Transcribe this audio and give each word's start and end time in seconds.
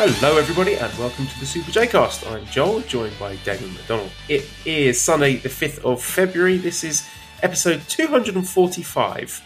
Hello, 0.00 0.38
everybody, 0.38 0.74
and 0.74 0.96
welcome 0.96 1.26
to 1.26 1.40
the 1.40 1.44
Super 1.44 1.72
J 1.72 1.88
Cast. 1.88 2.24
I'm 2.24 2.46
Joel, 2.46 2.82
joined 2.82 3.18
by 3.18 3.34
Damon 3.44 3.74
McDonald. 3.74 4.12
It 4.28 4.48
is 4.64 5.00
Sunday, 5.00 5.38
the 5.38 5.48
5th 5.48 5.84
of 5.84 6.00
February. 6.00 6.56
This 6.56 6.84
is 6.84 7.04
episode 7.42 7.82
245. 7.88 9.42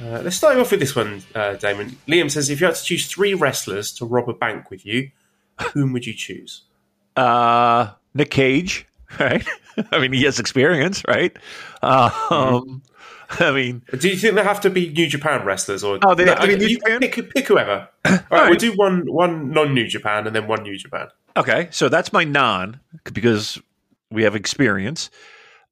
Uh, 0.00 0.04
let's 0.22 0.36
start 0.36 0.56
off 0.56 0.70
with 0.70 0.80
this 0.80 0.96
one, 0.96 1.22
uh, 1.34 1.56
Damon. 1.56 1.98
Liam 2.08 2.30
says 2.30 2.48
if 2.48 2.58
you 2.58 2.66
had 2.66 2.76
to 2.76 2.82
choose 2.82 3.06
three 3.06 3.34
wrestlers 3.34 3.92
to 3.92 4.06
rob 4.06 4.30
a 4.30 4.32
bank 4.32 4.70
with 4.70 4.86
you, 4.86 5.10
whom 5.74 5.92
would 5.92 6.06
you 6.06 6.14
choose? 6.14 6.62
Uh, 7.14 7.90
Nick 8.14 8.30
Cage, 8.30 8.86
right? 9.20 9.46
I 9.92 9.98
mean, 9.98 10.14
he 10.14 10.24
has 10.24 10.40
experience, 10.40 11.02
right? 11.06 11.36
Um, 11.82 12.80
I 13.40 13.50
mean, 13.52 13.82
Do 13.98 14.08
you 14.08 14.16
think 14.16 14.34
they 14.34 14.42
have 14.42 14.60
to 14.62 14.70
be 14.70 14.90
New 14.90 15.06
Japan 15.06 15.44
wrestlers, 15.44 15.82
or 15.82 15.98
Oh, 16.04 16.14
they 16.14 16.24
have 16.26 16.40
to 16.40 16.46
be 16.46 16.56
New 16.56 16.66
you 16.66 16.78
Japan? 16.78 17.00
Pick, 17.00 17.34
pick 17.34 17.46
whoever. 17.48 17.88
All 18.04 18.12
right, 18.12 18.30
right. 18.30 18.48
we'll 18.50 18.58
do 18.58 18.72
one 18.74 19.02
one 19.12 19.50
non 19.50 19.74
New 19.74 19.86
Japan 19.86 20.26
and 20.26 20.34
then 20.36 20.46
one 20.46 20.62
New 20.62 20.76
Japan. 20.78 21.08
okay, 21.36 21.68
so 21.70 21.88
that's 21.88 22.12
my 22.12 22.24
non 22.24 22.80
because 23.12 23.58
we 24.10 24.22
have 24.22 24.36
experience. 24.36 25.10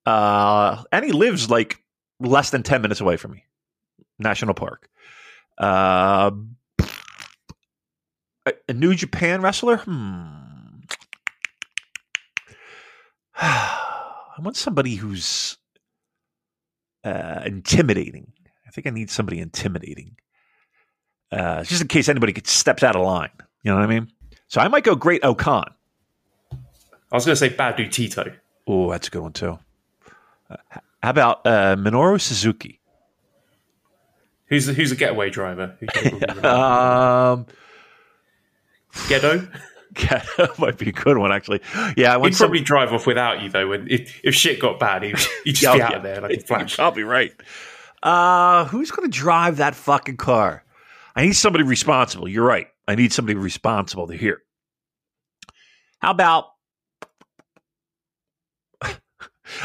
Uh, 0.06 0.83
and 0.92 1.05
he 1.05 1.12
lives 1.12 1.48
like 1.48 1.83
less 2.20 2.50
than 2.50 2.62
10 2.62 2.83
minutes 2.83 3.00
away 3.00 3.16
from 3.16 3.30
me, 3.33 3.44
National 4.18 4.52
Park. 4.55 4.89
Uh, 5.56 6.30
a, 8.46 8.52
a 8.68 8.72
New 8.74 8.94
Japan 8.94 9.41
wrestler? 9.41 9.77
Hmm. 9.78 10.27
I 13.36 14.36
want 14.41 14.56
somebody 14.56 14.96
who's 14.96 15.56
uh, 17.05 17.42
intimidating. 17.44 18.33
I 18.66 18.70
think 18.70 18.86
I 18.86 18.91
need 18.91 19.10
somebody 19.10 19.41
intimidating. 19.41 20.16
Uh, 21.30 21.64
just 21.64 21.80
in 21.80 21.88
case 21.88 22.08
anybody 22.08 22.33
gets 22.33 22.52
steps 22.52 22.83
out 22.83 22.96
of 22.96 23.02
line. 23.02 23.30
You 23.62 23.70
know 23.70 23.77
what 23.77 23.84
I 23.84 23.88
mean? 23.88 24.08
So 24.48 24.61
I 24.61 24.69
might 24.69 24.84
go 24.84 24.94
Great-O-Khan. 24.94 25.74
I 26.52 27.16
was 27.16 27.24
going 27.24 27.33
to 27.33 27.36
say 27.36 27.48
Bad 27.48 27.77
Dude 27.77 27.92
Tito. 27.92 28.33
Oh, 28.66 28.91
that's 28.91 29.08
a 29.08 29.11
good 29.11 29.22
one 29.22 29.33
too. 29.33 29.58
Uh, 30.50 30.56
how 31.02 31.11
about 31.11 31.46
uh, 31.46 31.77
Minoru 31.77 32.20
Suzuki? 32.20 32.80
Who's 34.46 34.66
the, 34.66 34.72
who's 34.72 34.92
a 34.92 34.96
getaway 34.96 35.30
driver? 35.30 35.77
Who? 35.80 35.86
Um, 36.44 37.46
Gedo. 38.92 39.48
That 39.95 40.55
might 40.59 40.79
be 40.79 40.89
a 40.89 40.92
good 40.92 41.18
one 41.18 41.33
actually. 41.33 41.61
Yeah, 41.96 42.13
I 42.14 42.17
want 42.17 42.33
He'd 42.33 42.36
some- 42.36 42.46
probably 42.48 42.63
drive 42.63 42.92
off 42.92 43.07
without 43.07 43.42
you 43.42 43.48
though. 43.51 43.68
When 43.68 43.89
if, 43.91 44.20
if 44.24 44.35
shit 44.35 44.61
got 44.61 44.79
bad, 44.79 45.02
he'd, 45.02 45.18
he'd 45.45 45.55
just 45.55 45.73
be 45.73 45.79
yeah. 45.79 45.86
out 45.86 45.95
of 45.96 46.02
there 46.02 46.20
like 46.20 46.36
a 46.36 46.41
flash. 46.46 46.79
I'll 46.79 46.91
be 46.91 47.02
right. 47.05 47.33
Uh, 48.02 48.64
who's 48.67 48.91
going 48.91 49.11
to 49.11 49.18
drive 49.18 49.57
that 49.58 49.74
fucking 49.74 50.17
car? 50.18 50.64
I 51.17 51.24
need 51.24 51.33
somebody 51.35 51.64
responsible. 51.64 52.29
You're 52.29 52.45
right. 52.46 52.67
I 52.86 52.96
need 52.96 53.13
somebody 53.13 53.39
responsible 53.39 54.08
to 54.08 54.14
hear. 54.17 54.42
How 56.01 56.11
about? 56.11 56.47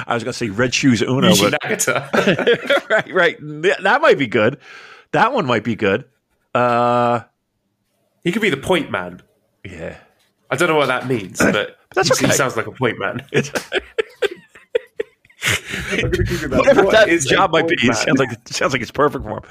I 0.06 0.14
was 0.14 0.24
going 0.24 0.34
to 0.34 0.38
say 0.38 0.50
Red 0.50 0.74
Shoes 0.74 1.02
Unno, 1.02 1.34
but 1.42 2.90
right, 2.90 3.14
right. 3.14 3.38
That 3.82 4.00
might 4.02 4.18
be 4.20 4.28
good. 4.28 4.60
That 5.14 5.34
one 5.34 5.46
might 5.46 5.64
be 5.64 5.76
good. 5.76 6.06
Uh, 6.54 7.22
he 8.24 8.32
could 8.32 8.42
be 8.42 8.50
the 8.52 8.58
point 8.58 8.92
man. 8.92 9.22
yeah. 9.64 9.98
I 10.52 10.56
don't 10.56 10.68
know 10.68 10.76
what 10.76 10.88
that 10.88 11.08
means, 11.08 11.38
but 11.38 11.78
That's 11.96 12.18
he, 12.20 12.26
he 12.28 12.32
sounds 12.34 12.56
like 12.58 12.68
a 12.68 12.72
point 12.72 12.98
man. 13.00 13.22
Whatever 16.50 16.84
What 16.86 16.92
that 16.92 17.26
job 17.28 17.52
might 17.52 17.68
be, 17.68 17.76
it 17.80 17.96
sounds 17.96 18.20
like 18.20 18.32
it 18.32 18.48
sounds 18.50 18.74
like 18.74 18.82
it's 18.82 18.92
perfect 18.92 19.24
for 19.24 19.38
him. 19.38 19.44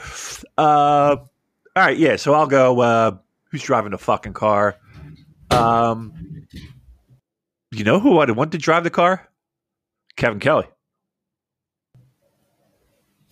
Uh, 0.59 1.17
all 1.17 1.27
right, 1.77 1.97
yeah. 1.97 2.17
So 2.17 2.35
I'll 2.35 2.47
go. 2.47 2.81
Uh, 2.81 3.17
who's 3.51 3.63
driving 3.63 3.93
the 3.93 3.99
fucking 3.99 4.35
car? 4.35 4.77
Um, 5.51 6.13
you 7.71 7.85
know 7.85 8.01
who 8.01 8.19
I'd 8.19 8.31
want 8.31 8.53
to 8.53 8.59
drive 8.59 8.85
the 8.85 8.91
car? 8.91 9.27
Kevin 10.17 10.41
Kelly, 10.41 10.67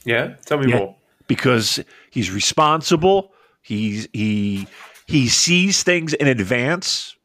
Yeah, 0.04 0.34
tell 0.44 0.58
me 0.58 0.70
Yeah. 0.70 0.78
more. 0.78 0.96
because 1.26 1.80
he's 2.10 2.30
responsible. 2.30 3.32
He's 3.60 4.08
he 4.12 4.66
he 5.06 5.28
sees 5.28 5.82
things 5.82 6.14
in 6.14 6.28
advance. 6.28 7.15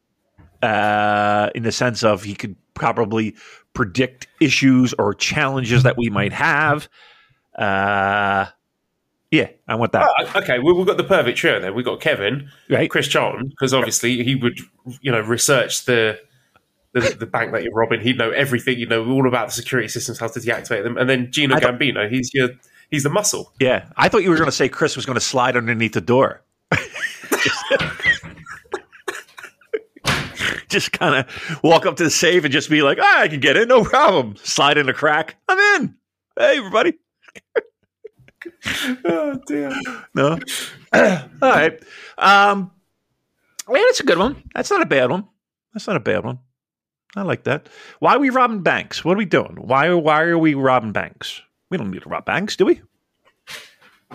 Uh, 0.61 1.49
in 1.55 1.63
the 1.63 1.72
sense 1.72 2.03
of 2.03 2.23
he 2.23 2.35
could 2.35 2.55
probably 2.73 3.35
predict 3.73 4.27
issues 4.39 4.94
or 4.99 5.13
challenges 5.13 5.83
that 5.83 5.97
we 5.97 6.09
might 6.09 6.33
have. 6.33 6.88
Uh, 7.57 8.45
yeah, 9.31 9.47
I 9.67 9.75
want 9.75 9.94
that. 9.94 10.07
Oh, 10.19 10.39
okay, 10.39 10.59
well, 10.59 10.75
we've 10.75 10.85
got 10.85 10.97
the 10.97 11.03
perfect 11.05 11.38
trio 11.38 11.59
there. 11.59 11.71
We've 11.73 11.85
got 11.85 12.01
Kevin, 12.01 12.50
Right. 12.69 12.89
Chris 12.89 13.07
Charlton, 13.07 13.47
because 13.47 13.73
obviously 13.73 14.23
he 14.23 14.35
would, 14.35 14.59
you 15.01 15.11
know, 15.11 15.21
research 15.21 15.85
the, 15.85 16.19
the 16.94 17.16
the 17.17 17.25
bank 17.25 17.53
that 17.53 17.63
you're 17.63 17.73
robbing. 17.73 18.01
He'd 18.01 18.17
know 18.17 18.31
everything. 18.31 18.77
You 18.77 18.88
know 18.88 19.09
all 19.09 19.27
about 19.27 19.47
the 19.47 19.53
security 19.53 19.88
systems, 19.88 20.19
how 20.19 20.27
to 20.27 20.39
deactivate 20.39 20.83
them. 20.83 20.97
And 20.97 21.09
then 21.09 21.31
Gino 21.31 21.55
Gambino, 21.55 22.09
he's 22.11 22.33
your 22.33 22.50
he's 22.89 23.03
the 23.03 23.09
muscle. 23.09 23.53
Yeah, 23.61 23.85
I 23.95 24.09
thought 24.09 24.23
you 24.23 24.29
were 24.29 24.35
going 24.35 24.50
to 24.50 24.51
say 24.51 24.67
Chris 24.67 24.97
was 24.97 25.05
going 25.05 25.16
to 25.16 25.21
slide 25.21 25.55
underneath 25.55 25.94
the 25.94 26.01
door. 26.01 26.41
just 26.73 27.63
kind 30.91 31.15
of 31.15 31.63
walk 31.63 31.85
up 31.85 31.95
to 31.97 32.03
the 32.03 32.09
safe 32.09 32.43
and 32.43 32.53
just 32.53 32.69
be 32.69 32.81
like, 32.81 32.97
ah, 33.01 33.21
I 33.21 33.27
can 33.27 33.39
get 33.39 33.57
in, 33.57 33.67
no 33.67 33.83
problem. 33.83 34.35
Slide 34.37 34.77
in 34.77 34.85
the 34.85 34.93
crack. 34.93 35.35
I'm 35.47 35.81
in. 35.81 35.95
Hey, 36.37 36.57
everybody. 36.57 36.93
oh 39.05 39.39
damn. 39.47 39.81
No. 40.15 40.39
All 40.93 41.29
right. 41.41 41.81
Um, 42.17 42.71
yeah, 43.69 43.83
that's 43.87 43.99
a 43.99 44.05
good 44.05 44.17
one. 44.17 44.43
That's 44.55 44.71
not 44.71 44.81
a 44.81 44.85
bad 44.85 45.09
one. 45.09 45.27
That's 45.73 45.87
not 45.87 45.95
a 45.95 46.01
bad 46.01 46.25
one. 46.25 46.39
I 47.15 47.23
like 47.23 47.43
that. 47.43 47.67
Why 47.99 48.15
are 48.15 48.19
we 48.19 48.29
robbing 48.29 48.61
banks? 48.61 49.03
What 49.03 49.13
are 49.13 49.17
we 49.17 49.25
doing? 49.25 49.57
Why, 49.59 49.93
why 49.93 50.21
are 50.23 50.38
we 50.38 50.53
robbing 50.53 50.93
banks? 50.93 51.41
We 51.69 51.77
don't 51.77 51.91
need 51.91 52.03
to 52.03 52.09
rob 52.09 52.25
banks, 52.25 52.55
do 52.55 52.65
we? 52.65 52.81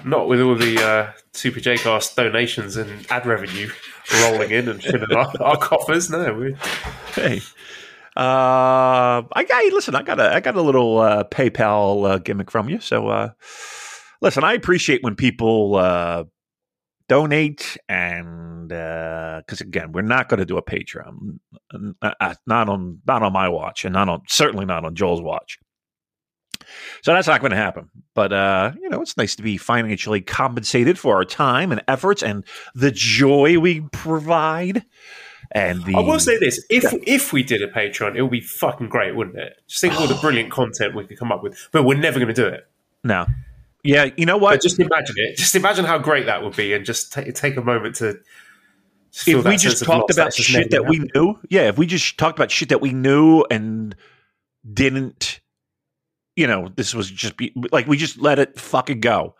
Not 0.04 0.28
with 0.28 0.40
all 0.40 0.54
the 0.54 0.82
uh, 0.82 1.12
Super 1.32 1.60
J-Cast 1.60 2.16
donations 2.16 2.76
and 2.76 3.06
ad 3.10 3.26
revenue 3.26 3.70
rolling 4.22 4.50
in 4.50 4.68
and 4.68 4.82
filling 4.82 5.12
our, 5.12 5.32
our 5.40 5.56
coffers. 5.56 6.10
No, 6.10 6.32
we, 6.32 6.54
Hey, 7.12 7.40
uh, 8.16 9.22
I 9.32 9.44
got 9.46 9.72
listen. 9.72 9.94
I 9.94 10.02
got 10.02 10.18
a 10.18 10.34
I 10.34 10.40
got 10.40 10.56
a 10.56 10.62
little 10.62 10.98
uh, 10.98 11.24
PayPal 11.24 12.08
uh, 12.08 12.18
gimmick 12.18 12.50
from 12.50 12.68
you. 12.70 12.80
So, 12.80 13.08
uh, 13.08 13.30
listen, 14.22 14.42
I 14.42 14.54
appreciate 14.54 15.02
when 15.02 15.16
people 15.16 15.76
uh, 15.76 16.24
donate, 17.08 17.76
and 17.88 18.68
because 18.68 19.60
again, 19.60 19.92
we're 19.92 20.00
not 20.00 20.30
going 20.30 20.38
to 20.38 20.46
do 20.46 20.56
a 20.56 20.62
Patreon, 20.62 21.38
uh, 22.00 22.12
uh, 22.20 22.34
not 22.46 22.70
on 22.70 23.00
not 23.06 23.22
on 23.22 23.34
my 23.34 23.50
watch, 23.50 23.84
and 23.84 23.92
not 23.92 24.08
on 24.08 24.22
certainly 24.28 24.64
not 24.64 24.84
on 24.84 24.94
Joel's 24.94 25.20
watch. 25.20 25.58
So 27.02 27.12
that's 27.12 27.26
not 27.26 27.40
going 27.40 27.50
to 27.50 27.56
happen. 27.56 27.90
But 28.14 28.32
uh, 28.32 28.72
you 28.80 28.88
know, 28.88 29.00
it's 29.02 29.16
nice 29.16 29.36
to 29.36 29.42
be 29.42 29.56
financially 29.56 30.20
compensated 30.20 30.98
for 30.98 31.14
our 31.16 31.24
time 31.24 31.72
and 31.72 31.82
efforts 31.88 32.22
and 32.22 32.44
the 32.74 32.90
joy 32.90 33.58
we 33.58 33.80
provide. 33.92 34.84
And 35.52 35.84
the 35.84 35.94
I 35.94 36.00
will 36.00 36.18
say 36.18 36.38
this: 36.38 36.64
if 36.70 36.84
if 37.06 37.32
we 37.32 37.42
did 37.42 37.62
a 37.62 37.68
Patreon, 37.68 38.16
it 38.16 38.22
would 38.22 38.30
be 38.30 38.40
fucking 38.40 38.88
great, 38.88 39.14
wouldn't 39.14 39.38
it? 39.38 39.54
Just 39.68 39.80
think 39.80 39.94
of 39.94 40.00
all 40.00 40.06
the 40.08 40.14
brilliant 40.20 40.50
content 40.50 40.94
we 40.94 41.04
could 41.06 41.18
come 41.18 41.30
up 41.30 41.42
with. 41.42 41.68
But 41.72 41.84
we're 41.84 41.98
never 41.98 42.18
going 42.18 42.34
to 42.34 42.34
do 42.34 42.46
it. 42.46 42.66
No. 43.04 43.26
Yeah, 43.84 44.08
you 44.16 44.26
know 44.26 44.38
But 44.38 44.42
what? 44.42 44.62
just 44.62 44.80
imagine 44.80 45.14
it. 45.18 45.36
Just 45.36 45.54
imagine 45.54 45.84
how 45.84 45.98
great 45.98 46.26
that 46.26 46.42
would 46.42 46.56
be, 46.56 46.72
and 46.72 46.84
just 46.84 47.12
take 47.12 47.32
take 47.36 47.56
a 47.56 47.62
moment 47.62 47.94
to. 47.96 48.18
if 49.26 49.44
we 49.44 49.56
just 49.56 49.84
talked 49.84 50.10
about 50.10 50.34
just 50.34 50.48
shit 50.48 50.70
that 50.70 50.86
we 50.86 50.98
knew, 51.14 51.38
yeah, 51.48 51.68
if 51.68 51.78
we 51.78 51.86
just 51.86 52.18
talked 52.18 52.36
about 52.36 52.50
shit 52.50 52.70
that 52.70 52.80
we 52.80 52.92
knew 52.92 53.44
and 53.48 53.94
didn't 54.72 55.40
you 56.36 56.46
know, 56.46 56.70
this 56.74 56.94
was 56.94 57.10
just 57.10 57.36
be 57.36 57.52
like 57.72 57.86
we 57.86 57.96
just 57.96 58.18
let 58.18 58.38
it 58.38 58.60
fucking 58.60 59.00
go. 59.00 59.34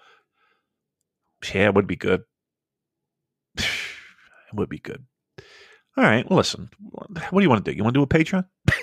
Yeah, 1.55 1.67
it 1.67 1.75
would 1.75 1.87
be 1.87 1.97
good. 1.97 2.25
it 3.57 3.65
would 4.55 4.69
be 4.69 4.79
good. 4.79 5.05
All 5.97 6.05
right. 6.05 6.29
Well, 6.29 6.39
listen. 6.39 6.71
What 6.91 7.41
do 7.41 7.43
you 7.43 7.49
want 7.49 7.65
to 7.65 7.71
do? 7.71 7.77
You 7.77 7.85
want 7.85 7.95
to 7.95 8.01
do 8.01 8.03
a 8.03 8.07
Patreon? 8.07 8.47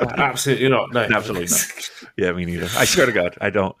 Uh, 0.00 0.06
absolutely 0.16 0.68
not. 0.68 0.92
No, 0.92 1.02
Absolutely 1.02 1.48
not. 1.48 1.90
Yeah, 2.16 2.32
me 2.32 2.44
neither. 2.44 2.66
I 2.76 2.86
swear 2.86 3.06
to 3.06 3.12
God, 3.12 3.36
I 3.40 3.50
don't. 3.50 3.76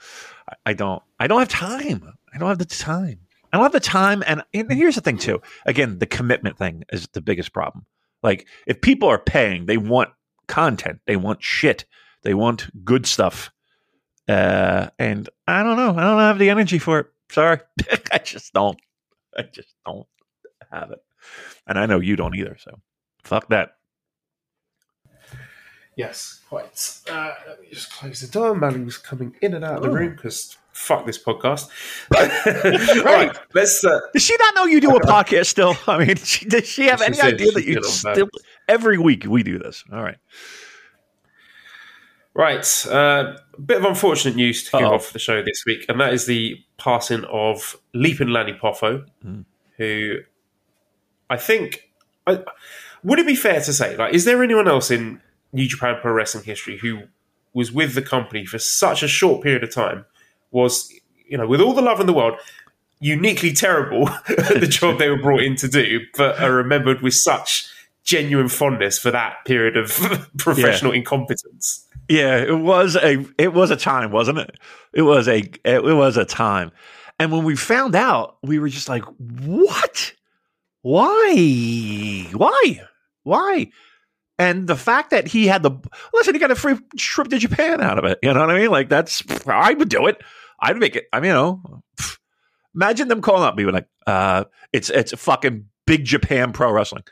I 0.64 0.72
don't. 0.72 1.02
I 1.18 1.26
don't 1.26 1.38
have 1.38 1.48
time. 1.48 2.12
I 2.32 2.38
don't 2.38 2.48
have 2.48 2.58
the 2.58 2.64
time. 2.64 3.18
I 3.52 3.56
don't 3.56 3.64
have 3.64 3.72
the 3.72 3.80
time. 3.80 4.22
And, 4.26 4.42
and 4.54 4.72
here's 4.72 4.94
the 4.94 5.00
thing, 5.00 5.18
too. 5.18 5.42
Again, 5.66 5.98
the 5.98 6.06
commitment 6.06 6.56
thing 6.58 6.84
is 6.92 7.08
the 7.12 7.20
biggest 7.20 7.52
problem. 7.52 7.86
Like, 8.22 8.46
if 8.66 8.80
people 8.80 9.08
are 9.08 9.18
paying, 9.18 9.66
they 9.66 9.76
want 9.76 10.10
content. 10.48 11.00
They 11.06 11.16
want 11.16 11.42
shit. 11.42 11.84
They 12.22 12.34
want 12.34 12.84
good 12.84 13.06
stuff. 13.06 13.50
Uh, 14.28 14.88
and 14.98 15.28
I 15.46 15.62
don't 15.62 15.76
know. 15.76 15.90
I 15.90 16.04
don't 16.04 16.20
have 16.20 16.38
the 16.38 16.50
energy 16.50 16.78
for 16.78 17.00
it. 17.00 17.06
Sorry, 17.30 17.58
I 18.12 18.18
just 18.18 18.52
don't. 18.52 18.78
I 19.36 19.42
just 19.42 19.74
don't 19.84 20.06
have 20.70 20.90
it. 20.90 21.02
And 21.66 21.78
I 21.78 21.86
know 21.86 22.00
you 22.00 22.16
don't 22.16 22.36
either. 22.36 22.56
So 22.58 22.78
fuck 23.22 23.48
that. 23.48 23.76
Yes, 25.96 26.40
quite. 26.48 27.00
Uh, 27.10 27.32
let 27.46 27.60
me 27.60 27.68
just 27.70 27.92
close 27.92 28.20
the 28.20 28.28
door. 28.28 28.54
Mally 28.54 28.80
was 28.80 28.96
coming 28.96 29.34
in 29.42 29.54
and 29.54 29.64
out 29.64 29.76
of 29.76 29.82
the 29.82 29.90
room 29.90 30.14
because 30.14 30.56
fuck 30.72 31.04
this 31.04 31.22
podcast. 31.22 31.68
right, 33.04 33.36
let's. 33.54 33.84
Uh, 33.84 34.00
Does 34.12 34.22
she 34.22 34.34
not 34.38 34.54
know 34.54 34.64
you 34.64 34.80
do 34.80 34.96
a 34.96 35.00
podcast 35.00 35.46
still? 35.46 35.76
I 35.86 36.04
mean, 36.04 36.16
she, 36.16 36.46
does 36.46 36.66
she 36.66 36.84
have 36.86 37.02
any 37.02 37.20
idea 37.20 37.52
that 37.52 37.64
you 37.64 37.82
still 37.84 38.28
every 38.68 38.98
week 38.98 39.24
we 39.26 39.42
do 39.42 39.58
this? 39.58 39.84
All 39.92 40.02
right. 40.02 40.16
Right, 42.34 42.86
uh, 42.90 43.36
a 43.56 43.60
bit 43.60 43.76
of 43.78 43.84
unfortunate 43.84 44.36
news 44.36 44.64
to 44.64 44.70
kick 44.70 44.80
Uh-oh. 44.80 44.94
off 44.94 45.12
the 45.12 45.18
show 45.18 45.42
this 45.42 45.64
week, 45.66 45.84
and 45.88 46.00
that 46.00 46.14
is 46.14 46.24
the 46.26 46.56
passing 46.78 47.24
of 47.24 47.76
Leaping 47.92 48.28
Lanny 48.28 48.54
Poffo, 48.54 49.04
Mm. 49.24 49.44
who 49.76 50.16
I 51.28 51.36
think. 51.36 51.88
I, 52.26 52.42
would 53.02 53.18
it 53.18 53.26
be 53.26 53.34
fair 53.34 53.60
to 53.60 53.72
say, 53.72 53.96
like, 53.96 54.14
is 54.14 54.24
there 54.24 54.42
anyone 54.42 54.68
else 54.68 54.90
in 54.90 55.20
New 55.52 55.66
Japan 55.68 55.96
Pro 56.00 56.12
Wrestling 56.12 56.44
history 56.44 56.78
who 56.78 57.02
was 57.52 57.70
with 57.72 57.94
the 57.94 58.02
company 58.02 58.46
for 58.46 58.58
such 58.58 59.02
a 59.02 59.08
short 59.08 59.42
period 59.42 59.62
of 59.64 59.70
time, 59.74 60.06
was, 60.52 60.90
you 61.26 61.36
know, 61.36 61.46
with 61.46 61.60
all 61.60 61.74
the 61.74 61.82
love 61.82 62.00
in 62.00 62.06
the 62.06 62.12
world, 62.14 62.38
uniquely 63.00 63.52
terrible 63.52 64.08
at 64.28 64.60
the 64.60 64.66
job 64.66 64.98
they 64.98 65.08
were 65.10 65.20
brought 65.20 65.42
in 65.42 65.56
to 65.56 65.68
do, 65.68 66.00
but 66.16 66.40
are 66.40 66.52
remembered 66.52 67.02
with 67.02 67.14
such 67.14 67.68
genuine 68.04 68.48
fondness 68.48 68.98
for 68.98 69.10
that 69.10 69.36
period 69.44 69.76
of 69.76 69.90
professional 70.38 70.92
incompetence? 70.92 71.86
Yeah, 72.12 72.36
it 72.36 72.58
was 72.58 72.94
a 72.94 73.24
it 73.38 73.54
was 73.54 73.70
a 73.70 73.76
time, 73.76 74.10
wasn't 74.10 74.36
it? 74.36 74.58
It 74.92 75.00
was 75.00 75.28
a 75.28 75.50
it 75.64 75.82
was 75.82 76.18
a 76.18 76.26
time. 76.26 76.70
And 77.18 77.32
when 77.32 77.42
we 77.42 77.56
found 77.56 77.94
out, 77.94 78.36
we 78.42 78.58
were 78.58 78.68
just 78.68 78.86
like, 78.86 79.02
"What? 79.18 80.12
Why? 80.82 82.28
Why? 82.34 82.80
Why?" 83.22 83.70
And 84.38 84.66
the 84.66 84.76
fact 84.76 85.08
that 85.08 85.26
he 85.26 85.46
had 85.46 85.62
the 85.62 85.70
listen, 86.12 86.34
he 86.34 86.38
got 86.38 86.50
a 86.50 86.54
free 86.54 86.78
trip 86.98 87.28
to 87.28 87.38
Japan 87.38 87.80
out 87.80 87.98
of 87.98 88.04
it. 88.04 88.18
You 88.22 88.34
know 88.34 88.40
what 88.40 88.50
I 88.50 88.58
mean? 88.58 88.70
Like 88.70 88.90
that's 88.90 89.22
I 89.46 89.72
would 89.72 89.88
do 89.88 90.06
it. 90.06 90.20
I'd 90.60 90.76
make 90.76 90.96
it. 90.96 91.06
I 91.14 91.20
mean, 91.20 91.30
you 91.30 91.34
know, 91.34 91.82
imagine 92.74 93.08
them 93.08 93.22
calling 93.22 93.44
up, 93.44 93.56
being 93.56 93.70
like, 93.70 93.88
uh, 94.06 94.44
"It's 94.74 94.90
it's 94.90 95.14
fucking 95.18 95.64
big 95.86 96.04
Japan 96.04 96.52
pro 96.52 96.70
wrestling." 96.70 97.04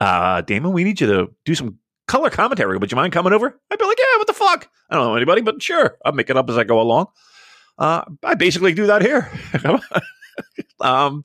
Uh, 0.00 0.40
Damon, 0.40 0.72
we 0.72 0.82
need 0.82 1.00
you 1.00 1.06
to 1.06 1.28
do 1.44 1.54
some 1.54 1.78
color 2.08 2.30
commentary. 2.30 2.76
Would 2.78 2.90
you 2.90 2.96
mind 2.96 3.12
coming 3.12 3.32
over? 3.32 3.58
I'd 3.70 3.78
be 3.78 3.84
like, 3.84 3.98
yeah, 3.98 4.18
what 4.18 4.26
the 4.26 4.32
fuck? 4.32 4.68
I 4.90 4.96
don't 4.96 5.04
know 5.06 5.14
anybody, 5.14 5.42
but 5.42 5.62
sure, 5.62 5.96
I'll 6.04 6.12
make 6.12 6.28
it 6.30 6.36
up 6.36 6.50
as 6.50 6.58
I 6.58 6.64
go 6.64 6.80
along. 6.80 7.06
Uh, 7.78 8.02
I 8.24 8.34
basically 8.34 8.72
do 8.74 8.86
that 8.86 9.02
here. 9.02 9.30
um, 10.80 11.22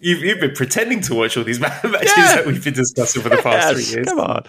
You've, 0.00 0.22
you've 0.22 0.38
been 0.38 0.54
pretending 0.54 1.00
to 1.02 1.14
watch 1.16 1.36
all 1.36 1.42
these 1.42 1.58
matches 1.60 1.82
Yeah. 2.16 2.36
that 2.36 2.46
we've 2.46 2.62
been 2.62 2.72
discussing 2.72 3.20
for 3.20 3.30
the 3.30 3.38
past 3.38 3.44
yes, 3.44 3.72
three 3.88 3.94
years. 3.96 4.06
come 4.06 4.20
on. 4.20 4.44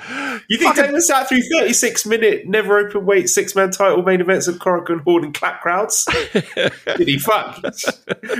You 0.47 0.59
think 0.59 0.75
Fucking- 0.75 0.99
sat 1.01 1.27
through 1.27 1.41
36 1.41 2.05
minute, 2.05 2.47
never 2.47 2.77
open 2.77 3.05
weight, 3.07 3.27
six 3.27 3.55
man 3.55 3.71
title 3.71 4.03
main 4.03 4.21
events 4.21 4.47
at 4.47 4.55
Korakuen 4.55 5.01
Hall 5.01 5.23
and 5.23 5.33
clap 5.33 5.61
crowds? 5.61 6.07
Did 6.33 7.07
he 7.07 7.17
fuck? 7.17 7.63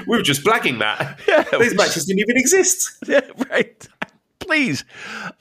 we 0.08 0.16
were 0.18 0.22
just 0.22 0.44
blagging 0.44 0.78
that. 0.80 1.20
Yeah, 1.28 1.46
These 1.60 1.74
matches 1.74 2.06
didn't 2.06 2.20
even 2.20 2.38
exist. 2.38 2.92
Yeah, 3.08 3.22
right. 3.50 3.88
Please. 4.40 4.86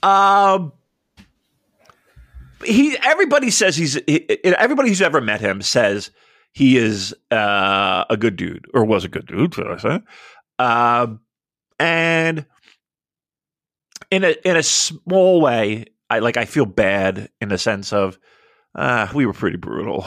Um, 0.03 0.73
he. 2.65 2.97
Everybody 3.03 3.51
says 3.51 3.77
he's. 3.77 3.95
He, 4.07 4.29
everybody 4.45 4.89
who's 4.89 5.03
ever 5.03 5.21
met 5.21 5.41
him 5.41 5.63
says 5.63 6.11
he 6.53 6.77
is 6.77 7.15
uh, 7.31 8.05
a 8.11 8.17
good 8.17 8.37
dude, 8.37 8.67
or 8.75 8.85
was 8.85 9.05
a 9.05 9.09
good 9.09 9.27
dude, 9.27 9.55
should 9.55 9.67
I 9.67 9.77
say? 9.77 10.01
Um, 10.59 11.21
and 11.79 12.47
in 14.11 14.25
a 14.25 14.35
in 14.45 14.57
a 14.57 14.63
small 14.63 15.41
way, 15.41 15.87
I 16.09 16.19
like. 16.19 16.37
I 16.37 16.45
feel 16.45 16.67
bad 16.67 17.31
in 17.41 17.49
the 17.49 17.59
sense 17.59 17.93
of 17.93 18.19
uh, 18.75 19.09
we 19.15 19.27
were 19.27 19.33
pretty 19.33 19.57
brutal, 19.57 20.05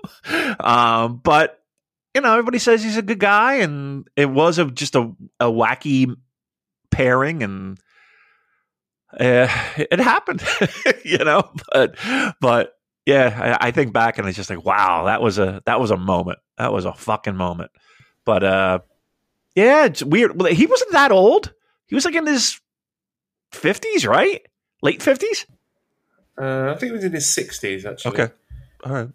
um, 0.60 1.20
but 1.22 1.60
you 2.14 2.20
know, 2.20 2.32
everybody 2.32 2.58
says 2.58 2.82
he's 2.82 2.96
a 2.96 3.02
good 3.02 3.20
guy, 3.20 3.56
and 3.56 4.08
it 4.16 4.26
was 4.26 4.58
a, 4.58 4.64
just 4.66 4.96
a, 4.96 5.12
a 5.38 5.46
wacky 5.46 6.14
pairing, 6.90 7.42
and 7.42 7.78
uh, 9.18 9.48
it 9.76 10.00
happened, 10.00 10.42
you 11.04 11.18
know. 11.18 11.50
But 11.72 11.96
but 12.40 12.74
yeah, 13.06 13.56
I, 13.60 13.68
I 13.68 13.70
think 13.70 13.92
back 13.92 14.18
and 14.18 14.28
it's 14.28 14.36
just 14.36 14.50
like, 14.50 14.64
wow, 14.64 15.04
that 15.06 15.22
was 15.22 15.38
a 15.38 15.62
that 15.66 15.80
was 15.80 15.90
a 15.90 15.96
moment. 15.96 16.38
That 16.58 16.72
was 16.72 16.84
a 16.84 16.92
fucking 16.92 17.36
moment. 17.36 17.70
But 18.24 18.44
uh, 18.44 18.78
yeah, 19.54 19.86
it's 19.86 20.02
weird. 20.02 20.40
Well, 20.40 20.52
He 20.52 20.66
wasn't 20.66 20.92
that 20.92 21.12
old. 21.12 21.52
He 21.86 21.94
was 21.94 22.04
like 22.04 22.14
in 22.14 22.26
his 22.26 22.60
fifties, 23.52 24.06
right? 24.06 24.42
Late 24.82 25.02
fifties. 25.02 25.46
Uh, 26.40 26.72
I 26.74 26.78
think 26.78 26.90
it 26.90 26.94
was 26.94 27.04
in 27.04 27.12
his 27.12 27.26
60s, 27.26 27.84
actually. 27.84 28.12
Okay. 28.12 28.32
All 28.84 28.92
right. 28.92 29.08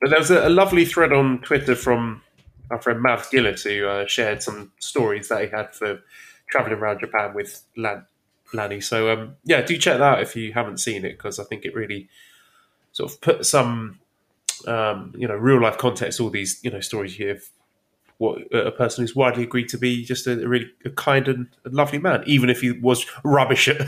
But 0.00 0.10
there 0.10 0.18
was 0.18 0.30
a, 0.32 0.48
a 0.48 0.50
lovely 0.50 0.84
thread 0.84 1.12
on 1.12 1.40
Twitter 1.40 1.76
from 1.76 2.22
our 2.70 2.80
friend 2.80 3.00
Mav 3.00 3.30
Gillett 3.30 3.62
who 3.62 3.86
uh, 3.86 4.06
shared 4.06 4.42
some 4.42 4.72
stories 4.80 5.28
that 5.28 5.42
he 5.44 5.50
had 5.50 5.72
for 5.72 6.00
traveling 6.48 6.78
around 6.78 6.98
Japan 7.00 7.32
with 7.32 7.62
Lan- 7.76 8.06
Lanny. 8.54 8.80
So, 8.80 9.10
um, 9.12 9.36
yeah, 9.44 9.62
do 9.62 9.76
check 9.76 9.98
that 9.98 10.02
out 10.02 10.22
if 10.22 10.36
you 10.36 10.52
haven't 10.52 10.78
seen 10.78 11.04
it 11.04 11.12
because 11.12 11.38
I 11.38 11.44
think 11.44 11.64
it 11.64 11.74
really 11.74 12.08
sort 12.92 13.12
of 13.12 13.20
put 13.20 13.46
some, 13.46 14.00
um, 14.66 15.14
you 15.16 15.28
know, 15.28 15.34
real 15.34 15.60
life 15.60 15.78
context 15.78 16.20
all 16.20 16.30
these, 16.30 16.62
you 16.62 16.70
know, 16.70 16.80
stories 16.80 17.18
you 17.18 17.26
hear. 17.26 17.34
of 17.34 17.48
What 18.18 18.54
a 18.54 18.70
person 18.70 19.02
who's 19.02 19.16
widely 19.16 19.42
agreed 19.42 19.68
to 19.70 19.78
be 19.78 20.04
just 20.04 20.26
a, 20.26 20.42
a 20.42 20.48
really 20.48 20.70
a 20.84 20.90
kind 20.90 21.28
and 21.28 21.48
a 21.64 21.70
lovely 21.70 21.98
man, 21.98 22.22
even 22.26 22.48
if 22.48 22.60
he 22.60 22.72
was 22.72 23.06
rubbish 23.24 23.68
at 23.68 23.78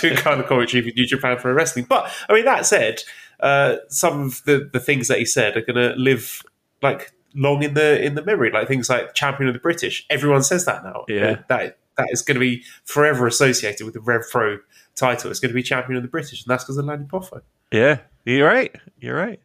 doing 0.00 0.16
kind 0.16 0.40
of 0.40 0.46
commentary 0.46 0.82
for 0.82 0.94
New 0.94 1.06
Japan 1.06 1.36
Pro 1.36 1.52
Wrestling. 1.52 1.86
But 1.88 2.10
I 2.28 2.34
mean, 2.34 2.46
that 2.46 2.66
said, 2.66 3.02
uh, 3.40 3.76
some 3.88 4.22
of 4.22 4.44
the, 4.44 4.68
the 4.72 4.80
things 4.80 5.08
that 5.08 5.18
he 5.18 5.24
said 5.24 5.56
are 5.56 5.62
going 5.62 5.76
to 5.76 5.94
live 5.96 6.42
like 6.82 7.12
long 7.34 7.62
in 7.62 7.74
the 7.74 8.02
in 8.02 8.14
the 8.14 8.24
memory, 8.24 8.50
like 8.50 8.68
things 8.68 8.88
like 8.88 9.14
champion 9.14 9.48
of 9.48 9.54
the 9.54 9.60
British. 9.60 10.06
Everyone 10.10 10.42
says 10.42 10.64
that 10.64 10.84
now. 10.84 11.04
Yeah. 11.08 11.42
that 11.48 11.78
that 11.98 12.08
is 12.10 12.22
going 12.22 12.36
to 12.36 12.40
be 12.40 12.64
forever 12.84 13.26
associated 13.26 13.84
with 13.84 13.94
the 13.94 14.00
Rev 14.00 14.22
Pro 14.30 14.58
title. 14.96 15.30
It's 15.30 15.40
going 15.40 15.50
to 15.50 15.54
be 15.54 15.62
champion 15.62 15.96
of 15.96 16.02
the 16.02 16.08
British, 16.08 16.42
and 16.42 16.50
that's 16.50 16.64
because 16.64 16.78
of 16.78 16.86
Lanny 16.86 17.04
Poffo. 17.04 17.42
Yeah, 17.70 17.98
you're 18.24 18.46
right. 18.46 18.74
You're 18.98 19.16
right. 19.16 19.40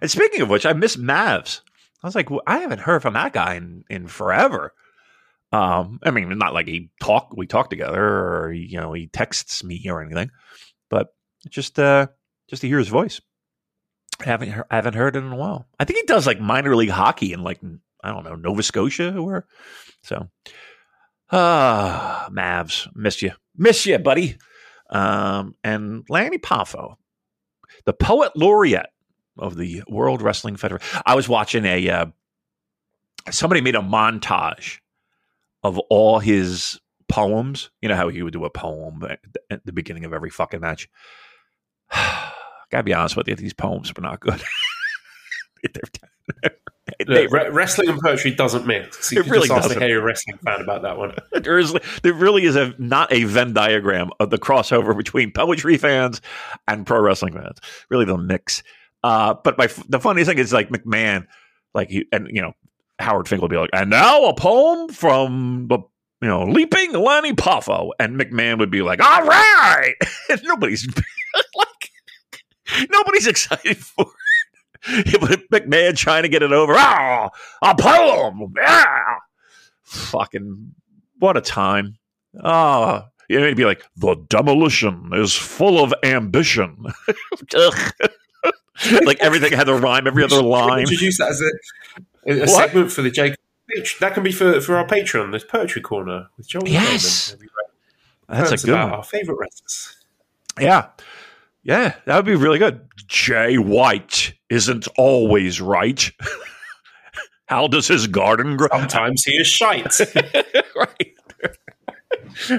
And 0.00 0.10
speaking 0.10 0.40
of 0.40 0.48
which, 0.48 0.64
I 0.64 0.72
miss 0.72 0.96
Mavs. 0.96 1.60
I 2.02 2.06
was 2.06 2.14
like, 2.14 2.30
well, 2.30 2.42
I 2.46 2.58
haven't 2.58 2.80
heard 2.80 3.02
from 3.02 3.14
that 3.14 3.32
guy 3.32 3.54
in, 3.54 3.84
in 3.90 4.06
forever. 4.06 4.72
Um, 5.52 6.00
I 6.02 6.10
mean, 6.10 6.36
not 6.38 6.54
like 6.54 6.66
he 6.66 6.90
talk, 7.00 7.34
we 7.36 7.46
talk 7.46 7.70
together, 7.70 8.02
or 8.02 8.52
you 8.52 8.80
know, 8.80 8.92
he 8.92 9.06
texts 9.06 9.62
me 9.62 9.84
or 9.88 10.02
anything, 10.02 10.30
but 10.90 11.14
just 11.48 11.78
uh, 11.78 12.08
just 12.48 12.62
to 12.62 12.68
hear 12.68 12.78
his 12.78 12.88
voice. 12.88 13.20
I 14.20 14.24
haven't 14.24 14.64
I 14.70 14.76
haven't 14.76 14.94
heard 14.94 15.16
it 15.16 15.20
in 15.20 15.32
a 15.32 15.36
while. 15.36 15.66
I 15.78 15.84
think 15.84 15.98
he 15.98 16.06
does 16.06 16.26
like 16.26 16.40
minor 16.40 16.74
league 16.74 16.90
hockey 16.90 17.32
in 17.32 17.42
like 17.42 17.60
I 18.02 18.10
don't 18.10 18.24
know 18.24 18.34
Nova 18.34 18.62
Scotia 18.62 19.16
or. 19.16 19.46
So, 20.02 20.28
ah, 21.30 22.28
Mavs, 22.30 22.88
miss 22.94 23.22
you, 23.22 23.32
miss 23.56 23.86
you, 23.86 23.98
buddy. 23.98 24.36
Um, 24.90 25.54
and 25.64 26.04
Lanny 26.08 26.38
Poffo, 26.38 26.96
the 27.84 27.92
poet 27.92 28.32
laureate 28.36 28.90
of 29.38 29.56
the 29.56 29.82
World 29.88 30.22
Wrestling 30.22 30.56
Federation. 30.56 31.02
I 31.04 31.14
was 31.14 31.28
watching 31.28 31.64
a 31.64 31.88
uh, 31.88 32.06
somebody 33.30 33.60
made 33.60 33.74
a 33.74 33.80
montage 33.80 34.78
of 35.62 35.78
all 35.90 36.18
his 36.18 36.80
poems. 37.08 37.70
You 37.82 37.88
know 37.88 37.96
how 37.96 38.08
he 38.08 38.22
would 38.22 38.32
do 38.32 38.44
a 38.44 38.50
poem 38.50 39.02
at 39.08 39.20
at 39.50 39.64
the 39.64 39.72
beginning 39.72 40.04
of 40.04 40.12
every 40.12 40.30
fucking 40.30 40.60
match. 40.60 40.88
Gotta 42.70 42.84
be 42.84 42.94
honest 42.94 43.16
with 43.16 43.28
you, 43.28 43.36
these 43.36 43.54
poems 43.54 43.92
were 43.94 44.02
not 44.02 44.20
good. 44.20 44.42
They- 47.04 47.24
Look, 47.24 47.32
re- 47.32 47.48
wrestling 47.50 47.88
and 47.88 48.00
poetry 48.00 48.30
doesn't 48.32 48.64
mix. 48.66 49.10
You 49.10 49.20
It 49.20 49.26
really 49.26 49.48
just 49.48 49.68
doesn't. 49.70 49.82
a 49.82 49.94
wrestling 49.96 50.38
fan 50.44 50.60
about 50.60 50.82
that 50.82 50.96
one. 50.96 51.14
there 51.32 51.58
is 51.58 51.74
there 52.02 52.12
really 52.14 52.44
is 52.44 52.54
a 52.54 52.74
not 52.78 53.12
a 53.12 53.24
Venn 53.24 53.52
diagram 53.52 54.10
of 54.20 54.30
the 54.30 54.38
crossover 54.38 54.96
between 54.96 55.32
poetry 55.32 55.78
fans 55.78 56.20
and 56.68 56.86
pro 56.86 57.00
wrestling 57.00 57.32
fans. 57.34 57.58
Really, 57.90 58.04
the 58.04 58.16
mix. 58.16 58.62
Uh, 59.02 59.34
but 59.42 59.58
my 59.58 59.68
the 59.88 59.98
funniest 59.98 60.28
thing 60.28 60.38
is 60.38 60.52
like 60.52 60.68
McMahon, 60.68 61.26
like 61.74 61.88
he 61.90 62.06
and 62.12 62.28
you 62.30 62.40
know 62.40 62.52
Howard 63.00 63.26
Finkel 63.28 63.46
would 63.48 63.50
be 63.52 63.58
like, 63.58 63.70
and 63.72 63.90
now 63.90 64.24
a 64.26 64.34
poem 64.34 64.88
from 64.88 65.66
the 65.68 65.78
you 66.22 66.28
know 66.28 66.44
leaping 66.44 66.92
Lanny 66.92 67.32
Poffo, 67.32 67.90
and 67.98 68.18
McMahon 68.18 68.58
would 68.60 68.70
be 68.70 68.82
like, 68.82 69.00
all 69.02 69.24
right, 69.24 69.94
and 70.30 70.40
nobody's 70.44 70.86
like 71.56 71.90
nobody's 72.90 73.26
excited 73.26 73.76
for 73.78 74.04
it. 74.06 74.10
But 75.20 75.50
McMahon 75.50 75.96
trying 75.96 76.22
to 76.22 76.28
get 76.28 76.42
it 76.42 76.52
over. 76.52 76.74
Ah, 76.76 77.30
a 77.62 77.74
poem. 77.74 78.54
Yeah. 78.56 79.16
Fucking 79.84 80.74
what 81.18 81.36
a 81.36 81.40
time. 81.40 81.98
Oh, 82.42 83.04
yeah, 83.28 83.38
it'd 83.38 83.56
be 83.56 83.64
like 83.64 83.82
the 83.96 84.14
demolition 84.28 85.10
is 85.14 85.34
full 85.34 85.82
of 85.82 85.92
ambition. 86.02 86.86
like 89.04 89.18
everything 89.20 89.52
had 89.52 89.64
to 89.64 89.74
rhyme 89.74 90.06
every 90.06 90.22
other 90.22 90.42
line. 90.42 90.80
Introduce 90.80 91.18
that 91.18 91.30
as 91.30 91.42
a, 92.26 92.42
a 92.42 92.46
segment 92.46 92.92
for 92.92 93.02
the 93.02 93.10
Jake. 93.10 93.36
That 94.00 94.14
can 94.14 94.22
be 94.22 94.32
for, 94.32 94.60
for 94.60 94.76
our 94.76 94.86
Patreon. 94.86 95.32
this 95.32 95.44
poetry 95.44 95.82
corner 95.82 96.28
with 96.36 96.48
Joel. 96.48 96.68
Yes, 96.68 97.36
that's 98.28 98.62
a 98.62 98.66
good 98.66 98.74
about 98.74 98.90
one. 98.90 98.98
Our 98.98 99.04
favorite 99.04 99.38
wrestlers. 99.38 99.96
Yeah, 100.60 100.88
yeah, 101.66 101.94
that 102.04 102.16
would 102.16 102.24
be 102.24 102.34
really 102.36 102.58
good. 102.58 102.80
Jay 103.08 103.58
White 103.58 104.32
isn't 104.48 104.86
always 104.96 105.60
right. 105.60 106.10
How 107.46 107.66
does 107.68 107.86
his 107.88 108.06
garden 108.06 108.56
grow? 108.56 108.68
Sometimes 108.72 109.22
he 109.24 109.32
is 109.36 109.46
shite. 109.46 110.00
right, 110.76 111.14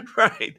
right. 0.18 0.58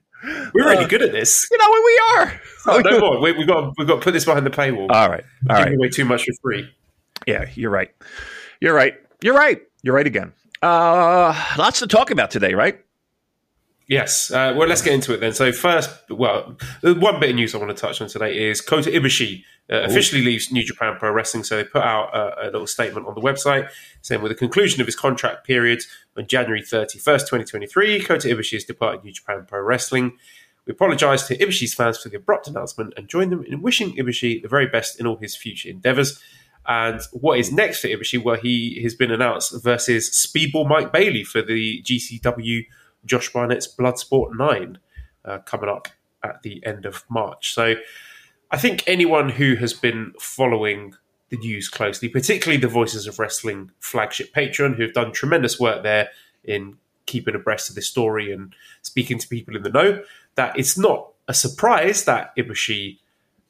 We're 0.52 0.64
really 0.68 0.84
Uh, 0.84 0.88
good 0.88 1.02
at 1.02 1.12
this. 1.12 1.46
You 1.50 1.58
know, 1.58 1.70
we 1.70 2.00
are. 2.16 2.40
Oh, 2.66 2.78
no 2.80 2.98
more. 3.00 3.20
We, 3.20 3.32
we've 3.32 3.46
got 3.46 3.72
we've 3.78 3.86
got 3.86 3.96
to 3.96 4.00
put 4.00 4.12
this 4.12 4.24
behind 4.24 4.44
the 4.44 4.50
paywall. 4.50 4.90
All 4.90 5.08
right, 5.08 5.24
all 5.48 5.56
Giving 5.58 5.72
right. 5.72 5.76
away 5.78 5.88
too 5.90 6.04
much 6.04 6.24
for 6.24 6.32
free. 6.42 6.68
Yeah, 7.26 7.46
you're 7.54 7.70
right. 7.70 7.90
You're 8.60 8.74
right. 8.74 8.94
You're 9.22 9.34
right. 9.34 9.62
You're 9.82 9.94
right 9.94 10.06
again. 10.06 10.32
Uh, 10.60 11.32
lots 11.56 11.78
to 11.78 11.86
talk 11.86 12.10
about 12.10 12.30
today, 12.30 12.52
right? 12.54 12.80
Yes. 13.88 14.30
Uh, 14.30 14.52
well, 14.54 14.68
let's 14.68 14.82
get 14.82 14.92
into 14.92 15.14
it 15.14 15.20
then. 15.20 15.32
So 15.32 15.50
first, 15.50 15.90
well, 16.10 16.56
the 16.82 16.94
one 16.94 17.18
bit 17.18 17.30
of 17.30 17.36
news 17.36 17.54
I 17.54 17.58
want 17.58 17.74
to 17.74 17.80
touch 17.80 18.02
on 18.02 18.08
today 18.08 18.48
is 18.50 18.60
Kota 18.60 18.90
Ibushi 18.90 19.44
uh, 19.72 19.80
officially 19.80 20.22
leaves 20.22 20.52
New 20.52 20.62
Japan 20.62 20.96
Pro 20.98 21.10
Wrestling. 21.10 21.42
So 21.42 21.56
they 21.56 21.64
put 21.64 21.82
out 21.82 22.14
a, 22.14 22.44
a 22.44 22.52
little 22.52 22.66
statement 22.66 23.06
on 23.06 23.14
the 23.14 23.22
website 23.22 23.70
saying, 24.02 24.20
with 24.20 24.30
the 24.30 24.36
conclusion 24.36 24.82
of 24.82 24.86
his 24.86 24.94
contract 24.94 25.46
period 25.46 25.80
on 26.18 26.26
January 26.26 26.60
31st, 26.60 26.98
2023, 26.98 28.04
Kota 28.04 28.28
Ibushi 28.28 28.52
has 28.52 28.64
departed 28.64 29.04
New 29.04 29.12
Japan 29.12 29.46
Pro 29.48 29.62
Wrestling. 29.62 30.18
We 30.66 30.72
apologise 30.72 31.26
to 31.28 31.38
Ibushi's 31.38 31.72
fans 31.72 31.96
for 31.96 32.10
the 32.10 32.18
abrupt 32.18 32.46
announcement 32.46 32.92
and 32.98 33.08
join 33.08 33.30
them 33.30 33.42
in 33.44 33.62
wishing 33.62 33.96
Ibushi 33.96 34.42
the 34.42 34.48
very 34.48 34.66
best 34.66 35.00
in 35.00 35.06
all 35.06 35.16
his 35.16 35.34
future 35.34 35.70
endeavours. 35.70 36.22
And 36.66 37.00
what 37.12 37.38
is 37.38 37.50
next 37.50 37.80
for 37.80 37.88
Ibushi? 37.88 38.22
Well, 38.22 38.36
he 38.36 38.82
has 38.82 38.94
been 38.94 39.10
announced 39.10 39.62
versus 39.62 40.10
Speedball 40.10 40.68
Mike 40.68 40.92
Bailey 40.92 41.24
for 41.24 41.40
the 41.40 41.82
GCW 41.82 42.66
Josh 43.08 43.32
Barnett's 43.32 43.72
Bloodsport 43.72 44.36
9 44.36 44.78
uh, 45.24 45.38
coming 45.38 45.68
up 45.68 45.88
at 46.22 46.42
the 46.42 46.64
end 46.64 46.86
of 46.86 47.04
March. 47.08 47.54
So 47.54 47.74
I 48.50 48.58
think 48.58 48.84
anyone 48.86 49.28
who 49.28 49.56
has 49.56 49.72
been 49.72 50.12
following 50.20 50.94
the 51.30 51.36
news 51.36 51.68
closely, 51.68 52.08
particularly 52.08 52.60
the 52.60 52.68
Voices 52.68 53.06
of 53.06 53.18
Wrestling 53.18 53.70
flagship 53.80 54.32
Patreon, 54.34 54.76
who 54.76 54.82
have 54.82 54.94
done 54.94 55.12
tremendous 55.12 55.60
work 55.60 55.82
there 55.82 56.08
in 56.44 56.78
keeping 57.06 57.34
abreast 57.34 57.68
of 57.68 57.74
this 57.74 57.88
story 57.88 58.32
and 58.32 58.54
speaking 58.82 59.18
to 59.18 59.28
people 59.28 59.56
in 59.56 59.62
the 59.62 59.70
know, 59.70 60.02
that 60.36 60.58
it's 60.58 60.78
not 60.78 61.10
a 61.26 61.34
surprise 61.34 62.04
that 62.04 62.34
Ibushi 62.36 62.98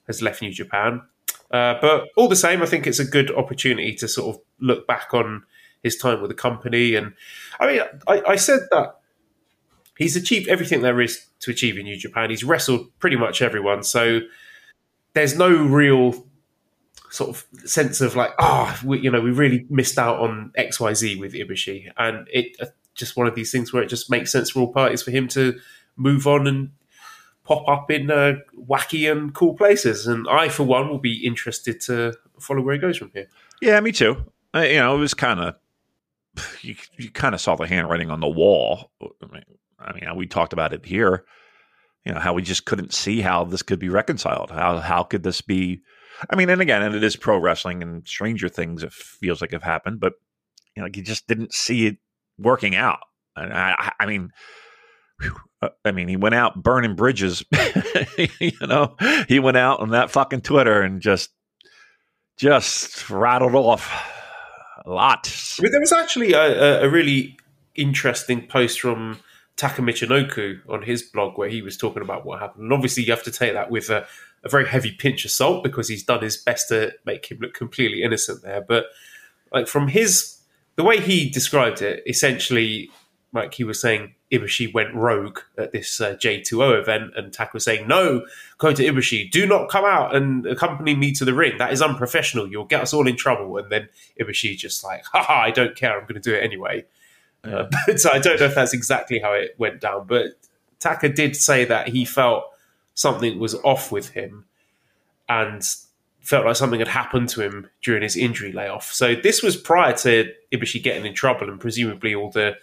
has 0.06 0.22
left 0.22 0.42
New 0.42 0.52
Japan. 0.52 1.02
Uh, 1.50 1.74
but 1.80 2.08
all 2.16 2.28
the 2.28 2.36
same, 2.36 2.62
I 2.62 2.66
think 2.66 2.86
it's 2.86 2.98
a 2.98 3.04
good 3.04 3.30
opportunity 3.30 3.94
to 3.96 4.08
sort 4.08 4.36
of 4.36 4.42
look 4.60 4.86
back 4.86 5.14
on 5.14 5.44
his 5.82 5.96
time 5.96 6.20
with 6.20 6.30
the 6.30 6.34
company. 6.34 6.94
And 6.94 7.14
I 7.60 7.66
mean, 7.66 7.80
I, 8.06 8.22
I 8.32 8.36
said 8.36 8.60
that 8.70 8.96
he's 9.98 10.16
achieved 10.16 10.48
everything 10.48 10.80
there 10.80 11.00
is 11.00 11.26
to 11.40 11.50
achieve 11.50 11.76
in 11.76 11.84
New 11.84 11.96
Japan. 11.96 12.30
He's 12.30 12.44
wrestled 12.44 12.88
pretty 13.00 13.16
much 13.16 13.42
everyone. 13.42 13.82
So 13.82 14.20
there's 15.12 15.36
no 15.36 15.50
real 15.50 16.24
sort 17.10 17.30
of 17.30 17.46
sense 17.68 18.00
of 18.00 18.16
like, 18.16 18.30
ah, 18.38 18.78
we, 18.84 19.00
you 19.00 19.10
know, 19.10 19.20
we 19.20 19.32
really 19.32 19.66
missed 19.68 19.98
out 19.98 20.20
on 20.20 20.52
X, 20.54 20.80
Y, 20.80 20.94
Z 20.94 21.16
with 21.16 21.34
Ibushi, 21.34 21.90
and 21.98 22.26
it 22.32 22.56
uh, 22.60 22.66
just 22.94 23.16
one 23.16 23.26
of 23.26 23.34
these 23.34 23.52
things 23.52 23.72
where 23.72 23.82
it 23.82 23.88
just 23.88 24.10
makes 24.10 24.32
sense 24.32 24.50
for 24.50 24.60
all 24.60 24.72
parties 24.72 25.02
for 25.02 25.10
him 25.10 25.28
to 25.28 25.58
move 25.96 26.26
on 26.26 26.46
and 26.46 26.70
pop 27.44 27.66
up 27.68 27.90
in 27.90 28.10
uh, 28.10 28.34
wacky 28.68 29.10
and 29.10 29.34
cool 29.34 29.54
places. 29.54 30.06
And 30.06 30.28
I, 30.28 30.48
for 30.48 30.64
one, 30.64 30.88
will 30.88 30.98
be 30.98 31.26
interested 31.26 31.80
to 31.82 32.14
follow 32.38 32.60
where 32.60 32.74
he 32.74 32.80
goes 32.80 32.96
from 32.96 33.10
here. 33.14 33.28
Yeah, 33.60 33.80
me 33.80 33.92
too. 33.92 34.24
Uh, 34.54 34.60
you 34.60 34.76
know, 34.76 34.94
it 34.94 34.98
was 34.98 35.14
kind 35.14 35.40
of 35.40 35.56
you, 36.60 36.76
you 36.96 37.10
kind 37.10 37.34
of 37.34 37.40
saw 37.40 37.56
the 37.56 37.66
handwriting 37.66 38.10
on 38.10 38.20
the 38.20 38.28
wall. 38.28 38.90
I 39.00 39.06
mean, 39.32 39.44
I 39.78 39.92
mean, 39.92 40.04
we 40.16 40.26
talked 40.26 40.52
about 40.52 40.72
it 40.72 40.84
here. 40.84 41.24
You 42.04 42.14
know 42.14 42.20
how 42.20 42.32
we 42.32 42.42
just 42.42 42.64
couldn't 42.64 42.94
see 42.94 43.20
how 43.20 43.44
this 43.44 43.62
could 43.62 43.78
be 43.78 43.88
reconciled. 43.88 44.50
How 44.50 44.78
how 44.78 45.02
could 45.02 45.22
this 45.22 45.40
be? 45.40 45.80
I 46.30 46.36
mean, 46.36 46.48
and 46.50 46.60
again, 46.60 46.82
and 46.82 46.94
it 46.94 47.04
is 47.04 47.16
pro 47.16 47.38
wrestling, 47.38 47.82
and 47.82 48.06
stranger 48.06 48.48
things 48.48 48.82
it 48.82 48.92
feels 48.92 49.40
like 49.40 49.52
have 49.52 49.62
happened, 49.62 50.00
but 50.00 50.14
you 50.76 50.82
know, 50.82 50.88
you 50.92 51.02
just 51.02 51.26
didn't 51.26 51.52
see 51.52 51.86
it 51.86 51.96
working 52.38 52.74
out. 52.74 53.00
And 53.36 53.52
I, 53.52 53.92
I- 54.00 54.06
mean, 54.06 54.30
uh, 55.60 55.68
I 55.84 55.90
mean, 55.92 56.08
he 56.08 56.16
went 56.16 56.34
out 56.34 56.62
burning 56.62 56.94
bridges. 56.94 57.44
you 58.38 58.52
know, 58.62 58.96
he 59.28 59.38
went 59.40 59.56
out 59.56 59.80
on 59.80 59.90
that 59.90 60.10
fucking 60.10 60.42
Twitter 60.42 60.80
and 60.82 61.00
just 61.00 61.30
just 62.36 63.10
rattled 63.10 63.54
off 63.54 63.92
a 64.84 64.90
lot. 64.90 65.24
There 65.60 65.80
was 65.80 65.92
actually 65.92 66.32
a, 66.32 66.84
a 66.84 66.88
really 66.88 67.36
interesting 67.74 68.46
post 68.46 68.80
from 68.80 69.18
Taka 69.58 69.82
Michinoku 69.82 70.60
on 70.68 70.82
his 70.82 71.02
blog 71.02 71.36
where 71.36 71.48
he 71.48 71.60
was 71.60 71.76
talking 71.76 72.00
about 72.00 72.24
what 72.24 72.38
happened. 72.38 72.62
And 72.64 72.72
obviously, 72.72 73.02
you 73.02 73.12
have 73.12 73.24
to 73.24 73.32
take 73.32 73.52
that 73.52 73.70
with 73.70 73.90
a, 73.90 74.06
a 74.44 74.48
very 74.48 74.66
heavy 74.66 74.92
pinch 74.92 75.24
of 75.24 75.32
salt 75.32 75.64
because 75.64 75.88
he's 75.88 76.04
done 76.04 76.22
his 76.22 76.36
best 76.36 76.68
to 76.68 76.92
make 77.04 77.30
him 77.30 77.38
look 77.40 77.54
completely 77.54 78.02
innocent 78.02 78.42
there. 78.42 78.62
But 78.62 78.86
like 79.52 79.66
from 79.66 79.88
his 79.88 80.38
the 80.76 80.84
way 80.84 81.00
he 81.00 81.28
described 81.28 81.82
it, 81.82 82.04
essentially, 82.06 82.88
like 83.32 83.52
he 83.54 83.64
was 83.64 83.80
saying, 83.80 84.14
Ibushi 84.30 84.72
went 84.72 84.94
rogue 84.94 85.40
at 85.56 85.72
this 85.72 86.00
uh, 86.00 86.14
JTO 86.14 86.78
event, 86.78 87.12
and 87.16 87.32
Tak 87.32 87.52
was 87.52 87.64
saying, 87.64 87.88
"No, 87.88 88.24
Kota 88.58 88.82
Ibushi, 88.82 89.28
do 89.28 89.44
not 89.44 89.68
come 89.68 89.84
out 89.84 90.14
and 90.14 90.46
accompany 90.46 90.94
me 90.94 91.12
to 91.14 91.24
the 91.24 91.34
ring. 91.34 91.58
That 91.58 91.72
is 91.72 91.82
unprofessional. 91.82 92.48
You'll 92.48 92.64
get 92.64 92.82
us 92.82 92.94
all 92.94 93.08
in 93.08 93.16
trouble." 93.16 93.56
And 93.56 93.72
then 93.72 93.88
Ibushi 94.20 94.56
just 94.56 94.84
like, 94.84 95.04
"Ha 95.06 95.42
I 95.42 95.50
don't 95.50 95.74
care. 95.74 95.98
I'm 95.98 96.06
going 96.06 96.20
to 96.20 96.30
do 96.30 96.34
it 96.34 96.44
anyway." 96.44 96.84
Uh, 97.44 97.64
but 97.86 98.06
I 98.06 98.18
don't 98.18 98.40
know 98.40 98.46
if 98.46 98.54
that's 98.54 98.72
exactly 98.74 99.18
how 99.20 99.32
it 99.32 99.54
went 99.58 99.80
down, 99.80 100.06
but 100.06 100.32
Taka 100.80 101.08
did 101.08 101.36
say 101.36 101.64
that 101.64 101.88
he 101.88 102.04
felt 102.04 102.44
something 102.94 103.38
was 103.38 103.54
off 103.56 103.92
with 103.92 104.10
him, 104.10 104.44
and 105.28 105.62
felt 106.20 106.44
like 106.44 106.56
something 106.56 106.78
had 106.78 106.88
happened 106.88 107.28
to 107.30 107.40
him 107.40 107.68
during 107.82 108.02
his 108.02 108.16
injury 108.16 108.52
layoff. 108.52 108.92
So 108.92 109.14
this 109.14 109.42
was 109.42 109.56
prior 109.56 109.94
to 109.98 110.30
Ibushi 110.52 110.82
getting 110.82 111.06
in 111.06 111.14
trouble 111.14 111.48
and 111.48 111.58
presumably 111.58 112.14
all 112.14 112.30
the, 112.30 112.56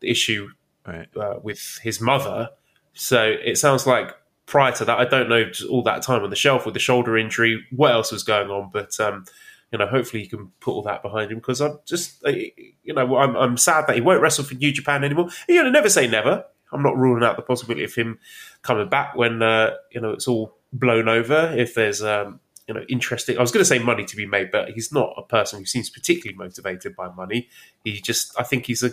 the 0.00 0.10
issue 0.10 0.48
Right. 0.84 1.06
uh, 1.16 1.38
with 1.40 1.78
his 1.82 2.00
mother. 2.00 2.50
So 2.94 3.22
it 3.44 3.56
sounds 3.58 3.86
like 3.86 4.16
prior 4.46 4.72
to 4.72 4.84
that, 4.84 4.98
I 4.98 5.04
don't 5.04 5.28
know 5.28 5.44
just 5.44 5.68
all 5.68 5.82
that 5.84 6.02
time 6.02 6.24
on 6.24 6.30
the 6.30 6.36
shelf 6.36 6.64
with 6.64 6.74
the 6.74 6.80
shoulder 6.80 7.16
injury, 7.16 7.64
what 7.70 7.92
else 7.92 8.10
was 8.10 8.24
going 8.24 8.50
on, 8.50 8.70
but 8.72 8.98
um, 8.98 9.24
you 9.72 9.78
know, 9.78 9.86
hopefully 9.86 10.22
he 10.22 10.28
can 10.28 10.52
put 10.60 10.72
all 10.72 10.82
that 10.82 11.02
behind 11.02 11.32
him 11.32 11.38
because 11.38 11.60
I'm 11.60 11.78
just, 11.86 12.22
you 12.26 12.94
know, 12.94 13.16
I'm, 13.16 13.34
I'm 13.36 13.56
sad 13.56 13.86
that 13.86 13.96
he 13.96 14.02
won't 14.02 14.20
wrestle 14.20 14.44
for 14.44 14.54
New 14.54 14.70
Japan 14.70 15.02
anymore. 15.02 15.30
You 15.48 15.62
know, 15.62 15.70
never 15.70 15.88
say 15.88 16.06
never. 16.06 16.44
I'm 16.72 16.82
not 16.82 16.96
ruling 16.96 17.22
out 17.22 17.36
the 17.36 17.42
possibility 17.42 17.84
of 17.84 17.94
him 17.94 18.18
coming 18.62 18.88
back 18.88 19.16
when 19.16 19.42
uh, 19.42 19.74
you 19.90 20.00
know 20.00 20.10
it's 20.10 20.26
all 20.28 20.56
blown 20.72 21.08
over. 21.08 21.54
If 21.56 21.74
there's 21.74 22.02
um, 22.02 22.40
you 22.66 22.74
know 22.74 22.82
interesting, 22.88 23.38
I 23.38 23.40
was 23.40 23.50
going 23.50 23.62
to 23.62 23.66
say 23.66 23.78
money 23.78 24.04
to 24.04 24.16
be 24.16 24.26
made, 24.26 24.50
but 24.50 24.70
he's 24.70 24.92
not 24.92 25.14
a 25.16 25.22
person 25.22 25.58
who 25.58 25.66
seems 25.66 25.90
particularly 25.90 26.36
motivated 26.36 26.96
by 26.96 27.08
money. 27.08 27.48
He 27.84 28.00
just, 28.00 28.38
I 28.38 28.42
think 28.42 28.66
he's 28.66 28.82
a 28.82 28.90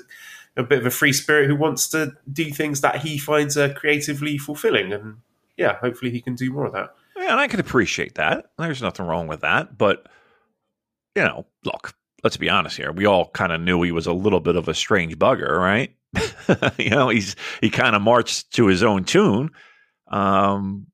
a 0.58 0.64
bit 0.64 0.80
of 0.80 0.86
a 0.86 0.92
free 0.92 1.14
spirit 1.14 1.48
who 1.48 1.56
wants 1.56 1.88
to 1.90 2.14
do 2.32 2.52
things 2.52 2.82
that 2.82 2.98
he 2.98 3.18
finds 3.18 3.56
uh, 3.56 3.74
creatively 3.74 4.38
fulfilling, 4.38 4.92
and 4.92 5.18
yeah, 5.56 5.78
hopefully 5.78 6.12
he 6.12 6.22
can 6.22 6.36
do 6.36 6.52
more 6.52 6.66
of 6.66 6.74
that. 6.74 6.94
Yeah, 7.16 7.32
and 7.32 7.40
I 7.40 7.48
can 7.48 7.60
appreciate 7.60 8.16
that. 8.16 8.52
There's 8.58 8.82
nothing 8.82 9.06
wrong 9.06 9.28
with 9.28 9.42
that. 9.42 9.78
But, 9.78 10.08
you 11.20 11.26
know, 11.26 11.46
look, 11.66 11.94
let's 12.24 12.38
be 12.38 12.50
honest 12.50 12.78
here. 12.78 12.94
We 12.94 13.06
all 13.06 13.30
kind 13.32 13.52
of 13.52 13.60
knew 13.60 13.82
he 13.82 13.92
was 13.92 14.08
a 14.08 14.14
little 14.14 14.40
bit 14.40 14.56
of 14.56 14.70
a 14.70 14.74
strange 14.74 15.18
bugger, 15.20 15.58
right? 15.58 15.94
you 16.80 16.90
know, 16.90 17.10
he's 17.10 17.36
he 17.60 17.70
kind 17.70 17.94
of 17.94 18.02
marched 18.02 18.54
to 18.54 18.68
his 18.68 18.84
own 18.84 19.04
tune. 19.04 19.50
Um 20.10 20.88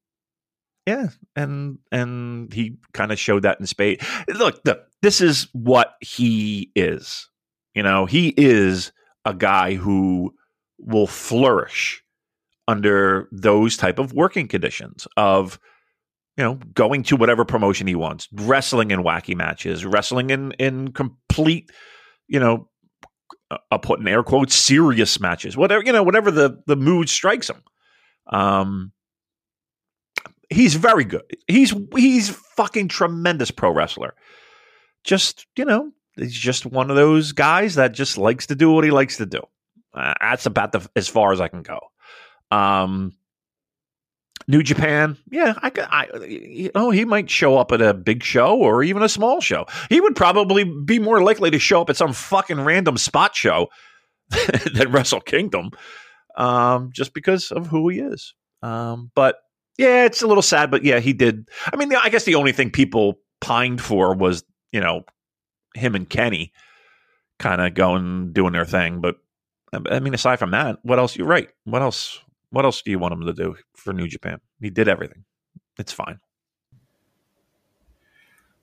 yeah, 0.87 1.09
and 1.35 1.77
and 1.91 2.51
he 2.51 2.77
kind 2.93 3.11
of 3.11 3.19
showed 3.19 3.43
that 3.43 3.59
in 3.59 3.67
spade. 3.67 4.01
Look, 4.27 4.63
the, 4.63 4.83
this 5.03 5.21
is 5.21 5.47
what 5.53 5.93
he 6.01 6.71
is. 6.75 7.29
You 7.75 7.83
know, 7.83 8.07
he 8.07 8.33
is 8.35 8.91
a 9.25 9.33
guy 9.33 9.75
who 9.75 10.33
will 10.79 11.07
flourish 11.07 12.03
under 12.67 13.29
those 13.31 13.77
type 13.77 13.99
of 13.99 14.13
working 14.13 14.47
conditions 14.47 15.07
of 15.17 15.59
you 16.37 16.43
know, 16.43 16.55
going 16.73 17.03
to 17.03 17.15
whatever 17.15 17.45
promotion 17.45 17.87
he 17.87 17.95
wants, 17.95 18.27
wrestling 18.33 18.91
in 18.91 19.01
wacky 19.01 19.35
matches, 19.35 19.85
wrestling 19.85 20.29
in 20.29 20.51
in 20.53 20.91
complete, 20.91 21.71
you 22.27 22.39
know, 22.39 22.69
I'll 23.71 23.79
put 23.79 23.99
in 23.99 24.07
air 24.07 24.23
quotes 24.23 24.55
serious 24.55 25.19
matches, 25.19 25.55
whatever 25.55 25.83
you 25.83 25.93
know, 25.93 26.03
whatever 26.03 26.31
the 26.31 26.61
the 26.67 26.75
mood 26.75 27.09
strikes 27.09 27.49
him. 27.49 27.63
Um, 28.27 28.91
he's 30.49 30.75
very 30.75 31.05
good. 31.05 31.23
He's 31.47 31.73
he's 31.95 32.29
fucking 32.29 32.89
tremendous 32.89 33.51
pro 33.51 33.71
wrestler. 33.71 34.13
Just 35.03 35.45
you 35.55 35.65
know, 35.65 35.91
he's 36.17 36.33
just 36.33 36.65
one 36.65 36.89
of 36.89 36.95
those 36.95 37.31
guys 37.31 37.75
that 37.75 37.93
just 37.93 38.17
likes 38.17 38.47
to 38.47 38.55
do 38.55 38.71
what 38.71 38.83
he 38.83 38.91
likes 38.91 39.17
to 39.17 39.25
do. 39.25 39.41
Uh, 39.93 40.13
that's 40.19 40.45
about 40.45 40.71
the 40.73 40.87
as 40.95 41.07
far 41.07 41.31
as 41.31 41.39
I 41.39 41.47
can 41.47 41.61
go. 41.61 41.79
Um, 42.51 43.13
New 44.47 44.61
Japan, 44.61 45.17
yeah, 45.31 45.55
I, 45.57 45.71
I, 45.89 46.25
you 46.25 46.71
know, 46.75 46.91
he 46.91 47.03
might 47.03 47.29
show 47.29 47.57
up 47.57 47.71
at 47.71 47.81
a 47.81 47.93
big 47.93 48.23
show 48.23 48.55
or 48.57 48.83
even 48.83 49.01
a 49.01 49.09
small 49.09 49.41
show. 49.41 49.65
He 49.89 49.99
would 49.99 50.15
probably 50.15 50.63
be 50.63 50.99
more 50.99 51.23
likely 51.23 51.49
to 51.49 51.57
show 51.57 51.81
up 51.81 51.89
at 51.89 51.97
some 51.97 52.13
fucking 52.13 52.61
random 52.61 52.97
spot 52.97 53.35
show 53.35 53.69
than 54.73 54.91
Wrestle 54.91 55.21
Kingdom, 55.21 55.71
um, 56.37 56.91
just 56.93 57.13
because 57.13 57.51
of 57.51 57.67
who 57.67 57.89
he 57.89 57.99
is. 57.99 58.35
Um, 58.61 59.11
but 59.15 59.37
yeah, 59.79 60.05
it's 60.05 60.21
a 60.21 60.27
little 60.27 60.43
sad, 60.43 60.69
but 60.69 60.83
yeah, 60.83 60.99
he 60.99 61.13
did. 61.13 61.49
I 61.73 61.75
mean, 61.75 61.93
I 61.95 62.09
guess 62.09 62.25
the 62.25 62.35
only 62.35 62.51
thing 62.51 62.69
people 62.69 63.15
pined 63.41 63.81
for 63.81 64.15
was 64.15 64.43
you 64.71 64.79
know 64.79 65.03
him 65.73 65.95
and 65.95 66.09
Kenny 66.09 66.53
kind 67.39 67.61
of 67.61 67.73
going 67.73 68.31
doing 68.31 68.53
their 68.53 68.65
thing, 68.65 69.01
but 69.01 69.15
I 69.73 69.99
mean, 69.99 70.13
aside 70.13 70.37
from 70.37 70.51
that, 70.51 70.79
what 70.83 70.99
else? 70.99 71.15
You're 71.15 71.27
right. 71.27 71.49
What 71.63 71.81
else? 71.81 72.19
What 72.55 72.63
else 72.63 72.81
do 72.81 72.89
you 72.89 72.99
want 72.99 73.13
him 73.13 73.25
to 73.25 73.33
do 73.33 73.57
for 73.75 73.91
New 73.91 74.07
Japan? 74.07 74.39
He 74.61 74.69
did 74.69 74.87
everything. 74.87 75.25
It's 75.77 75.91
fine. 75.91 76.21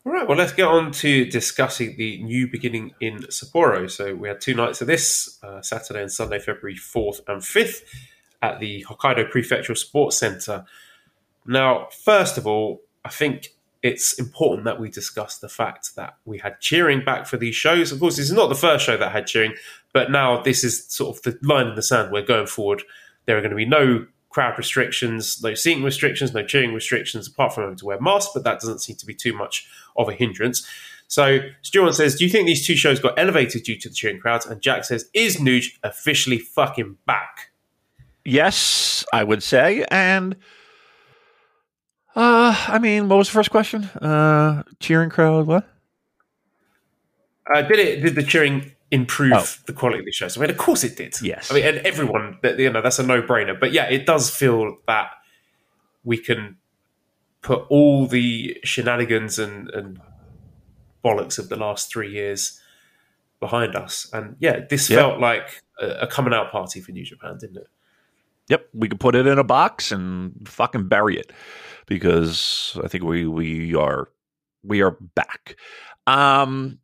All 0.07 0.13
right, 0.13 0.27
well, 0.27 0.39
let's 0.39 0.55
get 0.55 0.67
on 0.67 0.93
to 0.93 1.27
discussing 1.27 1.99
the 1.99 2.23
new 2.23 2.49
beginning 2.51 2.95
in 3.03 3.19
Sapporo. 3.25 3.91
So 3.91 4.15
we 4.15 4.29
had 4.29 4.41
two 4.41 4.55
nights 4.55 4.81
of 4.81 4.87
this, 4.87 5.39
uh, 5.43 5.61
Saturday 5.61 6.01
and 6.01 6.11
Sunday, 6.11 6.39
February 6.39 6.75
4th 6.75 7.21
and 7.29 7.43
5th, 7.43 7.83
at 8.41 8.61
the 8.61 8.83
Hokkaido 8.89 9.31
Prefectural 9.31 9.77
Sports 9.77 10.17
Center. 10.17 10.65
Now, 11.45 11.89
first 11.91 12.39
of 12.39 12.47
all, 12.47 12.81
I 13.05 13.11
think 13.11 13.51
it's 13.83 14.19
important 14.19 14.65
that 14.65 14.81
we 14.81 14.89
discuss 14.89 15.37
the 15.37 15.51
fact 15.51 15.97
that 15.97 16.15
we 16.25 16.39
had 16.39 16.61
cheering 16.61 17.05
back 17.05 17.27
for 17.27 17.37
these 17.37 17.57
shows. 17.57 17.93
Of 17.93 18.01
course, 18.01 18.17
this 18.17 18.31
is 18.31 18.33
not 18.33 18.49
the 18.49 18.55
first 18.55 18.87
show 18.87 18.97
that 18.97 19.13
had 19.13 19.27
cheering, 19.27 19.53
but 19.93 20.11
now 20.11 20.41
this 20.41 20.65
is 20.65 20.87
sort 20.87 21.15
of 21.15 21.23
the 21.25 21.39
line 21.47 21.67
in 21.67 21.75
the 21.75 21.83
sand. 21.83 22.11
We're 22.11 22.23
going 22.23 22.47
forward 22.47 22.85
there 23.27 23.37
are 23.37 23.41
going 23.41 23.51
to 23.51 23.57
be 23.57 23.67
no 23.67 24.07
crowd 24.31 24.57
restrictions, 24.57 25.43
no 25.43 25.55
seating 25.55 25.85
restrictions, 25.85 26.33
no 26.33 26.45
cheering 26.45 26.73
restrictions, 26.75 27.29
apart 27.29 27.55
from 27.55 27.65
having 27.65 27.77
to 27.77 27.85
wear 27.85 28.01
masks, 28.01 28.33
but 28.35 28.45
that 28.45 28.61
doesn't 28.61 28.81
seem 28.81 28.97
to 28.97 29.07
be 29.07 29.15
too 29.15 29.33
much 29.33 29.69
of 29.97 30.09
a 30.09 30.13
hindrance. 30.13 30.67
So 31.07 31.41
Stuart 31.61 31.95
says, 31.95 32.17
Do 32.17 32.25
you 32.25 32.31
think 32.31 32.47
these 32.47 32.67
two 32.67 32.75
shows 32.75 32.99
got 32.99 33.19
elevated 33.19 33.65
due 33.65 33.79
to 33.79 33.89
the 33.91 33.95
cheering 33.95 34.19
crowds? 34.19 34.47
And 34.47 34.63
Jack 34.63 34.85
says, 34.85 35.11
Is 35.13 35.37
Nuge 35.37 35.79
officially 35.83 36.39
fucking 36.39 36.97
back? 37.07 37.51
Yes, 38.25 39.05
I 39.13 39.23
would 39.23 39.43
say. 39.43 39.85
And 39.91 40.37
uh 42.17 42.57
I 42.69 42.79
mean, 42.79 43.09
what 43.09 43.17
was 43.17 43.29
the 43.29 43.35
first 43.35 43.51
question? 43.51 43.85
Uh 43.85 44.63
cheering 44.81 45.11
crowd, 45.11 45.47
what? 45.47 45.69
Uh, 47.55 47.61
did 47.63 47.79
it 47.79 48.01
did 48.01 48.15
the 48.15 48.23
cheering 48.23 48.72
improve 48.93 49.33
oh. 49.33 49.47
the 49.67 49.73
quality 49.73 50.01
of 50.01 50.05
the 50.05 50.13
shows. 50.13 50.37
I 50.37 50.41
mean, 50.41 50.51
of 50.51 50.59
course 50.59 50.85
it 50.85 50.97
did. 50.97 51.21
Yes. 51.23 51.51
I 51.51 51.55
mean, 51.55 51.65
and 51.65 51.79
everyone, 51.79 52.39
you 52.45 52.71
know, 52.71 52.83
that's 52.83 52.99
a 52.99 53.03
no 53.03 53.23
brainer. 53.23 53.59
But 53.59 53.73
yeah, 53.73 53.87
it 53.91 54.07
does 54.07 54.31
feel 54.31 54.77
that 54.87 55.11
we 56.05 56.19
can 56.19 56.59
put 57.41 57.65
all 57.71 58.07
the 58.07 58.59
shenanigans 58.63 59.39
and, 59.39 59.71
and 59.71 60.01
bollocks 61.03 61.39
of 61.39 61.49
the 61.49 61.57
last 61.57 61.91
three 61.91 62.13
years 62.13 62.61
behind 63.41 63.75
us. 63.75 64.09
And 64.13 64.37
yeah, 64.39 64.61
this 64.69 64.91
yep. 64.91 65.01
felt 65.01 65.21
like 65.21 65.63
a, 65.81 66.03
a 66.03 66.07
coming 66.07 66.35
out 66.35 66.53
party 66.53 66.81
for 66.81 66.93
New 66.93 67.05
Japan, 67.05 67.39
didn't 67.41 67.57
it? 67.57 67.69
Yep, 68.49 68.69
we 68.75 68.89
could 68.89 69.01
put 69.01 69.15
it 69.15 69.27
in 69.27 69.39
a 69.39 69.45
box 69.45 69.91
and 69.91 70.47
fucking 70.47 70.89
bury 70.89 71.19
it 71.19 71.33
because 71.87 72.79
I 72.85 72.89
think 72.89 73.05
we 73.05 73.27
we 73.27 73.75
are 73.75 74.11
we 74.63 74.83
are 74.83 74.99
back. 75.15 75.57
Um, 76.07 76.79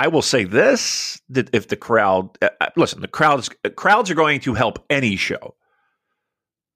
I 0.00 0.08
will 0.08 0.22
say 0.22 0.44
this: 0.44 1.20
that 1.28 1.50
if 1.52 1.68
the 1.68 1.76
crowd, 1.76 2.30
uh, 2.40 2.48
uh, 2.58 2.70
listen, 2.74 3.02
the 3.02 3.08
crowds 3.08 3.50
crowds 3.76 4.10
are 4.10 4.14
going 4.14 4.40
to 4.40 4.54
help 4.54 4.82
any 4.88 5.16
show. 5.16 5.54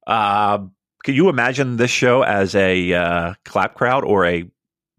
Uh, 0.07 0.59
can 1.05 1.15
you 1.15 1.31
imagine 1.31 1.79
this 1.79 1.91
show 1.91 2.21
as 2.21 2.55
a 2.55 2.93
uh, 2.93 3.35
clap 3.47 3.77
crowd 3.77 4.05
or 4.05 4.27
a 4.27 4.45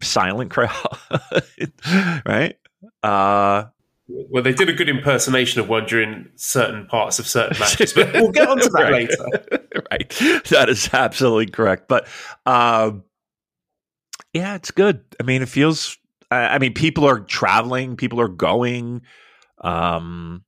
silent 0.02 0.50
crowd? 0.56 0.72
right? 2.26 2.56
Uh, 3.04 3.66
well, 4.08 4.42
they 4.42 4.52
did 4.52 4.68
a 4.68 4.72
good 4.72 4.88
impersonation 4.88 5.60
of 5.60 5.68
one 5.68 5.86
during 5.86 6.28
certain 6.34 6.86
parts 6.86 7.20
of 7.20 7.28
certain 7.28 7.56
matches, 7.60 7.92
but 7.92 8.12
we'll 8.12 8.32
get 8.32 8.48
onto 8.48 8.68
that 8.70 8.82
right. 8.90 9.08
later. 9.08 9.68
right, 9.92 10.42
that 10.48 10.68
is 10.68 10.90
absolutely 10.92 11.46
correct. 11.46 11.86
But 11.86 12.08
um, 12.44 13.04
yeah, 14.32 14.56
it's 14.56 14.72
good. 14.72 15.04
I 15.20 15.22
mean, 15.22 15.42
it 15.42 15.48
feels 15.48 15.96
I 16.30 16.58
mean, 16.58 16.74
people 16.74 17.04
are 17.04 17.20
traveling, 17.20 17.96
people 17.96 18.20
are 18.20 18.28
going. 18.28 19.02
Um, 19.60 20.44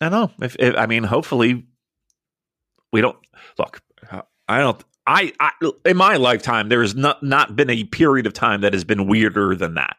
I 0.00 0.08
don't 0.08 0.40
know. 0.40 0.46
If, 0.46 0.56
if 0.58 0.76
I 0.76 0.86
mean, 0.86 1.04
hopefully, 1.04 1.66
we 2.92 3.00
don't 3.00 3.18
look. 3.58 3.82
I 4.48 4.58
don't. 4.58 4.82
I, 5.06 5.32
I 5.38 5.52
in 5.84 5.96
my 5.96 6.16
lifetime, 6.16 6.68
there 6.68 6.82
has 6.82 6.94
not 6.94 7.22
not 7.22 7.54
been 7.54 7.70
a 7.70 7.84
period 7.84 8.26
of 8.26 8.32
time 8.32 8.62
that 8.62 8.72
has 8.72 8.84
been 8.84 9.06
weirder 9.06 9.54
than 9.54 9.74
that. 9.74 9.96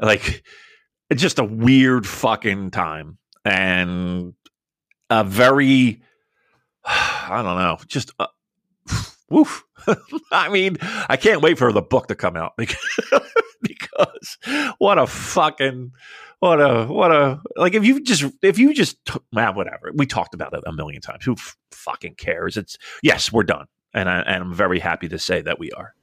Like, 0.00 0.44
it's 1.10 1.20
just 1.20 1.38
a 1.38 1.44
weird 1.44 2.06
fucking 2.06 2.70
time 2.70 3.18
and 3.44 4.34
a 5.10 5.24
very. 5.24 6.02
I 6.84 7.42
don't 7.42 7.58
know. 7.58 7.78
Just. 7.86 8.12
Uh, 8.18 8.26
woof. 9.30 9.64
I 10.32 10.48
mean, 10.48 10.78
I 11.08 11.16
can't 11.16 11.42
wait 11.42 11.58
for 11.58 11.72
the 11.72 11.82
book 11.82 12.08
to 12.08 12.14
come 12.14 12.36
out 12.36 12.54
because 12.58 12.78
because 13.60 14.38
what 14.78 14.98
a 14.98 15.06
fucking 15.06 15.92
what 16.40 16.60
a 16.60 16.86
what 16.86 17.10
a 17.10 17.40
like 17.56 17.74
if 17.74 17.84
you 17.84 18.00
just 18.00 18.24
if 18.42 18.58
you 18.58 18.72
just 18.72 18.96
man 19.32 19.56
whatever 19.56 19.90
we 19.94 20.06
talked 20.06 20.32
about 20.32 20.52
it 20.54 20.62
a 20.64 20.72
million 20.72 21.02
times 21.02 21.24
who 21.24 21.32
f- 21.32 21.56
fucking 21.72 22.14
cares 22.14 22.56
it's 22.56 22.78
yes 23.02 23.32
we're 23.32 23.42
done 23.42 23.66
and 23.94 24.08
I, 24.08 24.20
and 24.20 24.42
I'm 24.42 24.54
very 24.54 24.78
happy 24.78 25.08
to 25.08 25.18
say 25.18 25.40
that 25.42 25.58
we 25.58 25.70
are. 25.72 25.94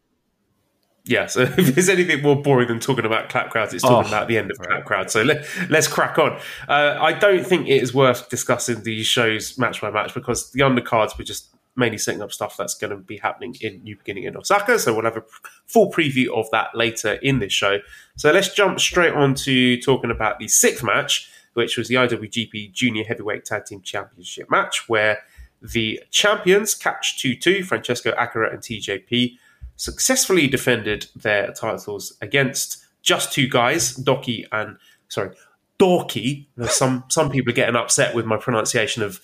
Yeah, 1.08 1.26
so 1.28 1.42
if 1.42 1.76
there's 1.76 1.90
anything 1.90 2.22
more 2.22 2.42
boring 2.42 2.68
than 2.68 2.80
talking 2.80 3.06
about 3.06 3.30
clap 3.30 3.52
crowds, 3.52 3.74
it's 3.74 3.84
talking 3.84 4.06
oh, 4.06 4.16
about 4.16 4.28
the 4.28 4.38
end 4.38 4.52
of 4.52 4.58
clap 4.58 4.86
crowds. 4.86 5.14
So 5.14 5.22
let, 5.22 5.46
us 5.72 5.88
crack 5.88 6.18
on. 6.18 6.40
Uh, 6.68 6.98
I 7.00 7.14
don't 7.14 7.46
think 7.46 7.68
it 7.68 7.82
is 7.82 7.94
worth 7.94 8.30
discussing 8.30 8.82
these 8.84 9.06
shows 9.06 9.58
match 9.58 9.82
by 9.82 9.92
match 9.92 10.14
because 10.14 10.52
the 10.52 10.62
undercards 10.62 11.18
were 11.18 11.24
just 11.24 11.55
mainly 11.76 11.98
setting 11.98 12.22
up 12.22 12.32
stuff 12.32 12.56
that's 12.58 12.74
going 12.74 12.92
to 12.92 12.98
be 12.98 13.18
happening 13.18 13.56
in 13.62 13.84
New 13.84 13.98
Beginning 13.98 14.24
in 14.24 14.38
Osaka. 14.38 14.80
So 14.80 14.94
we'll 14.94 15.06
have 15.06 15.18
a 15.18 15.24
full 15.66 15.92
preview 15.92 16.28
of 16.34 16.50
that 16.52 16.70
later 16.74 17.14
in 17.14 17.40
this 17.40 17.54
show. 17.54 17.80
So 18.16 18.32
let's 18.32 18.54
jump 18.54 18.80
straight 18.80 19.14
on 19.14 19.36
to 19.36 19.80
talking 19.82 20.12
about 20.12 20.40
the 20.40 20.48
sixth 20.48 20.84
match, 20.84 21.30
which 21.54 21.78
was 21.78 21.88
the 21.88 21.96
IWGP 21.96 22.72
Junior 22.72 23.04
Heavyweight 23.04 23.46
Tag 23.46 23.66
Team 23.66 23.82
Championship 23.82 24.50
match, 24.50 24.88
where 24.88 25.20
the 25.62 26.02
champions, 26.12 26.74
Catch 26.74 27.20
2 27.20 27.36
2, 27.36 27.64
Francesco 27.64 28.12
Akira 28.18 28.52
and 28.52 28.60
TJP, 28.60 29.38
successfully 29.76 30.48
defended 30.48 31.08
their 31.16 31.52
titles 31.52 32.18
against 32.22 32.86
just 33.02 33.34
two 33.34 33.48
guys, 33.48 33.96
Doki 33.98 34.46
and, 34.52 34.78
sorry, 35.10 35.36
Dorky. 35.80 36.46
Some, 36.68 37.04
some 37.10 37.30
people 37.30 37.52
are 37.52 37.56
getting 37.56 37.76
upset 37.76 38.16
with 38.16 38.26
my 38.26 38.38
pronunciation 38.38 39.04
of 39.04 39.20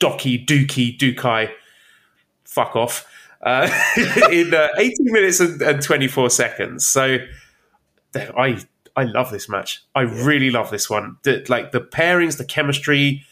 Doki, 0.00 0.44
Dookie, 0.44 0.96
Dukai, 0.96 1.50
fuck 2.44 2.76
off, 2.76 3.06
uh, 3.42 3.68
in 4.30 4.54
uh, 4.54 4.68
18 4.76 4.96
minutes 5.12 5.40
and, 5.40 5.60
and, 5.62 5.82
24 5.82 6.30
seconds. 6.30 6.86
So 6.86 7.18
I 8.14 8.58
I 8.96 9.04
love 9.04 9.30
this 9.30 9.48
match. 9.48 9.84
I 9.94 10.00
really 10.02 10.50
love 10.50 10.70
this 10.70 10.90
one. 10.90 11.18
The, 11.22 11.46
like 11.48 11.70
the 11.70 11.80
pairings, 11.80 12.36
the 12.36 12.44
chemistry, 12.44 13.24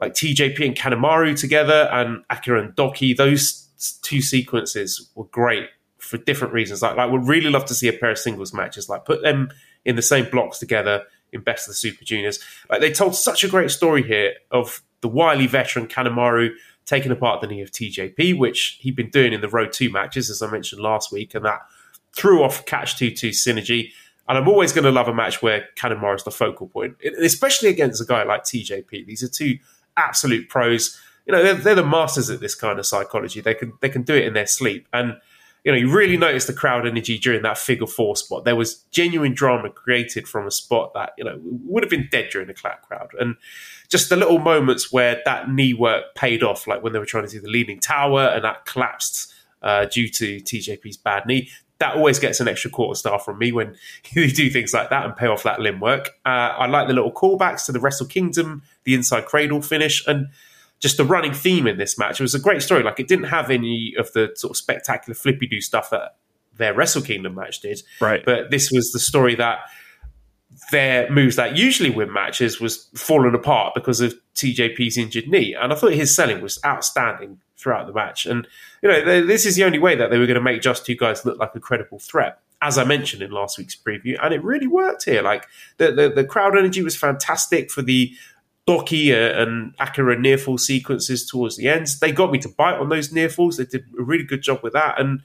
like 0.00 0.14
TJP 0.14 0.66
and 0.66 0.76
Kanemaru 0.76 1.38
together, 1.38 1.88
and 1.92 2.24
Akira 2.30 2.60
and 2.60 2.74
Douki. 2.74 3.16
Those 3.16 3.68
two 4.02 4.20
sequences 4.20 5.08
were 5.14 5.24
great 5.24 5.68
for 5.98 6.18
different 6.18 6.52
reasons. 6.52 6.82
Like, 6.82 6.96
like 6.96 7.12
would 7.12 7.28
really 7.28 7.48
love 7.48 7.64
to 7.66 7.74
see 7.74 7.86
a 7.86 7.92
pair 7.92 8.10
of 8.10 8.18
singles 8.18 8.52
matches. 8.52 8.88
Like 8.88 9.04
put 9.04 9.22
them 9.22 9.50
in 9.84 9.94
the 9.94 10.02
same 10.02 10.28
blocks 10.30 10.58
together 10.58 11.04
in 11.32 11.42
Best 11.42 11.68
of 11.68 11.72
the 11.72 11.76
Super 11.76 12.04
Juniors. 12.04 12.40
Like 12.68 12.80
they 12.80 12.92
told 12.92 13.14
such 13.14 13.44
a 13.44 13.48
great 13.48 13.70
story 13.70 14.02
here 14.02 14.34
of 14.50 14.82
the 15.04 15.08
wily 15.08 15.46
veteran 15.46 15.86
Kanemaru 15.86 16.54
taking 16.86 17.12
apart 17.12 17.42
the 17.42 17.46
knee 17.46 17.60
of 17.60 17.70
TJP, 17.70 18.38
which 18.38 18.78
he'd 18.80 18.96
been 18.96 19.10
doing 19.10 19.34
in 19.34 19.42
the 19.42 19.50
Road 19.50 19.70
2 19.70 19.90
matches, 19.90 20.30
as 20.30 20.40
I 20.40 20.50
mentioned 20.50 20.80
last 20.80 21.12
week, 21.12 21.34
and 21.34 21.44
that 21.44 21.60
threw 22.16 22.42
off 22.42 22.64
Catch 22.64 22.96
2 22.96 23.10
2 23.10 23.28
synergy. 23.28 23.90
And 24.26 24.38
I'm 24.38 24.48
always 24.48 24.72
going 24.72 24.86
to 24.86 24.90
love 24.90 25.06
a 25.06 25.12
match 25.12 25.42
where 25.42 25.68
Kanemaru 25.76 26.16
is 26.16 26.24
the 26.24 26.30
focal 26.30 26.68
point, 26.68 26.96
especially 27.20 27.68
against 27.68 28.00
a 28.00 28.06
guy 28.06 28.22
like 28.22 28.44
TJP. 28.44 29.04
These 29.04 29.22
are 29.22 29.28
two 29.28 29.58
absolute 29.98 30.48
pros. 30.48 30.98
You 31.26 31.34
know, 31.34 31.42
they're, 31.42 31.54
they're 31.54 31.74
the 31.74 31.84
masters 31.84 32.30
at 32.30 32.40
this 32.40 32.54
kind 32.54 32.78
of 32.78 32.86
psychology. 32.86 33.42
They 33.42 33.52
can 33.52 33.74
they 33.82 33.90
can 33.90 34.04
do 34.04 34.14
it 34.14 34.24
in 34.24 34.32
their 34.32 34.46
sleep. 34.46 34.88
And 34.94 35.18
you 35.64 35.72
know, 35.72 35.78
you 35.78 35.90
really 35.90 36.18
noticed 36.18 36.46
the 36.46 36.52
crowd 36.52 36.86
energy 36.86 37.18
during 37.18 37.42
that 37.42 37.56
figure 37.56 37.86
four 37.86 38.16
spot. 38.16 38.44
There 38.44 38.54
was 38.54 38.84
genuine 38.90 39.32
drama 39.32 39.70
created 39.70 40.28
from 40.28 40.46
a 40.46 40.50
spot 40.50 40.92
that, 40.92 41.14
you 41.16 41.24
know, 41.24 41.40
would 41.42 41.82
have 41.82 41.90
been 41.90 42.06
dead 42.12 42.28
during 42.30 42.48
the 42.48 42.54
clap 42.54 42.82
crowd. 42.82 43.10
And 43.18 43.36
just 43.88 44.10
the 44.10 44.16
little 44.16 44.38
moments 44.38 44.92
where 44.92 45.22
that 45.24 45.50
knee 45.50 45.72
work 45.72 46.14
paid 46.14 46.42
off, 46.42 46.66
like 46.66 46.82
when 46.82 46.92
they 46.92 46.98
were 46.98 47.06
trying 47.06 47.26
to 47.26 47.30
do 47.30 47.40
the 47.40 47.48
leaning 47.48 47.80
tower 47.80 48.26
and 48.26 48.44
that 48.44 48.66
collapsed 48.66 49.32
uh, 49.62 49.86
due 49.86 50.08
to 50.10 50.36
TJP's 50.36 50.98
bad 50.98 51.24
knee. 51.24 51.50
That 51.78 51.96
always 51.96 52.18
gets 52.18 52.38
an 52.38 52.46
extra 52.46 52.70
quarter 52.70 52.96
star 52.96 53.18
from 53.18 53.38
me 53.38 53.50
when 53.50 53.74
you 54.10 54.30
do 54.30 54.50
things 54.50 54.74
like 54.74 54.90
that 54.90 55.06
and 55.06 55.16
pay 55.16 55.26
off 55.26 55.44
that 55.44 55.60
limb 55.60 55.80
work. 55.80 56.10
Uh, 56.26 56.28
I 56.58 56.66
like 56.66 56.88
the 56.88 56.94
little 56.94 57.10
callbacks 57.10 57.64
to 57.66 57.72
the 57.72 57.80
Wrestle 57.80 58.06
Kingdom, 58.06 58.62
the 58.84 58.94
inside 58.94 59.24
cradle 59.24 59.62
finish, 59.62 60.06
and 60.06 60.28
just 60.84 60.98
the 60.98 61.04
running 61.04 61.32
theme 61.32 61.66
in 61.66 61.78
this 61.78 61.98
match. 61.98 62.20
It 62.20 62.22
was 62.22 62.34
a 62.34 62.38
great 62.38 62.60
story. 62.60 62.82
Like 62.82 63.00
it 63.00 63.08
didn't 63.08 63.24
have 63.24 63.50
any 63.50 63.94
of 63.98 64.12
the 64.12 64.30
sort 64.36 64.50
of 64.50 64.58
spectacular 64.58 65.14
flippy 65.14 65.46
do 65.46 65.62
stuff 65.62 65.88
that 65.88 66.16
their 66.58 66.74
Wrestle 66.74 67.00
Kingdom 67.00 67.34
match 67.34 67.60
did. 67.60 67.82
Right. 68.02 68.22
But 68.22 68.50
this 68.50 68.70
was 68.70 68.90
the 68.92 68.98
story 68.98 69.34
that 69.36 69.60
their 70.70 71.10
moves 71.10 71.36
that 71.36 71.56
usually 71.56 71.88
win 71.88 72.12
matches 72.12 72.60
was 72.60 72.90
falling 72.94 73.34
apart 73.34 73.72
because 73.74 74.02
of 74.02 74.14
TJP's 74.34 74.98
injured 74.98 75.26
knee. 75.26 75.56
And 75.58 75.72
I 75.72 75.76
thought 75.76 75.94
his 75.94 76.14
selling 76.14 76.42
was 76.42 76.60
outstanding 76.66 77.40
throughout 77.56 77.86
the 77.86 77.94
match. 77.94 78.26
And, 78.26 78.46
you 78.82 78.90
know, 78.90 79.24
this 79.24 79.46
is 79.46 79.56
the 79.56 79.64
only 79.64 79.78
way 79.78 79.96
that 79.96 80.10
they 80.10 80.18
were 80.18 80.26
going 80.26 80.34
to 80.34 80.42
make 80.42 80.60
just 80.60 80.84
two 80.84 80.96
guys 80.96 81.24
look 81.24 81.38
like 81.38 81.54
a 81.54 81.60
credible 81.60 81.98
threat. 81.98 82.40
As 82.60 82.76
I 82.76 82.84
mentioned 82.84 83.22
in 83.22 83.30
last 83.30 83.56
week's 83.56 83.74
preview, 83.74 84.18
and 84.22 84.34
it 84.34 84.44
really 84.44 84.66
worked 84.66 85.04
here. 85.04 85.22
Like 85.22 85.46
the, 85.78 85.92
the, 85.92 86.08
the 86.10 86.24
crowd 86.24 86.58
energy 86.58 86.82
was 86.82 86.94
fantastic 86.94 87.70
for 87.70 87.80
the 87.80 88.14
Douki 88.66 89.12
uh, 89.12 89.42
and 89.42 89.74
Akira 89.78 90.18
near 90.18 90.38
fall 90.38 90.58
sequences 90.58 91.26
towards 91.26 91.56
the 91.56 91.68
ends. 91.68 91.98
They 91.98 92.12
got 92.12 92.32
me 92.32 92.38
to 92.38 92.48
bite 92.48 92.78
on 92.78 92.88
those 92.88 93.12
near 93.12 93.28
falls. 93.28 93.58
They 93.58 93.66
did 93.66 93.84
a 93.98 94.02
really 94.02 94.24
good 94.24 94.42
job 94.42 94.60
with 94.62 94.72
that. 94.72 94.98
And 94.98 95.20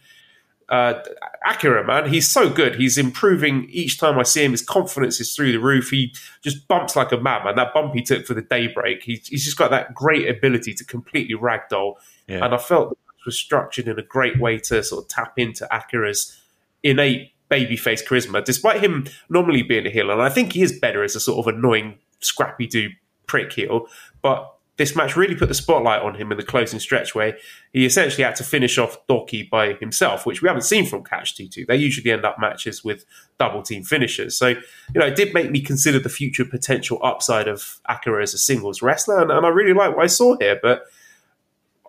uh, 0.67 1.01
Akira, 1.49 1.85
man, 1.85 2.09
he's 2.09 2.27
so 2.27 2.49
good. 2.49 2.75
He's 2.75 2.97
improving 2.97 3.67
each 3.69 3.97
time 3.97 4.19
I 4.19 4.23
see 4.23 4.43
him. 4.43 4.51
His 4.51 4.61
confidence 4.61 5.19
is 5.19 5.33
through 5.33 5.53
the 5.53 5.59
roof. 5.59 5.89
He 5.89 6.13
just 6.41 6.67
bumps 6.67 6.95
like 6.95 7.11
a 7.11 7.17
madman. 7.17 7.55
That 7.55 7.73
bump 7.73 7.95
he 7.95 8.01
took 8.01 8.25
for 8.25 8.33
the 8.33 8.41
daybreak, 8.41 9.03
he, 9.03 9.21
he's 9.25 9.45
just 9.45 9.57
got 9.57 9.71
that 9.71 9.93
great 9.93 10.29
ability 10.29 10.73
to 10.73 10.83
completely 10.83 11.35
ragdoll. 11.35 11.95
Yeah. 12.27 12.43
And 12.43 12.53
I 12.53 12.57
felt 12.57 12.91
it 12.91 12.97
was 13.25 13.37
structured 13.37 13.87
in 13.87 13.97
a 13.97 14.03
great 14.03 14.39
way 14.39 14.59
to 14.59 14.83
sort 14.83 15.05
of 15.05 15.09
tap 15.09 15.33
into 15.37 15.65
Akira's 15.73 16.39
innate 16.83 17.31
babyface 17.49 18.05
charisma, 18.05 18.43
despite 18.43 18.81
him 18.81 19.07
normally 19.29 19.63
being 19.63 19.87
a 19.87 19.89
heel. 19.89 20.11
And 20.11 20.21
I 20.21 20.29
think 20.29 20.53
he 20.53 20.61
is 20.61 20.77
better 20.77 21.03
as 21.03 21.15
a 21.15 21.19
sort 21.19 21.47
of 21.47 21.55
annoying, 21.55 21.97
scrappy 22.19 22.67
dude 22.67 22.91
prick 23.29 23.53
heel, 23.53 23.87
but 24.21 24.59
this 24.79 24.95
match 24.95 25.17
really 25.17 25.35
put 25.35 25.49
the 25.49 25.53
spotlight 25.53 26.01
on 26.01 26.15
him 26.15 26.31
in 26.31 26.37
the 26.37 26.43
closing 26.43 26.79
stretch 26.79 27.13
where 27.13 27.37
he 27.73 27.85
essentially 27.85 28.23
had 28.23 28.37
to 28.37 28.45
finish 28.45 28.77
off 28.77 29.05
Douki 29.07 29.47
by 29.47 29.73
himself, 29.73 30.25
which 30.25 30.41
we 30.41 30.47
haven't 30.47 30.61
seen 30.61 30.85
from 30.85 31.03
Catch 31.03 31.35
2 31.35 31.49
2. 31.49 31.65
They 31.65 31.75
usually 31.75 32.09
end 32.11 32.23
up 32.23 32.39
matches 32.39 32.81
with 32.81 33.03
double 33.37 33.61
team 33.61 33.83
finishes. 33.83 34.37
So, 34.37 34.47
you 34.47 34.55
know, 34.95 35.05
it 35.05 35.17
did 35.17 35.33
make 35.33 35.51
me 35.51 35.59
consider 35.59 35.99
the 35.99 36.07
future 36.07 36.45
potential 36.45 36.97
upside 37.03 37.49
of 37.49 37.81
Akira 37.89 38.23
as 38.23 38.33
a 38.33 38.37
singles 38.37 38.81
wrestler, 38.81 39.21
and, 39.21 39.31
and 39.31 39.45
I 39.45 39.49
really 39.49 39.73
like 39.73 39.97
what 39.97 40.05
I 40.05 40.07
saw 40.07 40.37
here. 40.37 40.57
But 40.63 40.83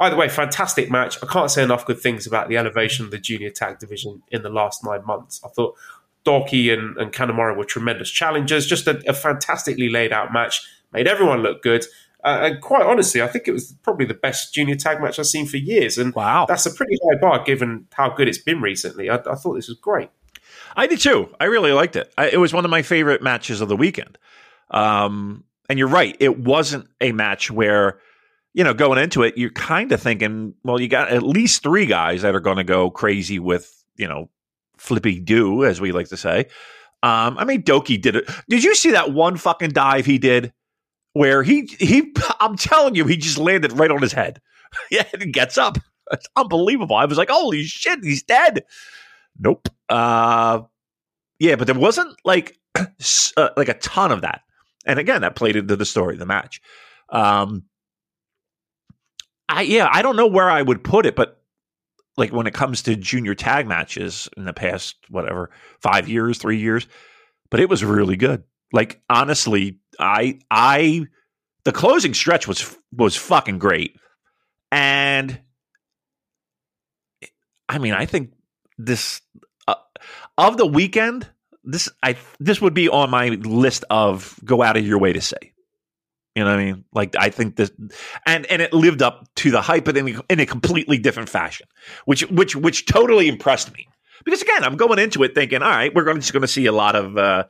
either 0.00 0.16
way, 0.16 0.28
fantastic 0.28 0.90
match. 0.90 1.16
I 1.22 1.28
can't 1.28 1.50
say 1.50 1.62
enough 1.62 1.86
good 1.86 2.00
things 2.00 2.26
about 2.26 2.48
the 2.48 2.56
elevation 2.56 3.04
of 3.04 3.12
the 3.12 3.18
junior 3.18 3.50
tag 3.50 3.78
division 3.78 4.24
in 4.32 4.42
the 4.42 4.50
last 4.50 4.84
nine 4.84 5.06
months. 5.06 5.40
I 5.44 5.48
thought 5.48 5.76
Douki 6.24 6.76
and, 6.76 6.96
and 6.96 7.12
Kanemaru 7.12 7.56
were 7.56 7.64
tremendous 7.64 8.10
challengers, 8.10 8.66
just 8.66 8.88
a, 8.88 9.00
a 9.08 9.14
fantastically 9.14 9.90
laid 9.90 10.12
out 10.12 10.32
match 10.32 10.60
made 10.92 11.08
everyone 11.08 11.42
look 11.42 11.62
good. 11.62 11.84
Uh, 12.22 12.40
and 12.42 12.60
quite 12.60 12.84
honestly, 12.84 13.22
I 13.22 13.28
think 13.28 13.48
it 13.48 13.52
was 13.52 13.72
probably 13.82 14.06
the 14.06 14.14
best 14.14 14.52
junior 14.52 14.74
tag 14.74 15.00
match 15.00 15.18
I've 15.18 15.26
seen 15.26 15.46
for 15.46 15.56
years. 15.56 15.96
And 15.96 16.14
wow, 16.14 16.46
that's 16.46 16.66
a 16.66 16.70
pretty 16.70 16.96
high 17.04 17.18
bar 17.18 17.42
given 17.44 17.86
how 17.92 18.10
good 18.10 18.28
it's 18.28 18.38
been 18.38 18.60
recently. 18.60 19.08
I, 19.08 19.16
I 19.16 19.34
thought 19.34 19.54
this 19.54 19.68
was 19.68 19.78
great. 19.80 20.10
I 20.76 20.86
did 20.86 21.00
too. 21.00 21.34
I 21.40 21.46
really 21.46 21.72
liked 21.72 21.96
it. 21.96 22.12
I, 22.18 22.28
it 22.28 22.36
was 22.36 22.52
one 22.52 22.64
of 22.64 22.70
my 22.70 22.82
favorite 22.82 23.22
matches 23.22 23.60
of 23.60 23.68
the 23.68 23.76
weekend. 23.76 24.18
Um, 24.70 25.44
and 25.68 25.78
you're 25.78 25.88
right; 25.88 26.16
it 26.20 26.38
wasn't 26.38 26.88
a 27.00 27.12
match 27.12 27.50
where 27.50 28.00
you 28.52 28.64
know 28.64 28.74
going 28.74 28.98
into 28.98 29.22
it, 29.22 29.38
you're 29.38 29.50
kind 29.50 29.90
of 29.92 30.00
thinking, 30.00 30.54
well, 30.62 30.80
you 30.80 30.88
got 30.88 31.10
at 31.10 31.22
least 31.22 31.62
three 31.62 31.86
guys 31.86 32.22
that 32.22 32.34
are 32.34 32.40
going 32.40 32.58
to 32.58 32.64
go 32.64 32.90
crazy 32.90 33.38
with 33.38 33.82
you 33.96 34.08
know 34.08 34.28
flippy 34.76 35.20
do, 35.20 35.64
as 35.64 35.80
we 35.80 35.92
like 35.92 36.08
to 36.08 36.16
say. 36.16 36.46
Um, 37.02 37.38
I 37.38 37.44
mean, 37.44 37.62
Douki 37.62 38.00
did 38.00 38.16
it. 38.16 38.30
Did 38.48 38.62
you 38.62 38.74
see 38.74 38.90
that 38.90 39.12
one 39.12 39.36
fucking 39.36 39.70
dive 39.70 40.04
he 40.04 40.18
did? 40.18 40.52
Where 41.12 41.42
he 41.42 41.68
he 41.78 42.12
I'm 42.40 42.56
telling 42.56 42.94
you, 42.94 43.06
he 43.06 43.16
just 43.16 43.38
landed 43.38 43.72
right 43.72 43.90
on 43.90 44.02
his 44.02 44.12
head. 44.12 44.40
yeah, 44.90 45.04
and 45.12 45.32
gets 45.32 45.58
up. 45.58 45.78
It's 46.12 46.26
unbelievable. 46.36 46.96
I 46.96 47.04
was 47.04 47.18
like, 47.18 47.30
holy 47.30 47.62
shit, 47.64 48.00
he's 48.02 48.22
dead. 48.22 48.64
Nope. 49.38 49.68
Uh 49.88 50.62
yeah, 51.38 51.56
but 51.56 51.66
there 51.66 51.78
wasn't 51.78 52.14
like 52.24 52.58
uh, 52.74 53.50
like 53.56 53.68
a 53.68 53.74
ton 53.74 54.12
of 54.12 54.20
that. 54.22 54.42
And 54.86 54.98
again, 54.98 55.22
that 55.22 55.36
played 55.36 55.56
into 55.56 55.76
the 55.76 55.84
story 55.84 56.14
of 56.14 56.20
the 56.20 56.26
match. 56.26 56.60
Um 57.10 57.64
I 59.48 59.62
yeah, 59.62 59.88
I 59.90 60.02
don't 60.02 60.16
know 60.16 60.26
where 60.26 60.50
I 60.50 60.62
would 60.62 60.84
put 60.84 61.06
it, 61.06 61.16
but 61.16 61.40
like 62.16 62.32
when 62.32 62.46
it 62.46 62.54
comes 62.54 62.82
to 62.82 62.96
junior 62.96 63.34
tag 63.34 63.66
matches 63.66 64.28
in 64.36 64.44
the 64.44 64.52
past 64.52 64.96
whatever, 65.08 65.50
5 65.80 66.08
years, 66.08 66.38
3 66.38 66.58
years, 66.58 66.86
but 67.50 67.60
it 67.60 67.68
was 67.68 67.84
really 67.84 68.16
good. 68.16 68.42
Like 68.72 69.00
honestly, 69.08 69.79
I 70.00 70.38
I 70.50 71.06
the 71.64 71.72
closing 71.72 72.14
stretch 72.14 72.48
was 72.48 72.76
was 72.92 73.16
fucking 73.16 73.58
great. 73.58 73.96
And 74.72 75.40
I 77.68 77.78
mean, 77.78 77.94
I 77.94 78.06
think 78.06 78.32
this 78.78 79.20
uh, 79.68 79.74
of 80.38 80.56
the 80.56 80.66
weekend, 80.66 81.28
this 81.64 81.88
I 82.02 82.16
this 82.38 82.60
would 82.60 82.74
be 82.74 82.88
on 82.88 83.10
my 83.10 83.28
list 83.28 83.84
of 83.90 84.38
go 84.44 84.62
out 84.62 84.76
of 84.76 84.86
your 84.86 84.98
way 84.98 85.12
to 85.12 85.20
say. 85.20 85.52
You 86.36 86.44
know 86.44 86.50
what 86.50 86.60
I 86.60 86.64
mean? 86.64 86.84
Like 86.94 87.16
I 87.18 87.30
think 87.30 87.56
this, 87.56 87.70
and 88.24 88.46
and 88.46 88.62
it 88.62 88.72
lived 88.72 89.02
up 89.02 89.28
to 89.36 89.50
the 89.50 89.60
hype, 89.60 89.84
but 89.84 89.96
in 89.96 90.20
in 90.30 90.40
a 90.40 90.46
completely 90.46 90.98
different 90.98 91.28
fashion, 91.28 91.66
which 92.04 92.22
which 92.30 92.54
which 92.54 92.86
totally 92.86 93.28
impressed 93.28 93.72
me. 93.74 93.88
Because 94.24 94.42
again, 94.42 94.64
I'm 94.64 94.76
going 94.76 94.98
into 94.98 95.22
it 95.22 95.34
thinking, 95.34 95.62
all 95.62 95.70
right, 95.70 95.94
we're 95.94 96.12
just 96.14 96.32
going 96.32 96.42
to 96.42 96.48
see 96.48 96.66
a 96.66 96.72
lot 96.72 96.94
of 96.94 97.16
uh, 97.16 97.44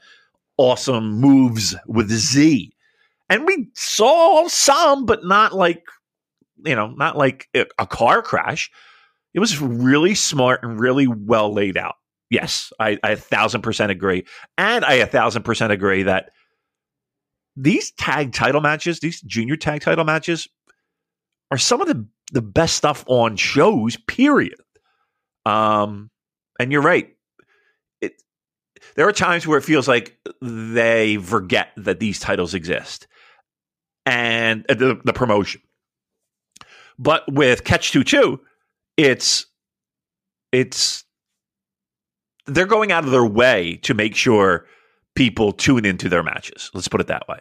awesome 0.60 1.12
moves 1.12 1.74
with 1.86 2.10
Z. 2.10 2.70
And 3.30 3.46
we 3.46 3.68
saw 3.74 4.46
some, 4.46 5.06
but 5.06 5.24
not 5.24 5.54
like, 5.54 5.82
you 6.66 6.76
know, 6.76 6.88
not 6.88 7.16
like 7.16 7.48
a 7.54 7.86
car 7.86 8.20
crash. 8.20 8.70
It 9.32 9.40
was 9.40 9.58
really 9.58 10.14
smart 10.14 10.62
and 10.62 10.78
really 10.78 11.06
well 11.06 11.50
laid 11.50 11.78
out. 11.78 11.94
Yes, 12.28 12.74
I, 12.78 12.98
I 13.02 13.12
a 13.12 13.16
thousand 13.16 13.62
percent 13.62 13.90
agree. 13.90 14.26
And 14.58 14.84
I 14.84 14.94
a 14.94 15.06
thousand 15.06 15.44
percent 15.44 15.72
agree 15.72 16.02
that 16.02 16.30
these 17.56 17.90
tag 17.92 18.34
title 18.34 18.60
matches, 18.60 19.00
these 19.00 19.22
junior 19.22 19.56
tag 19.56 19.80
title 19.80 20.04
matches, 20.04 20.46
are 21.50 21.58
some 21.58 21.80
of 21.80 21.88
the, 21.88 22.06
the 22.32 22.42
best 22.42 22.74
stuff 22.76 23.02
on 23.06 23.36
shows, 23.36 23.96
period. 23.96 24.60
Um, 25.46 26.10
and 26.58 26.70
you're 26.70 26.82
right 26.82 27.16
there 29.00 29.08
are 29.08 29.12
times 29.12 29.46
where 29.46 29.56
it 29.56 29.62
feels 29.62 29.88
like 29.88 30.18
they 30.42 31.16
forget 31.16 31.68
that 31.78 32.00
these 32.00 32.20
titles 32.20 32.52
exist 32.52 33.06
and 34.04 34.66
uh, 34.68 34.74
the, 34.74 35.00
the 35.02 35.14
promotion. 35.14 35.62
But 36.98 37.24
with 37.32 37.64
Catch 37.64 37.92
2 37.92 38.04
2, 38.04 38.38
it's 38.98 39.46
it's 40.52 41.04
they're 42.44 42.66
going 42.66 42.92
out 42.92 43.06
of 43.06 43.10
their 43.10 43.24
way 43.24 43.80
to 43.84 43.94
make 43.94 44.14
sure 44.14 44.66
people 45.14 45.52
tune 45.52 45.86
into 45.86 46.10
their 46.10 46.22
matches. 46.22 46.70
Let's 46.74 46.88
put 46.88 47.00
it 47.00 47.06
that 47.06 47.26
way. 47.26 47.38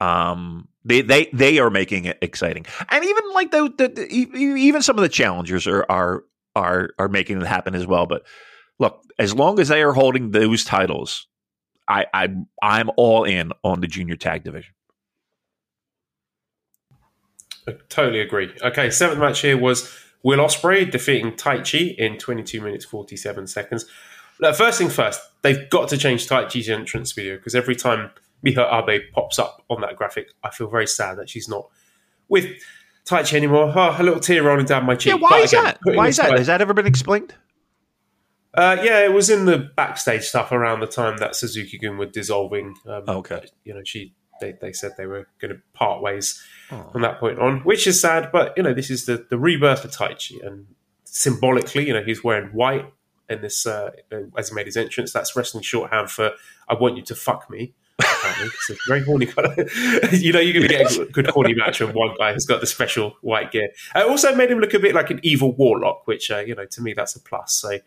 Um, 0.00 0.66
they 0.82 1.02
they 1.02 1.28
they 1.34 1.58
are 1.58 1.68
making 1.68 2.06
it 2.06 2.16
exciting, 2.22 2.64
and 2.88 3.04
even 3.04 3.24
like 3.34 3.50
the, 3.50 3.70
the, 3.76 3.88
the 3.88 4.06
even 4.14 4.80
some 4.80 4.96
of 4.96 5.02
the 5.02 5.10
challengers 5.10 5.66
are 5.66 5.84
are 5.90 6.24
are 6.56 6.94
are 6.98 7.08
making 7.08 7.38
it 7.42 7.46
happen 7.46 7.74
as 7.74 7.86
well. 7.86 8.06
But 8.06 8.22
look, 8.82 9.02
as 9.18 9.34
long 9.34 9.58
as 9.60 9.68
they 9.68 9.82
are 9.82 9.92
holding 9.92 10.32
those 10.32 10.64
titles, 10.64 11.28
I, 11.88 12.06
I 12.12 12.28
I'm 12.60 12.90
all 12.96 13.24
in 13.24 13.52
on 13.64 13.80
the 13.80 13.86
junior 13.86 14.16
tag 14.16 14.44
division. 14.44 14.74
I 17.66 17.76
totally 17.88 18.20
agree. 18.20 18.52
Okay, 18.60 18.90
seventh 18.90 19.20
match 19.20 19.40
here 19.40 19.56
was 19.56 19.96
Will 20.24 20.40
Ospreay 20.40 20.90
defeating 20.90 21.32
Taichi 21.32 21.94
in 21.96 22.18
22 22.18 22.60
minutes 22.60 22.84
47 22.84 23.46
seconds. 23.46 23.86
Now, 24.40 24.52
first 24.52 24.78
thing 24.78 24.90
first, 24.90 25.20
they've 25.42 25.70
got 25.70 25.88
to 25.90 25.96
change 25.96 26.28
Taichi's 26.28 26.68
entrance 26.68 27.12
video 27.12 27.36
because 27.36 27.54
every 27.54 27.76
time 27.76 28.10
Miho 28.44 28.88
Abe 28.88 29.02
pops 29.12 29.38
up 29.38 29.62
on 29.70 29.80
that 29.82 29.94
graphic, 29.94 30.32
I 30.42 30.50
feel 30.50 30.68
very 30.68 30.88
sad 30.88 31.18
that 31.18 31.30
she's 31.30 31.48
not 31.48 31.68
with 32.28 32.46
Taichi 33.06 33.34
anymore. 33.34 33.72
Oh, 33.76 33.96
a 33.96 34.02
little 34.02 34.18
tear 34.18 34.42
rolling 34.42 34.66
down 34.66 34.84
my 34.84 34.96
cheek. 34.96 35.12
Yeah, 35.12 35.20
why 35.20 35.38
is 35.38 35.52
again, 35.52 35.64
that? 35.64 35.78
Why 35.84 36.08
is 36.08 36.16
that? 36.16 36.36
Has 36.36 36.48
that 36.48 36.60
ever 36.60 36.74
been 36.74 36.86
explained? 36.86 37.34
Uh, 38.54 38.76
yeah, 38.82 39.04
it 39.04 39.12
was 39.12 39.30
in 39.30 39.46
the 39.46 39.58
backstage 39.58 40.24
stuff 40.24 40.52
around 40.52 40.80
the 40.80 40.86
time 40.86 41.16
that 41.18 41.34
Suzuki 41.34 41.78
Gun 41.78 41.96
were 41.96 42.06
dissolving. 42.06 42.74
Um, 42.86 43.04
okay, 43.08 43.46
you 43.64 43.72
know, 43.74 43.82
she 43.84 44.14
they, 44.40 44.52
they 44.60 44.72
said 44.72 44.92
they 44.98 45.06
were 45.06 45.26
going 45.40 45.54
to 45.54 45.62
part 45.72 46.02
ways 46.02 46.42
oh. 46.70 46.88
from 46.92 47.02
that 47.02 47.18
point 47.18 47.38
on, 47.38 47.60
which 47.60 47.86
is 47.86 48.00
sad. 48.00 48.30
But 48.30 48.52
you 48.56 48.62
know, 48.62 48.74
this 48.74 48.90
is 48.90 49.06
the 49.06 49.26
the 49.30 49.38
rebirth 49.38 49.84
of 49.84 49.92
Taichi, 49.92 50.44
and 50.46 50.66
symbolically, 51.04 51.86
you 51.86 51.94
know, 51.94 52.02
he's 52.02 52.22
wearing 52.22 52.48
white 52.48 52.92
in 53.30 53.40
this 53.40 53.66
uh, 53.66 53.92
as 54.36 54.50
he 54.50 54.54
made 54.54 54.66
his 54.66 54.76
entrance. 54.76 55.12
That's 55.12 55.34
wrestling 55.34 55.62
shorthand 55.62 56.10
for 56.10 56.32
"I 56.68 56.74
want 56.74 56.96
you 56.96 57.02
to 57.04 57.14
fuck 57.14 57.48
me." 57.48 57.74
it's 57.98 58.70
a 58.70 58.74
very 58.88 59.02
horny 59.04 59.26
kind 59.26 59.46
of, 59.46 60.12
you 60.12 60.32
know, 60.32 60.40
you're 60.40 60.54
going 60.54 60.68
to 60.68 60.68
get 60.68 60.96
a 60.96 61.04
good 61.06 61.28
horny 61.28 61.54
match 61.54 61.80
when 61.80 61.92
one 61.94 62.14
guy 62.18 62.32
has 62.32 62.46
got 62.46 62.60
the 62.60 62.66
special 62.66 63.16
white 63.20 63.52
gear. 63.52 63.68
It 63.94 64.06
also 64.08 64.34
made 64.34 64.50
him 64.50 64.58
look 64.58 64.74
a 64.74 64.78
bit 64.78 64.94
like 64.94 65.10
an 65.10 65.20
evil 65.22 65.54
warlock, 65.54 66.06
which, 66.06 66.30
uh, 66.30 66.38
you 66.38 66.54
know, 66.54 66.66
to 66.66 66.80
me, 66.80 66.94
that's 66.94 67.14
a 67.16 67.20
plus. 67.20 67.54
So, 67.54 67.78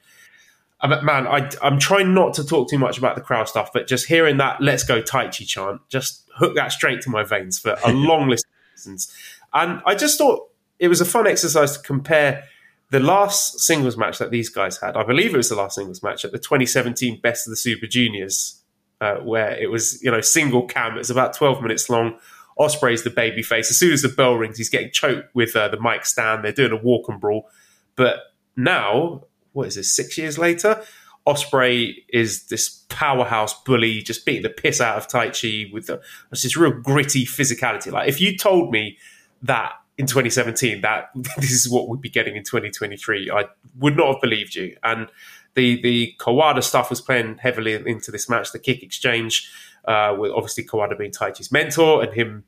man, 0.83 1.27
I, 1.27 1.49
I'm 1.61 1.79
trying 1.79 2.13
not 2.13 2.33
to 2.35 2.45
talk 2.45 2.69
too 2.69 2.77
much 2.77 2.97
about 2.97 3.15
the 3.15 3.21
crowd 3.21 3.47
stuff, 3.47 3.71
but 3.73 3.87
just 3.87 4.07
hearing 4.07 4.37
that 4.37 4.61
"Let's 4.61 4.83
go 4.83 5.01
Taichi" 5.01 5.47
chant 5.47 5.81
just 5.89 6.23
hooked 6.35 6.55
that 6.55 6.71
straight 6.71 7.01
to 7.01 7.09
my 7.09 7.23
veins 7.23 7.59
for 7.59 7.77
a 7.85 7.93
long 7.93 8.27
list 8.27 8.45
of 8.45 8.73
reasons. 8.73 9.15
And 9.53 9.81
I 9.85 9.95
just 9.95 10.17
thought 10.17 10.49
it 10.79 10.87
was 10.87 11.01
a 11.01 11.05
fun 11.05 11.27
exercise 11.27 11.77
to 11.77 11.83
compare 11.83 12.43
the 12.91 12.99
last 12.99 13.59
singles 13.59 13.97
match 13.97 14.19
that 14.19 14.31
these 14.31 14.49
guys 14.49 14.77
had. 14.77 14.95
I 14.95 15.03
believe 15.03 15.33
it 15.33 15.37
was 15.37 15.49
the 15.49 15.55
last 15.55 15.75
singles 15.75 16.03
match 16.03 16.25
at 16.25 16.31
the 16.31 16.39
2017 16.39 17.19
Best 17.21 17.47
of 17.47 17.51
the 17.51 17.57
Super 17.57 17.87
Juniors, 17.87 18.61
uh, 19.01 19.15
where 19.15 19.51
it 19.51 19.71
was 19.71 20.01
you 20.03 20.11
know 20.11 20.21
single 20.21 20.67
cam. 20.67 20.97
It's 20.97 21.09
about 21.09 21.33
12 21.33 21.61
minutes 21.61 21.89
long. 21.89 22.17
Ospreay's 22.59 23.03
the 23.03 23.09
baby 23.09 23.43
face. 23.43 23.69
As 23.69 23.77
soon 23.77 23.91
as 23.91 24.01
the 24.01 24.09
bell 24.09 24.35
rings, 24.35 24.57
he's 24.57 24.69
getting 24.69 24.91
choked 24.91 25.33
with 25.35 25.55
uh, 25.55 25.67
the 25.67 25.79
mic 25.79 26.05
stand. 26.05 26.43
They're 26.43 26.53
doing 26.53 26.71
a 26.71 26.77
walk 26.77 27.09
and 27.09 27.19
brawl. 27.19 27.49
But 27.95 28.19
now 28.55 29.23
what 29.55 29.67
is 29.67 29.75
this, 29.75 29.95
six 29.95 30.17
years 30.17 30.37
later? 30.37 30.83
Ospreay 31.27 31.95
is 32.09 32.47
this 32.47 32.83
powerhouse 32.89 33.59
bully, 33.63 34.01
just 34.01 34.25
beating 34.25 34.43
the 34.43 34.49
piss 34.49 34.79
out 34.79 34.97
of 34.97 35.07
Taichi 35.07 35.71
with 35.73 35.87
the, 35.87 35.99
this 36.29 36.55
real 36.55 36.71
gritty 36.71 37.25
physicality. 37.25 37.91
Like 37.91 38.07
if 38.07 38.21
you 38.21 38.37
told 38.37 38.71
me 38.71 38.97
that 39.41 39.73
in 39.97 40.05
2017 40.05 40.81
that 40.81 41.09
this 41.37 41.51
is 41.51 41.69
what 41.69 41.87
we'd 41.87 42.01
be 42.01 42.09
getting 42.09 42.35
in 42.35 42.43
2023, 42.43 43.31
I 43.31 43.45
would 43.79 43.97
not 43.97 44.07
have 44.07 44.21
believed 44.21 44.55
you. 44.55 44.75
And 44.83 45.07
the 45.55 45.81
the 45.81 46.13
Kawada 46.19 46.61
stuff 46.61 46.89
was 46.89 47.01
playing 47.01 47.37
heavily 47.37 47.73
into 47.73 48.11
this 48.11 48.29
match. 48.29 48.51
The 48.51 48.59
kick 48.59 48.83
exchange, 48.83 49.49
uh, 49.85 50.15
with 50.17 50.31
obviously 50.31 50.65
Kawada 50.65 50.97
being 50.97 51.11
Taichi's 51.11 51.51
mentor 51.51 52.03
and 52.03 52.13
him, 52.13 52.43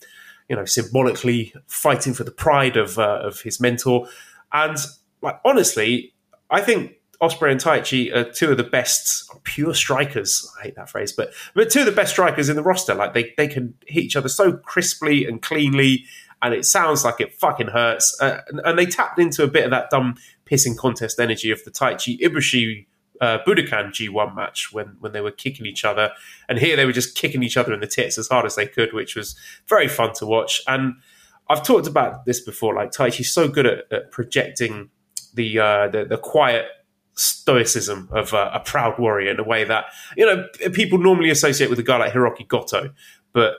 you 0.50 0.56
know, 0.56 0.65
symbolically 0.65 1.54
fighting 1.67 2.13
for 2.13 2.26
the 2.26 2.32
pride 2.32 2.76
of 2.76 3.00
uh, 3.00 3.22
of 3.24 3.41
his 3.41 3.60
mentor. 3.62 4.08
And 4.52 4.78
like 5.22 5.39
honestly, 5.46 6.13
I 6.50 6.62
think 6.62 6.94
Ospreay 7.22 7.52
and 7.52 7.62
Taichi 7.62 8.16
are 8.16 8.32
two 8.32 8.52
of 8.52 8.58
the 8.58 8.64
best 8.64 9.30
pure 9.44 9.74
strikers. 9.74 10.50
I 10.60 10.64
hate 10.64 10.76
that 10.76 10.90
phrase, 10.90 11.12
but 11.12 11.32
but 11.56 11.70
two 11.70 11.80
of 11.80 11.86
the 11.86 11.92
best 11.92 12.12
strikers 12.12 12.50
in 12.50 12.56
the 12.56 12.64
roster. 12.64 12.94
Like 12.94 13.14
they 13.14 13.34
they 13.38 13.48
can 13.48 13.74
hit 13.88 14.04
each 14.04 14.16
other 14.16 14.30
so 14.30 14.54
crisply 14.54 15.26
and 15.26 15.42
cleanly, 15.42 16.06
and 16.42 16.54
it 16.54 16.66
sounds 16.66 17.04
like 17.04 17.20
it 17.20 17.34
fucking 17.34 17.70
hurts. 17.70 18.20
Uh, 18.22 18.42
and, 18.50 18.62
and, 18.64 18.78
they 18.78 18.86
tapped 18.86 19.20
into 19.20 19.44
a 19.44 19.48
bit 19.48 19.66
of 19.66 19.72
that 19.72 19.90
dumb 19.90 20.16
pissing 20.46 20.78
contest 20.78 21.20
energy 21.20 21.50
of 21.50 21.64
the 21.64 21.72
Taichi 21.72 22.20
Ibushi 22.20 22.86
uh, 23.20 23.40
Budokan 23.48 23.90
G1 23.90 24.36
match 24.36 24.72
when 24.72 24.98
when 25.00 25.12
they 25.12 25.22
were 25.22 25.32
kicking 25.32 25.66
each 25.66 25.84
other, 25.84 26.12
and 26.48 26.60
here 26.60 26.76
they 26.76 26.86
were 26.86 26.92
just 26.92 27.16
kicking 27.16 27.42
each 27.42 27.58
other 27.58 27.74
in 27.74 27.80
the 27.80 27.88
tits 27.88 28.20
as 28.20 28.28
hard 28.28 28.46
as 28.46 28.56
they 28.56 28.68
could, 28.68 28.94
which 28.94 29.16
was 29.16 29.36
very 29.68 29.88
fun 29.88 30.14
to 30.14 30.26
watch. 30.28 30.62
And 30.68 30.96
I've 31.50 31.64
talked 31.64 31.88
about 31.88 32.26
this 32.26 32.42
before. 32.42 32.76
Like 32.76 32.92
Taichi's 32.92 33.34
so 33.34 33.48
good 33.48 33.66
at, 33.66 33.92
at 33.92 34.12
projecting 34.12 34.92
the, 35.38 35.60
uh, 35.60 35.88
the 35.88 36.04
the 36.04 36.17
quiet 36.17 36.65
stoicism 37.13 38.10
of 38.12 38.34
uh, 38.34 38.52
a 38.54 38.60
proud 38.60 39.00
warrior 39.00 39.32
in 39.32 39.39
a 39.39 39.43
way 39.43 39.63
that 39.63 39.86
you 40.15 40.26
know 40.26 40.47
people 40.73 41.00
normally 41.00 41.30
associate 41.30 41.69
with 41.69 41.80
a 41.80 41.84
guy 41.84 41.97
like 41.97 42.13
Hirooki 42.13 42.47
Goto, 42.47 42.91
but 43.34 43.56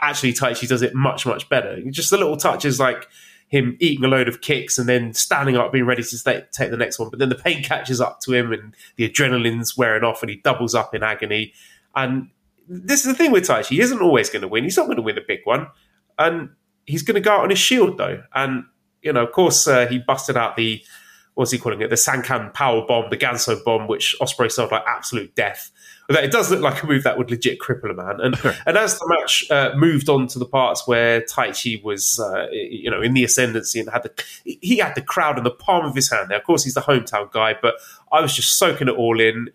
actually 0.00 0.32
Taichi 0.32 0.68
does 0.68 0.82
it 0.82 0.94
much 0.94 1.26
much 1.26 1.48
better. 1.48 1.80
Just 1.90 2.10
the 2.10 2.18
little 2.18 2.36
touches 2.36 2.78
like 2.78 3.08
him 3.48 3.76
eating 3.80 4.04
a 4.04 4.08
load 4.08 4.28
of 4.28 4.40
kicks 4.40 4.78
and 4.78 4.88
then 4.88 5.12
standing 5.12 5.56
up, 5.56 5.72
being 5.72 5.84
ready 5.84 6.04
to 6.04 6.46
take 6.52 6.70
the 6.70 6.76
next 6.76 7.00
one. 7.00 7.10
But 7.10 7.18
then 7.18 7.30
the 7.30 7.34
pain 7.34 7.64
catches 7.64 8.00
up 8.00 8.20
to 8.20 8.32
him 8.32 8.52
and 8.52 8.74
the 8.94 9.08
adrenaline's 9.08 9.76
wearing 9.76 10.04
off, 10.04 10.22
and 10.22 10.30
he 10.30 10.36
doubles 10.36 10.74
up 10.74 10.94
in 10.94 11.02
agony. 11.02 11.52
And 11.96 12.30
this 12.68 13.00
is 13.00 13.06
the 13.06 13.14
thing 13.14 13.32
with 13.32 13.44
Taichi; 13.44 13.70
he 13.70 13.80
isn't 13.80 14.00
always 14.00 14.30
going 14.30 14.42
to 14.42 14.48
win. 14.48 14.64
He's 14.64 14.76
not 14.76 14.86
going 14.86 14.96
to 14.96 15.02
win 15.02 15.18
a 15.18 15.22
big 15.26 15.40
one, 15.44 15.66
and 16.18 16.50
he's 16.86 17.02
going 17.02 17.16
to 17.16 17.20
go 17.20 17.32
out 17.32 17.42
on 17.42 17.50
his 17.50 17.58
shield 17.58 17.98
though. 17.98 18.22
And 18.34 18.64
you 19.02 19.12
know, 19.12 19.24
of 19.24 19.32
course, 19.32 19.66
uh, 19.66 19.86
he 19.86 19.98
busted 19.98 20.36
out 20.36 20.56
the 20.56 20.82
what's 21.40 21.52
he 21.52 21.58
calling 21.58 21.80
it? 21.80 21.88
The 21.88 21.96
Sankan 21.96 22.52
power 22.52 22.84
bomb, 22.86 23.08
the 23.08 23.16
Ganso 23.16 23.64
bomb, 23.64 23.88
which 23.88 24.14
Ospreay 24.20 24.52
sold 24.52 24.72
like 24.72 24.84
absolute 24.86 25.34
death. 25.34 25.70
But 26.06 26.22
it 26.22 26.30
does 26.30 26.50
look 26.50 26.60
like 26.60 26.82
a 26.82 26.86
move 26.86 27.02
that 27.04 27.16
would 27.16 27.30
legit 27.30 27.58
cripple 27.58 27.90
a 27.90 27.94
man. 27.94 28.20
And 28.20 28.34
and 28.66 28.76
as 28.76 28.98
the 28.98 29.16
match 29.18 29.50
uh, 29.50 29.72
moved 29.74 30.10
on 30.10 30.26
to 30.28 30.38
the 30.38 30.44
parts 30.44 30.86
where 30.86 31.22
Taichi 31.22 31.82
was, 31.82 32.20
uh, 32.20 32.48
you 32.52 32.90
know, 32.90 33.00
in 33.00 33.14
the 33.14 33.24
ascendancy 33.24 33.80
and 33.80 33.88
had 33.88 34.02
the 34.02 34.24
he 34.44 34.76
had 34.76 34.94
the 34.94 35.00
crowd 35.00 35.38
in 35.38 35.44
the 35.44 35.50
palm 35.50 35.86
of 35.86 35.94
his 35.94 36.10
hand. 36.10 36.28
There, 36.28 36.36
of 36.36 36.44
course, 36.44 36.62
he's 36.62 36.74
the 36.74 36.82
hometown 36.82 37.32
guy, 37.32 37.54
but 37.60 37.76
I 38.12 38.20
was 38.20 38.36
just 38.36 38.58
soaking 38.58 38.88
it 38.88 38.94
all 38.94 39.18
in. 39.18 39.48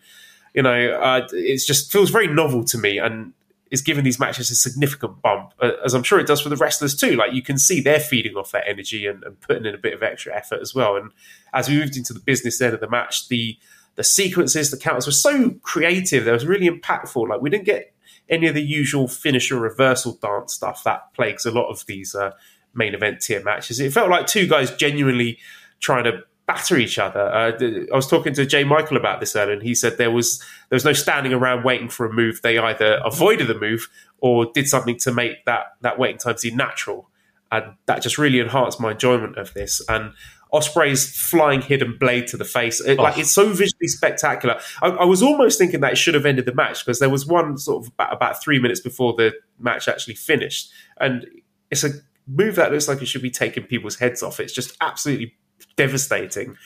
You 0.56 0.64
know, 0.64 0.90
uh, 0.90 1.28
it 1.34 1.62
just 1.68 1.92
feels 1.92 2.10
very 2.10 2.28
novel 2.28 2.64
to 2.64 2.80
me, 2.80 2.98
and 2.98 3.34
is 3.72 3.82
giving 3.82 4.04
these 4.04 4.20
matches 4.20 4.52
a 4.52 4.56
significant 4.56 5.22
bump, 5.22 5.54
uh, 5.60 5.72
as 5.84 5.94
I'm 5.94 6.04
sure 6.04 6.20
it 6.20 6.28
does 6.28 6.42
for 6.42 6.50
the 6.50 6.56
wrestlers 6.56 6.96
too. 6.96 7.16
Like 7.16 7.34
you 7.34 7.42
can 7.42 7.58
see 7.58 7.82
they're 7.82 8.00
feeding 8.00 8.36
off 8.36 8.52
that 8.52 8.68
energy 8.68 9.08
and, 9.08 9.24
and, 9.24 9.40
putting 9.42 9.66
in 9.66 9.74
a 9.74 9.80
bit 9.80 9.94
of 9.94 10.04
extra 10.04 10.36
effort 10.36 10.62
as 10.62 10.76
well. 10.76 10.96
And 10.96 11.12
as 11.54 11.68
we 11.68 11.78
moved 11.78 11.98
into 11.98 12.14
the 12.14 12.20
business 12.20 12.62
end 12.62 12.74
of 12.74 12.80
the 12.80 12.90
match, 12.90 13.28
the 13.28 13.58
the 13.96 14.04
sequences, 14.04 14.72
the 14.72 14.78
counters 14.78 15.06
were 15.06 15.14
so 15.14 15.52
creative. 15.62 16.26
They 16.26 16.32
was 16.32 16.46
really 16.46 16.70
impactful. 16.70 17.30
Like 17.30 17.42
we 17.42 17.50
didn't 17.50 17.66
get 17.66 17.94
any 18.30 18.48
of 18.48 18.54
the 18.54 18.62
usual 18.62 19.08
finisher 19.08 19.58
reversal 19.60 20.18
dance 20.22 20.54
stuff 20.54 20.84
that 20.84 21.14
plagues 21.14 21.46
a 21.46 21.52
lot 21.52 21.70
of 21.70 21.86
these 21.86 22.14
uh, 22.14 22.32
main 22.74 22.94
event 22.94 23.22
tier 23.22 23.42
matches. 23.44 23.80
It 23.80 23.94
felt 23.94 24.10
like 24.10 24.28
two 24.28 24.48
guys 24.48 24.76
genuinely 24.76 25.40
trying 25.80 26.04
to 26.06 26.24
batter 26.48 26.78
each 26.78 27.00
other. 27.00 27.22
Uh, 27.22 27.52
I 27.92 27.96
was 27.96 28.08
talking 28.08 28.34
to 28.34 28.46
Jay 28.46 28.64
Michael 28.64 28.98
about 28.98 29.20
this 29.20 29.36
earlier, 29.36 29.54
and 29.54 29.64
he 29.64 29.74
said 29.74 29.98
there 29.98 30.12
was 30.12 30.40
there 30.70 30.76
was 30.76 30.86
no 30.86 30.94
standing 30.94 31.34
around 31.34 31.64
waiting 31.64 31.90
for 31.90 32.06
a 32.06 32.14
move. 32.14 32.42
They 32.42 32.58
either 32.58 33.00
avoided 33.04 33.48
the 33.48 33.60
move 33.60 33.90
or 34.20 34.52
did 34.54 34.68
something 34.68 34.98
to 35.00 35.12
make 35.12 35.46
that 35.46 35.68
that 35.82 35.98
waiting 35.98 36.18
time 36.18 36.38
seem 36.38 36.56
natural, 36.56 37.10
and 37.52 37.76
that 37.88 38.02
just 38.02 38.18
really 38.18 38.40
enhanced 38.40 38.80
my 38.80 38.92
enjoyment 38.92 39.38
of 39.38 39.54
this. 39.54 39.82
And 39.90 40.14
Ospreay's 40.54 41.20
flying 41.20 41.62
hidden 41.62 41.98
blade 42.00 42.28
to 42.28 42.38
the 42.38 42.46
face, 42.46 42.80
it, 42.80 43.00
oh. 43.00 43.04
like 43.04 43.18
it's 43.18 43.34
so 43.34 43.50
visually 43.50 43.88
spectacular. 43.88 44.60
I, 44.82 44.90
I, 44.90 45.06
was 45.06 45.22
almost 45.22 45.58
thinking 45.58 45.82
that 45.82 45.94
it 45.94 45.98
should 45.98 46.14
have 46.14 46.26
ended 46.26 46.46
the 46.46 46.54
match 46.54 46.86
because 46.86 47.00
there 47.00 47.10
was 47.10 47.26
one 47.26 47.58
sort 47.58 47.86
of 47.86 47.92
about, 47.94 48.14
about 48.14 48.42
three 48.42 48.60
minutes 48.60 48.80
before 48.80 49.14
the 49.14 49.34
match 49.60 49.88
actually 49.88 50.16
finished, 50.16 50.72
and 51.00 51.26
it's 51.72 51.84
a 51.84 51.90
move 52.28 52.56
that 52.56 52.72
looks 52.72 52.88
like 52.88 53.02
it 53.02 53.08
should 53.08 53.22
be 53.22 53.32
taking 53.32 53.64
people's 53.64 53.98
heads 53.98 54.24
off. 54.24 54.40
It's 54.40 54.54
just 54.54 54.78
absolutely 54.82 55.36
devastating. 55.76 56.58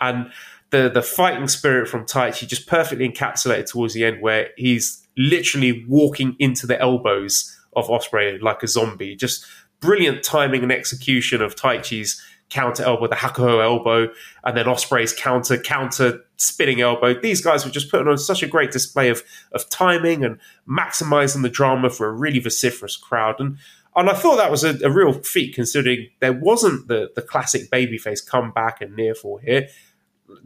And 0.00 0.30
the 0.70 0.90
the 0.92 1.02
fighting 1.02 1.48
spirit 1.48 1.88
from 1.88 2.04
Taichi 2.04 2.46
just 2.46 2.66
perfectly 2.66 3.08
encapsulated 3.08 3.70
towards 3.70 3.94
the 3.94 4.04
end, 4.04 4.20
where 4.20 4.50
he's 4.56 5.06
literally 5.16 5.84
walking 5.88 6.36
into 6.38 6.66
the 6.66 6.80
elbows 6.80 7.56
of 7.76 7.88
Ospreay 7.88 8.40
like 8.40 8.62
a 8.62 8.68
zombie. 8.68 9.16
Just 9.16 9.46
brilliant 9.80 10.22
timing 10.22 10.62
and 10.62 10.72
execution 10.72 11.42
of 11.42 11.54
Taichi's 11.54 12.20
counter 12.50 12.82
elbow, 12.84 13.08
the 13.08 13.16
Hakuho 13.16 13.62
elbow, 13.62 14.08
and 14.44 14.56
then 14.56 14.66
Ospreay's 14.66 15.12
counter 15.12 15.58
counter 15.58 16.20
spinning 16.36 16.80
elbow. 16.80 17.18
These 17.18 17.40
guys 17.40 17.64
were 17.64 17.70
just 17.70 17.90
putting 17.90 18.08
on 18.08 18.18
such 18.18 18.42
a 18.42 18.46
great 18.46 18.70
display 18.70 19.08
of 19.08 19.22
of 19.52 19.68
timing 19.70 20.24
and 20.24 20.38
maximizing 20.68 21.42
the 21.42 21.48
drama 21.48 21.90
for 21.90 22.06
a 22.06 22.12
really 22.12 22.40
vociferous 22.40 22.96
crowd. 22.96 23.36
And 23.38 23.58
and 23.96 24.10
I 24.10 24.14
thought 24.14 24.36
that 24.36 24.50
was 24.50 24.64
a, 24.64 24.76
a, 24.84 24.90
real 24.90 25.12
feat 25.12 25.54
considering 25.54 26.08
there 26.20 26.32
wasn't 26.32 26.88
the, 26.88 27.10
the 27.14 27.22
classic 27.22 27.70
babyface 27.70 28.26
comeback 28.26 28.80
and 28.80 28.96
near 28.96 29.14
fall 29.14 29.38
here. 29.38 29.68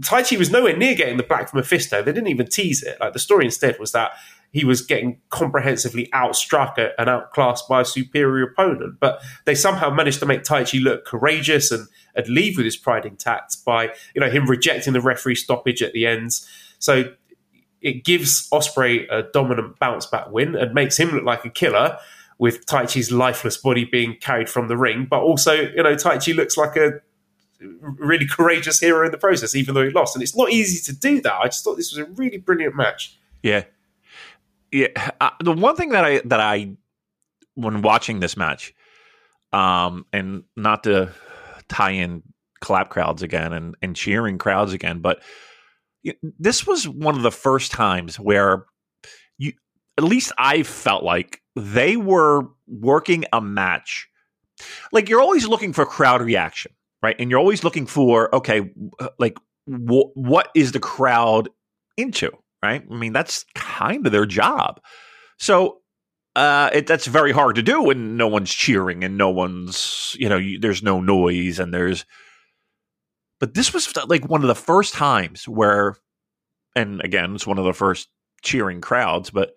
Taichi 0.01 0.39
was 0.39 0.51
nowhere 0.51 0.77
near 0.77 0.95
getting 0.95 1.17
the 1.17 1.23
black 1.23 1.49
from 1.49 1.59
Mephisto. 1.59 2.03
They 2.03 2.13
didn't 2.13 2.29
even 2.29 2.47
tease 2.47 2.83
it. 2.83 2.99
Like 3.01 3.13
the 3.13 3.19
story 3.19 3.45
instead 3.45 3.79
was 3.79 3.93
that 3.93 4.13
he 4.51 4.65
was 4.65 4.83
getting 4.83 5.21
comprehensively 5.31 6.09
outstruck 6.13 6.75
and 6.99 7.09
outclassed 7.09 7.69
by 7.69 7.83
a 7.83 7.85
superior 7.85 8.45
opponent. 8.45 8.99
But 9.01 9.23
they 9.45 9.55
somehow 9.55 9.91
managed 9.91 10.21
to 10.21 10.27
make 10.27 10.43
Taichi 10.43 10.83
look 10.83 11.05
courageous 11.05 11.71
and, 11.71 11.87
and 12.15 12.29
leave 12.29 12.57
with 12.57 12.65
his 12.65 12.77
pride 12.77 13.07
intact 13.07 13.57
by 13.65 13.95
you 14.15 14.21
know 14.21 14.31
him 14.31 14.47
rejecting 14.47 14.95
the 14.95 15.01
referee 15.01 15.37
stoppage 15.37 15.83
at 15.83 15.93
the 15.93 16.07
end. 16.07 16.33
So 16.79 17.13
it 17.81 18.05
gives 18.05 18.49
Ospreay 18.51 19.07
a 19.11 19.23
dominant 19.33 19.79
bounce 19.79 20.07
back 20.07 20.31
win 20.31 20.57
and 20.57 20.75
makes 20.75 20.99
him 20.99 21.11
look 21.11 21.25
like 21.25 21.45
a 21.45 21.51
killer 21.51 21.99
with 22.39 22.67
Taichi's 22.67 23.11
lifeless 23.11 23.57
body 23.57 23.85
being 23.85 24.17
carried 24.21 24.49
from 24.49 24.69
the 24.69 24.77
ring. 24.77 25.07
But 25.09 25.21
also, 25.21 25.53
you 25.53 25.83
know, 25.83 25.95
Taichi 25.95 26.35
looks 26.35 26.57
like 26.57 26.77
a 26.77 27.01
really 27.61 28.27
courageous 28.27 28.79
hero 28.79 29.05
in 29.05 29.11
the 29.11 29.19
process, 29.19 29.55
even 29.55 29.75
though 29.75 29.85
he 29.85 29.91
lost. 29.91 30.15
And 30.15 30.23
it's 30.23 30.37
not 30.37 30.51
easy 30.51 30.81
to 30.93 30.99
do 30.99 31.21
that. 31.23 31.35
I 31.35 31.47
just 31.47 31.65
thought 31.65 31.77
this 31.77 31.93
was 31.93 31.99
a 31.99 32.11
really 32.13 32.39
brilliant 32.39 32.77
match. 32.77 33.19
Yeah, 33.43 33.65
yeah. 34.71 34.89
Uh, 35.21 35.31
the 35.43 35.53
one 35.53 35.77
thing 35.77 35.91
that 35.91 36.05
I 36.05 36.21
that 36.25 36.41
I 36.41 36.77
when 37.55 37.83
watching 37.83 38.21
this 38.21 38.37
match, 38.37 38.75
um, 39.53 40.07
and 40.13 40.45
not 40.57 40.85
to 40.85 41.13
tie 41.69 41.91
in 41.91 42.23
clap 42.61 42.91
crowds 42.91 43.23
again 43.23 43.53
and 43.53 43.77
and 43.83 43.97
cheering 43.97 44.39
crowds 44.39 44.73
again, 44.73 45.01
but 45.01 45.23
this 46.39 46.67
was 46.67 46.89
one 46.89 47.17
of 47.17 47.23
the 47.23 47.33
first 47.33 47.73
times 47.73 48.19
where 48.19 48.67
you 49.37 49.53
at 49.97 50.05
least 50.05 50.33
I 50.39 50.63
felt 50.63 51.03
like 51.03 51.43
they 51.59 51.97
were 51.97 52.43
working 52.67 53.25
a 53.33 53.41
match. 53.41 54.09
Like 54.93 55.09
you're 55.09 55.21
always 55.21 55.47
looking 55.47 55.73
for 55.73 55.85
crowd 55.85 56.23
reaction, 56.23 56.73
right? 57.03 57.17
And 57.19 57.31
you're 57.31 57.41
always 57.41 57.65
looking 57.65 57.87
for 57.87 58.35
okay, 58.35 58.71
like 59.19 59.37
wh- 59.67 60.15
what 60.15 60.51
is 60.55 60.73
the 60.73 60.81
crowd 60.81 61.49
into, 61.97 62.31
right? 62.63 62.85
I 62.91 62.95
mean, 62.95 63.13
that's 63.13 63.45
kind 63.55 64.07
of 64.07 64.13
their 64.13 64.27
job. 64.27 64.81
So 65.39 65.81
uh, 66.37 66.71
it, 66.73 66.87
that's 66.87 67.07
very 67.07 67.33
hard 67.33 67.57
to 67.57 67.63
do 67.63 67.83
when 67.83 68.17
no 68.17 68.29
one's 68.29 68.53
cheering 68.53 69.03
and 69.05 69.19
no 69.19 69.31
one's, 69.31 70.17
you 70.19 70.29
know, 70.29 70.37
you, 70.37 70.59
there's 70.59 70.83
no 70.83 71.01
noise 71.01 71.59
and 71.59 71.75
there's. 71.75 72.05
But 73.41 73.55
this 73.55 73.73
was 73.73 73.95
like 74.07 74.29
one 74.29 74.43
of 74.43 74.49
the 74.49 74.55
first 74.55 74.95
times 74.95 75.49
where, 75.49 75.97
and 76.75 77.01
again, 77.03 77.35
it's 77.35 77.47
one 77.47 77.59
of 77.59 77.65
the 77.65 77.73
first 77.73 78.09
cheering 78.43 78.81
crowds, 78.81 79.31
but 79.31 79.55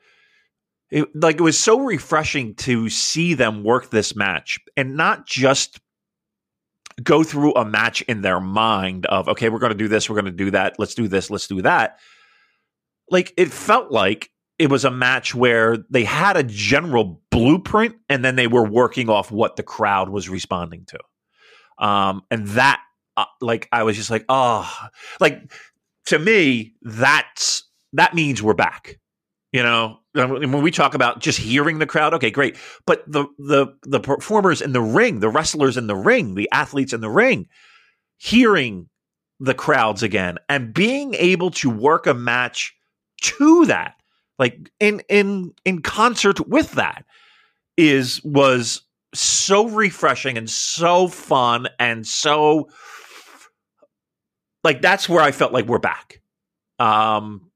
it, 0.91 1.07
like 1.15 1.37
it 1.37 1.41
was 1.41 1.57
so 1.57 1.79
refreshing 1.79 2.53
to 2.55 2.89
see 2.89 3.33
them 3.33 3.63
work 3.63 3.89
this 3.89 4.15
match 4.15 4.59
and 4.75 4.97
not 4.97 5.25
just 5.25 5.79
go 7.01 7.23
through 7.23 7.53
a 7.53 7.65
match 7.65 8.01
in 8.03 8.21
their 8.21 8.41
mind 8.41 9.05
of 9.07 9.27
okay 9.29 9.49
we're 9.49 9.59
going 9.59 9.71
to 9.71 9.77
do 9.77 9.87
this 9.87 10.09
we're 10.09 10.15
going 10.15 10.25
to 10.25 10.31
do 10.31 10.51
that 10.51 10.75
let's 10.77 10.93
do 10.93 11.07
this 11.07 11.29
let's 11.29 11.47
do 11.47 11.61
that. 11.61 11.97
Like 13.09 13.33
it 13.37 13.51
felt 13.51 13.91
like 13.91 14.29
it 14.59 14.69
was 14.69 14.85
a 14.85 14.91
match 14.91 15.33
where 15.33 15.77
they 15.89 16.03
had 16.03 16.37
a 16.37 16.43
general 16.43 17.21
blueprint 17.31 17.95
and 18.07 18.23
then 18.23 18.35
they 18.35 18.47
were 18.47 18.65
working 18.65 19.09
off 19.09 19.31
what 19.31 19.55
the 19.55 19.63
crowd 19.63 20.09
was 20.09 20.29
responding 20.29 20.85
to. 20.87 21.85
Um 21.85 22.21
and 22.29 22.47
that 22.49 22.81
uh, 23.17 23.25
like 23.41 23.67
i 23.73 23.83
was 23.83 23.97
just 23.97 24.09
like 24.09 24.23
oh 24.29 24.71
like 25.19 25.51
to 26.05 26.17
me 26.17 26.73
that's 26.81 27.69
that 27.93 28.13
means 28.13 28.41
we're 28.41 28.53
back 28.53 29.00
you 29.51 29.63
know, 29.63 29.99
when 30.13 30.61
we 30.61 30.71
talk 30.71 30.93
about 30.93 31.19
just 31.19 31.37
hearing 31.37 31.79
the 31.79 31.85
crowd, 31.85 32.13
okay, 32.13 32.31
great. 32.31 32.57
But 32.85 33.03
the 33.11 33.25
the 33.37 33.67
the 33.83 33.99
performers 33.99 34.61
in 34.61 34.71
the 34.71 34.81
ring, 34.81 35.19
the 35.19 35.29
wrestlers 35.29 35.77
in 35.77 35.87
the 35.87 35.95
ring, 35.95 36.35
the 36.35 36.49
athletes 36.51 36.93
in 36.93 37.01
the 37.01 37.09
ring, 37.09 37.47
hearing 38.17 38.87
the 39.39 39.53
crowds 39.53 40.03
again 40.03 40.37
and 40.47 40.73
being 40.73 41.15
able 41.15 41.49
to 41.49 41.69
work 41.69 42.07
a 42.07 42.13
match 42.13 42.73
to 43.21 43.65
that, 43.65 43.95
like 44.39 44.69
in 44.79 45.01
in 45.09 45.53
in 45.65 45.81
concert 45.81 46.47
with 46.47 46.71
that, 46.73 47.03
is 47.75 48.23
was 48.23 48.83
so 49.13 49.67
refreshing 49.67 50.37
and 50.37 50.49
so 50.49 51.09
fun 51.09 51.67
and 51.77 52.07
so 52.07 52.69
like 54.63 54.81
that's 54.81 55.09
where 55.09 55.21
I 55.21 55.31
felt 55.31 55.51
like 55.51 55.65
we're 55.65 55.79
back. 55.79 56.21
Um, 56.79 57.50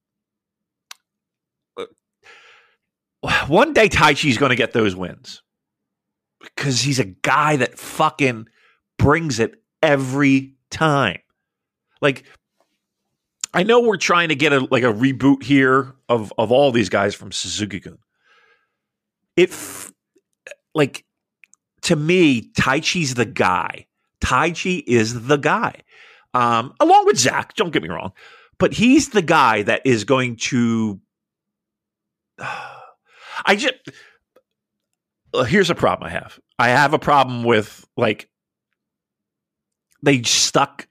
one 3.48 3.74
day 3.74 3.90
Taichi's 3.90 4.38
going 4.38 4.52
to 4.52 4.56
get 4.56 4.74
those 4.74 4.96
wins 4.96 5.42
because 6.42 6.82
he's 6.82 7.00
a 7.00 7.06
guy 7.06 7.58
that 7.58 7.78
fucking 7.78 8.48
brings 8.98 9.40
it 9.40 9.62
every 9.82 10.56
time. 10.70 11.20
Like, 12.02 12.26
I 13.54 13.64
know 13.64 13.82
we're 13.82 13.98
trying 13.98 14.30
to 14.30 14.36
get 14.36 14.54
a 14.54 14.68
like 14.70 14.84
a 14.84 14.94
reboot 14.94 15.44
here 15.44 15.96
of 16.10 16.34
of 16.38 16.52
all 16.52 16.72
these 16.72 16.90
guys 16.90 17.16
from 17.16 17.32
Suzuki-gun. 17.32 17.98
It 19.38 19.50
f- 19.50 19.94
like 20.74 21.06
to 21.84 21.96
me, 21.96 22.52
Taichi's 22.52 23.16
the 23.16 23.26
guy. 23.26 23.88
Taichi 24.20 24.84
is 24.86 25.28
the 25.28 25.38
guy, 25.38 25.84
um, 26.34 26.74
along 26.80 27.06
with 27.06 27.18
Zach. 27.18 27.54
Don't 27.56 27.72
get 27.72 27.84
me 27.84 27.90
wrong, 27.90 28.12
but 28.58 28.74
he's 28.74 29.10
the 29.10 29.22
guy 29.22 29.64
that 29.64 29.82
is 29.86 30.04
going 30.04 30.36
to. 30.38 31.00
Uh, 32.38 32.75
I 33.46 33.56
just 33.56 33.74
uh, 35.34 35.44
here's 35.44 35.70
a 35.70 35.76
problem 35.76 36.08
I 36.08 36.12
have. 36.12 36.40
I 36.58 36.70
have 36.70 36.94
a 36.94 37.00
problem 37.00 37.44
with 37.44 37.86
like 37.98 38.30
they 40.02 40.22
stuck 40.24 40.88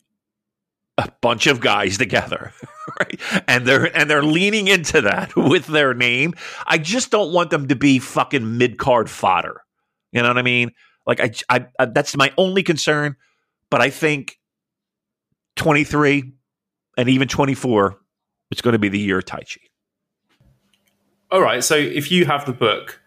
a 0.99 1.11
bunch 1.21 1.47
of 1.47 1.61
guys 1.61 1.99
together, 1.99 2.53
right? 3.01 3.21
And 3.49 3.67
they're 3.67 3.97
and 3.97 4.09
they're 4.09 4.23
leaning 4.23 4.69
into 4.69 5.01
that 5.03 5.35
with 5.37 5.67
their 5.67 5.95
name. 5.95 6.35
I 6.67 6.79
just 6.79 7.11
don't 7.11 7.33
want 7.33 7.51
them 7.51 7.69
to 7.69 7.77
be 7.77 7.99
fucking 7.99 8.59
mid 8.59 8.79
card 8.79 9.09
fodder. 9.09 9.63
You 10.13 10.23
know 10.23 10.29
what 10.29 10.39
I 10.39 10.43
mean? 10.43 10.73
Like 11.07 11.21
I, 11.21 11.33
I, 11.49 11.67
I 11.79 11.87
that's 11.87 12.17
my 12.17 12.33
only 12.37 12.63
concern. 12.63 13.17
But 13.71 13.81
I 13.81 13.91
think 13.91 14.39
twenty 15.57 15.85
three 15.85 16.33
and 16.97 17.09
even 17.09 17.29
twenty 17.29 17.55
four, 17.55 17.99
it's 18.51 18.61
going 18.61 18.73
to 18.73 18.79
be 18.79 18.89
the 18.89 18.99
year 18.99 19.19
of 19.19 19.25
Taichi 19.25 19.59
all 21.35 21.41
right, 21.41 21.65
so 21.65 21.75
if 21.75 22.13
you 22.13 22.27
have 22.27 22.47
the 22.47 22.53
book, 22.53 23.01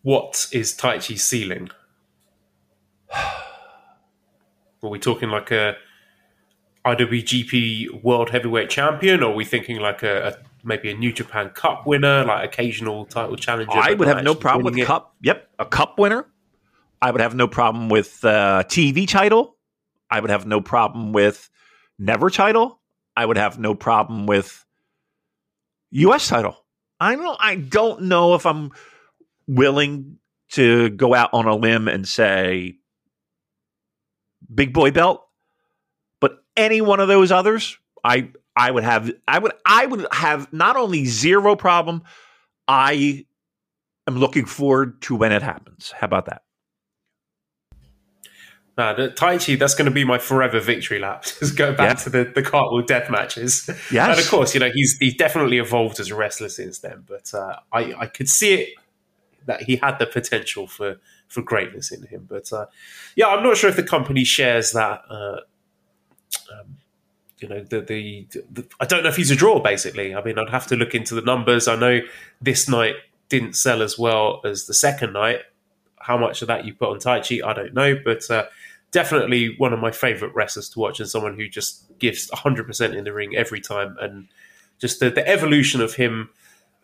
what 0.00 0.48
is 0.52 0.74
Taichi's 0.74 1.22
ceiling? 1.22 1.68
Are 3.14 4.88
we 4.88 4.98
talking 4.98 5.28
like 5.28 5.50
a 5.50 5.76
IWGP 6.86 8.02
World 8.02 8.30
Heavyweight 8.30 8.70
Champion, 8.70 9.22
or 9.22 9.32
are 9.32 9.34
we 9.34 9.44
thinking 9.44 9.80
like 9.80 10.02
a, 10.02 10.28
a 10.28 10.36
maybe 10.64 10.90
a 10.90 10.94
New 10.94 11.12
Japan 11.12 11.50
Cup 11.50 11.86
winner, 11.86 12.24
like 12.24 12.48
occasional 12.48 13.04
title 13.04 13.36
challenger? 13.36 13.76
I 13.76 13.92
would 13.92 14.08
have 14.08 14.24
no 14.24 14.34
problem 14.34 14.64
with 14.64 14.78
it? 14.78 14.86
cup. 14.86 15.14
Yep, 15.20 15.46
a 15.58 15.66
cup 15.66 15.98
winner. 15.98 16.26
I 17.02 17.10
would 17.10 17.20
have 17.20 17.34
no 17.34 17.48
problem 17.48 17.90
with 17.90 18.24
uh, 18.24 18.62
TV 18.66 19.06
title. 19.06 19.56
I 20.10 20.20
would 20.20 20.30
have 20.30 20.46
no 20.46 20.62
problem 20.62 21.12
with 21.12 21.50
never 21.98 22.30
title. 22.30 22.80
I 23.14 23.26
would 23.26 23.36
have 23.36 23.58
no 23.58 23.74
problem 23.74 24.26
with 24.26 24.64
U.S. 25.90 26.28
title. 26.28 26.64
I 27.00 27.14
don't 27.16 27.36
I 27.40 27.56
don't 27.56 28.02
know 28.02 28.34
if 28.34 28.46
I'm 28.46 28.72
willing 29.46 30.18
to 30.50 30.90
go 30.90 31.14
out 31.14 31.30
on 31.32 31.46
a 31.46 31.54
limb 31.54 31.88
and 31.88 32.06
say 32.06 32.78
big 34.52 34.72
boy 34.72 34.90
belt, 34.90 35.26
but 36.20 36.44
any 36.56 36.80
one 36.80 37.00
of 37.00 37.08
those 37.08 37.30
others, 37.30 37.78
I 38.04 38.30
I 38.56 38.70
would 38.70 38.84
have 38.84 39.10
I 39.26 39.38
would 39.38 39.52
I 39.64 39.86
would 39.86 40.06
have 40.12 40.52
not 40.52 40.76
only 40.76 41.04
zero 41.04 41.54
problem, 41.56 42.02
I 42.66 43.26
am 44.06 44.16
looking 44.16 44.46
forward 44.46 45.00
to 45.02 45.14
when 45.14 45.32
it 45.32 45.42
happens. 45.42 45.92
How 45.96 46.06
about 46.06 46.26
that? 46.26 46.42
Uh, 48.78 48.92
the 48.92 49.08
Taichi, 49.08 49.58
that's 49.58 49.74
going 49.74 49.86
to 49.86 49.90
be 49.90 50.04
my 50.04 50.18
forever 50.18 50.60
victory 50.60 51.00
lap. 51.00 51.24
Just 51.40 51.56
go 51.56 51.74
back 51.74 51.98
yeah. 51.98 52.04
to 52.04 52.10
the, 52.10 52.24
the 52.32 52.42
cartwheel 52.42 52.86
death 52.86 53.10
matches. 53.10 53.68
Yes. 53.90 54.10
And 54.10 54.20
of 54.20 54.28
course, 54.28 54.54
you 54.54 54.60
know, 54.60 54.70
he's 54.72 54.96
he's 54.98 55.16
definitely 55.16 55.58
evolved 55.58 55.98
as 55.98 56.10
a 56.10 56.14
wrestler 56.14 56.48
since 56.48 56.78
then, 56.78 57.02
but 57.06 57.34
uh, 57.34 57.56
I, 57.72 57.94
I 57.98 58.06
could 58.06 58.28
see 58.28 58.54
it 58.54 58.68
that 59.46 59.62
he 59.62 59.76
had 59.76 59.98
the 59.98 60.06
potential 60.06 60.68
for, 60.68 60.98
for 61.26 61.42
greatness 61.42 61.90
in 61.90 62.04
him. 62.04 62.26
But 62.28 62.52
uh, 62.52 62.66
yeah, 63.16 63.26
I'm 63.26 63.42
not 63.42 63.56
sure 63.56 63.68
if 63.68 63.76
the 63.76 63.82
company 63.82 64.22
shares 64.22 64.72
that. 64.72 65.02
Uh, 65.10 65.40
um, 66.52 66.76
you 67.40 67.48
know, 67.48 67.62
the, 67.62 67.80
the, 67.80 68.26
the, 68.50 68.66
I 68.80 68.84
don't 68.84 69.02
know 69.02 69.08
if 69.08 69.16
he's 69.16 69.30
a 69.30 69.36
draw, 69.36 69.60
basically. 69.60 70.14
I 70.14 70.22
mean, 70.22 70.38
I'd 70.38 70.50
have 70.50 70.66
to 70.68 70.76
look 70.76 70.94
into 70.94 71.14
the 71.14 71.22
numbers. 71.22 71.68
I 71.68 71.76
know 71.76 72.00
this 72.40 72.68
night 72.68 72.96
didn't 73.28 73.54
sell 73.54 73.80
as 73.80 73.98
well 73.98 74.40
as 74.44 74.66
the 74.66 74.74
second 74.74 75.12
night. 75.12 75.40
How 76.00 76.16
much 76.16 76.42
of 76.42 76.48
that 76.48 76.64
you 76.64 76.74
put 76.74 76.90
on 76.90 76.98
Taichi, 76.98 77.42
I 77.44 77.52
don't 77.52 77.74
know. 77.74 77.96
But 78.04 78.28
uh, 78.30 78.46
definitely 78.90 79.54
one 79.58 79.72
of 79.72 79.80
my 79.80 79.90
favorite 79.90 80.34
wrestlers 80.34 80.68
to 80.70 80.78
watch 80.78 81.00
and 81.00 81.08
someone 81.08 81.36
who 81.36 81.48
just 81.48 81.98
gives 81.98 82.30
100% 82.30 82.96
in 82.96 83.04
the 83.04 83.12
ring 83.12 83.36
every 83.36 83.60
time. 83.60 83.96
And 84.00 84.28
just 84.78 85.00
the, 85.00 85.10
the 85.10 85.26
evolution 85.28 85.80
of 85.80 85.94
him 85.94 86.30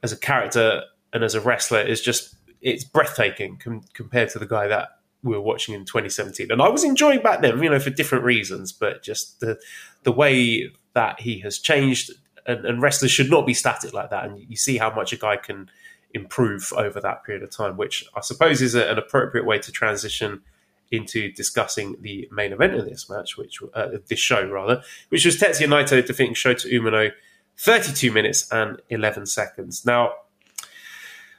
as 0.02 0.12
a 0.12 0.16
character 0.16 0.82
and 1.12 1.24
as 1.24 1.34
a 1.34 1.40
wrestler 1.40 1.80
is 1.80 2.00
just, 2.00 2.34
it's 2.60 2.84
breathtaking 2.84 3.56
com- 3.56 3.84
compared 3.94 4.28
to 4.30 4.38
the 4.38 4.46
guy 4.46 4.68
that 4.68 4.98
we 5.22 5.32
were 5.34 5.40
watching 5.40 5.74
in 5.74 5.84
2017. 5.84 6.50
And 6.50 6.60
I 6.60 6.68
was 6.68 6.84
enjoying 6.84 7.22
back 7.22 7.40
then, 7.40 7.62
you 7.62 7.70
know, 7.70 7.80
for 7.80 7.90
different 7.90 8.24
reasons, 8.24 8.72
but 8.72 9.02
just 9.02 9.40
the, 9.40 9.58
the 10.02 10.12
way 10.12 10.70
that 10.92 11.20
he 11.20 11.40
has 11.40 11.58
changed 11.58 12.12
and, 12.46 12.66
and 12.66 12.82
wrestlers 12.82 13.10
should 13.10 13.30
not 13.30 13.46
be 13.46 13.54
static 13.54 13.94
like 13.94 14.10
that. 14.10 14.24
And 14.24 14.38
you 14.38 14.56
see 14.56 14.76
how 14.76 14.94
much 14.94 15.14
a 15.14 15.16
guy 15.16 15.38
can 15.38 15.70
improve 16.12 16.70
over 16.76 17.00
that 17.00 17.24
period 17.24 17.42
of 17.42 17.50
time, 17.50 17.78
which 17.78 18.04
I 18.14 18.20
suppose 18.20 18.60
is 18.60 18.74
a, 18.74 18.90
an 18.90 18.98
appropriate 18.98 19.46
way 19.46 19.58
to 19.60 19.72
transition– 19.72 20.42
into 20.96 21.32
discussing 21.32 21.96
the 22.00 22.28
main 22.30 22.52
event 22.52 22.74
of 22.74 22.84
this 22.84 23.08
match, 23.08 23.36
which 23.36 23.60
uh, 23.74 23.88
this 24.08 24.18
show 24.18 24.48
rather, 24.48 24.82
which 25.08 25.24
was 25.24 25.36
Tetsuya 25.36 25.68
Naito 25.68 26.04
defeating 26.04 26.34
Shota 26.34 26.72
Umino, 26.72 27.10
32 27.56 28.12
minutes 28.12 28.50
and 28.50 28.80
11 28.90 29.26
seconds. 29.26 29.84
Now, 29.84 30.12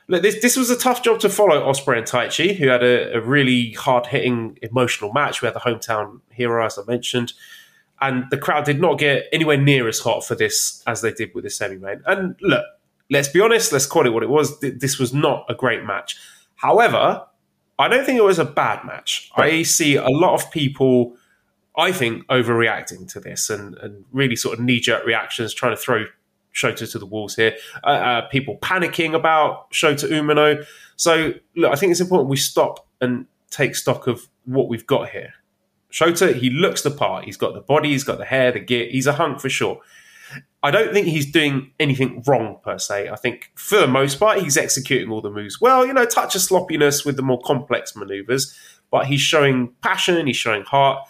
look, 0.07 0.21
this 0.21 0.41
this 0.41 0.57
was 0.57 0.69
a 0.69 0.77
tough 0.77 1.03
job 1.03 1.19
to 1.21 1.29
follow 1.29 1.61
Ospreay 1.61 1.97
and 1.97 2.07
Taichi, 2.07 2.55
who 2.55 2.67
had 2.67 2.83
a, 2.83 3.17
a 3.17 3.21
really 3.21 3.71
hard 3.71 4.07
hitting 4.07 4.57
emotional 4.61 5.11
match. 5.13 5.41
We 5.41 5.47
had 5.47 5.55
the 5.55 5.59
hometown 5.59 6.21
hero, 6.29 6.65
as 6.65 6.77
I 6.77 6.83
mentioned. 6.87 7.33
And 8.01 8.25
the 8.29 8.37
crowd 8.37 8.65
did 8.65 8.81
not 8.81 8.99
get 8.99 9.23
anywhere 9.31 9.57
near 9.57 9.87
as 9.87 9.99
hot 9.99 10.25
for 10.25 10.35
this 10.35 10.83
as 10.85 11.01
they 11.01 11.13
did 11.13 11.33
with 11.33 11.45
the 11.45 11.49
semi 11.49 11.77
main. 11.77 12.01
And 12.05 12.35
look, 12.41 12.65
let's 13.09 13.29
be 13.29 13.39
honest, 13.39 13.71
let's 13.71 13.85
call 13.85 14.05
it 14.05 14.09
what 14.09 14.23
it 14.23 14.29
was. 14.29 14.59
This 14.59 14.99
was 14.99 15.13
not 15.13 15.45
a 15.49 15.55
great 15.55 15.83
match. 15.83 16.17
However, 16.55 17.25
I 17.77 17.87
don't 17.87 18.05
think 18.05 18.17
it 18.17 18.23
was 18.23 18.39
a 18.39 18.45
bad 18.45 18.85
match. 18.85 19.29
I 19.35 19.63
see 19.63 19.95
a 19.95 20.07
lot 20.07 20.33
of 20.33 20.49
people, 20.51 21.17
I 21.77 21.91
think, 21.91 22.25
overreacting 22.27 23.11
to 23.13 23.19
this 23.19 23.49
and, 23.49 23.75
and 23.79 24.05
really 24.11 24.35
sort 24.35 24.57
of 24.57 24.63
knee 24.63 24.79
jerk 24.79 25.05
reactions, 25.05 25.53
trying 25.53 25.73
to 25.73 25.81
throw 25.81 26.05
Shota 26.53 26.89
to 26.89 26.99
the 26.99 27.05
walls 27.05 27.35
here. 27.35 27.55
Uh, 27.83 27.87
uh, 27.87 28.27
people 28.29 28.57
panicking 28.61 29.13
about 29.13 29.69
Shota 29.71 30.09
Umino. 30.09 30.65
So, 30.95 31.33
look, 31.55 31.71
I 31.71 31.75
think 31.75 31.91
it's 31.91 31.99
important 31.99 32.29
we 32.29 32.37
stop 32.37 32.87
and 33.01 33.25
take 33.49 33.75
stock 33.75 34.07
of 34.07 34.27
what 34.45 34.69
we've 34.69 34.87
got 34.87 35.09
here. 35.09 35.33
Shota, 35.91 36.33
he 36.33 36.49
looks 36.49 36.81
the 36.81 36.91
part. 36.91 37.25
He's 37.25 37.37
got 37.37 37.53
the 37.53 37.61
body, 37.61 37.89
he's 37.89 38.03
got 38.03 38.17
the 38.17 38.25
hair, 38.25 38.51
the 38.51 38.59
gear. 38.59 38.87
He's 38.89 39.07
a 39.07 39.13
hunk 39.13 39.39
for 39.39 39.49
sure. 39.49 39.81
I 40.63 40.71
don't 40.71 40.93
think 40.93 41.05
he's 41.05 41.31
doing 41.31 41.71
anything 41.79 42.23
wrong 42.25 42.57
per 42.63 42.79
se. 42.79 43.09
I 43.09 43.15
think 43.15 43.51
for 43.55 43.77
the 43.77 43.87
most 43.87 44.19
part, 44.19 44.39
he's 44.39 44.57
executing 44.57 45.11
all 45.11 45.21
the 45.21 45.29
moves 45.29 45.61
well. 45.61 45.85
You 45.85 45.93
know, 45.93 46.05
touch 46.05 46.35
of 46.35 46.41
sloppiness 46.41 47.05
with 47.05 47.17
the 47.17 47.21
more 47.21 47.39
complex 47.41 47.95
maneuvers, 47.95 48.57
but 48.89 49.05
he's 49.05 49.21
showing 49.21 49.73
passion, 49.83 50.25
he's 50.25 50.37
showing 50.37 50.63
heart. 50.63 51.07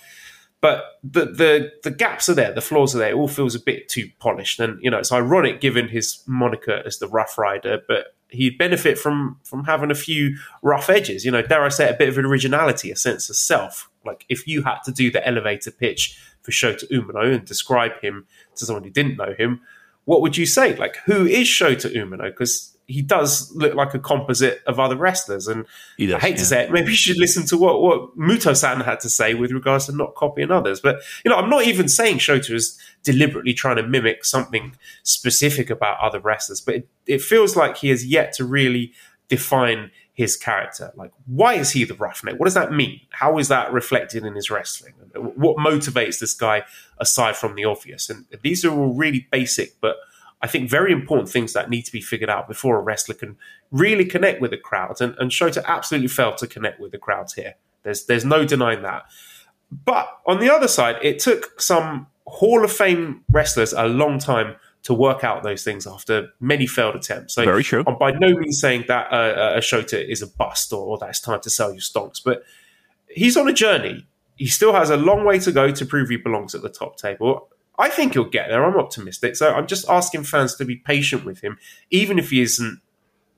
But 0.59 0.83
the 1.03 1.25
the 1.25 1.71
the 1.83 1.91
gaps 1.91 2.27
are 2.27 2.33
there, 2.33 2.51
the 2.51 2.59
flaws 2.59 2.95
are 2.95 2.97
there. 2.97 3.11
It 3.11 3.15
all 3.15 3.27
feels 3.27 3.55
a 3.55 3.59
bit 3.59 3.87
too 3.87 4.09
polished, 4.19 4.59
and 4.59 4.77
you 4.81 4.89
know 4.89 4.97
it's 4.97 5.11
ironic 5.11 5.61
given 5.61 5.87
his 5.87 6.21
moniker 6.25 6.81
as 6.85 6.97
the 6.97 7.07
Rough 7.07 7.37
Rider. 7.37 7.81
But 7.87 8.07
he'd 8.29 8.57
benefit 8.57 8.97
from 8.97 9.39
from 9.43 9.65
having 9.65 9.91
a 9.91 9.95
few 9.95 10.37
rough 10.63 10.89
edges. 10.89 11.23
You 11.23 11.31
know, 11.31 11.41
dare 11.41 11.63
I 11.63 11.69
say, 11.69 11.89
a 11.89 11.93
bit 11.93 12.09
of 12.09 12.17
originality, 12.17 12.91
a 12.91 12.95
sense 12.95 13.29
of 13.29 13.35
self. 13.35 13.89
Like 14.05 14.25
if 14.27 14.47
you 14.47 14.63
had 14.63 14.79
to 14.85 14.91
do 14.91 15.11
the 15.11 15.25
elevator 15.27 15.71
pitch 15.71 16.19
for 16.41 16.51
Shota 16.51 16.89
Umino 16.91 17.33
and 17.33 17.45
describe 17.45 17.99
him 18.01 18.27
to 18.57 18.65
someone 18.65 18.83
who 18.83 18.89
didn't 18.89 19.17
know 19.17 19.33
him, 19.37 19.61
what 20.05 20.21
would 20.21 20.37
you 20.37 20.45
say? 20.45 20.75
Like, 20.75 20.97
who 21.05 21.25
is 21.25 21.47
Shota 21.47 21.93
Umino? 21.93 22.25
Because 22.25 22.75
he 22.87 23.01
does 23.01 23.51
look 23.55 23.73
like 23.73 23.93
a 23.95 23.99
composite 23.99 24.61
of 24.67 24.79
other 24.79 24.95
wrestlers. 24.95 25.47
And 25.47 25.65
does, 25.97 26.13
I 26.13 26.19
hate 26.19 26.29
yeah. 26.31 26.35
to 26.35 26.45
say 26.45 26.63
it, 26.63 26.71
maybe 26.71 26.91
you 26.91 26.97
should 26.97 27.17
listen 27.17 27.45
to 27.47 27.57
what, 27.57 27.81
what 27.81 28.17
Muto 28.17 28.55
san 28.55 28.81
had 28.81 28.99
to 28.99 29.09
say 29.09 29.33
with 29.33 29.51
regards 29.51 29.87
to 29.87 29.91
not 29.91 30.13
copying 30.13 30.51
others. 30.51 30.79
But, 30.79 30.97
you 31.23 31.31
know, 31.31 31.37
I'm 31.37 31.49
not 31.49 31.65
even 31.65 31.87
saying 31.87 32.19
Shota 32.19 32.53
is 32.53 32.79
deliberately 33.03 33.53
trying 33.53 33.77
to 33.77 33.83
mimic 33.87 34.23
something 34.23 34.75
specific 35.03 35.69
about 35.71 35.99
other 35.99 36.19
wrestlers, 36.19 36.61
but 36.61 36.75
it, 36.75 36.89
it 37.07 37.21
feels 37.21 37.55
like 37.55 37.77
he 37.77 37.89
has 37.89 38.05
yet 38.05 38.33
to 38.33 38.45
really 38.45 38.93
define 39.27 39.89
his 40.15 40.37
character. 40.37 40.91
Like, 40.95 41.11
why 41.25 41.53
is 41.55 41.71
he 41.71 41.83
the 41.83 41.93
roughneck? 41.93 42.39
What 42.39 42.45
does 42.45 42.53
that 42.53 42.71
mean? 42.71 43.01
How 43.09 43.37
is 43.37 43.49
that 43.49 43.71
reflected 43.71 44.25
in 44.25 44.33
his 44.33 44.49
wrestling? 44.49 44.93
What 45.13 45.57
motivates 45.57 46.19
this 46.19 46.33
guy 46.33 46.63
aside 46.97 47.35
from 47.35 47.55
the 47.55 47.65
obvious? 47.65 48.09
And 48.09 48.25
these 48.41 48.63
are 48.65 48.71
all 48.71 48.93
really 48.93 49.27
basic, 49.31 49.79
but 49.81 49.97
I 50.41 50.47
think 50.47 50.69
very 50.69 50.93
important 50.93 51.29
things 51.29 51.53
that 51.53 51.69
need 51.69 51.83
to 51.83 51.91
be 51.91 52.01
figured 52.01 52.29
out 52.29 52.47
before 52.47 52.77
a 52.77 52.81
wrestler 52.81 53.15
can 53.15 53.35
really 53.71 54.05
connect 54.05 54.41
with 54.41 54.51
the 54.51 54.57
crowd. 54.57 55.01
And, 55.01 55.15
and 55.19 55.31
Shota 55.31 55.63
absolutely 55.65 56.07
failed 56.07 56.37
to 56.37 56.47
connect 56.47 56.79
with 56.79 56.91
the 56.91 56.97
crowds 56.97 57.33
here. 57.33 57.55
There's 57.83 58.05
there's 58.05 58.25
no 58.25 58.45
denying 58.45 58.81
that. 58.83 59.03
But 59.71 60.07
on 60.25 60.39
the 60.39 60.49
other 60.49 60.67
side, 60.67 60.97
it 61.01 61.19
took 61.19 61.59
some 61.59 62.07
Hall 62.25 62.63
of 62.63 62.71
Fame 62.71 63.23
wrestlers 63.29 63.73
a 63.73 63.87
long 63.87 64.17
time 64.17 64.55
to 64.85 64.93
work 64.93 65.23
out 65.23 65.41
those 65.41 65.63
things 65.63 65.87
after 65.87 66.29
many 66.39 66.67
failed 66.67 66.95
attempts. 66.95 67.33
So 67.33 67.43
Very 67.43 67.63
true. 67.63 67.83
I'm 67.87 67.97
by 67.97 68.11
no 68.11 68.35
means 68.37 68.61
saying 68.61 68.85
that 68.87 69.11
uh, 69.11 69.53
a 69.55 69.59
Shota 69.59 69.99
is 70.07 70.21
a 70.21 70.27
bust 70.27 70.71
or, 70.71 70.85
or 70.85 70.97
that 70.99 71.09
it's 71.09 71.19
time 71.19 71.41
to 71.41 71.49
sell 71.49 71.71
your 71.71 71.81
stonks, 71.81 72.21
but 72.23 72.43
he's 73.09 73.35
on 73.35 73.47
a 73.47 73.53
journey. 73.53 74.05
He 74.35 74.45
still 74.45 74.73
has 74.73 74.91
a 74.91 74.97
long 74.97 75.25
way 75.25 75.39
to 75.39 75.51
go 75.51 75.71
to 75.71 75.85
prove 75.87 76.09
he 76.09 76.17
belongs 76.17 76.53
at 76.53 76.61
the 76.61 76.69
top 76.69 76.97
table. 76.97 77.49
I 77.79 77.89
think 77.89 78.13
he'll 78.13 78.29
get 78.29 78.49
there. 78.49 78.63
I'm 78.63 78.77
optimistic. 78.77 79.35
So 79.35 79.51
I'm 79.51 79.65
just 79.65 79.89
asking 79.89 80.23
fans 80.23 80.55
to 80.55 80.65
be 80.65 80.75
patient 80.75 81.25
with 81.25 81.41
him, 81.41 81.57
even 81.89 82.19
if 82.19 82.29
he 82.29 82.41
isn't 82.41 82.79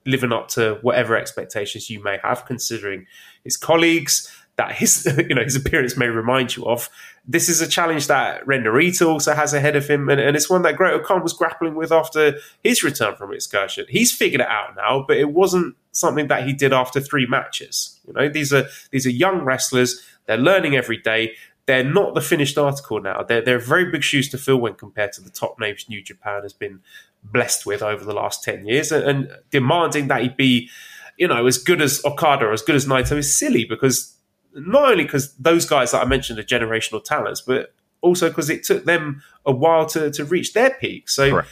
living 0.05 0.33
up 0.33 0.49
to 0.49 0.79
whatever 0.81 1.15
expectations 1.15 1.89
you 1.89 2.03
may 2.03 2.19
have, 2.23 2.45
considering 2.45 3.05
his 3.45 3.55
colleagues 3.55 4.29
that 4.57 4.73
his 4.73 5.05
you 5.29 5.33
know 5.33 5.43
his 5.43 5.55
appearance 5.55 5.95
may 5.95 6.07
remind 6.07 6.57
you 6.57 6.65
of. 6.65 6.89
This 7.29 7.49
is 7.49 7.59
a 7.59 7.67
challenge 7.67 8.07
that 8.07 8.47
Ren 8.47 8.63
Narita 8.63 9.05
also 9.05 9.33
has 9.33 9.53
ahead 9.53 9.75
of 9.75 9.85
him, 9.85 10.07
and, 10.07 10.21
and 10.21 10.37
it's 10.37 10.49
one 10.49 10.61
that 10.61 10.77
Great-O-Khan 10.77 11.21
was 11.21 11.33
grappling 11.33 11.75
with 11.75 11.91
after 11.91 12.39
his 12.63 12.83
return 12.83 13.17
from 13.17 13.33
excursion. 13.33 13.85
He's 13.89 14.13
figured 14.13 14.39
it 14.39 14.47
out 14.47 14.77
now, 14.77 15.03
but 15.05 15.17
it 15.17 15.31
wasn't 15.31 15.75
something 15.91 16.27
that 16.29 16.47
he 16.47 16.53
did 16.53 16.71
after 16.71 17.01
three 17.01 17.25
matches. 17.25 17.99
You 18.07 18.13
know, 18.13 18.29
these 18.29 18.53
are 18.53 18.65
these 18.91 19.05
are 19.05 19.11
young 19.11 19.43
wrestlers. 19.43 20.01
They're 20.25 20.37
learning 20.37 20.75
every 20.77 20.97
day. 20.97 21.33
They're 21.65 21.83
not 21.83 22.15
the 22.15 22.21
finished 22.21 22.57
article 22.57 23.01
now. 23.01 23.23
They're 23.23 23.41
they're 23.41 23.59
very 23.59 23.91
big 23.91 24.03
shoes 24.03 24.29
to 24.29 24.37
fill 24.37 24.57
when 24.57 24.75
compared 24.75 25.11
to 25.13 25.21
the 25.21 25.29
top 25.29 25.59
names 25.59 25.89
New 25.89 26.01
Japan 26.01 26.43
has 26.43 26.53
been 26.53 26.79
blessed 27.25 27.65
with 27.65 27.83
over 27.83 28.05
the 28.05 28.13
last 28.13 28.41
ten 28.41 28.65
years, 28.65 28.89
and, 28.93 29.03
and 29.03 29.29
demanding 29.51 30.07
that 30.07 30.21
he 30.21 30.29
be, 30.29 30.69
you 31.17 31.27
know, 31.27 31.45
as 31.45 31.57
good 31.57 31.81
as 31.81 32.01
Okada 32.05 32.45
or 32.45 32.53
as 32.53 32.61
good 32.61 32.75
as 32.75 32.85
Naito 32.85 33.17
is 33.17 33.37
silly 33.37 33.65
because 33.65 34.16
not 34.57 34.91
only 34.91 35.03
because 35.03 35.33
those 35.35 35.65
guys 35.65 35.91
that 35.91 36.01
I 36.01 36.05
mentioned 36.05 36.39
are 36.39 36.43
generational 36.43 37.03
talents, 37.03 37.41
but 37.41 37.73
also 38.01 38.29
because 38.29 38.49
it 38.49 38.63
took 38.63 38.85
them 38.85 39.21
a 39.45 39.51
while 39.51 39.85
to, 39.87 40.11
to 40.11 40.25
reach 40.25 40.53
their 40.53 40.71
peak. 40.71 41.09
So, 41.09 41.31
Correct. 41.31 41.49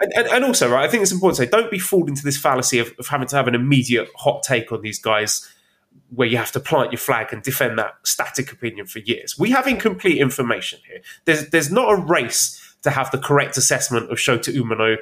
and, 0.00 0.12
and, 0.14 0.28
and 0.28 0.44
also, 0.44 0.70
right, 0.70 0.84
I 0.84 0.88
think 0.88 1.02
it's 1.02 1.12
important 1.12 1.36
to 1.36 1.44
say 1.44 1.50
don't 1.50 1.70
be 1.70 1.78
fooled 1.78 2.08
into 2.08 2.22
this 2.22 2.36
fallacy 2.36 2.78
of, 2.78 2.92
of 2.98 3.06
having 3.08 3.28
to 3.28 3.36
have 3.36 3.48
an 3.48 3.54
immediate 3.54 4.08
hot 4.16 4.42
take 4.42 4.72
on 4.72 4.82
these 4.82 4.98
guys 4.98 5.50
where 6.10 6.28
you 6.28 6.36
have 6.36 6.52
to 6.52 6.60
plant 6.60 6.92
your 6.92 6.98
flag 6.98 7.32
and 7.32 7.42
defend 7.42 7.78
that 7.78 7.94
static 8.02 8.52
opinion 8.52 8.86
for 8.86 9.00
years. 9.00 9.38
We 9.38 9.50
have 9.50 9.66
incomplete 9.66 10.18
information 10.18 10.80
here. 10.86 11.00
There's, 11.24 11.50
there's 11.50 11.70
not 11.70 11.90
a 11.90 11.96
race 11.96 12.60
to 12.82 12.90
have 12.90 13.10
the 13.10 13.18
correct 13.18 13.56
assessment 13.56 14.10
of 14.10 14.18
Shota 14.18 14.54
Umino 14.54 14.96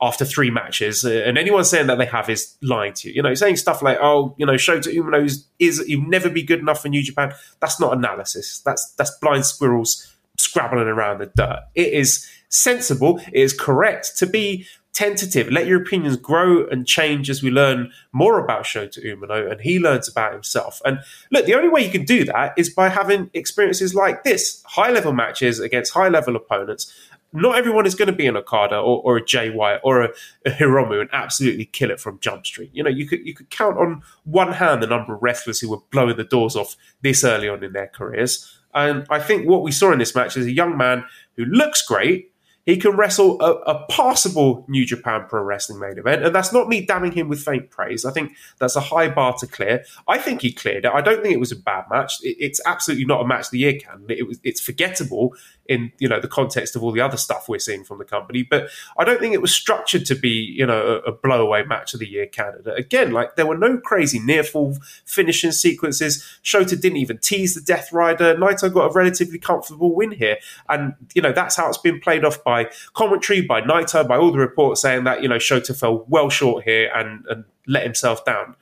after 0.00 0.24
three 0.24 0.50
matches, 0.50 1.04
uh, 1.04 1.10
and 1.10 1.36
anyone 1.36 1.64
saying 1.64 1.88
that 1.88 1.98
they 1.98 2.06
have 2.06 2.30
is 2.30 2.56
lying 2.62 2.92
to 2.94 3.08
you. 3.08 3.14
You 3.14 3.22
know, 3.22 3.34
saying 3.34 3.56
stuff 3.56 3.82
like, 3.82 3.98
"Oh, 4.00 4.34
you 4.38 4.46
know, 4.46 4.54
Shota 4.54 4.94
Umino 4.94 5.24
is, 5.24 5.46
is 5.58 5.84
he'll 5.86 6.08
never 6.08 6.30
be 6.30 6.42
good 6.42 6.60
enough 6.60 6.82
for 6.82 6.88
New 6.88 7.02
Japan." 7.02 7.32
That's 7.60 7.80
not 7.80 7.96
analysis. 7.96 8.60
That's 8.64 8.92
that's 8.92 9.10
blind 9.18 9.44
squirrels 9.44 10.14
scrabbling 10.36 10.86
around 10.86 11.18
the 11.18 11.26
dirt. 11.26 11.64
It 11.74 11.92
is 11.92 12.26
sensible. 12.48 13.18
It 13.32 13.40
is 13.40 13.52
correct 13.52 14.16
to 14.18 14.26
be 14.26 14.66
tentative. 14.98 15.48
Let 15.50 15.66
your 15.66 15.80
opinions 15.80 16.16
grow 16.16 16.66
and 16.66 16.86
change 16.86 17.30
as 17.30 17.40
we 17.40 17.50
learn 17.50 17.92
more 18.12 18.38
about 18.40 18.64
Shota 18.64 18.98
Umino 19.04 19.48
and 19.48 19.60
he 19.60 19.78
learns 19.78 20.08
about 20.08 20.32
himself. 20.32 20.82
And 20.84 20.98
look, 21.30 21.46
the 21.46 21.54
only 21.54 21.68
way 21.68 21.84
you 21.84 21.90
can 21.90 22.04
do 22.04 22.24
that 22.24 22.54
is 22.56 22.68
by 22.68 22.88
having 22.88 23.30
experiences 23.32 23.94
like 23.94 24.24
this 24.24 24.60
high 24.66 24.90
level 24.90 25.12
matches 25.12 25.60
against 25.60 25.92
high 25.92 26.08
level 26.08 26.34
opponents. 26.34 26.92
Not 27.32 27.56
everyone 27.56 27.86
is 27.86 27.94
going 27.94 28.06
to 28.06 28.12
be 28.12 28.26
an 28.26 28.36
Okada 28.36 28.76
or, 28.76 29.02
or 29.02 29.16
a 29.18 29.24
Jay 29.24 29.50
White 29.50 29.80
or 29.82 30.02
a, 30.02 30.08
a 30.46 30.50
Hiromu 30.50 31.00
and 31.00 31.10
absolutely 31.12 31.66
kill 31.66 31.90
it 31.90 32.00
from 32.00 32.18
Jump 32.20 32.46
Street. 32.46 32.70
You 32.72 32.82
know, 32.82 32.90
you 32.90 33.06
could 33.06 33.20
you 33.26 33.34
could 33.34 33.50
count 33.50 33.76
on 33.76 34.02
one 34.24 34.52
hand 34.52 34.82
the 34.82 34.86
number 34.86 35.14
of 35.14 35.22
wrestlers 35.22 35.60
who 35.60 35.70
were 35.70 35.80
blowing 35.90 36.16
the 36.16 36.24
doors 36.24 36.56
off 36.56 36.76
this 37.02 37.24
early 37.24 37.48
on 37.48 37.62
in 37.62 37.72
their 37.72 37.88
careers. 37.88 38.58
And 38.74 39.06
I 39.10 39.18
think 39.20 39.48
what 39.48 39.62
we 39.62 39.72
saw 39.72 39.92
in 39.92 39.98
this 39.98 40.14
match 40.14 40.36
is 40.36 40.46
a 40.46 40.52
young 40.52 40.76
man 40.76 41.04
who 41.36 41.44
looks 41.44 41.82
great, 41.82 42.32
he 42.68 42.76
can 42.76 42.96
wrestle 42.96 43.40
a, 43.40 43.52
a, 43.62 43.86
passable 43.86 44.66
New 44.68 44.84
Japan 44.84 45.24
Pro 45.26 45.42
Wrestling 45.42 45.78
main 45.78 45.98
event, 45.98 46.22
and 46.22 46.34
that's 46.34 46.52
not 46.52 46.68
me 46.68 46.84
damning 46.84 47.12
him 47.12 47.26
with 47.26 47.40
faint 47.40 47.70
praise. 47.70 48.04
I 48.04 48.12
think 48.12 48.32
that's 48.58 48.76
a 48.76 48.80
high 48.80 49.08
bar 49.08 49.34
to 49.38 49.46
clear. 49.46 49.84
I 50.06 50.18
think 50.18 50.42
he 50.42 50.52
cleared 50.52 50.84
it. 50.84 50.92
I 50.92 51.00
don't 51.00 51.22
think 51.22 51.32
it 51.32 51.40
was 51.40 51.50
a 51.50 51.56
bad 51.56 51.84
match. 51.90 52.18
It, 52.22 52.36
it's 52.38 52.60
absolutely 52.66 53.06
not 53.06 53.22
a 53.22 53.26
match 53.26 53.46
of 53.46 53.52
the 53.52 53.60
year 53.60 53.78
candidate. 53.78 54.18
It 54.18 54.28
was 54.28 54.38
it's 54.44 54.60
forgettable 54.60 55.34
in 55.68 55.92
you 55.98 56.08
know 56.08 56.20
the 56.20 56.28
context 56.28 56.74
of 56.74 56.82
all 56.82 56.92
the 56.92 57.00
other 57.00 57.16
stuff 57.16 57.48
we're 57.48 57.58
seeing 57.58 57.84
from 57.84 57.98
the 57.98 58.04
company, 58.04 58.42
but 58.42 58.68
I 58.96 59.04
don't 59.04 59.20
think 59.20 59.34
it 59.34 59.42
was 59.42 59.54
structured 59.54 60.06
to 60.06 60.14
be 60.14 60.30
you 60.30 60.66
know 60.66 61.02
a, 61.06 61.10
a 61.10 61.16
blowaway 61.16 61.66
match 61.66 61.94
of 61.94 62.00
the 62.00 62.08
year 62.08 62.26
candidate. 62.26 62.78
Again, 62.78 63.12
like 63.12 63.36
there 63.36 63.46
were 63.46 63.56
no 63.56 63.78
crazy 63.78 64.18
near 64.18 64.42
fall 64.42 64.78
finishing 65.04 65.52
sequences. 65.52 66.24
Shota 66.42 66.80
didn't 66.80 66.96
even 66.96 67.18
tease 67.18 67.54
the 67.54 67.60
Death 67.60 67.92
Rider. 67.92 68.34
Naito 68.34 68.72
got 68.72 68.90
a 68.90 68.92
relatively 68.92 69.38
comfortable 69.38 69.94
win 69.94 70.12
here, 70.12 70.38
and 70.68 70.94
you 71.14 71.22
know 71.22 71.32
that's 71.32 71.56
how 71.56 71.68
it's 71.68 71.78
been 71.78 72.00
played 72.00 72.24
off 72.24 72.42
by 72.42 72.70
commentary, 72.94 73.42
by 73.42 73.60
Naito, 73.60 74.06
by 74.08 74.16
all 74.16 74.32
the 74.32 74.38
reports 74.38 74.82
saying 74.82 75.04
that 75.04 75.22
you 75.22 75.28
know 75.28 75.36
Shota 75.36 75.78
fell 75.78 76.04
well 76.08 76.30
short 76.30 76.64
here 76.64 76.90
and, 76.94 77.24
and 77.28 77.44
let 77.66 77.84
himself 77.84 78.24
down. 78.24 78.56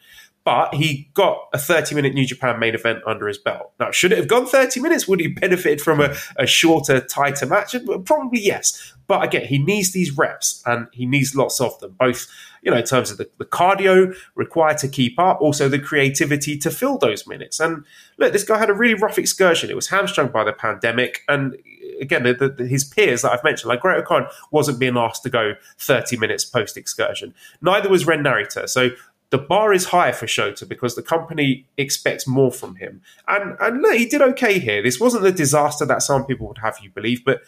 But 0.46 0.74
he 0.74 1.10
got 1.14 1.48
a 1.52 1.58
30 1.58 1.96
minute 1.96 2.14
New 2.14 2.24
Japan 2.24 2.60
main 2.60 2.76
event 2.76 3.00
under 3.04 3.26
his 3.26 3.36
belt. 3.36 3.72
Now, 3.80 3.90
should 3.90 4.12
it 4.12 4.18
have 4.18 4.28
gone 4.28 4.46
30 4.46 4.78
minutes? 4.78 5.08
Would 5.08 5.18
he 5.18 5.26
benefit 5.26 5.80
from 5.80 6.00
a, 6.00 6.14
a 6.36 6.46
shorter, 6.46 7.00
tighter 7.00 7.46
match? 7.46 7.74
Probably 8.04 8.40
yes. 8.40 8.94
But 9.08 9.24
again, 9.24 9.46
he 9.46 9.58
needs 9.58 9.90
these 9.90 10.16
reps 10.16 10.62
and 10.64 10.86
he 10.92 11.04
needs 11.04 11.34
lots 11.34 11.60
of 11.60 11.76
them, 11.80 11.96
both 11.98 12.28
you 12.62 12.70
know, 12.70 12.78
in 12.78 12.84
terms 12.84 13.10
of 13.10 13.18
the, 13.18 13.28
the 13.38 13.44
cardio 13.44 14.16
required 14.36 14.78
to 14.78 14.88
keep 14.88 15.18
up, 15.18 15.40
also 15.40 15.68
the 15.68 15.78
creativity 15.78 16.56
to 16.58 16.70
fill 16.70 16.98
those 16.98 17.26
minutes. 17.26 17.60
And 17.60 17.84
look, 18.16 18.32
this 18.32 18.42
guy 18.44 18.58
had 18.58 18.70
a 18.70 18.74
really 18.74 18.94
rough 18.94 19.18
excursion. 19.18 19.68
It 19.70 19.76
was 19.76 19.88
hamstrung 19.88 20.28
by 20.28 20.44
the 20.44 20.52
pandemic. 20.52 21.22
And 21.28 21.56
again, 22.00 22.24
the, 22.24 22.54
the, 22.56 22.66
his 22.66 22.82
peers 22.82 23.22
that 23.22 23.32
I've 23.32 23.44
mentioned, 23.44 23.68
like 23.68 23.80
Great-O-Khan, 23.80 24.26
wasn't 24.50 24.80
being 24.80 24.96
asked 24.96 25.22
to 25.24 25.30
go 25.30 25.54
30 25.78 26.16
minutes 26.16 26.44
post 26.44 26.76
excursion. 26.76 27.34
Neither 27.62 27.88
was 27.88 28.04
Ren 28.04 28.24
Narita. 28.24 28.68
So 28.68 28.90
the 29.30 29.38
bar 29.38 29.72
is 29.72 29.86
higher 29.86 30.12
for 30.12 30.26
Shota 30.26 30.68
because 30.68 30.94
the 30.94 31.02
company 31.02 31.66
expects 31.76 32.26
more 32.26 32.52
from 32.52 32.76
him. 32.76 33.02
And 33.26 33.56
and 33.60 33.82
look, 33.82 33.96
he 33.96 34.06
did 34.06 34.22
okay 34.22 34.58
here. 34.58 34.82
This 34.82 35.00
wasn't 35.00 35.24
the 35.24 35.32
disaster 35.32 35.84
that 35.86 36.02
some 36.02 36.24
people 36.26 36.46
would 36.48 36.58
have 36.58 36.78
you 36.82 36.90
believe, 36.90 37.24
but 37.24 37.40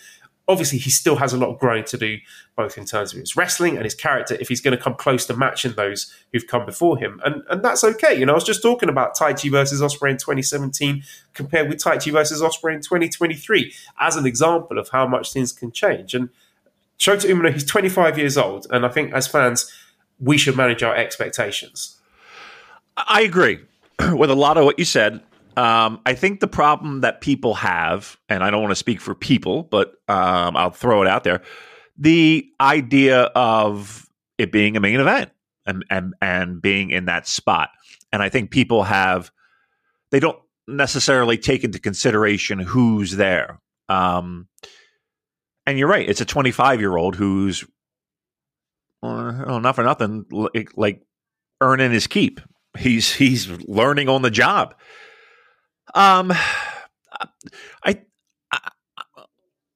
obviously 0.48 0.78
he 0.78 0.90
still 0.90 1.16
has 1.16 1.32
a 1.32 1.36
lot 1.36 1.50
of 1.50 1.58
growing 1.58 1.84
to 1.84 1.98
do, 1.98 2.18
both 2.56 2.78
in 2.78 2.86
terms 2.86 3.12
of 3.12 3.20
his 3.20 3.36
wrestling 3.36 3.76
and 3.76 3.84
his 3.84 3.94
character, 3.94 4.36
if 4.40 4.48
he's 4.48 4.62
going 4.62 4.76
to 4.76 4.82
come 4.82 4.94
close 4.94 5.26
to 5.26 5.36
matching 5.36 5.74
those 5.74 6.12
who've 6.32 6.46
come 6.46 6.64
before 6.64 6.98
him. 6.98 7.20
And 7.24 7.42
and 7.48 7.62
that's 7.62 7.84
okay. 7.84 8.18
You 8.18 8.26
know, 8.26 8.32
I 8.32 8.34
was 8.34 8.44
just 8.44 8.62
talking 8.62 8.88
about 8.88 9.16
Taichi 9.16 9.50
versus 9.50 9.80
Ospreay 9.80 10.10
in 10.10 10.16
2017 10.16 11.04
compared 11.34 11.68
with 11.68 11.78
Taichi 11.78 12.10
versus 12.10 12.40
Ospreay 12.40 12.74
in 12.74 12.80
2023 12.80 13.72
as 14.00 14.16
an 14.16 14.26
example 14.26 14.78
of 14.78 14.88
how 14.88 15.06
much 15.06 15.32
things 15.32 15.52
can 15.52 15.70
change. 15.70 16.14
And 16.14 16.30
Shota 16.98 17.30
Umino, 17.30 17.52
he's 17.52 17.64
25 17.64 18.18
years 18.18 18.36
old, 18.36 18.66
and 18.70 18.84
I 18.84 18.88
think 18.88 19.12
as 19.12 19.28
fans, 19.28 19.72
we 20.20 20.38
should 20.38 20.56
manage 20.56 20.82
our 20.82 20.94
expectations. 20.94 22.00
I 22.96 23.22
agree 23.22 23.60
with 24.12 24.30
a 24.30 24.34
lot 24.34 24.56
of 24.58 24.64
what 24.64 24.78
you 24.78 24.84
said. 24.84 25.22
Um, 25.56 26.00
I 26.06 26.14
think 26.14 26.40
the 26.40 26.48
problem 26.48 27.00
that 27.00 27.20
people 27.20 27.54
have, 27.54 28.16
and 28.28 28.44
I 28.44 28.50
don't 28.50 28.62
want 28.62 28.70
to 28.72 28.76
speak 28.76 29.00
for 29.00 29.14
people, 29.14 29.64
but 29.64 29.88
um, 30.08 30.56
I'll 30.56 30.70
throw 30.70 31.02
it 31.02 31.08
out 31.08 31.24
there. 31.24 31.42
the 31.96 32.48
idea 32.60 33.22
of 33.34 34.08
it 34.38 34.52
being 34.52 34.76
a 34.76 34.80
main 34.80 35.00
event 35.00 35.30
and 35.66 35.84
and 35.90 36.14
and 36.22 36.62
being 36.62 36.90
in 36.90 37.06
that 37.06 37.26
spot. 37.26 37.70
And 38.12 38.22
I 38.22 38.28
think 38.28 38.50
people 38.50 38.84
have 38.84 39.30
they 40.10 40.20
don't 40.20 40.38
necessarily 40.68 41.36
take 41.38 41.64
into 41.64 41.78
consideration 41.80 42.60
who's 42.60 43.16
there. 43.16 43.60
Um, 43.88 44.48
and 45.66 45.78
you're 45.78 45.88
right; 45.88 46.08
it's 46.08 46.20
a 46.20 46.24
25 46.24 46.80
year 46.80 46.96
old 46.96 47.16
who's 47.16 47.64
well, 49.02 49.60
not 49.60 49.76
for 49.76 49.84
nothing, 49.84 50.26
like, 50.30 50.70
like 50.76 51.02
earning 51.60 51.92
his 51.92 52.06
keep. 52.06 52.40
He's 52.76 53.12
he's 53.12 53.48
learning 53.48 54.08
on 54.08 54.22
the 54.22 54.30
job. 54.30 54.74
Um, 55.94 56.32
I, 57.82 58.02
I 58.52 58.60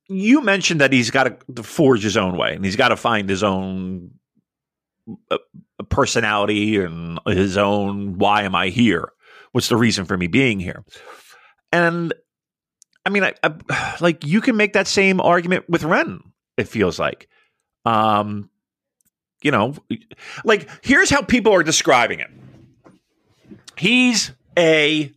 you 0.09 0.43
mentioned 0.43 0.81
that 0.81 0.93
he's 0.93 1.11
got 1.11 1.41
to 1.55 1.63
forge 1.63 2.03
his 2.03 2.17
own 2.17 2.37
way 2.37 2.55
and 2.55 2.65
he's 2.65 2.77
got 2.77 2.89
to 2.89 2.97
find 2.97 3.29
his 3.29 3.43
own 3.43 4.11
uh, 5.31 5.39
personality 5.89 6.77
and 6.77 7.19
his 7.27 7.57
own 7.57 8.19
why 8.19 8.43
am 8.43 8.55
I 8.55 8.69
here? 8.69 9.13
What's 9.53 9.69
the 9.69 9.77
reason 9.77 10.05
for 10.05 10.17
me 10.17 10.27
being 10.27 10.61
here? 10.61 10.85
And 11.73 12.13
I 13.05 13.11
mean, 13.11 13.25
I, 13.25 13.35
I, 13.43 13.97
like 14.01 14.25
you 14.25 14.41
can 14.41 14.57
make 14.57 14.75
that 14.75 14.87
same 14.87 15.21
argument 15.21 15.69
with 15.69 15.85
Ren. 15.85 16.21
It 16.57 16.69
feels 16.69 16.99
like, 16.99 17.29
um, 17.85 18.51
you 19.43 19.51
know, 19.51 19.75
like 20.45 20.69
here's 20.83 21.11
how 21.11 21.23
people 21.23 21.53
are 21.53 21.63
describing 21.63 22.21
it. 22.21 22.31
He's 23.77 24.33
a 24.59 25.13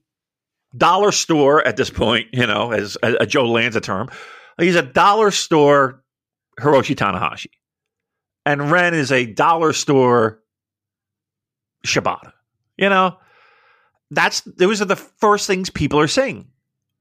dollar 0.75 1.11
store 1.11 1.65
at 1.65 1.77
this 1.77 1.89
point, 1.89 2.27
you 2.33 2.47
know, 2.47 2.71
as 2.71 2.97
a, 3.03 3.15
a 3.21 3.25
Joe 3.25 3.45
Lanza 3.45 3.81
term. 3.81 4.09
He's 4.57 4.75
a 4.75 4.81
dollar 4.81 5.31
store 5.31 6.03
Hiroshi 6.59 6.95
Tanahashi. 6.95 7.51
And 8.45 8.71
Ren 8.71 8.93
is 8.93 9.11
a 9.11 9.25
dollar 9.25 9.73
store 9.73 10.39
Shibata. 11.85 12.31
You 12.77 12.89
know, 12.89 13.17
that's 14.11 14.41
those 14.41 14.81
are 14.81 14.85
the 14.85 14.95
first 14.95 15.47
things 15.47 15.69
people 15.69 15.99
are 15.99 16.07
saying. 16.07 16.47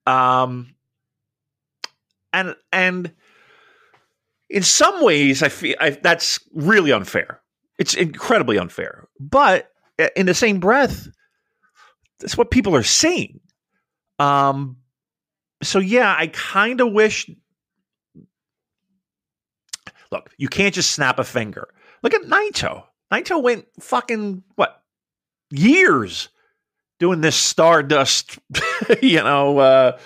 Um 0.07 0.75
and 2.33 2.57
and 2.73 3.13
in 4.51 4.63
some 4.63 5.03
ways 5.03 5.43
I 5.43 5.49
feel 5.49 5.77
I, 5.81 5.91
that's 5.91 6.41
really 6.53 6.93
unfair. 6.93 7.41
It's 7.79 7.95
incredibly 7.95 8.59
unfair. 8.59 9.09
But 9.19 9.71
in 10.17 10.27
the 10.27 10.35
same 10.35 10.61
breath, 10.61 11.09
that's 12.21 12.37
what 12.37 12.51
people 12.51 12.77
are 12.77 12.83
saying. 12.83 13.41
Um, 14.19 14.77
so 15.63 15.79
yeah, 15.79 16.15
I 16.17 16.29
kind 16.29 16.81
of 16.81 16.93
wish. 16.93 17.31
Look, 20.11 20.31
you 20.37 20.49
can't 20.49 20.75
just 20.75 20.93
snap 20.93 21.19
a 21.19 21.25
finger. 21.25 21.69
Look 22.03 22.15
at 22.15 22.23
Naito. 22.23 22.85
Naito 23.13 23.43
went 23.43 23.67
fucking 23.81 24.45
what 24.55 24.83
years 25.51 26.29
doing 26.99 27.21
this 27.21 27.37
Stardust, 27.37 28.39
you 29.03 29.23
know, 29.23 29.59
uh, 29.59 29.99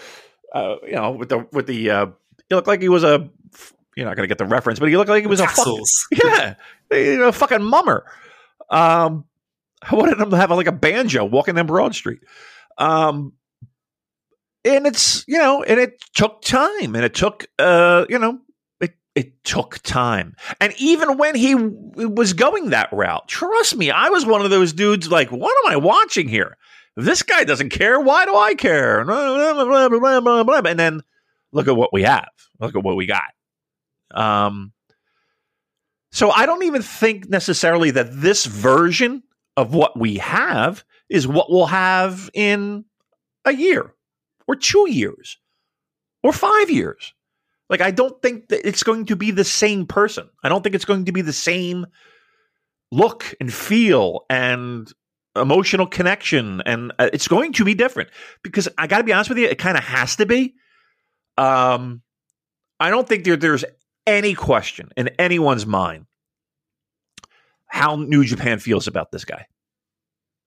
uh, 0.55 0.76
you 0.84 0.93
know, 0.93 1.12
with 1.12 1.28
the 1.28 1.47
with 1.53 1.66
the. 1.66 1.91
Uh, 1.91 2.07
he 2.49 2.55
looked 2.55 2.68
like 2.68 2.80
he 2.80 2.89
was 2.89 3.05
a. 3.05 3.28
You're 3.99 4.07
not 4.07 4.14
gonna 4.14 4.28
get 4.28 4.38
the 4.38 4.44
reference, 4.46 4.78
but 4.78 4.88
he 4.88 4.96
looked 4.96 5.11
like 5.11 5.22
he 5.24 5.26
was 5.26 5.40
Tassels. 5.40 6.07
a 6.12 6.16
fucking 6.16 6.30
yeah, 6.92 6.96
you 6.96 7.18
know, 7.18 7.32
fucking 7.32 7.64
mummer. 7.64 8.05
Um, 8.70 9.24
I 9.82 9.96
wanted 9.96 10.20
him 10.20 10.30
to 10.30 10.36
have 10.36 10.53
like 10.53 10.68
a 10.68 10.72
banjo 10.72 11.24
walking 11.24 11.57
down 11.57 11.66
Broad 11.66 11.96
Street. 11.96 12.20
Um, 12.78 13.32
and 14.64 14.86
it's 14.86 15.24
you 15.26 15.36
know 15.36 15.64
and 15.64 15.80
it 15.80 16.01
took 16.14 16.42
time 16.42 16.94
and 16.94 17.05
it 17.05 17.12
took 17.12 17.46
uh 17.59 18.05
you 18.09 18.20
know 18.20 18.38
it 18.80 18.94
it 19.16 19.42
took 19.42 19.80
time 19.80 20.36
and 20.61 20.72
even 20.78 21.16
when 21.18 21.34
he 21.34 21.55
w- 21.55 22.09
was 22.09 22.34
going 22.34 22.70
that 22.70 22.92
route 22.92 23.26
trust 23.28 23.76
me 23.76 23.90
i 23.90 24.09
was 24.11 24.26
one 24.26 24.42
of 24.42 24.51
those 24.51 24.72
dudes 24.72 25.11
like 25.11 25.30
what 25.30 25.55
am 25.64 25.72
i 25.72 25.76
watching 25.76 26.28
here 26.28 26.57
this 26.96 27.22
guy 27.22 27.44
doesn't 27.44 27.70
care 27.70 28.01
why 28.01 28.24
do 28.24 28.34
i 28.36 28.55
care 28.55 29.01
and 29.01 29.09
then 30.78 31.03
look 31.53 31.68
at 31.68 31.76
what 31.76 31.92
we 31.92 32.03
have 32.03 32.28
look 32.61 32.74
at 32.74 32.82
what 32.82 32.96
we 32.96 33.07
got 33.07 33.30
um 34.13 34.73
so 36.11 36.31
i 36.31 36.47
don't 36.47 36.65
even 36.65 36.83
think 36.83 37.29
necessarily 37.29 37.91
that 37.91 38.09
this 38.11 38.47
version 38.47 39.23
of 39.57 39.75
what 39.75 39.99
we 39.99 40.19
have 40.19 40.85
is 41.09 41.27
what 41.27 41.51
we'll 41.51 41.67
have 41.67 42.31
in 42.33 42.85
a 43.45 43.53
year 43.53 43.93
or 44.47 44.55
two 44.55 44.89
years 44.89 45.39
or 46.23 46.33
five 46.33 46.71
years. 46.71 47.13
Like, 47.69 47.81
I 47.81 47.91
don't 47.91 48.21
think 48.23 48.49
that 48.49 48.67
it's 48.67 48.83
going 48.83 49.07
to 49.07 49.17
be 49.17 49.31
the 49.31 49.45
same 49.45 49.87
person. 49.87 50.29
I 50.43 50.49
don't 50.49 50.63
think 50.63 50.75
it's 50.75 50.85
going 50.85 51.05
to 51.05 51.13
be 51.13 51.23
the 51.23 51.33
same 51.33 51.87
look 52.91 53.35
and 53.41 53.53
feel 53.53 54.25
and 54.31 54.91
emotional 55.37 55.87
connection. 55.87 56.63
And 56.65 56.93
uh, 56.99 57.11
it's 57.13 57.29
going 57.29 57.53
to 57.55 57.65
be 57.65 57.75
different 57.75 58.11
because 58.43 58.69
I 58.79 58.87
got 58.87 58.99
to 58.99 59.05
be 59.05 59.13
honest 59.13 59.29
with 59.29 59.39
you, 59.39 59.47
it 59.49 59.59
kind 59.59 59.77
of 59.77 59.85
has 59.85 60.17
to 60.17 60.27
be. 60.27 60.55
Um, 61.37 62.03
I 62.81 62.91
don't 62.91 63.07
think 63.07 63.25
there, 63.25 63.37
there's 63.37 63.65
any 64.09 64.35
question 64.35 64.91
in 64.97 65.09
anyone's 65.19 65.67
mind 65.67 66.07
how 67.67 67.97
New 67.97 68.25
Japan 68.25 68.59
feels 68.59 68.87
about 68.87 69.13
this 69.13 69.27
guy 69.27 69.47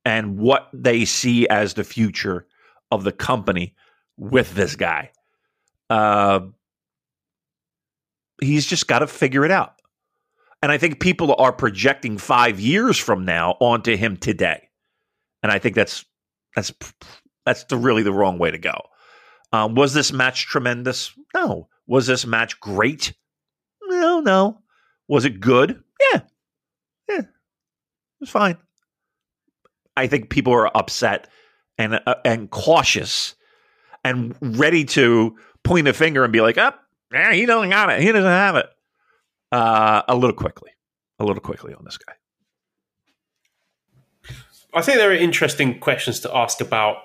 and 0.04 0.40
what 0.40 0.68
they 0.74 1.06
see 1.06 1.48
as 1.48 1.76
the 1.76 1.84
future 1.84 2.48
of 2.90 3.04
the 3.04 3.12
company 3.12 3.76
with 4.18 4.56
this 4.56 4.76
guy. 4.76 5.12
Uh, 5.90 6.42
he's 8.42 8.66
just 8.66 8.88
got 8.88 9.00
to 9.00 9.08
figure 9.08 9.46
it 9.46 9.52
out. 9.52 9.76
And 10.64 10.72
I 10.72 10.78
think 10.78 11.00
people 11.00 11.36
are 11.38 11.54
projecting 11.54 12.18
five 12.18 12.60
years 12.60 12.98
from 12.98 13.26
now 13.26 13.56
onto 13.60 13.96
him 13.96 14.18
today, 14.18 14.70
and 15.42 15.52
I 15.52 15.58
think 15.58 15.76
that's 15.76 16.06
that's 16.56 16.72
that's 17.46 17.64
the, 17.66 17.78
really 17.78 18.04
the 18.04 18.14
wrong 18.14 18.38
way 18.38 18.52
to 18.52 18.60
go. 18.60 18.80
Um, 19.52 19.74
was 19.76 19.94
this 19.94 20.14
match 20.14 20.46
tremendous? 20.46 21.12
No. 21.34 21.68
Was 21.88 22.08
this 22.08 22.26
match 22.26 22.60
great? 22.60 23.14
No, 24.22 24.50
no. 24.50 24.62
Was 25.08 25.26
it 25.26 25.40
good? 25.40 25.84
Yeah, 26.14 26.22
yeah, 27.10 27.20
it 27.20 27.28
was 28.20 28.30
fine. 28.30 28.58
I 29.98 30.08
think 30.08 30.30
people 30.30 30.54
are 30.54 30.76
upset 30.76 31.28
and 31.78 32.00
uh, 32.06 32.16
and 32.24 32.50
cautious 32.50 33.36
and 34.04 34.36
ready 34.42 34.86
to 34.86 35.36
point 35.64 35.88
a 35.88 35.94
finger 35.94 36.24
and 36.24 36.32
be 36.32 36.42
like, 36.42 36.58
"Up, 36.58 36.80
oh, 37.14 37.18
yeah, 37.18 37.34
he 37.34 37.46
doesn't 37.46 37.70
got 37.70 37.90
it. 37.90 38.02
He 38.02 38.12
doesn't 38.12 38.24
have 38.24 38.56
it." 38.56 38.68
Uh, 39.52 40.02
a 40.08 40.16
little 40.16 40.36
quickly, 40.36 40.72
a 41.20 41.26
little 41.26 41.42
quickly 41.42 41.74
on 41.74 41.84
this 41.84 41.98
guy. 41.98 42.14
I 44.74 44.82
think 44.82 44.98
there 44.98 45.12
are 45.12 45.16
interesting 45.16 45.80
questions 45.80 46.22
to 46.22 46.34
ask 46.36 46.62
about 46.62 46.98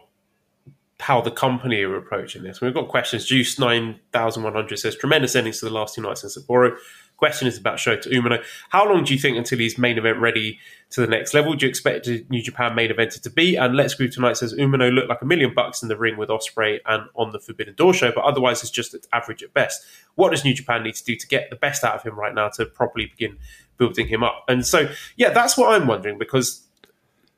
how 0.99 1.21
the 1.21 1.31
company 1.31 1.83
are 1.83 1.97
approaching 1.97 2.43
this. 2.43 2.61
We've 2.61 2.73
got 2.73 2.89
questions. 2.89 3.27
Juice 3.27 3.59
nine 3.59 4.01
thousand 4.13 4.43
one 4.43 4.55
hundred 4.55 4.79
says 4.79 4.97
tremendous 4.97 5.37
endings 5.37 5.61
to 5.61 5.67
the 5.67 5.73
last 5.73 5.95
two 5.95 6.03
nights 6.03 6.25
in 6.25 6.31
Sapporo. 6.31 6.77
Question 7.19 7.49
is 7.49 7.57
about 7.57 7.79
Shota 7.79 8.09
Umino. 8.09 8.43
How 8.69 8.87
long 8.87 9.05
do 9.05 9.15
you 9.15 9.19
think 9.19 9.39
until 9.39 9.59
he's 9.59 9.79
main 9.79 9.97
event 9.97 10.19
ready 10.19 10.59
to 10.91 11.01
the 11.01 11.07
next 11.07 11.33
level? 11.33 11.55
Do 11.55 11.65
you 11.65 11.71
expect 11.71 12.09
New 12.29 12.43
Japan 12.43 12.75
main 12.75 12.91
eventer 12.91 13.21
to 13.23 13.31
be? 13.31 13.57
And 13.57 13.75
Let's 13.75 13.95
Groove 13.95 14.15
tonight 14.15 14.37
says 14.37 14.53
Umino 14.53 14.93
looked 14.93 15.09
like 15.09 15.23
a 15.23 15.25
million 15.25 15.55
bucks 15.55 15.83
in 15.83 15.89
the 15.89 15.97
ring 15.97 16.19
with 16.19 16.29
Ospreay 16.29 16.81
and 16.85 17.05
on 17.15 17.33
the 17.33 17.41
Forbidden 17.41 17.75
Door 17.75 17.95
show, 17.95 18.13
but 18.13 18.25
otherwise 18.25 18.61
it's 18.63 18.71
just 18.71 18.95
average 19.15 19.43
at 19.43 19.55
best. 19.55 19.83
What 20.15 20.31
does 20.31 20.45
New 20.45 20.53
Japan 20.53 20.83
need 20.83 20.95
to 20.97 21.05
do 21.05 21.17
to 21.17 21.27
get 21.27 21.49
the 21.49 21.57
best 21.57 21.85
out 21.85 21.95
of 21.95 22.03
him 22.03 22.19
right 22.19 22.35
now 22.35 22.49
to 22.51 22.67
properly 22.67 23.07
begin 23.07 23.39
building 23.79 24.09
him 24.09 24.23
up? 24.23 24.45
And 24.47 24.67
so, 24.67 24.91
yeah, 25.17 25.31
that's 25.31 25.57
what 25.57 25.73
I'm 25.73 25.87
wondering 25.87 26.19
because 26.19 26.66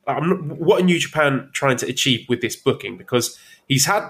I'm, 0.09 0.59
what 0.59 0.81
are 0.81 0.85
New 0.85 0.99
Japan 0.99 1.51
trying 1.53 1.77
to 1.79 1.87
achieve 1.87 2.27
with 2.29 2.41
this 2.41 2.57
booking? 2.57 2.97
Because 2.97 3.39
he's 3.69 3.87
had 3.87 4.09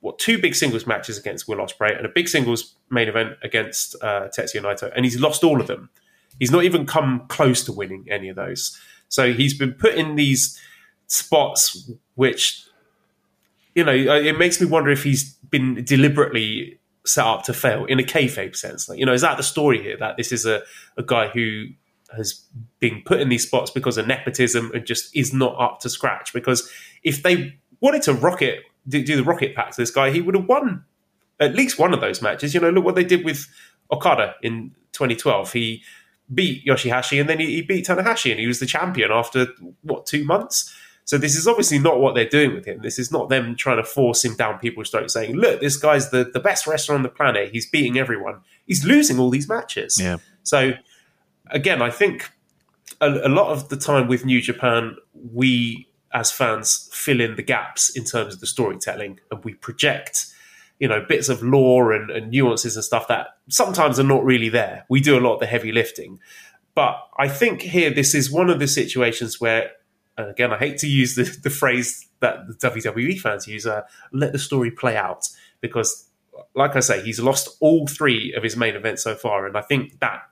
what 0.00 0.18
two 0.18 0.38
big 0.38 0.54
singles 0.54 0.86
matches 0.86 1.18
against 1.18 1.48
Will 1.48 1.58
Ospreay 1.58 1.96
and 1.96 2.06
a 2.06 2.10
big 2.10 2.28
singles 2.28 2.74
main 2.90 3.08
event 3.08 3.36
against 3.42 3.96
uh, 4.02 4.28
Tetsuya 4.28 4.62
Naito, 4.62 4.92
and 4.94 5.04
he's 5.04 5.18
lost 5.18 5.44
all 5.44 5.60
of 5.60 5.66
them. 5.66 5.90
He's 6.38 6.50
not 6.50 6.64
even 6.64 6.86
come 6.86 7.24
close 7.28 7.64
to 7.64 7.72
winning 7.72 8.06
any 8.10 8.28
of 8.28 8.36
those. 8.36 8.78
So 9.08 9.32
he's 9.32 9.56
been 9.56 9.72
put 9.72 9.94
in 9.94 10.16
these 10.16 10.60
spots, 11.06 11.90
which 12.16 12.64
you 13.74 13.84
know, 13.84 13.92
uh, 13.92 14.20
it 14.20 14.38
makes 14.38 14.60
me 14.60 14.66
wonder 14.66 14.90
if 14.90 15.02
he's 15.02 15.34
been 15.50 15.84
deliberately 15.84 16.78
set 17.06 17.24
up 17.26 17.42
to 17.44 17.52
fail 17.52 17.84
in 17.84 17.98
a 17.98 18.02
kayfabe 18.02 18.56
sense. 18.56 18.88
Like, 18.88 18.98
you 18.98 19.06
know, 19.06 19.12
is 19.12 19.20
that 19.22 19.36
the 19.36 19.42
story 19.42 19.82
here? 19.82 19.96
That 19.96 20.16
this 20.16 20.32
is 20.32 20.46
a, 20.46 20.62
a 20.96 21.02
guy 21.02 21.28
who 21.28 21.66
has 22.16 22.44
been 22.80 23.02
put 23.04 23.20
in 23.20 23.28
these 23.28 23.46
spots 23.46 23.70
because 23.70 23.98
of 23.98 24.06
nepotism 24.06 24.70
and 24.74 24.86
just 24.86 25.14
is 25.16 25.32
not 25.32 25.54
up 25.60 25.80
to 25.80 25.88
scratch. 25.88 26.32
Because 26.32 26.70
if 27.02 27.22
they 27.22 27.58
wanted 27.80 28.02
to 28.02 28.14
rocket 28.14 28.60
do, 28.88 29.02
the 29.02 29.24
rocket 29.24 29.54
pack 29.54 29.70
to 29.72 29.80
this 29.80 29.90
guy, 29.90 30.10
he 30.10 30.20
would 30.20 30.34
have 30.34 30.46
won 30.46 30.84
at 31.40 31.54
least 31.54 31.78
one 31.78 31.94
of 31.94 32.00
those 32.00 32.22
matches. 32.22 32.54
You 32.54 32.60
know, 32.60 32.70
look 32.70 32.84
what 32.84 32.94
they 32.94 33.04
did 33.04 33.24
with 33.24 33.48
Okada 33.90 34.34
in 34.42 34.74
2012. 34.92 35.52
He 35.52 35.82
beat 36.32 36.64
Yoshihashi 36.64 37.20
and 37.20 37.28
then 37.28 37.38
he, 37.40 37.46
he 37.46 37.62
beat 37.62 37.86
Tanahashi 37.86 38.30
and 38.30 38.40
he 38.40 38.46
was 38.46 38.60
the 38.60 38.66
champion 38.66 39.10
after 39.10 39.48
what 39.82 40.06
two 40.06 40.24
months. 40.24 40.74
So 41.06 41.18
this 41.18 41.36
is 41.36 41.46
obviously 41.46 41.78
not 41.78 42.00
what 42.00 42.14
they're 42.14 42.28
doing 42.28 42.54
with 42.54 42.64
him. 42.64 42.80
This 42.82 42.98
is 42.98 43.12
not 43.12 43.28
them 43.28 43.56
trying 43.56 43.76
to 43.76 43.84
force 43.84 44.24
him 44.24 44.34
down 44.36 44.58
people's 44.58 44.88
throats, 44.88 45.12
saying, 45.12 45.36
"Look, 45.36 45.60
this 45.60 45.76
guy's 45.76 46.08
the, 46.08 46.24
the 46.24 46.40
best 46.40 46.66
wrestler 46.66 46.94
on 46.94 47.02
the 47.02 47.10
planet. 47.10 47.50
He's 47.52 47.68
beating 47.68 47.98
everyone. 47.98 48.40
He's 48.66 48.86
losing 48.86 49.18
all 49.18 49.28
these 49.28 49.46
matches." 49.46 49.98
Yeah. 50.00 50.16
So 50.44 50.72
again, 51.50 51.82
I 51.82 51.90
think 51.90 52.30
a, 53.00 53.08
a 53.08 53.28
lot 53.28 53.50
of 53.50 53.68
the 53.68 53.76
time 53.76 54.08
with 54.08 54.24
New 54.24 54.40
Japan, 54.40 54.96
we 55.32 55.88
as 56.12 56.30
fans 56.30 56.88
fill 56.92 57.20
in 57.20 57.34
the 57.34 57.42
gaps 57.42 57.90
in 57.90 58.04
terms 58.04 58.34
of 58.34 58.40
the 58.40 58.46
storytelling, 58.46 59.20
and 59.30 59.44
we 59.44 59.54
project, 59.54 60.26
you 60.78 60.88
know, 60.88 61.04
bits 61.08 61.28
of 61.28 61.42
lore 61.42 61.92
and, 61.92 62.10
and 62.10 62.30
nuances 62.30 62.76
and 62.76 62.84
stuff 62.84 63.08
that 63.08 63.26
sometimes 63.48 63.98
are 63.98 64.04
not 64.04 64.24
really 64.24 64.48
there. 64.48 64.86
We 64.88 65.00
do 65.00 65.18
a 65.18 65.20
lot 65.20 65.34
of 65.34 65.40
the 65.40 65.46
heavy 65.46 65.72
lifting, 65.72 66.20
but 66.74 66.96
I 67.18 67.28
think 67.28 67.62
here 67.62 67.90
this 67.90 68.14
is 68.14 68.30
one 68.30 68.48
of 68.48 68.58
the 68.60 68.68
situations 68.68 69.40
where 69.40 69.72
and 70.16 70.30
again, 70.30 70.52
I 70.52 70.58
hate 70.58 70.78
to 70.78 70.86
use 70.86 71.16
the, 71.16 71.24
the 71.42 71.50
phrase 71.50 72.06
that 72.20 72.46
the 72.46 72.54
WWE 72.54 73.20
fans 73.20 73.48
use, 73.48 73.66
uh, 73.66 73.82
let 74.12 74.32
the 74.32 74.38
story 74.38 74.70
play 74.70 74.96
out, 74.96 75.28
because, 75.60 76.08
like 76.54 76.76
I 76.76 76.80
say, 76.80 77.02
he's 77.02 77.20
lost 77.20 77.56
all 77.60 77.86
three 77.86 78.32
of 78.34 78.42
his 78.42 78.56
main 78.56 78.76
events 78.76 79.02
so 79.02 79.14
far, 79.14 79.46
and 79.46 79.56
I 79.56 79.62
think 79.62 79.98
that 80.00 80.22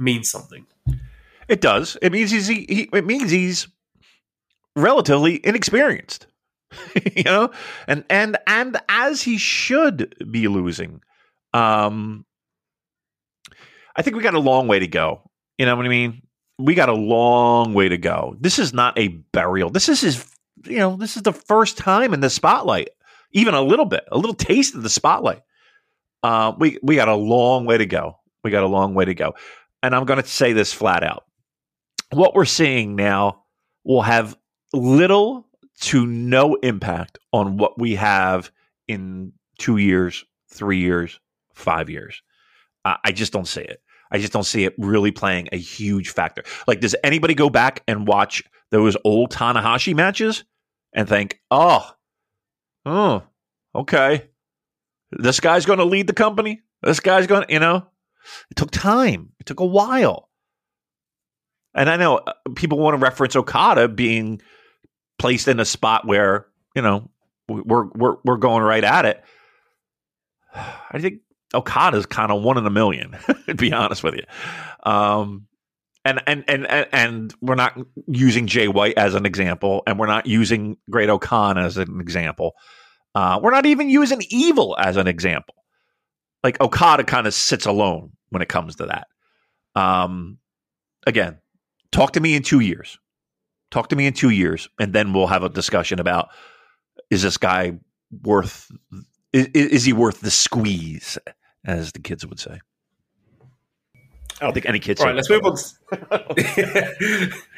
means 0.00 0.30
something. 0.30 0.66
It 1.48 1.60
does. 1.60 1.96
It 2.00 2.12
means 2.12 2.30
he's 2.30 2.46
he, 2.46 2.88
it 2.92 3.04
means 3.04 3.30
he's 3.30 3.68
relatively 4.76 5.44
inexperienced. 5.44 6.26
you 7.16 7.24
know, 7.24 7.50
and 7.86 8.04
and 8.08 8.38
and 8.46 8.80
as 8.88 9.22
he 9.22 9.38
should 9.38 10.14
be 10.30 10.48
losing. 10.48 11.02
Um, 11.52 12.24
I 13.96 14.02
think 14.02 14.16
we 14.16 14.22
got 14.22 14.34
a 14.34 14.40
long 14.40 14.68
way 14.68 14.78
to 14.78 14.86
go. 14.86 15.28
You 15.58 15.66
know 15.66 15.74
what 15.74 15.84
I 15.84 15.88
mean? 15.88 16.22
we 16.60 16.74
got 16.74 16.88
a 16.88 16.94
long 16.94 17.74
way 17.74 17.88
to 17.88 17.98
go. 17.98 18.36
This 18.38 18.58
is 18.58 18.72
not 18.72 18.98
a 18.98 19.08
burial. 19.08 19.70
This 19.70 19.88
is 19.88 20.00
his, 20.00 20.26
you 20.66 20.78
know, 20.78 20.96
this 20.96 21.16
is 21.16 21.22
the 21.22 21.32
first 21.32 21.78
time 21.78 22.12
in 22.14 22.20
the 22.20 22.30
spotlight, 22.30 22.90
even 23.32 23.54
a 23.54 23.62
little 23.62 23.86
bit, 23.86 24.04
a 24.12 24.18
little 24.18 24.34
taste 24.34 24.74
of 24.74 24.82
the 24.82 24.90
spotlight. 24.90 25.42
Uh, 26.22 26.52
we 26.58 26.78
we 26.82 26.96
got 26.96 27.08
a 27.08 27.14
long 27.14 27.64
way 27.64 27.78
to 27.78 27.86
go. 27.86 28.18
We 28.44 28.50
got 28.50 28.62
a 28.62 28.68
long 28.68 28.94
way 28.94 29.06
to 29.06 29.14
go, 29.14 29.34
and 29.82 29.94
I'm 29.94 30.04
going 30.04 30.20
to 30.22 30.28
say 30.28 30.52
this 30.52 30.72
flat 30.72 31.02
out: 31.02 31.24
what 32.10 32.34
we're 32.34 32.44
seeing 32.44 32.96
now 32.96 33.44
will 33.84 34.02
have 34.02 34.36
little 34.72 35.46
to 35.80 36.06
no 36.06 36.54
impact 36.56 37.18
on 37.32 37.56
what 37.56 37.78
we 37.78 37.94
have 37.94 38.50
in 38.88 39.32
two 39.58 39.78
years, 39.78 40.24
three 40.50 40.78
years, 40.78 41.18
five 41.54 41.88
years. 41.88 42.22
Uh, 42.84 42.96
I 43.04 43.12
just 43.12 43.32
don't 43.32 43.48
see 43.48 43.62
it. 43.62 43.82
I 44.10 44.18
just 44.18 44.32
don't 44.32 44.44
see 44.44 44.64
it 44.64 44.74
really 44.78 45.12
playing 45.12 45.48
a 45.52 45.56
huge 45.58 46.10
factor. 46.10 46.42
Like, 46.66 46.80
does 46.80 46.96
anybody 47.04 47.34
go 47.34 47.48
back 47.48 47.82
and 47.86 48.06
watch 48.06 48.42
those 48.70 48.96
old 49.04 49.30
Tanahashi 49.30 49.94
matches 49.94 50.44
and 50.92 51.08
think, 51.08 51.40
oh, 51.50 51.88
oh, 52.84 53.22
okay, 53.74 54.28
this 55.12 55.40
guy's 55.40 55.66
going 55.66 55.78
to 55.78 55.84
lead 55.84 56.06
the 56.06 56.12
company? 56.12 56.60
This 56.82 57.00
guy's 57.00 57.26
going 57.26 57.46
to, 57.46 57.52
you 57.52 57.60
know, 57.60 57.86
it 58.50 58.56
took 58.56 58.70
time, 58.70 59.32
it 59.40 59.46
took 59.46 59.60
a 59.60 59.66
while. 59.66 60.28
And 61.74 61.88
I 61.88 61.96
know 61.96 62.18
uh, 62.18 62.32
people 62.56 62.78
want 62.78 62.94
to 62.94 62.98
reference 62.98 63.36
Okada 63.36 63.88
being 63.88 64.40
placed 65.18 65.48
in 65.48 65.60
a 65.60 65.64
spot 65.64 66.06
where, 66.06 66.46
you 66.74 66.82
know, 66.82 67.10
we're 67.48 67.86
we're 67.86 68.16
we're 68.24 68.36
going 68.36 68.62
right 68.62 68.84
at 68.84 69.04
it. 69.04 69.22
I 70.54 70.98
think 70.98 71.20
Okada's 71.54 72.06
kind 72.06 72.30
of 72.32 72.42
one 72.42 72.58
in 72.58 72.66
a 72.66 72.70
million, 72.70 73.16
to 73.46 73.54
be 73.54 73.72
honest 73.72 74.02
with 74.02 74.14
you. 74.14 74.24
Um, 74.82 75.46
and, 76.04 76.22
and 76.26 76.44
and 76.48 76.66
and 76.92 77.34
we're 77.42 77.56
not 77.56 77.78
using 78.06 78.46
Jay 78.46 78.68
White 78.68 78.96
as 78.96 79.14
an 79.14 79.26
example, 79.26 79.82
and 79.86 79.98
we're 79.98 80.06
not 80.06 80.26
using 80.26 80.78
Great-O-Khan 80.88 81.58
as 81.58 81.76
an 81.76 82.00
example. 82.00 82.54
Uh, 83.14 83.38
we're 83.42 83.50
not 83.50 83.66
even 83.66 83.90
using 83.90 84.22
Evil 84.30 84.76
as 84.78 84.96
an 84.96 85.06
example. 85.06 85.54
Like 86.42 86.60
Okada 86.60 87.04
kind 87.04 87.26
of 87.26 87.34
sits 87.34 87.66
alone 87.66 88.12
when 88.30 88.42
it 88.42 88.48
comes 88.48 88.76
to 88.76 88.86
that. 88.86 89.08
Um, 89.74 90.38
again, 91.06 91.38
talk 91.92 92.12
to 92.12 92.20
me 92.20 92.34
in 92.34 92.42
two 92.42 92.60
years. 92.60 92.98
Talk 93.70 93.88
to 93.90 93.96
me 93.96 94.06
in 94.06 94.14
two 94.14 94.30
years, 94.30 94.68
and 94.80 94.92
then 94.92 95.12
we'll 95.12 95.28
have 95.28 95.44
a 95.44 95.48
discussion 95.48 96.00
about 96.00 96.28
is 97.08 97.22
this 97.22 97.36
guy 97.36 97.78
worth 98.22 98.70
is, 99.32 99.46
is 99.46 99.84
he 99.84 99.92
worth 99.92 100.20
the 100.20 100.30
squeeze? 100.30 101.18
as 101.64 101.92
the 101.92 101.98
kids 101.98 102.26
would 102.26 102.40
say. 102.40 102.60
I 104.40 104.46
don't 104.46 104.54
think 104.54 104.66
any 104.66 104.78
kids. 104.78 105.02
Right, 105.02 105.14
let's 105.14 105.28
move 105.28 105.44
on. 105.44 105.54
To, 105.54 105.72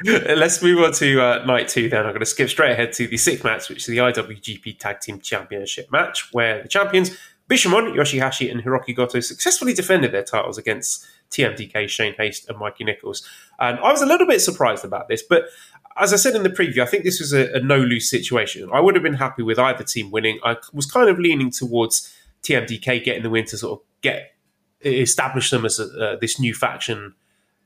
let's 0.37 0.61
move 0.61 0.83
on 0.83 0.93
to 0.95 1.21
uh, 1.21 1.45
night 1.45 1.69
two. 1.69 1.89
Then 1.89 2.01
I'm 2.01 2.11
going 2.11 2.21
to 2.21 2.27
skip 2.27 2.49
straight 2.49 2.73
ahead 2.73 2.93
to 2.95 3.07
the 3.07 3.17
sixth 3.17 3.45
match, 3.45 3.69
which 3.69 3.79
is 3.79 3.87
the 3.87 3.99
IWGP 3.99 4.81
Tag 4.81 4.99
Team 4.99 5.21
Championship 5.21 5.93
match, 5.93 6.33
where 6.33 6.61
the 6.61 6.69
champions 6.69 7.17
Bishamon, 7.53 7.95
Yoshihashi, 7.95 8.51
and 8.51 8.65
Hirooki 8.65 8.97
Goto 8.97 9.21
successfully 9.21 9.75
defended 9.75 10.11
their 10.13 10.23
titles 10.23 10.57
against 10.57 11.05
TMDK, 11.31 11.87
Shane 11.87 12.15
Haste, 12.15 12.49
and 12.49 12.57
Mikey 12.57 12.85
Nicholls. 12.85 13.29
And 13.61 13.79
I 13.81 13.93
was 13.93 14.01
a 14.01 14.07
little 14.07 14.27
bit 14.27 14.41
surprised 14.41 14.87
about 14.87 15.09
this, 15.09 15.23
but 15.23 15.45
as 15.99 16.15
I 16.15 16.17
said 16.17 16.35
in 16.35 16.45
the 16.45 16.49
preview, 16.49 16.79
I 16.79 16.87
think 16.87 17.05
this 17.05 17.21
was 17.21 17.35
a, 17.35 17.53
a 17.53 17.61
no 17.61 17.77
lose 17.77 18.09
situation. 18.09 18.71
I 18.73 18.81
would 18.81 18.95
have 18.95 19.03
been 19.03 19.13
happy 19.13 19.43
with 19.43 19.59
either 19.59 19.85
team 19.85 20.11
winning. 20.11 20.39
I 20.43 20.57
was 20.73 20.87
kind 20.87 21.11
of 21.11 21.19
leaning 21.19 21.51
towards 21.51 22.11
TMDK 22.43 23.05
getting 23.05 23.23
the 23.23 23.29
win 23.29 23.45
to 23.47 23.59
sort 23.59 23.81
of 23.81 23.87
get 24.01 24.35
establish 24.81 25.51
them 25.51 25.67
as 25.67 25.79
a, 25.79 25.85
uh, 25.85 26.17
this 26.23 26.41
new 26.41 26.55
faction, 26.55 27.15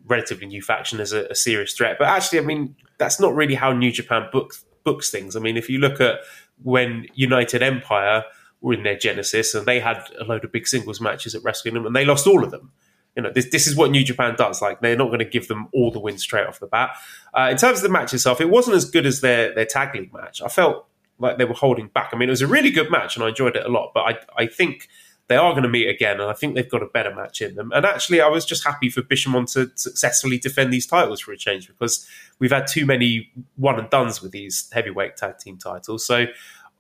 relatively 0.09 0.49
new 0.49 0.63
faction, 0.63 0.99
as 0.99 1.13
a, 1.13 1.27
a, 1.27 1.35
serious 1.37 1.75
threat. 1.75 1.97
But 1.97 2.09
actually, 2.09 2.41
I 2.41 2.43
mean, 2.43 2.75
that's 2.99 3.21
not 3.21 3.37
really 3.37 3.55
how 3.55 3.73
New 3.73 3.93
Japan 3.93 4.29
book, 4.33 4.55
books 4.83 5.11
things. 5.11 5.37
I 5.37 5.39
mean, 5.39 5.57
if 5.57 5.71
you 5.71 5.79
look 5.79 6.01
at 6.01 6.19
when 6.65 7.07
United 7.15 7.63
Empire 7.63 8.25
were 8.67 8.75
in 8.75 8.83
their 8.83 8.99
genesis 8.99 9.55
and 9.55 9.65
they 9.65 9.81
had 9.81 10.03
a 10.21 10.25
load 10.25 10.45
of 10.45 10.53
big 10.53 10.67
singles 10.67 11.01
matches 11.01 11.35
at 11.35 11.43
Wrestle 11.43 11.65
Kingdom 11.65 11.87
and 11.87 11.95
they 11.95 12.05
lost 12.05 12.27
all 12.27 12.45
of 12.45 12.51
them. 12.51 12.73
You 13.15 13.23
know, 13.23 13.33
this, 13.33 13.49
this 13.51 13.67
is 13.67 13.77
what 13.77 13.91
New 13.91 14.05
Japan 14.05 14.35
does. 14.37 14.61
Like, 14.61 14.81
they're 14.81 14.97
not 14.97 15.07
going 15.07 15.21
to 15.21 15.25
give 15.25 15.49
them 15.49 15.69
all 15.73 15.91
the 15.91 16.01
wins 16.01 16.23
straight 16.23 16.47
off 16.47 16.61
the 16.61 16.67
bat. 16.67 16.91
Uh, 17.33 17.49
in 17.51 17.57
terms 17.57 17.79
of 17.79 17.83
the 17.83 17.89
match 17.89 18.13
itself, 18.13 18.41
it 18.41 18.51
wasn't 18.51 18.77
as 18.77 18.85
good 18.85 19.07
as 19.07 19.21
their, 19.21 19.55
their 19.55 19.65
tag 19.65 19.95
league 19.95 20.13
match. 20.13 20.43
I 20.43 20.49
felt 20.49 20.87
like 21.19 21.39
they 21.39 21.47
were 21.47 21.55
holding 21.55 21.89
back. 21.89 22.11
I 22.13 22.17
mean, 22.17 22.29
it 22.29 22.33
was 22.33 22.43
a 22.43 22.47
really 22.47 22.71
good 22.71 22.91
match 22.91 23.17
and 23.17 23.25
I 23.25 23.29
enjoyed 23.29 23.57
it 23.57 23.65
a 23.65 23.71
lot, 23.71 23.93
but 23.95 24.01
I, 24.01 24.43
I 24.43 24.47
think– 24.47 24.89
they 25.29 25.37
are 25.37 25.51
going 25.53 25.65
to 25.65 25.69
meet 25.69 25.89
again, 25.89 26.21
and 26.21 26.31
I 26.31 26.35
think 26.35 26.55
they've 26.55 26.71
got 26.71 26.83
a 26.83 26.87
better 26.87 27.13
match 27.13 27.43
in 27.43 27.57
them. 27.57 27.73
And 27.75 27.85
actually, 27.85 28.21
I 28.21 28.29
was 28.29 28.45
just 28.45 28.65
happy 28.65 28.89
for 28.89 29.03
Bishamon 29.03 29.53
to 29.55 29.73
successfully 29.75 30.39
defend 30.39 30.73
these 30.73 30.87
titles 30.87 31.21
for 31.21 31.33
a 31.33 31.37
change 31.37 31.67
because 31.67 32.09
we've 32.39 32.53
had 32.53 32.69
too 32.69 32.87
many 32.87 33.31
one 33.57 33.79
and 33.79 33.91
duns 33.91 34.23
with 34.23 34.31
these 34.31 34.71
heavyweight 34.73 35.17
tag 35.17 35.39
team 35.39 35.59
titles. 35.59 36.07
So 36.07 36.27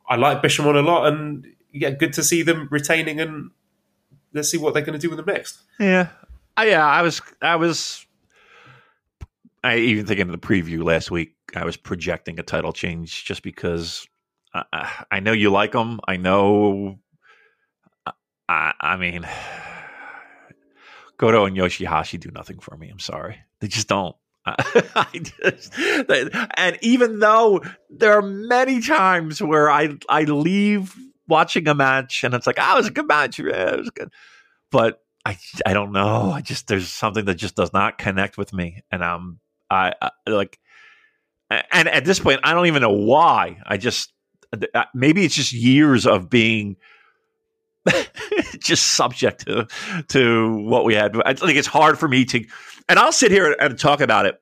I 0.08 0.14
like 0.14 0.42
Bishamon 0.42 0.76
a 0.76 0.82
lot, 0.82 1.12
and 1.12 1.46
yeah, 1.80 1.90
good 1.90 2.12
to 2.14 2.24
see 2.24 2.42
them 2.42 2.68
retaining. 2.70 3.20
And 3.20 3.50
let's 4.32 4.50
see 4.50 4.58
what 4.58 4.74
they're 4.74 4.82
going 4.82 4.98
to 4.98 5.04
do 5.04 5.10
with 5.10 5.24
them 5.24 5.34
next. 5.34 5.60
Yeah, 5.78 6.08
I, 6.56 6.68
yeah, 6.68 6.86
I 6.86 7.02
was, 7.02 7.20
I 7.42 7.56
was, 7.56 8.06
I 9.62 9.76
even 9.78 10.06
think 10.06 10.20
in 10.20 10.30
the 10.30 10.38
preview 10.38 10.84
last 10.84 11.10
week, 11.10 11.34
I 11.54 11.64
was 11.64 11.76
projecting 11.76 12.38
a 12.38 12.42
title 12.42 12.72
change 12.72 13.24
just 13.24 13.42
because 13.42 14.06
I, 14.54 15.04
I 15.10 15.20
know 15.20 15.32
you 15.32 15.50
like 15.50 15.72
them. 15.72 16.00
I 16.06 16.16
know 16.16 16.98
I, 18.48 18.72
I 18.80 18.96
mean, 18.96 19.26
Goto 21.18 21.46
and 21.46 21.56
Yoshihashi 21.56 22.20
do 22.20 22.30
nothing 22.30 22.58
for 22.60 22.76
me. 22.76 22.88
I'm 22.88 22.98
sorry, 22.98 23.38
they 23.60 23.68
just 23.68 23.88
don't. 23.88 24.16
I 24.46 25.06
just, 25.12 25.76
and 25.76 26.78
even 26.80 27.18
though 27.18 27.62
there 27.90 28.12
are 28.12 28.22
many 28.22 28.80
times 28.80 29.42
where 29.42 29.68
I 29.68 29.96
I 30.08 30.22
leave 30.22 30.94
watching 31.28 31.68
a 31.68 31.74
match 31.74 32.24
and 32.24 32.34
it's 32.34 32.46
like, 32.46 32.56
oh, 32.58 32.74
it 32.74 32.78
was 32.78 32.88
a 32.88 32.92
good 32.92 33.08
match, 33.08 33.38
yeah, 33.38 33.72
it 33.72 33.78
was 33.78 33.90
good, 33.90 34.12
but 34.70 35.00
I 35.26 35.36
I 35.66 35.72
don't 35.72 35.90
know. 35.92 36.30
I 36.30 36.40
just 36.40 36.68
there's 36.68 36.88
something 36.88 37.24
that 37.24 37.34
just 37.34 37.56
does 37.56 37.72
not 37.72 37.98
connect 37.98 38.38
with 38.38 38.52
me, 38.52 38.84
and 38.92 39.04
I'm 39.04 39.40
I, 39.68 39.92
I 40.00 40.10
like, 40.28 40.60
and 41.50 41.88
at 41.88 42.04
this 42.04 42.20
point, 42.20 42.40
I 42.44 42.54
don't 42.54 42.66
even 42.66 42.80
know 42.80 42.92
why. 42.92 43.58
I 43.66 43.76
just 43.76 44.12
maybe 44.94 45.24
it's 45.24 45.34
just 45.34 45.52
years 45.52 46.06
of 46.06 46.30
being 46.30 46.76
just 48.60 48.94
subject 48.94 49.46
to 49.46 49.66
to 50.10 50.56
what 50.58 50.84
we 50.84 50.94
had. 50.94 51.20
I 51.24 51.34
think 51.34 51.58
it's 51.58 51.66
hard 51.66 51.98
for 51.98 52.06
me 52.06 52.24
to, 52.26 52.44
and 52.88 52.98
I'll 52.98 53.10
sit 53.10 53.32
here 53.32 53.56
and 53.58 53.76
talk 53.76 54.00
about 54.00 54.26
it 54.26 54.40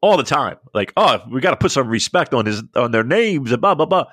all 0.00 0.16
the 0.16 0.22
time. 0.22 0.58
Like, 0.74 0.92
oh, 0.96 1.22
we 1.28 1.40
got 1.40 1.50
to 1.50 1.56
put 1.56 1.72
some 1.72 1.88
respect 1.88 2.34
on 2.34 2.46
his 2.46 2.62
on 2.76 2.92
their 2.92 3.04
names 3.04 3.50
and 3.50 3.60
blah 3.60 3.74
blah 3.74 3.86
blah. 3.86 4.04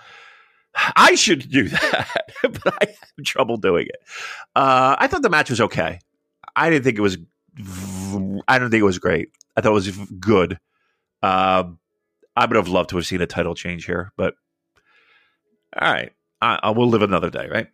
I 0.95 1.15
should 1.15 1.49
do 1.49 1.63
that, 1.69 2.23
but 2.43 2.73
I 2.81 2.87
have 2.87 3.25
trouble 3.25 3.57
doing 3.57 3.87
it. 3.87 3.97
Uh, 4.55 4.95
I 4.99 5.07
thought 5.07 5.21
the 5.21 5.29
match 5.29 5.49
was 5.49 5.61
okay. 5.61 5.99
I 6.55 6.69
didn't 6.69 6.83
think 6.83 6.97
it 6.97 7.01
was. 7.01 7.17
I 8.47 8.59
don't 8.59 8.69
think 8.69 8.81
it 8.81 8.85
was 8.85 8.99
great. 8.99 9.29
I 9.55 9.61
thought 9.61 9.71
it 9.71 9.73
was 9.73 9.89
good. 10.19 10.59
Uh, 11.21 11.63
I 12.35 12.45
would 12.45 12.55
have 12.55 12.67
loved 12.67 12.91
to 12.91 12.97
have 12.97 13.07
seen 13.07 13.21
a 13.21 13.27
title 13.27 13.55
change 13.55 13.85
here, 13.85 14.11
but 14.15 14.35
all 15.79 15.91
right, 15.91 16.11
I, 16.41 16.59
I 16.61 16.69
will 16.69 16.87
live 16.87 17.01
another 17.01 17.29
day, 17.29 17.47
right? 17.47 17.67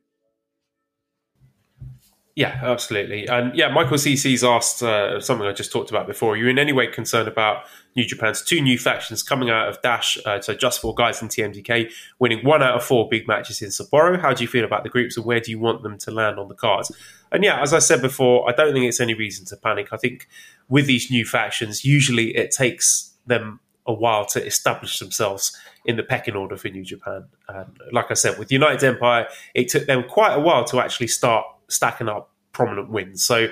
Yeah, 2.36 2.60
absolutely. 2.64 3.28
And 3.28 3.56
yeah, 3.56 3.70
Michael 3.70 3.98
CC's 3.98 4.44
asked 4.44 4.82
uh, 4.82 5.20
something 5.20 5.46
I 5.46 5.54
just 5.54 5.72
talked 5.72 5.92
about 5.92 6.08
before. 6.08 6.34
Are 6.34 6.36
you 6.36 6.48
in 6.48 6.58
any 6.58 6.74
way 6.74 6.88
concerned 6.88 7.28
about 7.28 7.66
New 7.96 8.06
Japan's 8.06 8.42
two 8.42 8.60
new 8.60 8.80
factions 8.80 9.22
coming 9.22 9.52
out 9.52 9.70
of 9.70 9.80
Dash, 9.84 10.18
uh, 10.26 10.42
so 10.42 10.56
Just 10.56 10.82
Four 10.82 10.96
Guys 10.96 11.22
in 11.22 11.28
TMDK, 11.28 11.92
winning 12.18 12.44
one 12.44 12.64
out 12.64 12.76
of 12.76 12.84
four 12.84 13.08
big 13.08 13.28
matches 13.28 13.62
in 13.62 13.70
Sapporo? 13.70 14.20
How 14.20 14.34
do 14.34 14.44
you 14.44 14.48
feel 14.48 14.66
about 14.66 14.82
the 14.82 14.90
groups 14.90 15.16
and 15.16 15.28
where 15.28 15.40
do 15.40 15.52
you 15.52 15.60
want 15.60 15.84
them 15.84 16.00
to 16.00 16.12
land 16.12 16.40
on 16.40 16.48
the 16.48 16.56
cards? 16.56 16.92
And 17.32 17.44
yeah, 17.44 17.62
as 17.62 17.72
I 17.72 17.78
said 17.78 18.02
before, 18.02 18.50
I 18.50 18.54
don't 18.54 18.74
think 18.74 18.86
it's 18.86 19.00
any 19.00 19.14
reason 19.14 19.46
to 19.48 19.56
panic. 19.56 19.90
I 19.92 19.98
think 19.98 20.28
with 20.70 20.88
these 20.88 21.12
new 21.12 21.26
factions, 21.26 21.86
usually 21.86 22.36
it 22.36 22.50
takes 22.50 23.14
them 23.28 23.60
a 23.86 23.94
while 23.94 24.26
to 24.26 24.44
establish 24.44 24.98
themselves 24.98 25.56
in 25.86 25.98
the 25.98 26.04
pecking 26.04 26.36
order 26.36 26.58
for 26.58 26.70
New 26.70 26.84
Japan. 26.84 27.26
And 27.48 27.78
like 27.92 28.10
I 28.10 28.16
said, 28.16 28.40
with 28.40 28.52
United 28.52 28.84
Empire, 28.84 29.28
it 29.54 29.68
took 29.68 29.86
them 29.86 30.04
quite 30.08 30.34
a 30.34 30.40
while 30.40 30.64
to 30.66 30.80
actually 30.80 31.08
start 31.08 31.46
stacking 31.74 32.10
up 32.10 32.32
prominent 32.52 32.90
wins. 32.90 33.24
So 33.24 33.48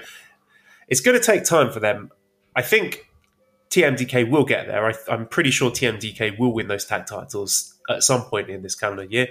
it's 0.87 1.01
going 1.01 1.19
to 1.19 1.23
take 1.23 1.43
time 1.43 1.71
for 1.71 1.79
them. 1.79 2.11
I 2.55 2.61
think 2.61 3.07
TMDK 3.69 4.29
will 4.29 4.43
get 4.43 4.67
there. 4.67 4.85
I, 4.85 5.13
am 5.13 5.25
pretty 5.27 5.51
sure 5.51 5.71
TMDK 5.71 6.37
will 6.37 6.53
win 6.53 6.67
those 6.67 6.85
tag 6.85 7.05
titles 7.05 7.79
at 7.89 8.03
some 8.03 8.23
point 8.23 8.49
in 8.49 8.61
this 8.61 8.75
calendar 8.75 9.05
year. 9.05 9.29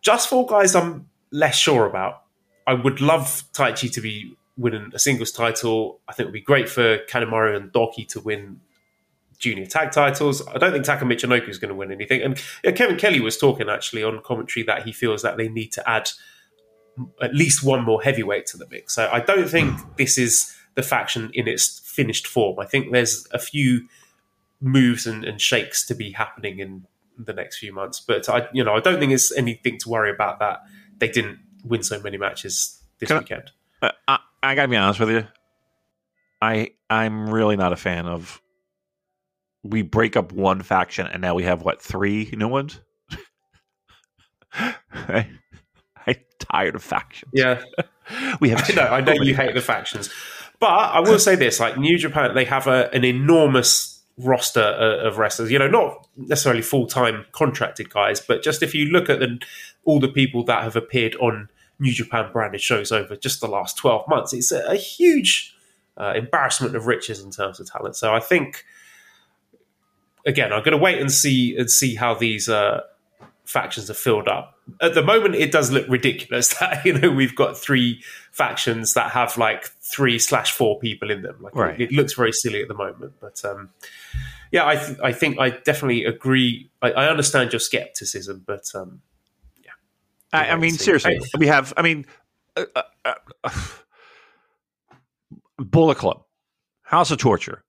Just 0.00 0.28
Four 0.28 0.46
Guys, 0.46 0.74
I'm 0.74 1.08
less 1.30 1.56
sure 1.56 1.86
about. 1.86 2.22
I 2.66 2.74
would 2.74 3.00
love 3.00 3.44
Taichi 3.52 3.92
to 3.92 4.00
be 4.00 4.36
winning 4.56 4.90
a 4.94 4.98
singles 4.98 5.32
title. 5.32 6.00
I 6.08 6.12
think 6.12 6.24
it 6.24 6.28
would 6.28 6.34
be 6.34 6.40
great 6.40 6.68
for 6.68 6.98
Kanemaru 7.06 7.56
and 7.56 7.72
Douki 7.72 8.08
to 8.08 8.20
win 8.20 8.60
junior 9.38 9.66
tag 9.66 9.90
titles. 9.90 10.46
I 10.48 10.58
don't 10.58 10.72
think 10.72 10.84
Taka 10.84 11.04
Michinoku 11.04 11.48
is 11.48 11.58
going 11.58 11.70
to 11.70 11.74
win 11.74 11.92
anything. 11.92 12.22
And 12.22 12.76
Kevin 12.76 12.96
Kelly 12.96 13.20
was 13.20 13.36
talking 13.36 13.68
actually 13.68 14.02
on 14.04 14.20
commentary 14.22 14.64
that 14.64 14.84
he 14.84 14.92
feels 14.92 15.22
that 15.22 15.36
they 15.36 15.48
need 15.48 15.72
to 15.72 15.88
add 15.88 16.10
at 17.20 17.34
least 17.34 17.62
one 17.62 17.84
more 17.84 18.02
heavyweight 18.02 18.46
to 18.46 18.56
the 18.56 18.66
mix. 18.70 18.94
So 18.94 19.08
I 19.12 19.20
don't 19.20 19.48
think 19.48 19.78
this 19.96 20.18
is 20.18 20.54
the 20.74 20.82
faction 20.82 21.30
in 21.34 21.48
its 21.48 21.80
finished 21.84 22.26
form. 22.26 22.58
I 22.58 22.66
think 22.66 22.92
there's 22.92 23.26
a 23.32 23.38
few 23.38 23.88
moves 24.60 25.06
and, 25.06 25.24
and 25.24 25.40
shakes 25.40 25.84
to 25.86 25.94
be 25.94 26.12
happening 26.12 26.58
in 26.58 26.86
the 27.18 27.32
next 27.32 27.58
few 27.58 27.72
months. 27.72 28.00
But 28.00 28.28
I, 28.28 28.48
you 28.52 28.64
know, 28.64 28.74
I 28.74 28.80
don't 28.80 28.98
think 28.98 29.12
it's 29.12 29.36
anything 29.36 29.78
to 29.78 29.88
worry 29.88 30.10
about 30.10 30.38
that 30.38 30.62
they 30.98 31.08
didn't 31.08 31.40
win 31.64 31.82
so 31.82 32.00
many 32.00 32.16
matches 32.16 32.80
this 33.00 33.08
Can 33.08 33.18
weekend. 33.18 33.50
I, 33.82 33.86
uh, 33.86 33.92
I, 34.06 34.18
I 34.42 34.54
got 34.54 34.62
to 34.62 34.68
be 34.68 34.76
honest 34.76 35.00
with 35.00 35.10
you. 35.10 35.26
I 36.40 36.70
I'm 36.88 37.28
really 37.28 37.56
not 37.56 37.72
a 37.72 37.76
fan 37.76 38.06
of. 38.06 38.40
We 39.64 39.82
break 39.82 40.16
up 40.16 40.32
one 40.32 40.62
faction 40.62 41.06
and 41.06 41.22
now 41.22 41.34
we 41.34 41.44
have 41.44 41.62
what 41.62 41.80
three 41.80 42.28
new 42.32 42.48
ones. 42.48 42.80
I'm 46.06 46.16
tired 46.38 46.74
of 46.74 46.82
factions. 46.82 47.30
Yeah, 47.34 47.62
we 48.40 48.50
have. 48.50 48.68
I 48.68 48.74
know. 48.74 48.88
I 48.88 49.00
know 49.00 49.12
you 49.12 49.34
hate 49.34 49.54
the 49.54 49.60
factions, 49.60 50.10
but 50.58 50.66
I 50.66 51.00
will 51.00 51.18
say 51.18 51.34
this: 51.36 51.60
like 51.60 51.78
New 51.78 51.98
Japan, 51.98 52.34
they 52.34 52.44
have 52.44 52.66
a, 52.66 52.92
an 52.92 53.04
enormous 53.04 54.00
roster 54.18 54.60
of 54.60 55.18
wrestlers. 55.18 55.50
You 55.50 55.58
know, 55.58 55.68
not 55.68 56.06
necessarily 56.16 56.62
full 56.62 56.86
time 56.86 57.26
contracted 57.32 57.90
guys, 57.90 58.20
but 58.20 58.42
just 58.42 58.62
if 58.62 58.74
you 58.74 58.86
look 58.86 59.08
at 59.08 59.20
the, 59.20 59.38
all 59.84 60.00
the 60.00 60.08
people 60.08 60.44
that 60.44 60.62
have 60.62 60.76
appeared 60.76 61.14
on 61.16 61.48
New 61.78 61.92
Japan 61.92 62.30
branded 62.32 62.60
shows 62.60 62.92
over 62.92 63.16
just 63.16 63.40
the 63.40 63.48
last 63.48 63.76
twelve 63.76 64.06
months, 64.08 64.32
it's 64.32 64.52
a, 64.52 64.64
a 64.66 64.76
huge 64.76 65.54
uh, 65.96 66.12
embarrassment 66.16 66.74
of 66.76 66.86
riches 66.86 67.20
in 67.20 67.30
terms 67.30 67.60
of 67.60 67.70
talent. 67.70 67.96
So 67.96 68.14
I 68.14 68.20
think. 68.20 68.64
Again, 70.24 70.52
I'm 70.52 70.62
going 70.62 70.70
to 70.70 70.80
wait 70.80 71.00
and 71.00 71.10
see 71.10 71.56
and 71.56 71.68
see 71.68 71.96
how 71.96 72.14
these 72.14 72.48
uh, 72.48 72.82
factions 73.44 73.90
are 73.90 73.94
filled 73.94 74.28
up. 74.28 74.51
At 74.80 74.94
the 74.94 75.02
moment, 75.02 75.34
it 75.34 75.52
does 75.52 75.70
look 75.70 75.86
ridiculous 75.88 76.54
that 76.60 76.84
you 76.84 76.98
know 76.98 77.10
we've 77.10 77.34
got 77.34 77.58
three 77.58 78.02
factions 78.30 78.94
that 78.94 79.10
have 79.12 79.36
like 79.36 79.64
three 79.80 80.18
slash 80.18 80.52
four 80.52 80.78
people 80.78 81.10
in 81.10 81.22
them. 81.22 81.36
Like 81.40 81.54
right. 81.54 81.80
it, 81.80 81.90
it, 81.90 81.92
looks 81.92 82.14
very 82.14 82.32
silly 82.32 82.62
at 82.62 82.68
the 82.68 82.74
moment, 82.74 83.14
but 83.20 83.44
um, 83.44 83.70
yeah, 84.50 84.66
I 84.66 84.76
th- 84.76 84.98
I 85.02 85.12
think 85.12 85.38
I 85.38 85.50
definitely 85.50 86.04
agree. 86.04 86.70
I, 86.80 86.92
I 86.92 87.08
understand 87.08 87.52
your 87.52 87.60
skepticism, 87.60 88.44
but 88.46 88.70
um, 88.74 89.02
yeah, 89.64 89.70
I, 90.32 90.50
I 90.50 90.56
mean 90.56 90.74
seriously, 90.74 91.20
we 91.38 91.48
have. 91.48 91.72
I 91.76 91.82
mean, 91.82 92.06
uh, 92.56 92.64
uh, 93.04 93.14
uh, 93.44 93.50
Bullet 95.58 95.98
Club, 95.98 96.22
House 96.82 97.10
of 97.10 97.18
Torture, 97.18 97.64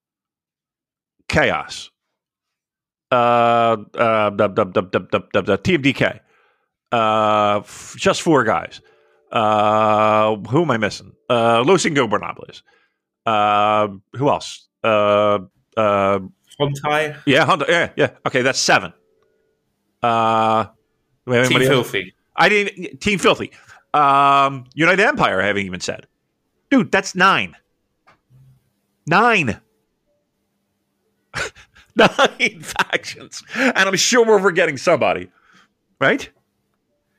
Chaos, 1.28 1.90
uh, 3.10 3.76
uh, 3.94 4.30
TMDK, 4.30 6.20
uh, 6.94 7.62
just 7.96 8.22
four 8.22 8.44
guys. 8.44 8.80
Uh, 9.32 10.36
who 10.36 10.62
am 10.62 10.70
I 10.70 10.76
missing? 10.76 11.12
Uh, 11.28 11.64
Los 11.66 11.84
Ingobernables. 11.84 12.62
Uh, 13.26 13.88
who 14.16 14.28
else? 14.28 14.68
Uh, 14.82 15.40
uh, 15.76 16.20
Hontai. 16.60 17.16
Yeah, 17.26 17.46
Hontai. 17.46 17.68
Yeah, 17.68 17.90
yeah. 17.96 18.10
Okay, 18.26 18.42
that's 18.42 18.60
seven. 18.60 18.92
Uh, 20.02 20.66
Team 21.26 21.60
Filthy. 21.60 22.14
I 22.36 22.48
didn't. 22.48 23.00
Team 23.00 23.18
Filthy. 23.18 23.50
Um, 23.92 24.66
United 24.74 25.02
Empire. 25.02 25.40
I 25.40 25.46
haven't 25.46 25.66
even 25.66 25.80
said. 25.80 26.06
Dude, 26.70 26.92
that's 26.92 27.14
nine. 27.14 27.56
Nine. 29.06 29.60
nine 31.96 32.60
factions, 32.62 33.42
and 33.54 33.76
I'm 33.76 33.96
sure 33.96 34.24
we're 34.24 34.40
forgetting 34.40 34.76
somebody, 34.76 35.28
right? 36.00 36.30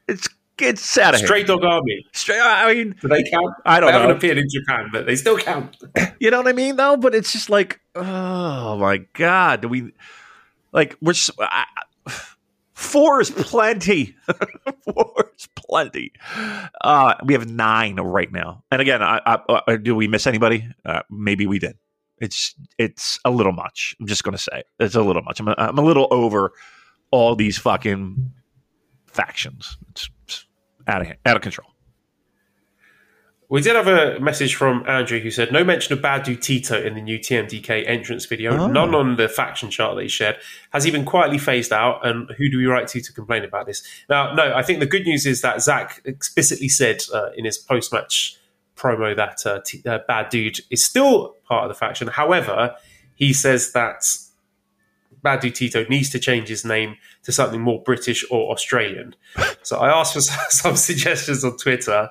It's 0.07 0.27
it's 0.59 0.81
sad. 0.81 1.15
Stray 1.15 1.43
Dog 1.43 1.63
Army. 1.63 2.05
Straight. 2.13 2.39
I 2.39 2.73
mean, 2.73 2.95
do 3.01 3.07
they 3.07 3.23
count? 3.23 3.53
I 3.65 3.79
don't 3.79 3.87
they 3.87 3.93
know. 3.93 4.01
haven't 4.01 4.17
appeared 4.17 4.37
in 4.37 4.47
Japan, 4.49 4.89
but 4.91 5.05
they 5.05 5.15
still 5.15 5.37
count. 5.37 5.77
you 6.19 6.31
know 6.31 6.37
what 6.37 6.47
I 6.47 6.53
mean, 6.53 6.77
though. 6.77 6.97
But 6.97 7.13
it's 7.13 7.33
just 7.33 7.49
like, 7.49 7.81
oh 7.95 8.77
my 8.77 8.97
god, 9.13 9.61
do 9.61 9.67
we 9.67 9.91
like 10.71 10.95
we're 11.01 11.13
I, 11.39 11.65
four 12.73 13.19
is 13.19 13.31
plenty. 13.31 14.15
four 14.83 15.31
is 15.37 15.47
plenty. 15.55 16.13
Uh, 16.81 17.15
we 17.25 17.33
have 17.33 17.49
nine 17.49 17.95
right 17.95 18.31
now, 18.31 18.63
and 18.71 18.81
again, 18.81 19.03
I, 19.03 19.19
I, 19.25 19.61
I, 19.67 19.75
do 19.77 19.95
we 19.95 20.07
miss 20.07 20.25
anybody? 20.25 20.69
Uh, 20.85 21.01
maybe 21.09 21.47
we 21.47 21.59
did. 21.59 21.77
It's 22.19 22.55
it's 22.77 23.19
a 23.25 23.31
little 23.31 23.51
much. 23.51 23.95
I'm 23.99 24.07
just 24.07 24.23
going 24.23 24.37
to 24.37 24.41
say 24.41 24.63
it's 24.79 24.95
a 24.95 25.01
little 25.01 25.21
much. 25.21 25.41
I'm 25.41 25.49
a, 25.49 25.55
I'm 25.57 25.77
a 25.77 25.83
little 25.83 26.07
over 26.11 26.53
all 27.11 27.35
these 27.35 27.57
fucking 27.57 28.31
factions. 29.15 29.77
It's, 29.91 30.09
it's 30.23 30.45
out 30.87 31.01
of 31.01 31.07
out 31.25 31.35
of 31.35 31.41
control. 31.41 31.69
We 33.47 33.61
did 33.61 33.75
have 33.75 33.87
a 33.87 34.19
message 34.19 34.55
from 34.55 34.83
Andrew 34.87 35.19
who 35.19 35.29
said, 35.29 35.51
No 35.51 35.63
mention 35.63 35.93
of 35.93 36.01
Bad 36.01 36.23
Dude 36.23 36.41
Tito 36.41 36.81
in 36.81 36.95
the 36.95 37.01
new 37.01 37.19
TMDK 37.19 37.87
entrance 37.87 38.25
video, 38.25 38.57
oh. 38.57 38.67
none 38.67 38.95
on 38.95 39.17
the 39.17 39.29
faction 39.29 39.69
chart 39.69 39.95
that 39.95 40.01
he 40.01 40.07
shared. 40.07 40.37
Has 40.71 40.83
he 40.83 40.89
been 40.89 41.05
quietly 41.05 41.37
phased 41.37 41.71
out? 41.71 42.05
And 42.05 42.29
who 42.37 42.49
do 42.49 42.57
we 42.57 42.65
write 42.65 42.87
to 42.89 43.01
to 43.01 43.13
complain 43.13 43.43
about 43.43 43.67
this? 43.67 43.83
Now, 44.09 44.33
no, 44.33 44.53
I 44.55 44.63
think 44.63 44.79
the 44.79 44.87
good 44.87 45.03
news 45.03 45.27
is 45.27 45.41
that 45.41 45.61
Zach 45.61 46.01
explicitly 46.05 46.69
said 46.69 47.03
uh, 47.13 47.29
in 47.37 47.45
his 47.45 47.57
post 47.57 47.93
match 47.93 48.37
promo 48.75 49.15
that 49.15 49.45
uh, 49.45 49.61
T- 49.63 49.83
uh, 49.85 49.99
Bad 50.07 50.29
Dude 50.29 50.61
is 50.71 50.83
still 50.83 51.35
part 51.47 51.65
of 51.65 51.69
the 51.69 51.75
faction. 51.75 52.07
However, 52.07 52.75
he 53.13 53.31
says 53.31 53.73
that 53.73 54.03
Bad 55.25 55.41
Dude 55.41 55.55
Tito 55.55 55.85
needs 55.89 56.09
to 56.11 56.19
change 56.19 56.47
his 56.47 56.63
name 56.63 56.95
to 57.23 57.33
something 57.33 57.59
more 57.59 57.81
British 57.81 58.23
or 58.31 58.53
Australian. 58.53 59.15
so 59.63 59.77
I 59.79 59.89
asked 59.89 60.13
for 60.13 60.21
some 60.49 60.77
suggestions 60.77 61.43
on 61.43 61.57
Twitter. 61.57 62.09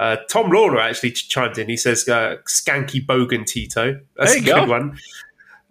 Uh, 0.00 0.16
Tom 0.28 0.50
Lawler 0.50 0.80
actually 0.80 1.12
chimed 1.12 1.58
in. 1.58 1.68
He 1.68 1.76
says 1.76 2.08
uh, 2.08 2.36
"Skanky 2.46 3.04
Bogan 3.04 3.46
Tito." 3.46 4.00
That's 4.16 4.34
a 4.34 4.40
good 4.40 4.46
go. 4.46 4.64
one. 4.66 4.98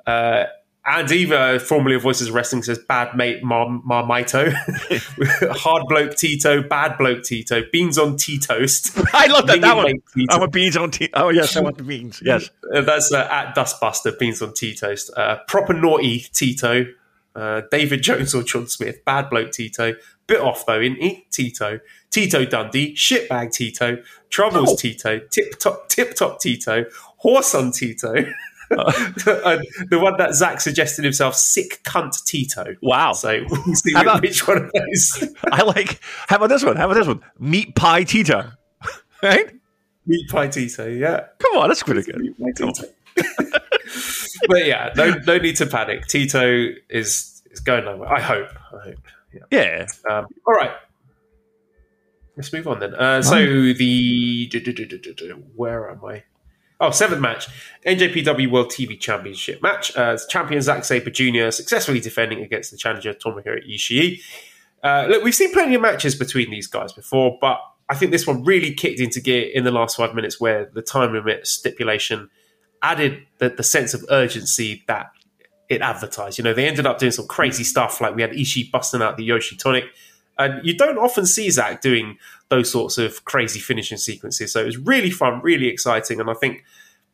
Uh, 0.06 0.46
and 0.88 1.12
Eva, 1.12 1.60
formerly 1.60 1.98
of 1.98 2.02
Voices 2.02 2.30
of 2.30 2.34
Wrestling, 2.34 2.64
says 2.64 2.80
bad 2.80 3.16
mate 3.16 3.44
Mar- 3.44 3.82
Marmito, 3.86 4.54
hard 5.52 5.84
bloke 5.88 6.16
Tito, 6.16 6.64
bad 6.64 6.98
bloke 6.98 7.24
Tito, 7.24 7.62
beans 7.74 7.98
on 7.98 8.16
tea 8.16 8.40
toast. 8.40 8.98
I 9.14 9.28
love 9.28 9.48
that. 9.48 9.60
That 9.60 9.76
one. 9.76 10.02
I 10.30 10.40
want 10.40 10.54
beans 10.54 10.78
on 10.78 10.92
tea. 10.92 11.10
Oh 11.14 11.30
yes, 11.30 11.58
I 11.58 11.62
want 11.62 11.78
the 11.78 11.84
beans. 11.84 12.22
Yes, 12.24 12.50
uh, 12.74 12.82
that's 12.82 13.12
uh, 13.12 13.28
at 13.30 13.54
Dustbuster. 13.54 14.18
Beans 14.18 14.42
on 14.42 14.54
tea 14.54 14.74
toast. 14.74 15.12
Uh, 15.16 15.40
proper 15.48 15.74
naughty 15.74 16.20
Tito. 16.32 16.86
Uh, 17.36 17.62
David 17.70 18.02
Jones 18.02 18.34
or 18.34 18.42
John 18.42 18.66
Smith, 18.66 19.06
bad 19.06 19.30
bloke 19.30 19.52
Tito. 19.52 19.94
Bit 20.26 20.40
off 20.40 20.66
though, 20.66 20.82
isn't 20.82 21.02
he? 21.02 21.26
Tito. 21.30 21.80
Tito 22.10 22.46
Dundee, 22.46 22.96
shitbag 22.96 23.52
Tito. 23.52 24.02
Troubles 24.30 24.72
oh. 24.72 24.76
Tito. 24.76 25.20
Tip 25.20 25.60
top, 25.60 25.88
tip 25.90 26.16
top 26.16 26.40
Tito. 26.40 26.86
Horse 27.18 27.54
on 27.54 27.72
Tito. 27.72 28.14
the 28.70 30.00
one 30.02 30.18
that 30.18 30.34
Zach 30.34 30.62
suggested 30.62 31.06
himself, 31.06 31.36
sick 31.36 31.82
cunt 31.84 32.24
Tito. 32.26 32.76
Wow. 32.82 33.14
So 33.14 33.44
we'll 33.50 33.76
see 33.76 33.94
how 33.94 34.02
about, 34.02 34.22
which 34.22 34.48
one 34.48 34.58
of 34.58 34.72
those. 34.72 35.36
I 35.52 35.64
like. 35.64 36.00
How 36.28 36.38
about 36.38 36.48
this 36.48 36.64
one? 36.64 36.76
How 36.76 36.86
about 36.86 36.96
this 36.96 37.08
one? 37.08 37.22
Meat 37.40 37.76
pie 37.76 38.04
Tito. 38.04 38.52
right? 39.24 39.54
Meat 40.06 40.30
pie 40.30 40.48
Tito. 40.48 40.88
Yeah. 40.88 41.28
Come 41.40 41.58
on, 41.58 41.70
that's 41.70 41.84
pretty 41.84 42.04
good. 42.04 42.20
Meat 42.20 42.38
pie 42.38 42.52
Tito. 42.56 42.88
but 44.48 44.66
yeah, 44.66 44.92
no, 44.96 45.16
no 45.26 45.38
need 45.38 45.56
to 45.58 45.66
panic. 45.66 46.06
Tito 46.08 46.70
is 46.90 47.42
is 47.50 47.60
going 47.60 47.86
nowhere. 47.86 48.12
I 48.12 48.20
hope. 48.20 48.50
I 48.74 48.90
hope. 48.90 49.00
Yeah. 49.34 49.42
yeah. 49.52 49.86
Um, 50.10 50.28
all 50.46 50.54
right. 50.54 50.72
let's 52.36 52.52
move 52.52 52.68
on 52.68 52.80
then. 52.80 52.94
Uh, 52.96 53.22
so 53.22 53.36
the 53.36 54.50
where 55.56 55.90
am 55.90 56.06
I? 56.06 56.24
Oh, 56.80 56.92
seventh 56.92 57.22
match, 57.22 57.48
NJPW 57.88 58.52
World 58.52 58.70
TV 58.70 59.00
Championship 59.00 59.64
match. 59.64 59.96
Uh, 59.98 60.18
champion 60.30 60.62
Zack 60.62 60.86
Sabre 60.86 61.10
Jr. 61.10 61.50
successfully 61.50 62.00
defending 62.00 62.44
against 62.44 62.70
the 62.70 62.78
challenger 62.78 63.14
Tomohiro 63.14 63.68
Ishii. 63.68 64.22
Uh, 64.84 65.08
look, 65.10 65.24
we've 65.24 65.34
seen 65.34 65.52
plenty 65.52 65.74
of 65.74 65.82
matches 65.82 66.14
between 66.14 66.52
these 66.52 66.68
guys 66.68 66.94
before, 66.94 67.38
but 67.42 67.60
I 67.90 67.96
think 67.96 68.12
this 68.12 68.28
one 68.28 68.44
really 68.44 68.74
kicked 68.74 69.00
into 69.00 69.20
gear 69.20 69.50
in 69.52 69.64
the 69.64 69.72
last 69.72 69.98
five 69.98 70.14
minutes, 70.14 70.40
where 70.40 70.70
the 70.74 70.84
time 70.84 71.14
limit 71.14 71.48
stipulation 71.48 72.30
added 72.84 73.26
the, 73.40 73.50
the 73.50 73.64
sense 73.64 73.96
of 73.96 74.06
urgency 74.10 74.84
that 74.88 75.08
it 75.70 75.82
advertised. 75.82 76.38
You 76.38 76.44
know, 76.44 76.54
they 76.54 76.68
ended 76.68 76.86
up 76.86 77.00
doing 77.00 77.12
some 77.12 77.28
crazy 77.28 77.64
stuff, 77.64 78.00
like 78.02 78.16
we 78.16 78.22
had 78.22 78.32
Ishii 78.32 78.72
busting 78.72 79.02
out 79.02 79.18
the 79.18 79.24
Yoshi 79.24 79.56
Tonic. 79.56 79.86
And 80.40 80.66
you 80.66 80.78
don't 80.78 80.98
often 80.98 81.26
see 81.26 81.50
Zach 81.50 81.82
doing 81.82 82.18
those 82.50 82.72
sorts 82.72 82.98
of 82.98 83.26
crazy 83.26 83.60
finishing 83.60 83.98
sequences. 83.98 84.54
So 84.54 84.62
it 84.62 84.66
was 84.66 84.78
really 84.78 85.12
fun, 85.12 85.42
really 85.42 85.68
exciting, 85.68 86.20
and 86.20 86.30
I 86.30 86.34
think 86.34 86.64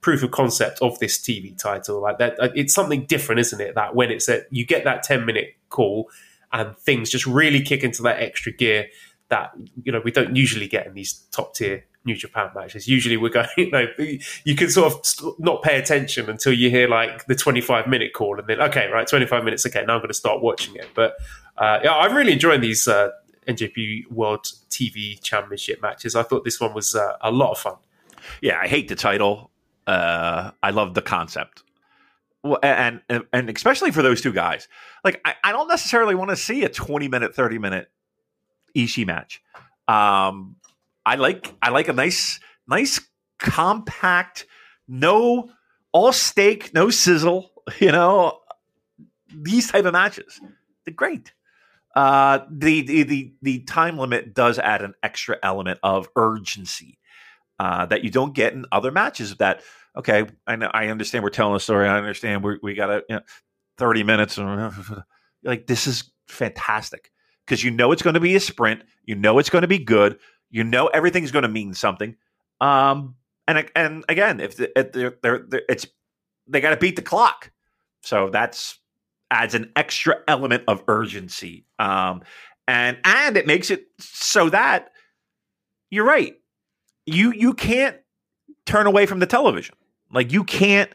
proof 0.02 0.22
of 0.22 0.32
concept 0.32 0.80
of 0.82 1.00
this 1.00 1.18
TV 1.18 1.58
title. 1.58 2.02
Like 2.02 2.18
that, 2.18 2.40
uh, 2.40 2.50
it's 2.54 2.74
something 2.74 3.06
different, 3.06 3.40
isn't 3.40 3.62
it? 3.62 3.76
That 3.76 3.96
when 3.96 4.12
it's 4.12 4.26
that 4.26 4.48
you 4.52 4.66
get 4.66 4.84
that 4.84 5.04
ten 5.04 5.26
minute 5.26 5.56
call 5.70 6.10
and 6.52 6.78
things 6.78 7.10
just 7.10 7.26
really 7.26 7.62
kick 7.62 7.84
into 7.84 8.04
that 8.04 8.20
extra 8.20 8.52
gear 8.52 8.88
that 9.30 9.52
you 9.84 9.92
know 9.92 10.02
we 10.04 10.12
don't 10.12 10.36
usually 10.36 10.68
get 10.68 10.86
in 10.86 10.94
these 10.94 11.14
top 11.32 11.56
tier 11.56 11.86
New 12.06 12.16
Japan 12.16 12.50
matches. 12.56 12.88
Usually 12.88 13.18
we're 13.18 13.30
going, 13.30 13.48
you 13.58 13.72
know, 13.72 13.88
you 14.44 14.56
can 14.56 14.70
sort 14.70 14.94
of 14.94 15.40
not 15.40 15.62
pay 15.62 15.78
attention 15.80 16.30
until 16.30 16.54
you 16.54 16.70
hear 16.70 16.88
like 16.88 17.26
the 17.26 17.36
25 17.36 17.88
minute 17.88 18.14
call 18.14 18.40
and 18.40 18.48
then, 18.48 18.62
okay, 18.62 18.90
right, 18.90 19.08
25 19.08 19.44
minutes, 19.44 19.66
okay, 19.66 19.84
now 19.86 19.96
I'm 19.96 20.00
going 20.00 20.10
to 20.10 20.14
start 20.14 20.42
watching 20.42 20.76
it. 20.76 20.88
But 20.94 21.16
uh, 21.58 21.80
yeah, 21.84 21.96
I'm 21.96 22.16
really 22.16 22.34
enjoying 22.34 22.62
these 22.62 22.88
uh, 22.88 23.10
NJP 23.48 24.12
World 24.12 24.46
TV 24.70 25.22
Championship 25.22 25.82
matches. 25.82 26.16
I 26.16 26.24
thought 26.24 26.44
this 26.44 26.60
one 26.60 26.74
was 26.74 26.96
uh, 26.96 27.18
a 27.22 27.32
lot 27.32 27.52
of 27.52 27.60
fun. 27.60 27.76
Yeah, 28.42 28.60
I 28.62 28.68
hate 28.68 28.88
the 28.88 28.96
title. 28.96 29.52
Uh, 29.86 30.52
I 30.62 30.72
love 30.72 30.94
the 30.94 31.02
concept. 31.02 31.64
Well, 32.42 32.60
and, 32.62 33.02
and 33.32 33.50
especially 33.50 33.92
for 33.92 34.02
those 34.02 34.22
two 34.22 34.34
guys, 34.34 34.68
like 35.06 35.22
I, 35.24 35.36
I 35.46 35.52
don't 35.54 35.70
necessarily 35.70 36.14
want 36.14 36.30
to 36.30 36.36
see 36.36 36.64
a 36.64 36.70
twenty 36.70 37.08
minute, 37.08 37.34
thirty 37.34 37.58
minute 37.58 37.90
Ishii 38.76 39.08
match. 39.08 39.42
Um, 39.88 40.58
I 41.06 41.16
like 41.16 41.54
I 41.62 41.70
like 41.70 41.88
a 41.88 41.94
nice 41.94 42.40
nice 42.68 43.00
compact, 43.40 44.46
no 44.88 45.50
all 45.92 46.14
steak, 46.14 46.74
no 46.74 46.90
sizzle. 46.90 47.50
You 47.80 47.94
know, 47.94 48.40
these 49.34 49.72
type 49.72 49.86
of 49.86 49.94
matches, 49.94 50.42
they're 50.84 50.94
great. 50.94 51.32
Uh, 51.96 52.40
the, 52.52 52.82
the 52.82 53.04
the 53.04 53.34
the 53.42 53.60
time 53.60 53.98
limit 53.98 54.34
does 54.34 54.60
add 54.60 54.82
an 54.82 54.96
extra 55.02 55.38
element 55.42 55.80
of 55.82 56.10
urgency 56.18 57.00
uh, 57.60 57.86
that 57.86 58.04
you 58.04 58.10
don't 58.10 58.34
get 58.34 58.52
in 58.52 58.66
other 58.72 58.92
matches. 58.92 59.38
That 59.38 59.62
okay, 59.96 60.26
I 60.46 60.56
know 60.56 60.72
I 60.74 60.88
understand 60.88 61.24
we're 61.24 61.30
telling 61.30 61.56
a 61.56 61.60
story. 61.60 61.88
I 61.88 61.98
understand 61.98 62.44
we 62.44 62.58
we 62.62 62.74
got 62.74 62.90
a 62.90 63.04
you 63.08 63.16
know, 63.16 63.22
thirty 63.78 64.04
minutes. 64.04 64.38
Like 65.46 65.68
this 65.68 65.88
is 65.88 66.10
fantastic 66.30 67.12
because 67.46 67.66
you 67.66 67.70
know 67.70 67.92
it's 67.92 68.02
going 68.02 68.14
to 68.14 68.22
be 68.22 68.34
a 68.34 68.40
sprint. 68.40 68.82
You 69.04 69.16
know 69.16 69.40
it's 69.40 69.50
going 69.50 69.64
to 69.64 69.68
be 69.68 69.78
good. 69.78 70.18
You 70.54 70.64
know 70.64 70.86
everything's 70.88 71.32
going 71.32 71.44
to 71.44 71.50
mean 71.50 71.74
something. 71.74 72.16
Um, 72.62 73.16
and 73.48 73.70
and 73.76 74.06
again, 74.08 74.40
if, 74.40 74.56
the, 74.56 74.80
if 74.80 74.92
they're, 74.92 75.18
they're, 75.22 75.46
they're, 75.50 75.64
it's 75.68 75.88
they 76.48 76.62
got 76.62 76.70
to 76.70 76.78
beat 76.78 76.96
the 76.96 77.02
clock, 77.02 77.52
so 78.04 78.30
that's 78.30 78.78
adds 79.32 79.56
an 79.56 79.72
extra 79.76 80.18
element 80.28 80.64
of 80.68 80.84
urgency. 80.88 81.66
Um, 81.80 82.22
and 82.68 83.00
and 83.04 83.36
it 83.36 83.48
makes 83.48 83.72
it 83.72 83.88
so 84.00 84.50
that 84.52 84.92
you're 85.90 86.06
right. 86.06 86.36
You 87.08 87.34
you 87.34 87.56
can't 87.56 87.98
turn 88.68 88.86
away 88.86 89.08
from 89.08 89.20
the 89.20 89.26
television. 89.26 89.76
Like 90.12 90.32
you 90.32 90.44
can't 90.44 90.94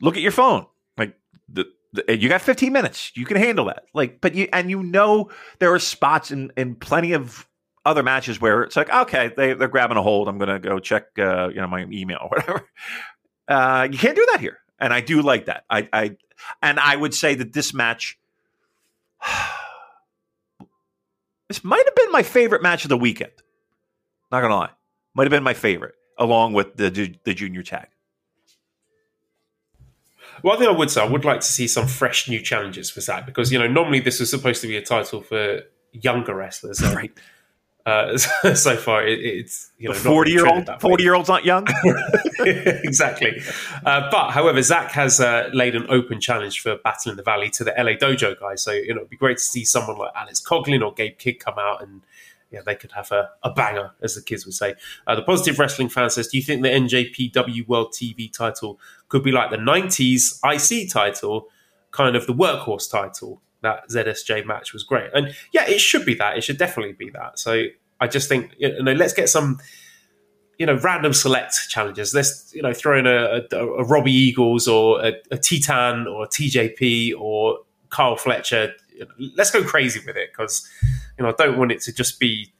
look 0.00 0.14
at 0.14 0.22
your 0.22 0.30
phone. 0.30 0.66
Like 0.96 1.16
the, 1.48 1.66
the, 1.92 2.16
you 2.16 2.28
got 2.28 2.42
15 2.42 2.72
minutes. 2.72 3.10
You 3.16 3.26
can 3.26 3.36
handle 3.36 3.64
that. 3.64 3.86
Like, 3.92 4.20
but 4.20 4.36
you 4.36 4.48
and 4.52 4.70
you 4.70 4.84
know 4.84 5.30
there 5.58 5.74
are 5.74 5.80
spots 5.80 6.30
in 6.30 6.52
in 6.56 6.76
plenty 6.76 7.12
of 7.12 7.48
other 7.84 8.02
matches 8.02 8.40
where 8.40 8.62
it's 8.62 8.76
like, 8.76 8.90
okay, 8.90 9.32
they, 9.36 9.54
they're 9.54 9.68
grabbing 9.68 9.96
a 9.96 10.02
hold. 10.02 10.28
I'm 10.28 10.38
going 10.38 10.48
to 10.48 10.58
go 10.58 10.78
check, 10.78 11.06
uh, 11.18 11.48
you 11.48 11.56
know, 11.56 11.66
my 11.66 11.86
email 11.90 12.18
or 12.22 12.28
whatever. 12.36 12.68
Uh, 13.46 13.88
you 13.90 13.98
can't 13.98 14.16
do 14.16 14.26
that 14.32 14.40
here, 14.40 14.58
and 14.78 14.92
I 14.92 15.00
do 15.00 15.20
like 15.22 15.46
that. 15.46 15.64
I, 15.68 15.88
I 15.92 16.16
and 16.62 16.80
I 16.80 16.96
would 16.96 17.14
say 17.14 17.34
that 17.34 17.52
this 17.52 17.74
match, 17.74 18.18
this 21.48 21.62
might 21.62 21.84
have 21.84 21.94
been 21.94 22.10
my 22.10 22.22
favorite 22.22 22.62
match 22.62 22.84
of 22.84 22.88
the 22.88 22.96
weekend. 22.96 23.32
Not 24.32 24.40
gonna 24.40 24.56
lie, 24.56 24.70
might 25.14 25.24
have 25.24 25.30
been 25.30 25.42
my 25.42 25.54
favorite, 25.54 25.94
along 26.18 26.54
with 26.54 26.76
the 26.76 27.14
the 27.24 27.34
junior 27.34 27.62
tag. 27.62 27.88
One 30.40 30.58
thing 30.58 30.68
I 30.68 30.72
would 30.72 30.90
say, 30.90 31.00
I 31.00 31.06
would 31.06 31.24
like 31.24 31.40
to 31.40 31.46
see 31.46 31.66
some 31.66 31.86
fresh 31.86 32.28
new 32.28 32.40
challenges 32.40 32.90
for 32.90 33.00
Zack 33.00 33.26
because 33.26 33.52
you 33.52 33.58
know 33.58 33.68
normally 33.68 34.00
this 34.00 34.20
was 34.20 34.30
supposed 34.30 34.62
to 34.62 34.68
be 34.68 34.76
a 34.76 34.82
title 34.82 35.20
for 35.20 35.62
younger 35.92 36.34
wrestlers, 36.34 36.82
right? 36.94 37.12
Uh, 37.86 38.16
so 38.54 38.76
far, 38.76 39.06
it, 39.06 39.18
it's 39.20 39.70
you 39.78 39.88
know 39.88 39.94
forty 39.94 40.30
year 40.30 40.46
old 40.46 40.68
forty 40.80 41.04
year 41.04 41.14
olds 41.14 41.28
aren't 41.28 41.44
young. 41.44 41.66
exactly, 42.38 43.42
uh, 43.84 44.08
but 44.10 44.30
however, 44.30 44.62
Zach 44.62 44.90
has 44.92 45.20
uh, 45.20 45.50
laid 45.52 45.74
an 45.74 45.86
open 45.90 46.20
challenge 46.20 46.60
for 46.60 46.76
Battle 46.78 47.10
in 47.10 47.16
the 47.16 47.22
Valley 47.22 47.50
to 47.50 47.64
the 47.64 47.74
LA 47.76 47.92
Dojo 47.92 48.38
guys. 48.40 48.62
So 48.62 48.72
you 48.72 48.94
know, 48.94 49.00
it'd 49.00 49.10
be 49.10 49.16
great 49.16 49.36
to 49.36 49.42
see 49.42 49.64
someone 49.64 49.98
like 49.98 50.12
Alex 50.16 50.40
Coughlin 50.40 50.82
or 50.82 50.94
Gabe 50.94 51.18
Kidd 51.18 51.40
come 51.40 51.58
out 51.58 51.82
and 51.82 52.02
yeah, 52.54 52.60
they 52.64 52.76
could 52.76 52.92
have 52.92 53.10
a, 53.10 53.30
a 53.42 53.50
banger, 53.50 53.90
as 54.00 54.14
the 54.14 54.22
kids 54.22 54.46
would 54.46 54.54
say. 54.54 54.74
Uh, 55.08 55.16
the 55.16 55.22
Positive 55.22 55.58
Wrestling 55.58 55.88
fan 55.88 56.08
says, 56.08 56.28
Do 56.28 56.38
you 56.38 56.42
think 56.42 56.62
the 56.62 56.68
NJPW 56.68 57.66
World 57.66 57.92
TV 57.92 58.32
title 58.32 58.78
could 59.08 59.24
be 59.24 59.32
like 59.32 59.50
the 59.50 59.56
90s 59.56 60.38
IC 60.44 60.88
title, 60.90 61.48
kind 61.90 62.14
of 62.14 62.28
the 62.28 62.32
workhorse 62.32 62.88
title? 62.88 63.42
That 63.64 63.88
ZSJ 63.90 64.46
match 64.46 64.72
was 64.72 64.84
great. 64.84 65.10
And 65.12 65.34
yeah, 65.52 65.68
it 65.68 65.80
should 65.80 66.06
be 66.06 66.14
that. 66.14 66.36
It 66.36 66.44
should 66.44 66.58
definitely 66.58 66.94
be 66.94 67.10
that. 67.10 67.38
So 67.38 67.64
I 68.00 68.06
just 68.06 68.28
think 68.28 68.54
you 68.58 68.82
know, 68.82 68.92
let's 68.92 69.12
get 69.12 69.28
some 69.28 69.58
you 70.58 70.66
know 70.66 70.76
random 70.76 71.12
select 71.12 71.54
challenges. 71.68 72.14
Let's 72.14 72.54
you 72.54 72.62
know 72.62 72.72
throw 72.72 72.98
in 72.98 73.06
a, 73.06 73.42
a, 73.52 73.56
a 73.56 73.84
Robbie 73.84 74.12
Eagles 74.12 74.68
or 74.68 75.04
a, 75.04 75.14
a 75.30 75.38
Titan 75.38 76.06
or 76.06 76.24
a 76.24 76.28
TJP 76.28 77.18
or 77.18 77.58
Kyle 77.90 78.16
Fletcher. 78.16 78.72
Let's 79.36 79.50
go 79.50 79.64
crazy 79.64 80.00
with 80.06 80.16
it 80.16 80.30
because 80.32 80.68
you 81.18 81.24
know 81.24 81.30
I 81.30 81.34
don't 81.36 81.58
want 81.58 81.72
it 81.72 81.80
to 81.82 81.92
just 81.92 82.20
be 82.20 82.52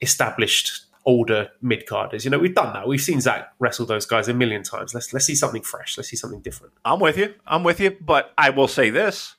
established 0.00 0.86
older 1.06 1.50
mid 1.60 1.86
carders. 1.86 2.24
You 2.24 2.30
know, 2.30 2.38
we've 2.38 2.54
done 2.54 2.72
that. 2.72 2.88
We've 2.88 3.00
seen 3.00 3.20
Zach 3.20 3.52
wrestle 3.58 3.86
those 3.86 4.06
guys 4.06 4.28
a 4.28 4.34
million 4.34 4.62
times. 4.62 4.94
Let's 4.94 5.12
let's 5.12 5.26
see 5.26 5.34
something 5.34 5.62
fresh. 5.62 5.96
Let's 5.96 6.08
see 6.08 6.16
something 6.16 6.40
different. 6.40 6.72
I'm 6.84 7.00
with 7.00 7.16
you. 7.18 7.34
I'm 7.46 7.64
with 7.64 7.80
you. 7.80 7.96
But 8.00 8.32
I 8.38 8.50
will 8.50 8.68
say 8.68 8.90
this: 8.90 9.36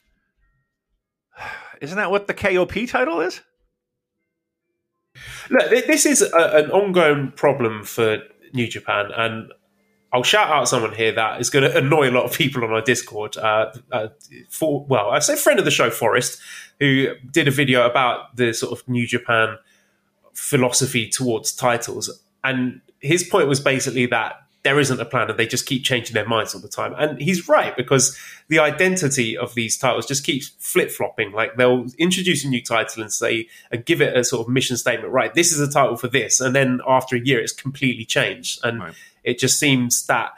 isn't 1.82 1.98
that 1.98 2.12
what 2.12 2.28
the 2.28 2.34
KOP 2.34 2.88
title 2.88 3.22
is? 3.22 3.42
Look, 5.50 5.70
this 5.70 6.06
is 6.06 6.22
a, 6.22 6.58
an 6.58 6.72
ongoing 6.72 7.32
problem 7.32 7.84
for 7.84 8.20
New 8.54 8.68
Japan, 8.68 9.12
and 9.16 9.52
I'll 10.12 10.24
shout 10.24 10.50
out 10.50 10.68
someone 10.68 10.94
here 10.94 11.12
that 11.14 11.40
is 11.40 11.50
going 11.50 11.70
to 11.70 11.78
annoy 11.78 12.10
a 12.10 12.12
lot 12.12 12.24
of 12.24 12.34
people 12.34 12.64
on 12.64 12.72
our 12.72 12.82
Discord. 12.82 13.38
Uh, 13.38 13.74
uh, 13.92 14.08
for 14.50 14.86
well, 14.86 15.10
I 15.10 15.20
say 15.20 15.36
friend 15.36 15.60
of 15.60 15.66
the 15.66 15.72
show, 15.72 15.90
Forrest, 15.90 16.42
who 16.80 17.16
did 17.32 17.48
a 17.48 17.52
video 17.52 17.86
about 17.86 18.36
the 18.36 18.54
sort 18.54 18.78
of 18.78 18.88
New 18.88 19.08
Japan 19.08 19.58
philosophy 20.34 21.10
towards 21.10 21.54
titles, 21.54 22.10
and 22.44 22.82
his 23.00 23.24
point 23.24 23.48
was 23.48 23.60
basically 23.60 24.06
that 24.08 24.45
there 24.66 24.80
isn't 24.80 25.00
a 25.00 25.06
plan 25.06 25.30
and 25.30 25.38
they 25.38 25.46
just 25.46 25.68
keep 25.68 25.84
changing 25.84 26.16
their 26.16 26.28
minds 26.28 26.56
all 26.56 26.60
the 26.60 26.68
time. 26.68 26.96
And 26.98 27.22
he's 27.22 27.48
right 27.48 27.78
because 27.78 28.18
the 28.48 28.58
identity 28.58 29.38
of 29.38 29.54
these 29.54 29.78
titles 29.78 30.08
just 30.08 30.26
keeps 30.26 30.50
flip 30.58 30.90
flopping. 30.90 31.32
Like 31.32 31.56
they'll 31.56 31.86
introduce 32.00 32.44
a 32.44 32.48
new 32.48 32.64
title 32.64 33.04
and 33.04 33.14
say, 33.14 33.48
and 33.72 33.86
give 33.86 34.02
it 34.02 34.18
a 34.18 34.24
sort 34.24 34.42
of 34.42 34.52
mission 34.52 34.76
statement, 34.76 35.14
right? 35.14 35.32
This 35.36 35.52
is 35.52 35.60
a 35.60 35.72
title 35.72 35.98
for 35.98 36.08
this. 36.08 36.42
And 36.42 36.56
then 36.56 36.82
after 36.88 37.16
a 37.16 37.20
year, 37.20 37.40
it's 37.40 37.54
completely 37.54 38.06
changed. 38.06 38.60
And 38.66 38.80
right. 38.80 38.96
it 39.24 39.38
just 39.38 39.60
seems 39.60 40.08
that 40.08 40.32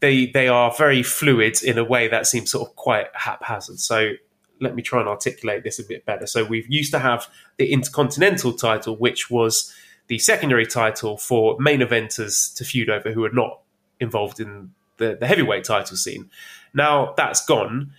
they, 0.00 0.26
they 0.26 0.48
are 0.48 0.70
very 0.76 1.02
fluid 1.02 1.62
in 1.62 1.78
a 1.78 1.84
way 1.84 2.06
that 2.06 2.26
seems 2.26 2.50
sort 2.50 2.68
of 2.68 2.76
quite 2.76 3.06
haphazard. 3.14 3.80
So 3.80 4.12
let 4.60 4.74
me 4.74 4.82
try 4.82 5.00
and 5.00 5.08
articulate 5.08 5.64
this 5.64 5.78
a 5.78 5.84
bit 5.84 6.04
better. 6.04 6.26
So 6.26 6.44
we've 6.44 6.68
used 6.68 6.92
to 6.92 6.98
have 6.98 7.28
the 7.56 7.72
Intercontinental 7.72 8.52
title, 8.52 8.94
which 8.94 9.30
was 9.30 9.74
the 10.08 10.18
secondary 10.18 10.66
title 10.66 11.16
for 11.16 11.56
main 11.60 11.80
eventers 11.80 12.54
to 12.56 12.64
feud 12.64 12.90
over 12.90 13.12
who 13.12 13.24
are 13.24 13.32
not 13.32 13.60
involved 14.00 14.40
in 14.40 14.70
the, 14.96 15.16
the 15.18 15.26
heavyweight 15.26 15.64
title 15.64 15.96
scene. 15.96 16.30
Now 16.74 17.14
that's 17.16 17.44
gone. 17.44 17.92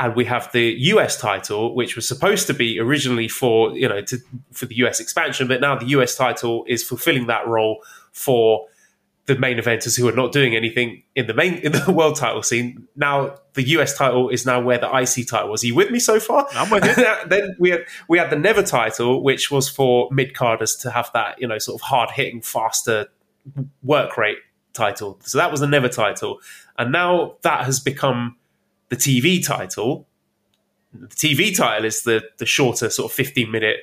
And 0.00 0.14
we 0.14 0.26
have 0.26 0.50
the 0.52 0.74
US 0.78 1.20
title, 1.20 1.74
which 1.74 1.96
was 1.96 2.06
supposed 2.06 2.46
to 2.46 2.54
be 2.54 2.78
originally 2.78 3.28
for 3.28 3.76
you 3.76 3.88
know 3.88 4.00
to, 4.02 4.18
for 4.52 4.66
the 4.66 4.76
US 4.76 5.00
expansion, 5.00 5.48
but 5.48 5.60
now 5.60 5.76
the 5.76 5.86
US 5.86 6.16
title 6.16 6.64
is 6.66 6.82
fulfilling 6.82 7.26
that 7.26 7.46
role 7.46 7.82
for 8.12 8.66
the 9.28 9.38
main 9.38 9.58
eventers 9.58 9.96
who 9.96 10.08
are 10.08 10.12
not 10.12 10.32
doing 10.32 10.56
anything 10.56 11.02
in 11.14 11.26
the 11.26 11.34
main 11.34 11.54
in 11.56 11.72
the 11.72 11.92
world 11.92 12.16
title 12.16 12.42
scene. 12.42 12.88
Now 12.96 13.36
the 13.52 13.62
US 13.76 13.96
title 13.96 14.30
is 14.30 14.46
now 14.46 14.58
where 14.58 14.78
the 14.78 14.88
IC 14.88 15.28
title 15.28 15.50
was. 15.50 15.62
Are 15.62 15.66
you 15.66 15.74
with 15.74 15.90
me 15.90 15.98
so 15.98 16.18
far? 16.18 16.48
I'm 16.52 16.70
with 16.70 16.84
you. 16.84 17.06
then 17.28 17.54
we 17.58 17.70
had 17.70 17.84
we 18.08 18.16
had 18.16 18.30
the 18.30 18.38
Never 18.38 18.62
title, 18.62 19.22
which 19.22 19.50
was 19.50 19.68
for 19.68 20.08
mid 20.10 20.32
carders 20.32 20.74
to 20.76 20.90
have 20.90 21.10
that 21.12 21.40
you 21.40 21.46
know 21.46 21.58
sort 21.58 21.80
of 21.80 21.82
hard 21.82 22.10
hitting, 22.10 22.40
faster 22.40 23.08
work 23.82 24.16
rate 24.16 24.38
title. 24.72 25.20
So 25.22 25.36
that 25.36 25.50
was 25.50 25.60
the 25.60 25.66
Never 25.66 25.90
title, 25.90 26.40
and 26.78 26.90
now 26.90 27.36
that 27.42 27.66
has 27.66 27.80
become 27.80 28.36
the 28.88 28.96
TV 28.96 29.44
title. 29.46 30.08
The 30.94 31.06
TV 31.08 31.54
title 31.54 31.84
is 31.84 32.02
the 32.02 32.22
the 32.38 32.46
shorter 32.46 32.88
sort 32.88 33.12
of 33.12 33.14
15 33.14 33.50
minute 33.50 33.80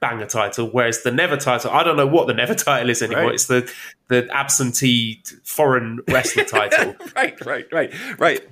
banger 0.00 0.26
title, 0.26 0.68
whereas 0.68 1.02
the 1.02 1.10
Never 1.10 1.36
title, 1.36 1.70
I 1.70 1.82
don't 1.82 1.96
know 1.96 2.06
what 2.06 2.26
the 2.26 2.34
Never 2.34 2.54
title 2.54 2.90
is 2.90 3.02
anymore. 3.02 3.24
Right. 3.24 3.34
It's 3.34 3.46
the 3.46 3.70
the 4.08 4.28
absentee 4.32 5.22
foreign 5.44 6.00
wrestler 6.08 6.44
title. 6.44 6.94
right, 7.16 7.44
right, 7.44 7.66
right, 7.72 7.92
right. 8.18 8.42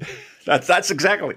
That's 0.45 0.67
that's 0.67 0.91
exactly. 0.91 1.37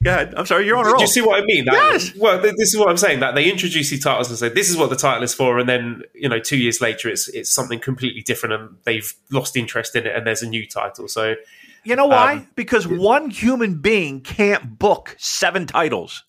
Yeah, 0.00 0.32
I'm 0.36 0.46
sorry, 0.46 0.64
you're 0.64 0.76
on 0.76 0.86
a 0.86 0.90
roll. 0.90 0.98
Do 0.98 1.02
you 1.02 1.08
see 1.08 1.20
what 1.20 1.42
I 1.42 1.44
mean? 1.44 1.64
That, 1.64 1.72
Yes. 1.72 2.14
Well, 2.16 2.40
th- 2.40 2.54
this 2.56 2.72
is 2.72 2.78
what 2.78 2.88
I'm 2.88 2.96
saying. 2.96 3.18
That 3.18 3.34
they 3.34 3.50
introduce 3.50 3.90
these 3.90 4.02
titles 4.02 4.28
and 4.28 4.38
say 4.38 4.48
this 4.48 4.70
is 4.70 4.76
what 4.76 4.90
the 4.90 4.96
title 4.96 5.24
is 5.24 5.34
for, 5.34 5.58
and 5.58 5.68
then 5.68 6.02
you 6.14 6.28
know, 6.28 6.38
two 6.38 6.56
years 6.56 6.80
later, 6.80 7.08
it's 7.08 7.26
it's 7.28 7.52
something 7.52 7.80
completely 7.80 8.22
different, 8.22 8.54
and 8.54 8.76
they've 8.84 9.12
lost 9.32 9.56
interest 9.56 9.96
in 9.96 10.06
it, 10.06 10.14
and 10.14 10.24
there's 10.24 10.42
a 10.42 10.48
new 10.48 10.66
title. 10.68 11.08
So 11.08 11.34
You 11.82 11.96
know 11.96 12.06
why? 12.06 12.34
Um, 12.34 12.48
because 12.54 12.86
one 12.86 13.30
human 13.30 13.80
being 13.80 14.20
can't 14.20 14.78
book 14.78 15.16
seven 15.18 15.66
titles 15.66 16.22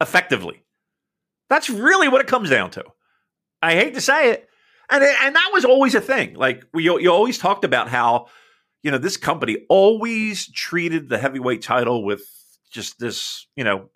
effectively. 0.00 0.61
That's 1.52 1.68
really 1.68 2.08
what 2.08 2.22
it 2.22 2.26
comes 2.26 2.48
down 2.48 2.70
to. 2.70 2.84
I 3.60 3.74
hate 3.74 3.92
to 3.92 4.00
say 4.00 4.30
it, 4.30 4.48
and 4.88 5.04
and 5.04 5.36
that 5.36 5.50
was 5.52 5.66
always 5.66 5.94
a 5.94 6.00
thing. 6.00 6.32
Like 6.32 6.64
we 6.72 6.84
you 6.84 7.12
always 7.12 7.36
talked 7.36 7.62
about 7.64 7.88
how 7.88 8.28
you 8.82 8.90
know 8.90 8.96
this 8.96 9.18
company 9.18 9.58
always 9.68 10.50
treated 10.50 11.10
the 11.10 11.18
heavyweight 11.18 11.60
title 11.60 12.04
with 12.04 12.24
just 12.70 12.98
this. 12.98 13.46
You 13.54 13.64
know, 13.64 13.90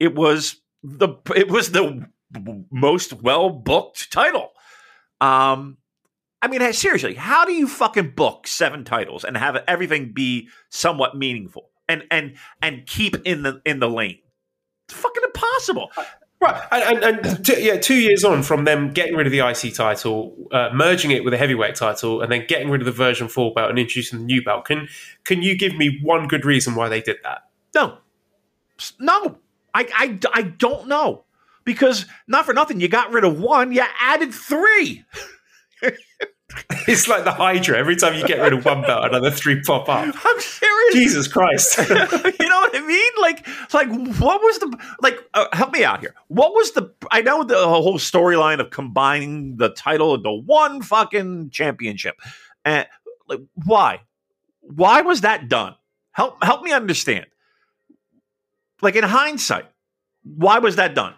it 0.00 0.16
was 0.16 0.60
the 0.82 1.10
it 1.36 1.48
was 1.48 1.70
the 1.70 2.08
most 2.72 3.12
well 3.12 3.48
booked 3.48 4.10
title. 4.10 4.50
Um, 5.20 5.78
I 6.42 6.48
mean, 6.48 6.72
seriously, 6.72 7.14
how 7.14 7.44
do 7.44 7.52
you 7.52 7.68
fucking 7.68 8.14
book 8.16 8.48
seven 8.48 8.84
titles 8.84 9.22
and 9.22 9.36
have 9.36 9.56
everything 9.68 10.12
be 10.12 10.48
somewhat 10.68 11.16
meaningful 11.16 11.70
and 11.88 12.02
and 12.10 12.36
and 12.60 12.86
keep 12.86 13.24
in 13.24 13.44
the 13.44 13.62
in 13.64 13.78
the 13.78 13.88
lane? 13.88 14.18
It's 14.88 14.98
fucking 14.98 15.22
impossible. 15.22 15.92
Right, 16.40 16.62
and, 16.70 17.02
and, 17.02 17.26
and 17.26 17.44
two, 17.44 17.60
yeah, 17.60 17.78
two 17.78 17.96
years 17.96 18.22
on 18.22 18.44
from 18.44 18.64
them 18.64 18.92
getting 18.92 19.16
rid 19.16 19.26
of 19.26 19.32
the 19.32 19.40
IC 19.40 19.74
title, 19.74 20.36
uh, 20.52 20.70
merging 20.72 21.10
it 21.10 21.24
with 21.24 21.34
a 21.34 21.36
heavyweight 21.36 21.74
title, 21.74 22.20
and 22.20 22.30
then 22.30 22.44
getting 22.46 22.70
rid 22.70 22.80
of 22.80 22.84
the 22.84 22.92
version 22.92 23.26
four 23.26 23.52
belt 23.52 23.70
and 23.70 23.78
introducing 23.78 24.20
the 24.20 24.24
new 24.24 24.42
belt. 24.42 24.64
Can 24.64 24.88
can 25.24 25.42
you 25.42 25.58
give 25.58 25.76
me 25.76 25.98
one 26.00 26.28
good 26.28 26.44
reason 26.44 26.76
why 26.76 26.88
they 26.88 27.00
did 27.00 27.16
that? 27.24 27.48
No, 27.74 27.98
no, 29.00 29.38
I 29.74 29.88
I 29.92 30.18
I 30.32 30.42
don't 30.42 30.86
know 30.86 31.24
because 31.64 32.06
not 32.28 32.46
for 32.46 32.54
nothing, 32.54 32.80
you 32.80 32.86
got 32.88 33.12
rid 33.12 33.24
of 33.24 33.40
one, 33.40 33.72
you 33.72 33.82
added 34.00 34.32
three. 34.32 35.04
It's 36.88 37.06
like 37.06 37.24
the 37.24 37.32
Hydra. 37.32 37.76
Every 37.76 37.96
time 37.96 38.14
you 38.14 38.26
get 38.26 38.40
rid 38.40 38.54
of 38.54 38.64
one 38.64 38.80
belt, 38.80 39.04
another 39.04 39.30
three 39.30 39.60
pop 39.60 39.90
up. 39.90 40.04
I'm 40.24 40.40
serious. 40.40 40.94
Jesus 40.94 41.28
Christ! 41.28 41.76
you 41.90 41.94
know 41.94 42.60
what 42.60 42.74
I 42.74 42.80
mean? 42.86 43.12
Like, 43.20 43.46
like 43.74 43.88
what 44.18 44.40
was 44.40 44.58
the 44.58 44.78
like? 45.02 45.18
Uh, 45.34 45.46
help 45.52 45.72
me 45.72 45.84
out 45.84 46.00
here. 46.00 46.14
What 46.28 46.54
was 46.54 46.72
the? 46.72 46.90
I 47.10 47.20
know 47.20 47.44
the 47.44 47.68
whole 47.68 47.98
storyline 47.98 48.60
of 48.60 48.70
combining 48.70 49.56
the 49.58 49.68
title 49.68 50.14
into 50.14 50.30
one 50.30 50.80
fucking 50.80 51.50
championship, 51.50 52.16
and 52.64 52.86
like, 53.28 53.40
why? 53.66 54.00
Why 54.60 55.02
was 55.02 55.20
that 55.20 55.48
done? 55.48 55.74
Help 56.12 56.42
help 56.42 56.62
me 56.62 56.72
understand. 56.72 57.26
Like 58.80 58.96
in 58.96 59.04
hindsight, 59.04 59.66
why 60.22 60.58
was 60.58 60.76
that 60.76 60.94
done? 60.94 61.14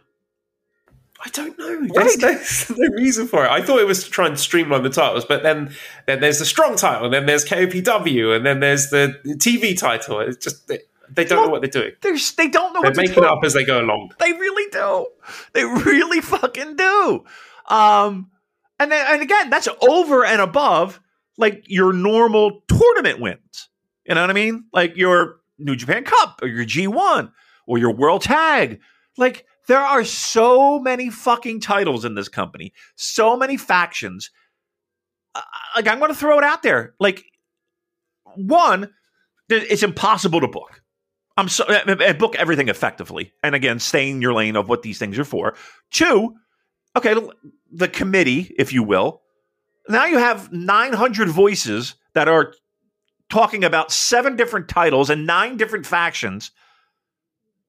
I 1.25 1.29
don't 1.31 1.59
know. 1.59 1.87
There's, 1.95 2.17
there's 2.17 2.71
no 2.71 2.89
reason 2.97 3.27
for 3.27 3.45
it. 3.45 3.51
I 3.51 3.61
thought 3.63 3.81
it 3.81 3.87
was 3.87 4.05
to 4.05 4.11
try 4.11 4.27
and 4.27 4.39
streamline 4.39 4.83
the 4.83 4.91
titles, 4.91 5.25
but 5.25 5.43
then 5.43 5.75
then 6.07 6.21
there's 6.21 6.39
the 6.39 6.45
strong 6.45 6.77
title, 6.77 7.05
and 7.07 7.15
then 7.15 7.27
there's 7.27 7.45
KOPW, 7.45 8.37
and 8.37 8.47
then 8.47 8.61
there's 8.61 8.91
the 8.91 9.19
TV 9.27 9.79
title. 9.79 10.21
It's 10.21 10.43
just 10.43 10.69
they, 10.69 10.81
they 11.11 11.25
don't 11.25 11.47
know 11.47 11.51
what 11.51 11.61
they're 11.61 11.71
doing. 11.71 11.93
There's 12.01 12.33
they 12.33 12.49
don't 12.49 12.73
know 12.73 12.83
They're 12.83 12.95
making 12.95 13.17
do. 13.17 13.25
it 13.25 13.27
up 13.27 13.41
as 13.45 13.53
they 13.53 13.65
go 13.65 13.81
along. 13.81 14.13
They 14.19 14.33
really 14.33 14.71
do. 14.71 15.07
They 15.53 15.65
really 15.65 16.21
fucking 16.21 16.77
do. 16.77 17.25
Um, 17.69 18.31
and 18.79 18.91
then, 18.91 19.07
and 19.09 19.23
again, 19.23 19.51
that's 19.51 19.69
over 19.83 20.25
and 20.25 20.41
above 20.41 21.01
like 21.37 21.65
your 21.67 21.93
normal 21.93 22.63
tournament 22.69 23.21
wins. 23.21 23.69
You 24.07 24.15
know 24.15 24.23
what 24.23 24.31
I 24.31 24.35
mean? 24.35 24.65
Like 24.73 24.97
your 24.97 25.41
New 25.59 25.77
Japan 25.77 26.05
Cup 26.05 26.41
or 26.43 26.49
your 26.49 26.65
G1 26.65 27.31
or 27.67 27.79
your 27.79 27.93
World 27.93 28.23
Tag. 28.23 28.81
Like 29.17 29.47
there 29.71 29.79
are 29.79 30.05
so 30.05 30.81
many 30.81 31.11
fucking 31.11 31.61
titles 31.61 32.05
in 32.05 32.17
this 32.17 32.29
company, 32.29 32.73
so 32.97 33.37
many 33.37 33.57
factions. 33.57 34.33
Uh, 35.33 35.43
like 35.77 35.87
I'm 35.87 36.01
going 36.01 36.11
to 36.11 36.19
throw 36.19 36.39
it 36.39 36.45
out 36.45 36.65
there. 36.65 36.95
Like 36.99 37.25
one, 38.35 38.93
it's 39.49 39.85
impossible 39.85 40.41
to 40.41 40.49
book. 40.49 40.83
I'm 41.37 41.49
so 41.49 41.65
and 41.67 42.03
and 42.03 42.19
book 42.19 42.35
everything 42.35 42.69
effectively, 42.69 43.33
and 43.45 43.55
again, 43.55 43.79
stay 43.79 44.11
in 44.11 44.21
your 44.21 44.35
lane 44.35 44.57
of 44.57 44.69
what 44.69 44.83
these 44.83 44.99
things 44.99 45.17
are 45.21 45.25
for. 45.25 45.55
Two, 45.93 46.35
okay, 46.97 47.15
the 47.71 47.87
committee, 47.87 48.53
if 48.59 48.73
you 48.73 48.83
will. 48.83 49.23
Now 49.89 50.07
you 50.07 50.19
have 50.19 50.51
900 50.51 51.29
voices 51.29 51.95
that 52.15 52.27
are 52.27 52.55
talking 53.29 53.63
about 53.63 53.93
seven 53.93 54.35
different 54.35 54.69
titles 54.69 55.11
and 55.11 55.29
nine 55.29 55.57
different 55.57 55.87
factions. 55.87 56.51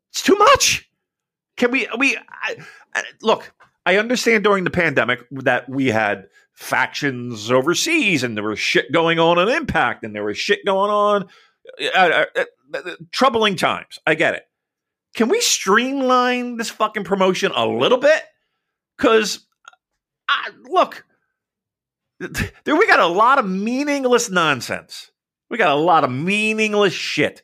It's 0.10 0.24
too 0.24 0.36
much. 0.36 0.91
Can 1.62 1.70
we? 1.70 1.88
We 1.95 2.18
I, 2.18 2.55
look. 3.22 3.53
I 3.86 3.97
understand 3.97 4.43
during 4.43 4.64
the 4.64 4.72
pandemic 4.72 5.24
that 5.30 5.70
we 5.70 5.89
had 5.89 6.26
factions 6.53 7.51
overseas, 7.51 8.24
and 8.24 8.36
there 8.36 8.43
was 8.43 8.57
shit 8.57 8.91
going 8.91 9.20
on 9.20 9.38
on 9.38 9.47
Impact, 9.47 10.03
and 10.03 10.16
there 10.16 10.24
was 10.24 10.39
shit 10.39 10.66
going 10.66 10.89
on. 10.89 11.30
uh, 11.95 12.24
uh, 12.36 12.43
uh, 12.74 12.95
troubling 13.12 13.57
times. 13.57 13.99
I 14.07 14.16
get 14.16 14.34
it. 14.34 14.47
Can 15.14 15.30
we 15.30 15.39
streamline 15.39 16.57
this 16.57 16.72
fucking 16.72 17.03
promotion 17.03 17.51
a 17.55 17.68
little 17.68 17.99
bit? 17.99 18.24
Because, 18.97 19.45
look, 20.68 21.05
there 22.20 22.76
we 22.76 22.88
got 22.88 22.99
a 22.99 23.05
lot 23.05 23.38
of 23.38 23.47
meaningless 23.47 24.32
nonsense. 24.32 25.12
We 25.51 25.59
got 25.59 25.78
a 25.78 25.80
lot 25.80 26.03
of 26.03 26.09
meaningless 26.09 26.93
shit 26.93 27.43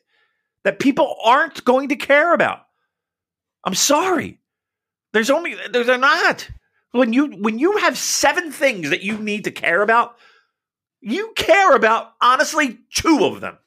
that 0.64 0.80
people 0.80 1.14
aren't 1.24 1.64
going 1.64 1.90
to 1.90 1.96
care 1.96 2.34
about. 2.34 2.62
I'm 3.68 3.74
sorry. 3.74 4.38
There's 5.12 5.28
only 5.28 5.54
there's 5.70 5.88
not. 5.88 6.48
When 6.92 7.12
you 7.12 7.26
when 7.32 7.58
you 7.58 7.76
have 7.76 7.98
seven 7.98 8.50
things 8.50 8.88
that 8.88 9.02
you 9.02 9.18
need 9.18 9.44
to 9.44 9.50
care 9.50 9.82
about, 9.82 10.16
you 11.02 11.34
care 11.36 11.74
about 11.76 12.14
honestly 12.22 12.78
two 12.94 13.26
of 13.26 13.42
them. 13.42 13.58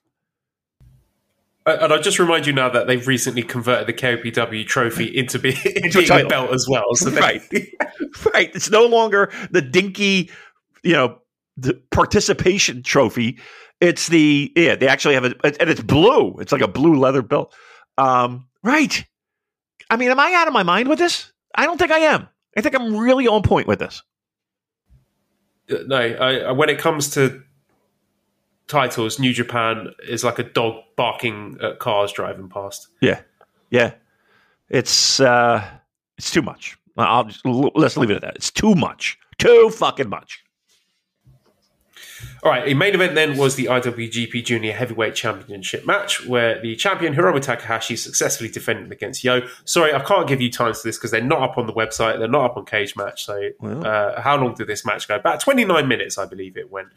Uh, 1.67 1.77
And 1.81 1.93
I'll 1.93 2.01
just 2.01 2.17
remind 2.17 2.47
you 2.47 2.53
now 2.53 2.67
that 2.69 2.87
they've 2.87 3.05
recently 3.05 3.43
converted 3.43 3.85
the 3.85 3.93
KOPW 3.93 4.65
trophy 4.65 5.05
into, 5.15 5.37
be, 5.37 5.49
into 5.75 5.99
a 5.99 6.07
being 6.07 6.25
a 6.25 6.27
belt 6.27 6.51
as 6.51 6.65
well. 6.67 6.95
So 6.95 7.11
they- 7.11 7.21
right 7.21 7.41
right 8.33 8.55
it's 8.55 8.71
no 8.71 8.87
longer 8.87 9.31
the 9.51 9.61
dinky 9.61 10.31
you 10.81 10.93
know 10.93 11.19
the 11.57 11.79
participation 11.91 12.81
trophy 12.81 13.37
it's 13.79 14.07
the 14.07 14.51
yeah 14.55 14.73
they 14.75 14.87
actually 14.87 15.13
have 15.13 15.25
it 15.25 15.39
and 15.43 15.69
it's 15.69 15.81
blue 15.81 16.35
it's 16.39 16.51
like 16.51 16.61
a 16.61 16.67
blue 16.67 16.95
leather 16.95 17.21
belt 17.21 17.53
um 17.99 18.47
right 18.63 19.05
i 19.91 19.95
mean 19.97 20.09
am 20.09 20.19
i 20.19 20.33
out 20.33 20.47
of 20.47 20.53
my 20.53 20.63
mind 20.63 20.87
with 20.87 20.97
this? 20.97 21.31
I 21.53 21.65
don't 21.67 21.77
think 21.77 21.91
i 21.91 21.99
am. 21.99 22.27
I 22.57 22.61
think 22.61 22.73
i'm 22.75 22.97
really 22.97 23.27
on 23.27 23.43
point 23.43 23.67
with 23.67 23.77
this. 23.79 24.01
Uh, 25.71 25.75
no, 25.85 25.97
I, 25.97 26.39
I- 26.39 26.51
when 26.51 26.69
it 26.69 26.79
comes 26.79 27.09
to 27.11 27.43
titles, 28.67 29.19
New 29.19 29.33
Japan 29.33 29.89
is 30.07 30.23
like 30.23 30.39
a 30.39 30.43
dog 30.43 30.75
barking 30.95 31.57
at 31.61 31.79
cars 31.79 32.11
driving 32.11 32.49
past. 32.49 32.87
yeah. 33.01 33.21
Yeah. 33.69 33.93
It's 34.69 35.19
uh 35.19 35.63
it's 36.17 36.31
too 36.31 36.41
much. 36.41 36.77
I'll 36.97 37.23
just 37.25 37.45
let's 37.45 37.97
leave 37.97 38.11
it 38.11 38.15
at 38.15 38.21
that. 38.21 38.35
It's 38.35 38.51
too 38.51 38.75
much. 38.75 39.17
Too 39.37 39.69
fucking 39.69 40.09
much 40.09 40.43
All 42.43 42.51
right, 42.51 42.65
the 42.65 42.73
main 42.73 42.95
event 42.95 43.13
then 43.13 43.37
was 43.37 43.55
the 43.55 43.65
IWGP 43.65 44.43
Junior 44.43 44.73
Heavyweight 44.73 45.13
Championship 45.13 45.85
match, 45.85 46.25
where 46.25 46.59
the 46.59 46.75
champion 46.75 47.13
Hiromu 47.13 47.39
Takahashi 47.39 47.95
successfully 47.95 48.49
defended 48.49 48.91
against 48.91 49.23
Yo. 49.23 49.41
Sorry, 49.63 49.93
I 49.93 49.99
can't 49.99 50.27
give 50.27 50.41
you 50.41 50.51
times 50.51 50.81
for 50.81 50.87
this 50.87 50.97
because 50.97 51.11
they're 51.11 51.21
not 51.21 51.43
up 51.43 51.59
on 51.59 51.67
the 51.67 51.73
website. 51.73 52.17
They're 52.17 52.27
not 52.27 52.45
up 52.45 52.57
on 52.57 52.65
Cage 52.65 52.95
Match. 52.95 53.25
So, 53.25 53.51
uh, 53.63 54.19
how 54.19 54.37
long 54.37 54.55
did 54.55 54.65
this 54.65 54.83
match 54.83 55.07
go? 55.07 55.17
About 55.17 55.39
29 55.39 55.87
minutes, 55.87 56.17
I 56.17 56.25
believe 56.25 56.57
it 56.57 56.71
went. 56.71 56.87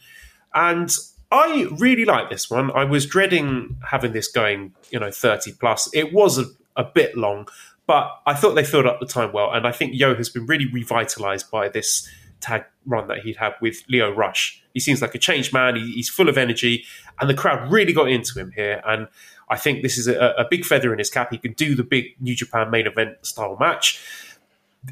And 0.55 0.97
I 1.31 1.69
really 1.79 2.07
like 2.07 2.31
this 2.31 2.49
one. 2.49 2.71
I 2.73 2.85
was 2.85 3.05
dreading 3.05 3.77
having 3.91 4.13
this 4.13 4.29
going, 4.29 4.73
you 4.91 4.99
know, 4.99 5.11
30 5.11 5.53
plus. 5.61 5.91
It 5.93 6.15
was 6.15 6.39
a, 6.39 6.45
a 6.77 6.85
bit 6.85 7.19
long, 7.19 7.49
but 7.87 8.11
I 8.25 8.33
thought 8.33 8.55
they 8.55 8.65
filled 8.65 8.87
up 8.87 8.99
the 8.99 9.07
time 9.07 9.33
well. 9.33 9.53
And 9.53 9.67
I 9.67 9.73
think 9.73 9.93
Yo 9.95 10.15
has 10.15 10.31
been 10.31 10.47
really 10.47 10.71
revitalized 10.73 11.51
by 11.51 11.69
this 11.69 12.09
tag 12.41 12.65
run 12.87 13.09
that 13.09 13.19
he'd 13.19 13.37
had 13.37 13.55
with 13.61 13.83
Lio 13.89 14.11
Rush. 14.11 14.64
He 14.75 14.81
seems 14.81 15.01
like 15.01 15.15
a 15.15 15.19
changed 15.19 15.53
man. 15.53 15.77
He, 15.77 15.93
he's 15.93 16.11
full 16.11 16.29
of 16.29 16.37
energy, 16.37 16.85
and 17.21 17.31
the 17.31 17.35
crowd 17.35 17.73
really 17.73 17.93
got 17.93 18.09
into 18.09 18.39
him 18.39 18.53
here. 18.55 18.83
And 18.87 19.09
I 19.49 19.57
think 19.57 19.83
this 19.83 19.97
is 19.97 20.09
a, 20.09 20.35
a 20.37 20.47
big 20.49 20.65
feather 20.65 20.93
in 20.93 20.99
his 20.99 21.11
cap. 21.11 21.29
He 21.31 21.39
can 21.39 21.53
do 21.53 21.75
the 21.75 21.85
big 21.85 22.17
New 22.21 22.35
Japan 22.35 22.71
main 22.71 22.87
event 22.87 23.25
style 23.25 23.57
match. 23.59 24.03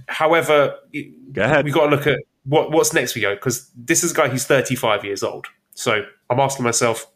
However, 0.09 0.77
Go 1.33 1.63
we've 1.63 1.75
got 1.75 1.87
to 1.87 1.97
look 1.97 2.07
at 2.07 2.21
what, 2.45 2.71
what's 2.71 2.93
next 2.93 3.13
for 3.13 3.19
Yo 3.19 3.35
because 3.35 3.71
this 3.77 4.03
is 4.03 4.13
a 4.13 4.15
guy 4.15 4.29
who's 4.29 4.45
35 4.45 5.05
years 5.05 5.23
old. 5.23 5.47
So 5.75 6.05
I'm 6.31 6.41
asking 6.41 6.65
myself, 6.65 7.07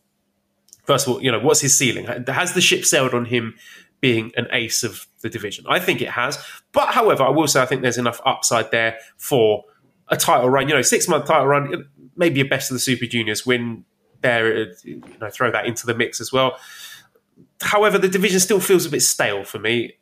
first 0.84 1.06
of 1.06 1.14
all, 1.14 1.22
you 1.22 1.30
know, 1.30 1.40
what's 1.40 1.60
his 1.60 1.76
ceiling? 1.76 2.06
Has 2.26 2.52
the 2.52 2.60
ship 2.60 2.84
sailed 2.84 3.14
on 3.14 3.26
him 3.26 3.54
being 4.00 4.32
an 4.36 4.46
ace 4.52 4.82
of 4.82 5.06
the 5.20 5.28
division? 5.28 5.64
I 5.68 5.78
think 5.78 6.00
it 6.00 6.10
has. 6.10 6.38
But 6.72 6.88
however, 6.94 7.24
I 7.24 7.30
will 7.30 7.48
say 7.48 7.62
I 7.62 7.66
think 7.66 7.82
there's 7.82 7.98
enough 7.98 8.20
upside 8.24 8.70
there 8.70 8.98
for 9.16 9.64
a 10.08 10.16
title 10.16 10.48
run. 10.48 10.68
You 10.68 10.74
know, 10.74 10.82
six 10.82 11.08
month 11.08 11.26
title 11.26 11.46
run, 11.46 11.88
maybe 12.16 12.40
a 12.40 12.44
best 12.44 12.70
of 12.70 12.74
the 12.74 12.80
Super 12.80 13.06
Juniors 13.06 13.46
win 13.46 13.84
there. 14.20 14.72
You 14.82 15.02
know, 15.20 15.30
throw 15.30 15.50
that 15.50 15.66
into 15.66 15.86
the 15.86 15.94
mix 15.94 16.20
as 16.20 16.32
well. 16.32 16.58
However, 17.60 17.98
the 17.98 18.08
division 18.08 18.40
still 18.40 18.60
feels 18.60 18.86
a 18.86 18.90
bit 18.90 19.02
stale 19.02 19.44
for 19.44 19.58
me. 19.58 19.94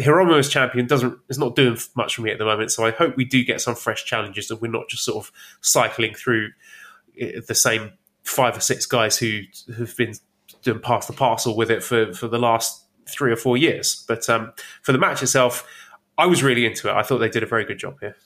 Hiromu 0.00 0.38
as 0.38 0.48
champion 0.48 0.86
doesn't 0.86 1.18
is 1.28 1.38
not 1.38 1.54
doing 1.54 1.78
much 1.94 2.16
for 2.16 2.22
me 2.22 2.30
at 2.30 2.38
the 2.38 2.44
moment, 2.44 2.72
so 2.72 2.84
I 2.84 2.90
hope 2.90 3.16
we 3.16 3.24
do 3.24 3.44
get 3.44 3.60
some 3.60 3.74
fresh 3.74 4.04
challenges 4.04 4.50
and 4.50 4.60
we're 4.60 4.70
not 4.70 4.88
just 4.88 5.04
sort 5.04 5.24
of 5.24 5.32
cycling 5.60 6.14
through 6.14 6.50
eh, 7.20 7.40
the 7.46 7.54
same 7.54 7.92
five 8.24 8.56
or 8.56 8.60
six 8.60 8.86
guys 8.86 9.18
who 9.18 9.42
have 9.76 9.94
been 9.96 10.14
doing 10.62 10.80
past 10.80 11.08
the 11.08 11.14
parcel 11.14 11.56
with 11.56 11.70
it 11.70 11.82
for, 11.82 12.12
for 12.14 12.28
the 12.28 12.38
last 12.38 12.84
three 13.06 13.32
or 13.32 13.36
four 13.36 13.56
years. 13.56 14.04
But 14.08 14.28
um, 14.30 14.52
for 14.82 14.92
the 14.92 14.98
match 14.98 15.22
itself, 15.22 15.66
I 16.16 16.26
was 16.26 16.42
really 16.42 16.64
into 16.64 16.88
it. 16.88 16.94
I 16.94 17.02
thought 17.02 17.18
they 17.18 17.28
did 17.28 17.42
a 17.42 17.46
very 17.46 17.64
good 17.64 17.78
job 17.78 17.98
here. 18.00 18.16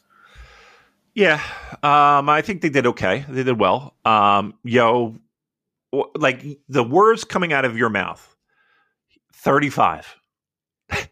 Yeah, 1.17 1.41
um, 1.83 2.29
I 2.29 2.43
think 2.43 2.61
they 2.61 2.69
did 2.69 2.87
okay. 2.89 3.25
They 3.27 3.43
did 3.43 3.59
well. 3.59 3.95
Um, 4.05 4.53
yo, 4.63 5.17
like 6.15 6.45
the 6.69 6.85
words 6.85 7.25
coming 7.25 7.55
out 7.55 7.65
of 7.65 7.75
your 7.75 7.89
mouth, 7.89 8.37
thirty-five. 9.33 10.15
Isn't 10.91 11.09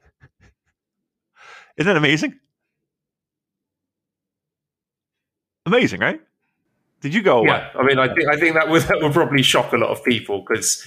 that 1.78 1.96
amazing? 1.96 2.38
Amazing, 5.64 6.00
right? 6.00 6.20
Did 7.00 7.14
you 7.14 7.22
go? 7.22 7.38
Away? 7.38 7.48
Yeah, 7.48 7.70
I 7.74 7.82
mean, 7.82 7.98
I 7.98 8.12
think 8.14 8.28
I 8.28 8.36
think 8.38 8.54
that 8.56 8.68
would 8.68 8.82
that 8.82 9.00
would 9.00 9.14
probably 9.14 9.42
shock 9.42 9.72
a 9.72 9.78
lot 9.78 9.88
of 9.88 10.04
people 10.04 10.44
because 10.46 10.86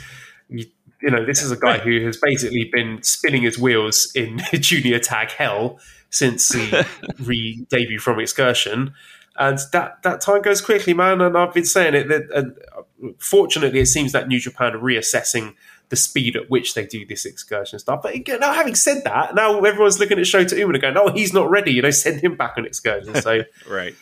you, 1.02 1.10
know 1.10 1.26
this 1.26 1.42
is 1.42 1.52
a 1.52 1.58
guy 1.58 1.78
who 1.78 2.06
has 2.06 2.18
basically 2.18 2.70
been 2.72 3.02
spinning 3.04 3.44
his 3.44 3.58
wheels 3.58 4.12
in 4.16 4.42
junior 4.54 5.00
tag 5.00 5.32
hell 5.32 5.80
since 6.10 6.54
he 6.54 6.72
re 7.20 7.66
debut 7.70 8.00
from 8.00 8.20
Excursion, 8.20 8.94
and 9.38 9.60
that 9.72 10.02
that 10.04 10.22
time 10.22 10.42
goes 10.42 10.62
quickly, 10.62 10.94
man. 10.94 11.22
And 11.22 11.38
I've 11.38 11.54
been 11.54 11.66
saying 11.66 11.96
it. 11.96 12.08
That, 12.08 12.30
and 12.34 13.16
fortunately, 13.20 13.80
it 13.80 13.88
seems 13.88 14.12
that 14.12 14.28
New 14.28 14.40
Japan 14.40 14.76
are 14.76 14.80
reassessing 14.80 15.54
the 15.90 15.96
speed 15.96 16.36
at 16.36 16.50
which 16.50 16.74
they 16.74 16.86
do 16.86 17.06
this 17.06 17.26
excursion 17.26 17.80
stuff. 17.80 18.02
But 18.02 18.16
again, 18.16 18.42
now, 18.42 18.54
having 18.54 18.76
said 18.76 19.04
that, 19.06 19.36
now 19.36 19.60
everyone's 19.62 20.00
looking 20.00 20.20
at 20.20 20.26
Shota 20.26 20.54
Umino 20.54 20.82
going, 20.82 20.98
"Oh, 20.98 21.12
he's 21.12 21.34
not 21.34 21.50
ready." 21.50 21.72
You 21.72 21.82
know, 21.82 21.92
send 21.92 22.22
him 22.22 22.36
back 22.36 22.54
on 22.58 22.66
excursion. 22.66 23.16
So 23.16 23.44
right. 23.70 23.96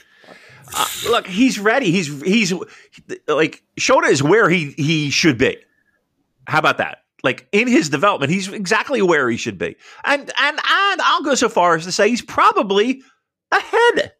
Uh, 0.74 0.88
look, 1.10 1.28
he's 1.28 1.60
ready. 1.60 1.92
He's 1.92 2.22
he's 2.24 2.54
like 3.28 3.64
Shota 3.80 4.10
is 4.10 4.24
where 4.24 4.50
he 4.50 4.72
he 4.72 5.10
should 5.10 5.38
be. 5.38 5.58
How 6.48 6.60
about 6.60 6.78
that? 6.78 7.00
Like 7.24 7.48
in 7.52 7.68
his 7.68 7.90
development, 7.90 8.32
he's 8.32 8.48
exactly 8.48 9.02
where 9.02 9.30
he 9.30 9.38
should 9.38 9.58
be. 9.58 9.76
And 10.04 10.22
and 10.22 10.58
and 10.58 11.02
I'll 11.02 11.24
go 11.24 11.36
so 11.36 11.50
far 11.50 11.76
as 11.76 11.86
to 11.86 11.92
say 11.92 12.10
he's 12.10 12.22
probably 12.22 13.02
ahead 13.52 14.14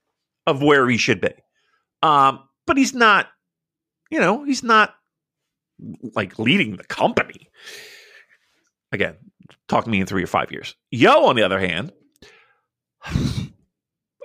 of 0.48 0.62
where 0.62 0.88
he 0.90 0.98
should 0.98 1.22
be. 1.22 1.34
Um, 2.02 2.40
but 2.66 2.78
he's 2.78 2.94
not. 2.94 3.28
You 4.12 4.20
know, 4.20 4.44
he's 4.44 4.64
not 4.64 4.96
like 6.16 6.40
leading 6.40 6.78
the 6.78 6.84
company. 6.84 7.50
Again, 8.92 9.16
talk 9.68 9.84
to 9.84 9.90
me 9.90 10.00
in 10.00 10.06
three 10.06 10.24
or 10.24 10.28
five 10.28 10.52
years. 10.52 10.76
Yo, 10.92 11.26
on 11.26 11.36
the 11.36 11.44
other 11.44 11.60
hand, 11.60 11.92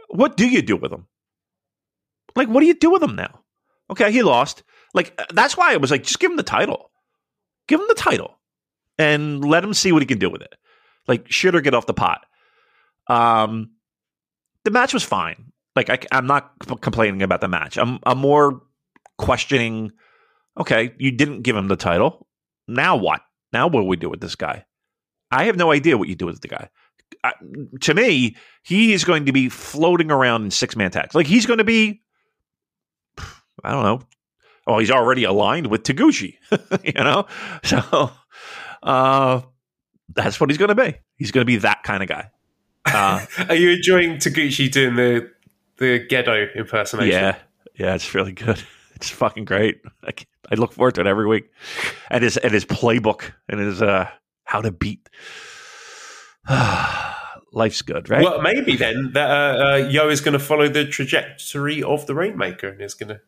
what 0.08 0.36
do 0.36 0.46
you 0.46 0.62
do 0.62 0.76
with 0.76 0.92
him? 0.92 1.06
Like, 2.36 2.48
what 2.48 2.60
do 2.60 2.66
you 2.66 2.74
do 2.74 2.90
with 2.90 3.02
him 3.02 3.16
now? 3.16 3.40
Okay, 3.90 4.12
he 4.12 4.22
lost. 4.22 4.62
Like, 4.94 5.18
that's 5.32 5.56
why 5.56 5.72
I 5.72 5.78
was 5.78 5.90
like, 5.90 6.04
just 6.04 6.20
give 6.20 6.30
him 6.30 6.36
the 6.36 6.42
title. 6.42 6.89
Give 7.70 7.78
him 7.78 7.86
the 7.88 7.94
title 7.94 8.36
and 8.98 9.44
let 9.44 9.62
him 9.62 9.72
see 9.72 9.92
what 9.92 10.02
he 10.02 10.06
can 10.06 10.18
do 10.18 10.28
with 10.28 10.42
it. 10.42 10.56
Like, 11.06 11.30
shit 11.30 11.54
or 11.54 11.60
get 11.60 11.72
off 11.72 11.86
the 11.86 11.94
pot. 11.94 12.26
Um, 13.06 13.70
the 14.64 14.72
match 14.72 14.92
was 14.92 15.04
fine. 15.04 15.52
Like, 15.76 15.88
I, 15.88 16.00
I'm 16.10 16.26
not 16.26 16.52
complaining 16.80 17.22
about 17.22 17.40
the 17.40 17.46
match. 17.46 17.78
I'm, 17.78 18.00
I'm 18.02 18.18
more 18.18 18.60
questioning. 19.18 19.92
Okay, 20.58 20.92
you 20.98 21.12
didn't 21.12 21.42
give 21.42 21.54
him 21.54 21.68
the 21.68 21.76
title. 21.76 22.26
Now 22.66 22.96
what? 22.96 23.20
Now 23.52 23.68
what 23.68 23.82
do 23.82 23.86
we 23.86 23.96
do 23.96 24.10
with 24.10 24.20
this 24.20 24.34
guy? 24.34 24.64
I 25.30 25.44
have 25.44 25.56
no 25.56 25.70
idea 25.70 25.96
what 25.96 26.08
you 26.08 26.16
do 26.16 26.26
with 26.26 26.40
the 26.40 26.48
guy. 26.48 26.70
I, 27.22 27.34
to 27.82 27.94
me, 27.94 28.34
he 28.64 28.92
is 28.92 29.04
going 29.04 29.26
to 29.26 29.32
be 29.32 29.48
floating 29.48 30.10
around 30.10 30.42
in 30.42 30.50
six 30.50 30.74
man 30.74 30.90
tags. 30.90 31.14
Like 31.14 31.28
he's 31.28 31.46
going 31.46 31.58
to 31.58 31.64
be 31.64 32.02
I 33.64 33.72
don't 33.72 33.82
know. 33.84 34.00
Oh, 34.66 34.78
he's 34.78 34.90
already 34.90 35.24
aligned 35.24 35.68
with 35.68 35.82
Taguchi, 35.82 36.36
you 36.84 36.92
know? 36.92 37.26
So 37.64 38.10
uh, 38.82 39.40
that's 40.14 40.40
what 40.40 40.50
he's 40.50 40.58
going 40.58 40.68
to 40.68 40.74
be. 40.74 40.94
He's 41.16 41.30
going 41.30 41.42
to 41.42 41.46
be 41.46 41.56
that 41.56 41.82
kind 41.82 42.02
of 42.02 42.08
guy. 42.08 42.30
Uh, 42.86 43.24
Are 43.48 43.54
you 43.54 43.70
enjoying 43.70 44.16
Taguchi 44.16 44.70
doing 44.70 44.96
the 44.96 45.30
the 45.78 46.06
Gedo 46.08 46.54
impersonation? 46.54 47.12
yeah. 47.12 47.36
Yeah, 47.80 47.94
it's 47.94 48.14
really 48.14 48.32
good. 48.32 48.62
It's 49.00 49.08
fucking 49.08 49.46
great. 49.46 49.80
I, 50.04 50.10
I 50.52 50.56
look 50.56 50.74
forward 50.74 50.96
to 50.96 51.00
it 51.00 51.06
every 51.06 51.26
week. 51.26 51.50
And 52.10 52.22
his 52.22 52.36
and 52.36 52.52
his 52.52 52.66
playbook 52.66 53.32
and 53.48 53.58
his 53.58 53.80
uh, 53.80 54.10
how 54.44 54.60
to 54.60 54.70
beat. 54.70 55.08
Life's 57.52 57.80
good, 57.80 58.10
right? 58.10 58.22
Well, 58.22 58.42
maybe 58.42 58.76
then 58.76 59.12
that 59.14 59.30
uh, 59.30 59.64
uh, 59.64 59.76
Yo 59.88 60.10
is 60.10 60.20
going 60.20 60.34
to 60.34 60.38
follow 60.38 60.68
the 60.68 60.84
trajectory 60.84 61.82
of 61.82 62.06
the 62.06 62.14
Rainmaker 62.14 62.68
and 62.68 62.82
is 62.82 62.92
going 62.92 63.08
to 63.08 63.22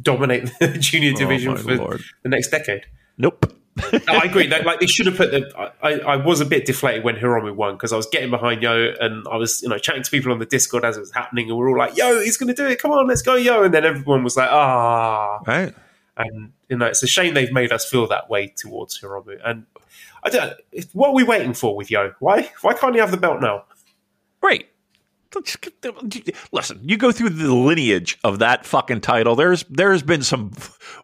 dominate 0.00 0.50
the 0.60 0.68
junior 0.78 1.12
division 1.12 1.52
Oh, 1.52 1.56
for 1.56 1.76
Lord. 1.76 2.02
the 2.22 2.28
next 2.28 2.48
decade. 2.50 2.84
nope. 3.18 3.52
No, 3.92 4.00
I 4.08 4.22
agree. 4.24 4.46
Like, 4.50 4.64
like 4.64 4.80
they 4.80 4.86
should 4.86 5.04
have 5.04 5.16
put 5.18 5.30
the. 5.32 5.70
I, 5.82 5.98
I 6.00 6.16
was 6.16 6.40
a 6.40 6.46
bit 6.46 6.64
deflated 6.64 7.04
when 7.04 7.16
Hiromu 7.16 7.54
won 7.54 7.74
because 7.74 7.92
I 7.92 7.96
was 7.98 8.06
getting 8.06 8.30
behind 8.30 8.62
Yo 8.62 8.94
and 9.00 9.26
I 9.30 9.36
was 9.36 9.60
you 9.62 9.68
know 9.68 9.76
chatting 9.76 10.02
to 10.02 10.10
people 10.10 10.32
on 10.32 10.38
the 10.38 10.46
Discord 10.46 10.82
as 10.82 10.96
it 10.96 11.00
was 11.00 11.12
happening 11.12 11.50
and 11.50 11.58
we're 11.58 11.68
all 11.68 11.76
like, 11.76 11.94
"Yo, 11.94 12.20
he's 12.22 12.38
going 12.38 12.48
to 12.48 12.54
do 12.54 12.66
it! 12.66 12.80
Come 12.80 12.90
on, 12.92 13.06
let's 13.06 13.20
go, 13.20 13.34
Yo!" 13.34 13.64
And 13.64 13.74
then 13.74 13.84
everyone 13.84 14.24
was 14.24 14.34
like, 14.34 14.48
"Ah." 14.50 15.40
right. 15.46 15.74
And 16.16 16.52
you 16.70 16.78
know, 16.78 16.86
it's 16.86 17.02
a 17.02 17.06
shame 17.06 17.34
they've 17.34 17.52
made 17.52 17.70
us 17.70 17.86
feel 17.86 18.06
that 18.06 18.30
way 18.30 18.54
towards 18.56 18.98
Hiromu. 18.98 19.38
And 19.44 19.66
I 20.24 20.30
don't. 20.30 20.54
What 20.94 21.08
are 21.08 21.14
we 21.14 21.24
waiting 21.24 21.52
for 21.52 21.76
with 21.76 21.90
Yo? 21.90 22.14
Why? 22.18 22.50
Why 22.62 22.72
can't 22.72 22.94
he 22.94 23.00
have 23.00 23.10
the 23.10 23.18
belt 23.18 23.42
now? 23.42 23.64
Right. 24.42 24.66
Listen, 26.52 26.80
you 26.82 26.96
go 26.96 27.12
through 27.12 27.30
the 27.30 27.52
lineage 27.52 28.18
of 28.24 28.38
that 28.38 28.66
fucking 28.66 29.00
title. 29.00 29.36
There's 29.36 29.64
there's 29.68 30.02
been 30.02 30.22
some 30.22 30.52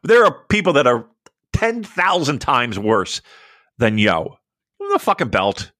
there 0.02 0.24
are 0.24 0.44
people 0.48 0.72
that 0.74 0.86
are 0.86 1.06
ten 1.52 1.82
thousand 1.82 2.40
times 2.40 2.78
worse 2.78 3.20
than 3.78 3.98
Yo. 3.98 4.38
Give 4.78 4.86
him 4.88 4.92
the 4.92 4.98
fucking 4.98 5.28
belt. 5.28 5.72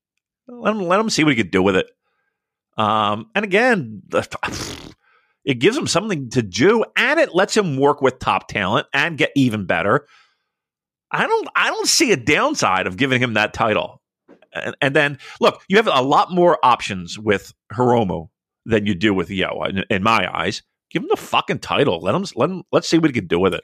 Let 0.48 0.74
him 0.74 0.82
let 0.82 1.00
him 1.00 1.10
see 1.10 1.24
what 1.24 1.30
he 1.34 1.42
can 1.42 1.50
do 1.50 1.62
with 1.62 1.76
it. 1.76 1.86
Um, 2.76 3.30
and 3.34 3.44
again, 3.44 4.02
it 5.44 5.58
gives 5.58 5.76
him 5.76 5.86
something 5.86 6.30
to 6.30 6.42
do, 6.42 6.84
and 6.96 7.20
it 7.20 7.34
lets 7.34 7.56
him 7.56 7.76
work 7.76 8.00
with 8.00 8.18
top 8.18 8.48
talent 8.48 8.86
and 8.92 9.18
get 9.18 9.32
even 9.34 9.66
better. 9.66 10.06
I 11.10 11.26
don't 11.26 11.48
I 11.54 11.68
don't 11.68 11.88
see 11.88 12.12
a 12.12 12.16
downside 12.16 12.86
of 12.86 12.96
giving 12.96 13.22
him 13.22 13.34
that 13.34 13.52
title. 13.52 14.00
And, 14.54 14.76
and 14.80 14.96
then 14.96 15.18
look, 15.40 15.62
you 15.68 15.76
have 15.76 15.86
a 15.86 16.02
lot 16.02 16.32
more 16.32 16.58
options 16.62 17.18
with 17.18 17.52
Hiromu 17.72 18.28
than 18.66 18.86
you 18.86 18.94
do 18.94 19.12
with 19.14 19.30
Yo. 19.30 19.62
In, 19.64 19.84
in 19.90 20.02
my 20.02 20.28
eyes, 20.32 20.62
give 20.90 21.02
him 21.02 21.08
the 21.10 21.16
fucking 21.16 21.58
title. 21.60 22.00
Let 22.00 22.14
him 22.14 22.24
let 22.36 22.50
him 22.50 22.62
let's 22.72 22.88
see 22.88 22.98
what 22.98 23.10
he 23.10 23.14
can 23.14 23.26
do 23.26 23.38
with 23.38 23.54
it. 23.54 23.62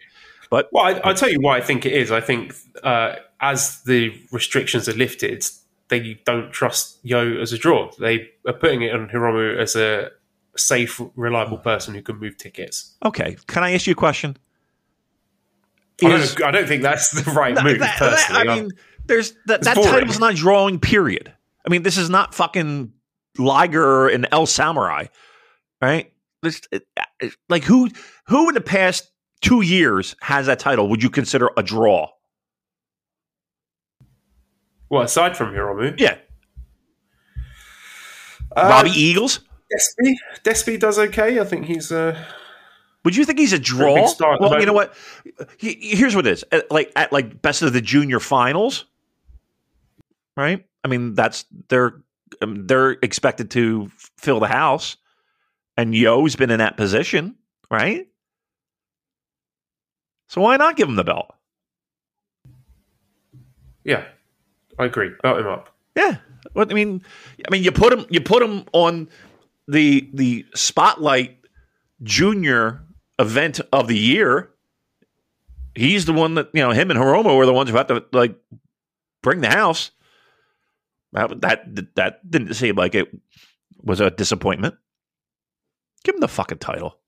But 0.50 0.68
Well, 0.72 0.84
I, 0.84 0.92
I'll 1.00 1.14
tell 1.14 1.30
you 1.30 1.40
why 1.40 1.58
I 1.58 1.60
think 1.60 1.84
it 1.84 1.92
is. 1.92 2.10
I 2.10 2.20
think 2.20 2.54
uh, 2.82 3.16
as 3.40 3.82
the 3.82 4.18
restrictions 4.32 4.88
are 4.88 4.94
lifted, 4.94 5.44
they 5.88 6.20
don't 6.24 6.50
trust 6.52 6.98
Yo 7.02 7.38
as 7.40 7.52
a 7.52 7.58
draw. 7.58 7.90
They 7.98 8.30
are 8.46 8.54
putting 8.54 8.82
it 8.82 8.94
on 8.94 9.08
Hiromu 9.08 9.58
as 9.58 9.76
a 9.76 10.10
safe, 10.56 11.00
reliable 11.16 11.58
person 11.58 11.94
who 11.94 12.02
can 12.02 12.18
move 12.18 12.36
tickets. 12.36 12.96
okay, 13.04 13.36
can 13.46 13.62
I 13.62 13.72
ask 13.74 13.86
you 13.86 13.92
a 13.92 13.94
question? 13.94 14.36
I 16.02 16.08
don't, 16.08 16.42
I 16.44 16.50
don't 16.52 16.66
think 16.68 16.82
that's 16.82 17.10
the 17.10 17.30
right 17.32 17.54
move, 17.62 17.80
that- 17.80 17.98
that- 17.98 18.10
personally. 18.10 18.48
I 18.48 18.54
mean, 18.54 18.70
there's 19.06 19.34
that, 19.46 19.62
that 19.62 19.74
title's 19.74 20.20
not 20.20 20.34
drawing. 20.34 20.78
Period. 20.80 21.32
I 21.66 21.70
mean, 21.70 21.82
this 21.82 21.96
is 21.96 22.08
not 22.10 22.34
fucking 22.34 22.92
Liger 23.38 24.08
and 24.08 24.26
El 24.32 24.46
Samurai, 24.46 25.06
right? 25.80 26.12
This, 26.42 26.60
it, 26.72 26.86
it- 27.20 27.34
like 27.48 27.64
who 27.64 27.88
who 28.26 28.48
in 28.48 28.54
the 28.54 28.60
past 28.60 29.10
two 29.40 29.60
years 29.62 30.14
has 30.22 30.46
that 30.46 30.58
title? 30.58 30.88
Would 30.88 31.02
you 31.02 31.10
consider 31.10 31.50
a 31.56 31.62
draw? 31.62 32.08
well, 34.90 35.02
aside 35.02 35.36
from 35.36 35.52
Hiromu, 35.54 35.98
Yeah, 36.00 36.16
uh, 38.56 38.68
Robbie 38.70 38.90
Eagles. 38.90 39.40
Despy, 39.70 40.14
Despy 40.44 40.80
does 40.80 40.98
okay. 40.98 41.38
I 41.40 41.44
think 41.44 41.66
he's 41.66 41.92
uh, 41.92 42.16
Would 43.04 43.14
you 43.16 43.24
think 43.26 43.38
he's 43.38 43.52
a 43.52 43.58
draw? 43.58 44.06
star 44.06 44.38
well, 44.40 44.58
you 44.58 44.64
know 44.66 44.72
what? 44.72 44.94
He- 45.58 45.74
he- 45.74 45.96
here's 45.96 46.16
what 46.16 46.26
it 46.26 46.32
is. 46.32 46.44
At, 46.50 46.70
like 46.70 46.90
at 46.96 47.12
like 47.12 47.42
best 47.42 47.60
of 47.62 47.72
the 47.74 47.80
junior 47.82 48.18
finals, 48.20 48.86
right? 50.36 50.64
I 50.84 50.88
mean, 50.88 51.14
that's 51.14 51.44
they're 51.68 52.00
um, 52.42 52.66
they're 52.66 52.92
expected 53.02 53.50
to 53.52 53.90
fill 54.16 54.40
the 54.40 54.48
house, 54.48 54.96
and 55.76 55.94
Yo's 55.94 56.36
been 56.36 56.50
in 56.50 56.58
that 56.58 56.76
position, 56.76 57.36
right? 57.70 58.06
So 60.28 60.40
why 60.42 60.56
not 60.56 60.76
give 60.76 60.88
him 60.88 60.96
the 60.96 61.04
belt? 61.04 61.34
Yeah, 63.84 64.04
I 64.78 64.84
agree. 64.84 65.10
Belt 65.22 65.40
him 65.40 65.46
up. 65.46 65.74
Yeah. 65.96 66.16
What 66.52 66.70
I 66.70 66.74
mean, 66.74 67.02
I 67.46 67.50
mean, 67.50 67.62
you 67.62 67.72
put 67.72 67.92
him, 67.92 68.06
you 68.10 68.20
put 68.20 68.42
him 68.42 68.64
on 68.72 69.08
the 69.66 70.08
the 70.12 70.46
spotlight 70.54 71.38
junior 72.02 72.82
event 73.18 73.60
of 73.72 73.88
the 73.88 73.96
year. 73.96 74.50
He's 75.74 76.04
the 76.06 76.12
one 76.12 76.34
that 76.34 76.50
you 76.52 76.62
know. 76.62 76.70
Him 76.70 76.90
and 76.90 76.98
Hiromu 76.98 77.36
were 77.36 77.46
the 77.46 77.52
ones 77.52 77.70
who 77.70 77.76
had 77.76 77.88
to 77.88 78.04
like 78.12 78.36
bring 79.22 79.40
the 79.40 79.50
house. 79.50 79.90
That 81.12 81.40
that 81.40 81.94
that 81.96 82.30
didn't 82.30 82.54
seem 82.54 82.76
like 82.76 82.94
it 82.94 83.08
was 83.82 84.00
a 84.00 84.10
disappointment. 84.10 84.74
Give 86.04 86.14
him 86.14 86.20
the 86.20 86.28
fucking 86.28 86.58
title. 86.58 86.98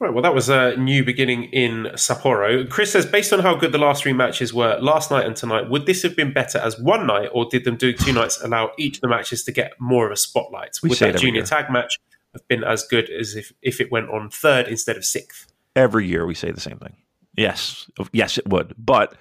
All 0.00 0.06
right, 0.06 0.14
well, 0.14 0.22
that 0.22 0.34
was 0.34 0.48
a 0.48 0.76
new 0.76 1.04
beginning 1.04 1.44
in 1.52 1.90
Sapporo. 1.92 2.66
Chris 2.70 2.90
says, 2.90 3.04
based 3.04 3.34
on 3.34 3.40
how 3.40 3.54
good 3.54 3.70
the 3.70 3.76
last 3.76 4.02
three 4.02 4.14
matches 4.14 4.54
were 4.54 4.78
last 4.80 5.10
night 5.10 5.26
and 5.26 5.36
tonight, 5.36 5.68
would 5.68 5.84
this 5.84 6.02
have 6.02 6.16
been 6.16 6.32
better 6.32 6.56
as 6.56 6.80
one 6.80 7.06
night, 7.06 7.28
or 7.34 7.44
did 7.50 7.64
them 7.64 7.76
doing 7.76 7.96
two 7.98 8.14
nights 8.14 8.40
allow 8.42 8.70
each 8.78 8.96
of 8.96 9.00
the 9.02 9.08
matches 9.08 9.44
to 9.44 9.52
get 9.52 9.72
more 9.78 10.06
of 10.06 10.12
a 10.12 10.16
spotlight? 10.16 10.78
We 10.82 10.88
would 10.88 11.02
it 11.02 11.12
that 11.12 11.20
junior 11.20 11.42
tag 11.42 11.70
match 11.70 11.98
have 12.32 12.48
been 12.48 12.64
as 12.64 12.82
good 12.86 13.10
as 13.10 13.36
if, 13.36 13.52
if 13.60 13.78
it 13.78 13.92
went 13.92 14.08
on 14.08 14.30
third 14.30 14.68
instead 14.68 14.96
of 14.96 15.04
sixth? 15.04 15.52
Every 15.76 16.06
year 16.06 16.24
we 16.24 16.34
say 16.34 16.50
the 16.50 16.62
same 16.62 16.78
thing. 16.78 16.96
Yes, 17.36 17.88
yes, 18.12 18.38
it 18.38 18.48
would, 18.48 18.74
but 18.76 19.16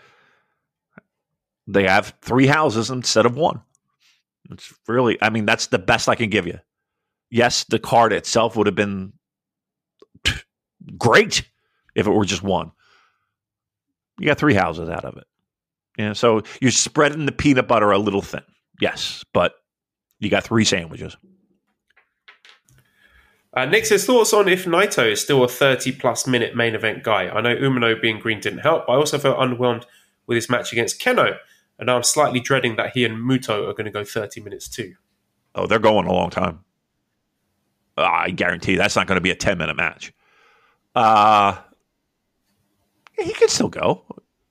they 1.68 1.88
have 1.88 2.16
three 2.22 2.48
houses 2.48 2.90
instead 2.90 3.26
of 3.26 3.38
one. 3.38 3.62
It's 4.50 4.74
really, 4.88 5.18
I 5.22 5.30
mean, 5.30 5.46
that's 5.46 5.68
the 5.68 5.80
best 5.80 6.10
I 6.10 6.16
can 6.16 6.30
give 6.30 6.48
you. 6.48 6.60
Yes, 7.30 7.66
the 7.66 7.80
card 7.80 8.12
itself 8.12 8.56
would 8.56 8.66
have 8.66 8.76
been 8.76 9.14
great 10.98 11.48
if 11.96 12.08
it 12.08 12.12
were 12.12 12.26
just 12.26 12.42
one. 12.42 12.72
You 14.20 14.26
got 14.26 14.40
three 14.40 14.56
houses 14.56 14.90
out 14.90 15.06
of 15.06 15.18
it. 15.18 15.26
Yeah, 15.98 16.14
so 16.14 16.42
you're 16.62 16.72
spreading 16.72 17.26
the 17.26 17.32
peanut 17.32 17.68
butter 17.68 17.92
a 17.92 17.98
little 17.98 18.22
thin. 18.22 18.44
Yes, 18.82 19.24
but 19.34 19.54
you 20.20 20.30
got 20.30 20.44
three 20.44 20.66
sandwiches. 20.66 21.16
Uh, 23.54 23.66
Nick 23.66 23.86
says, 23.86 24.06
thoughts 24.06 24.32
on 24.32 24.48
if 24.48 24.66
Naito 24.66 25.12
is 25.12 25.22
still 25.22 25.44
a 25.44 25.48
30 25.48 25.94
plus 25.94 26.28
minute 26.28 26.56
main 26.56 26.76
event 26.76 27.04
guy? 27.04 27.30
I 27.30 27.42
know 27.42 27.56
Umino 27.56 28.00
being 28.00 28.20
green 28.20 28.40
didn't 28.40 28.60
help, 28.60 28.86
but 28.86 28.94
I 28.94 28.96
also 28.98 29.18
felt 29.18 29.40
underwhelmed 29.40 29.86
with 30.28 30.36
his 30.36 30.50
match 30.50 30.72
against 30.72 31.02
Kenoh. 31.02 31.38
And 31.80 31.90
I'm 31.90 32.04
slightly 32.04 32.40
dreading 32.40 32.76
that 32.76 32.92
he 32.94 33.06
and 33.06 33.18
Muto 33.18 33.68
are 33.68 33.74
going 33.74 33.86
to 33.86 33.92
go 33.92 34.04
30 34.04 34.42
minutes 34.42 34.68
too. 34.68 34.96
Oh, 35.56 35.66
they're 35.66 35.80
going 35.80 36.06
a 36.06 36.14
long 36.14 36.30
time. 36.30 36.60
I 37.98 38.30
guarantee 38.32 38.76
that's 38.76 38.96
not 38.96 39.08
going 39.08 39.18
to 39.18 39.22
be 39.22 39.32
a 39.32 39.36
10 39.36 39.58
minute 39.58 39.76
match. 39.76 40.14
Uh, 40.96 41.58
he 43.18 43.34
could 43.34 43.50
still 43.50 43.70
go. 43.70 44.04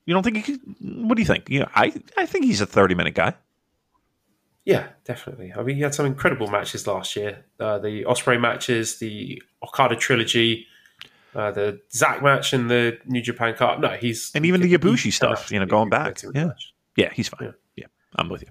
You 0.05 0.13
don't 0.13 0.23
think 0.23 0.37
he 0.37 0.43
could? 0.43 0.59
What 0.81 1.15
do 1.15 1.21
you 1.21 1.25
think? 1.27 1.49
You 1.49 1.61
know, 1.61 1.69
I, 1.73 1.93
I 2.17 2.25
think 2.25 2.45
he's 2.45 2.61
a 2.61 2.65
30 2.65 2.95
minute 2.95 3.15
guy. 3.15 3.33
Yeah, 4.65 4.87
definitely. 5.05 5.53
I 5.57 5.63
mean, 5.63 5.75
he 5.77 5.81
had 5.81 5.95
some 5.95 6.05
incredible 6.05 6.47
matches 6.47 6.85
last 6.85 7.15
year. 7.15 7.45
Uh, 7.59 7.79
the 7.79 8.03
Ospreay 8.03 8.39
matches, 8.39 8.99
the 8.99 9.41
Okada 9.63 9.95
trilogy, 9.95 10.67
uh, 11.33 11.51
the 11.51 11.79
Zack 11.91 12.21
match, 12.21 12.53
and 12.53 12.69
the 12.69 12.97
New 13.05 13.21
Japan 13.21 13.53
Cup. 13.55 13.79
No, 13.79 13.89
he's 13.89 14.31
And 14.35 14.45
even 14.45 14.61
the 14.61 14.73
Ibushi 14.77 15.11
stuff, 15.11 15.51
you 15.51 15.59
know, 15.59 15.65
going 15.65 15.89
back. 15.89 16.21
Yeah. 16.33 16.51
Yeah, 16.95 17.09
he's 17.13 17.29
fine. 17.29 17.39
Yeah. 17.47 17.51
Yeah, 17.77 17.85
I'm 18.17 18.29
with 18.29 18.41
you. 18.43 18.49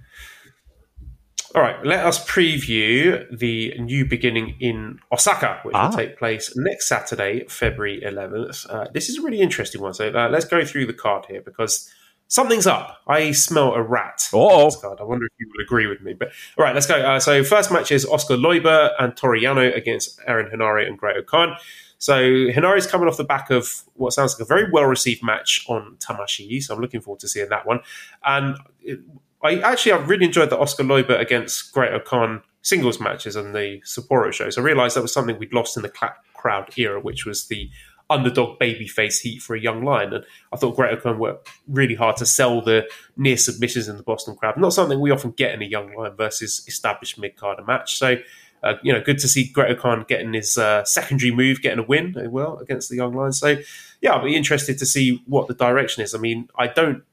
All 1.54 1.62
right, 1.62 1.82
let 1.84 2.04
us 2.04 2.22
preview 2.26 3.24
the 3.36 3.74
new 3.78 4.04
beginning 4.04 4.56
in 4.60 4.98
Osaka, 5.10 5.60
which 5.62 5.74
Ah. 5.74 5.88
will 5.88 5.96
take 5.96 6.18
place 6.18 6.54
next 6.56 6.88
Saturday, 6.88 7.46
February 7.48 8.02
11th. 8.04 8.66
Uh, 8.68 8.86
this 8.92 9.08
is 9.08 9.18
a 9.18 9.22
really 9.22 9.40
interesting 9.40 9.80
one. 9.80 9.94
So 9.94 10.08
uh, 10.10 10.28
let's 10.28 10.44
go 10.44 10.62
through 10.64 10.86
the 10.86 10.92
card 10.92 11.24
here 11.26 11.40
because 11.40 11.90
something's 12.28 12.66
up. 12.66 13.00
I 13.06 13.32
smell 13.32 13.74
a 13.74 13.82
rat. 13.82 14.28
Uh-oh. 14.32 14.70
I 14.98 15.02
wonder 15.02 15.26
if 15.26 15.32
you 15.40 15.48
will 15.48 15.64
agree 15.64 15.86
with 15.86 16.00
me. 16.02 16.14
But 16.14 16.28
all 16.56 16.64
right, 16.64 16.74
let's 16.74 16.86
go. 16.86 16.94
Uh, 16.94 17.18
so 17.18 17.42
first 17.42 17.72
match 17.72 17.90
is 17.90 18.06
Oskar 18.06 18.36
Leube 18.36 18.90
and 18.98 19.14
Toriano 19.14 19.74
against 19.74 20.20
Aaron 20.26 20.50
Henare 20.54 20.86
and 20.86 20.96
Great 20.96 21.26
Khan. 21.26 21.56
So 21.98 22.20
Henare's 22.20 22.86
coming 22.86 23.08
off 23.08 23.16
the 23.16 23.24
back 23.24 23.50
of 23.50 23.82
what 23.94 24.12
sounds 24.12 24.34
like 24.34 24.42
a 24.42 24.44
very 24.44 24.70
well 24.70 24.84
received 24.84 25.22
match 25.24 25.64
on 25.68 25.96
Tamashii. 25.98 26.62
So 26.62 26.74
I'm 26.74 26.80
looking 26.80 27.00
forward 27.00 27.20
to 27.20 27.28
seeing 27.28 27.48
that 27.48 27.66
one. 27.66 27.80
And 28.24 28.56
it, 28.82 29.00
I 29.42 29.58
actually 29.60 29.92
I've 29.92 30.08
really 30.08 30.26
enjoyed 30.26 30.50
the 30.50 30.58
Oskar 30.58 30.84
Leube 30.84 31.18
against 31.18 31.72
Great 31.72 32.04
Khan 32.04 32.42
singles 32.62 33.00
matches 33.00 33.36
on 33.36 33.52
the 33.52 33.80
Sapporo 33.84 34.32
show. 34.32 34.50
So 34.50 34.60
I 34.60 34.64
realised 34.64 34.96
that 34.96 35.02
was 35.02 35.12
something 35.12 35.38
we'd 35.38 35.52
lost 35.52 35.76
in 35.76 35.82
the 35.82 35.92
crowd 36.34 36.76
era, 36.76 37.00
which 37.00 37.24
was 37.24 37.46
the 37.46 37.70
underdog 38.10 38.58
babyface 38.58 39.20
heat 39.20 39.42
for 39.42 39.54
a 39.54 39.60
young 39.60 39.84
lion. 39.84 40.12
And 40.12 40.24
I 40.52 40.56
thought 40.56 40.76
Great 40.76 41.00
Khan 41.02 41.18
worked 41.18 41.48
really 41.68 41.94
hard 41.94 42.16
to 42.18 42.26
sell 42.26 42.62
the 42.62 42.88
near 43.16 43.36
submissions 43.36 43.88
in 43.88 43.96
the 43.96 44.02
Boston 44.02 44.36
crowd. 44.36 44.56
Not 44.56 44.72
something 44.72 45.00
we 45.00 45.10
often 45.10 45.32
get 45.32 45.54
in 45.54 45.62
a 45.62 45.66
young 45.66 45.94
lion 45.94 46.16
versus 46.16 46.64
established 46.66 47.18
mid 47.18 47.36
card 47.36 47.64
match. 47.66 47.98
So. 47.98 48.16
Uh, 48.60 48.74
you 48.82 48.92
know, 48.92 49.00
good 49.00 49.18
to 49.18 49.28
see 49.28 49.48
Great 49.48 49.78
Khan 49.78 50.04
getting 50.08 50.32
his 50.32 50.58
uh, 50.58 50.82
secondary 50.84 51.30
move, 51.30 51.62
getting 51.62 51.78
a 51.78 51.84
win 51.84 52.18
as 52.18 52.26
well 52.26 52.58
against 52.58 52.90
the 52.90 52.96
Young 52.96 53.14
Lions. 53.14 53.38
So, 53.38 53.56
yeah, 54.00 54.14
I'll 54.14 54.24
be 54.24 54.34
interested 54.34 54.78
to 54.78 54.84
see 54.84 55.22
what 55.26 55.46
the 55.46 55.54
direction 55.54 56.02
is. 56.02 56.12
I 56.12 56.18
mean, 56.18 56.48
I 56.58 56.66
don't 56.66 57.04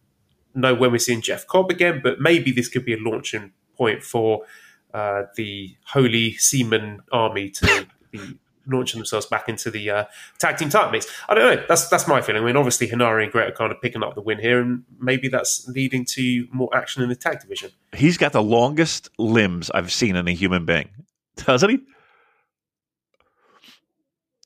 know 0.56 0.74
when 0.74 0.92
we're 0.92 0.98
seeing 0.98 1.22
Jeff 1.22 1.46
Cobb 1.46 1.70
again, 1.70 2.00
but 2.04 2.20
maybe 2.20 2.52
this 2.52 2.68
could 2.68 2.84
be 2.84 2.96
a 2.96 2.98
launching 2.98 3.52
point 3.78 4.02
for 4.02 4.46
uh, 4.94 5.26
the 5.36 5.76
Holy 5.86 6.34
Seaman 6.34 7.02
Army 7.12 7.50
to 7.52 7.86
be 8.10 8.40
launching 8.68 9.00
themselves 9.00 9.26
back 9.26 9.48
into 9.50 9.72
the 9.72 9.90
uh, 9.90 10.06
tag 10.40 10.58
team 10.58 10.70
title 10.70 10.92
mix. 10.92 11.08
I 11.30 11.34
don't 11.34 11.56
know. 11.56 11.66
That's 11.68 11.88
that's 11.90 12.08
my 12.08 12.22
feeling. 12.22 12.44
I 12.44 12.46
mean, 12.46 12.58
obviously 12.58 12.88
Henare 12.88 13.24
and 13.24 13.32
Great 13.32 13.50
are 13.50 13.56
kind 13.56 13.72
of 13.72 13.82
picking 13.82 14.04
up 14.04 14.16
the 14.16 14.22
win 14.22 14.40
here, 14.40 14.62
and 14.62 14.84
maybe 15.00 15.28
that's 15.28 15.68
leading 15.68 16.06
to 16.06 16.48
more 16.52 16.70
action 16.76 17.04
in 17.04 17.10
the 17.10 17.16
tag 17.16 17.40
division. 17.40 17.72
He's 17.94 18.18
got 18.18 18.32
the 18.32 18.44
longest 18.44 19.10
limbs 19.18 19.70
I've 19.72 19.92
seen 19.92 20.16
in 20.16 20.28
a 20.28 20.34
human 20.34 20.66
being. 20.66 20.90
Doesn't 21.36 21.70
he? 21.70 21.80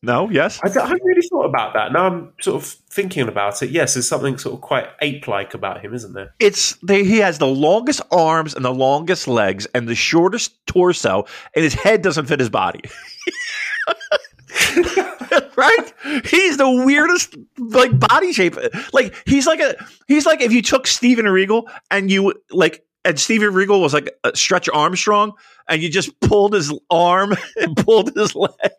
No, 0.01 0.29
yes. 0.29 0.61
I, 0.63 0.67
I 0.67 0.87
haven't 0.87 1.03
really 1.03 1.27
thought 1.27 1.43
about 1.43 1.73
that. 1.73 1.91
Now 1.91 2.05
I'm 2.05 2.33
sort 2.39 2.61
of 2.63 2.69
thinking 2.69 3.27
about 3.27 3.61
it. 3.61 3.69
Yes, 3.69 3.95
there's 3.95 4.07
something 4.07 4.37
sort 4.37 4.55
of 4.55 4.61
quite 4.61 4.87
ape-like 5.01 5.53
about 5.53 5.81
him, 5.83 5.93
isn't 5.93 6.13
there? 6.13 6.33
It's 6.39 6.75
they, 6.75 7.03
he 7.03 7.17
has 7.17 7.37
the 7.37 7.47
longest 7.47 8.01
arms 8.09 8.53
and 8.53 8.63
the 8.63 8.73
longest 8.73 9.27
legs 9.27 9.67
and 9.73 9.89
the 9.89 9.95
shortest 9.95 10.65
torso, 10.67 11.25
and 11.53 11.63
his 11.63 11.73
head 11.73 12.01
doesn't 12.01 12.27
fit 12.27 12.39
his 12.39 12.49
body. 12.49 12.81
right? 15.55 15.93
He's 16.25 16.57
the 16.57 16.83
weirdest 16.85 17.35
like 17.57 17.97
body 17.99 18.33
shape. 18.33 18.55
Like 18.93 19.15
he's 19.25 19.45
like 19.45 19.59
a 19.59 19.75
he's 20.07 20.25
like 20.25 20.41
if 20.41 20.51
you 20.51 20.61
took 20.61 20.87
Steven 20.87 21.25
Regal 21.25 21.69
and 21.91 22.09
you 22.09 22.33
like 22.51 22.83
and 23.05 23.19
Steven 23.19 23.53
Regal 23.53 23.81
was 23.81 23.93
like 23.93 24.11
a 24.23 24.35
Stretch 24.35 24.67
Armstrong 24.69 25.33
and 25.67 25.81
you 25.81 25.89
just 25.89 26.19
pulled 26.21 26.53
his 26.53 26.73
arm 26.89 27.35
and 27.57 27.77
pulled 27.77 28.15
his 28.15 28.35
leg. 28.35 28.71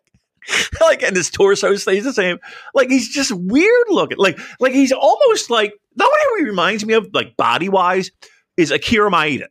like 0.81 1.03
and 1.03 1.15
his 1.15 1.29
torso 1.29 1.75
stays 1.75 2.03
the 2.03 2.13
same. 2.13 2.39
Like 2.73 2.89
he's 2.89 3.09
just 3.09 3.31
weird 3.31 3.87
looking. 3.89 4.17
Like 4.17 4.39
like 4.59 4.73
he's 4.73 4.91
almost 4.91 5.49
like 5.49 5.73
nobody 5.95 6.21
he 6.39 6.45
reminds 6.45 6.85
me 6.85 6.93
of 6.93 7.09
like 7.13 7.37
body 7.37 7.69
wise 7.69 8.11
is 8.57 8.71
Akira 8.71 9.11
Maeda. 9.11 9.47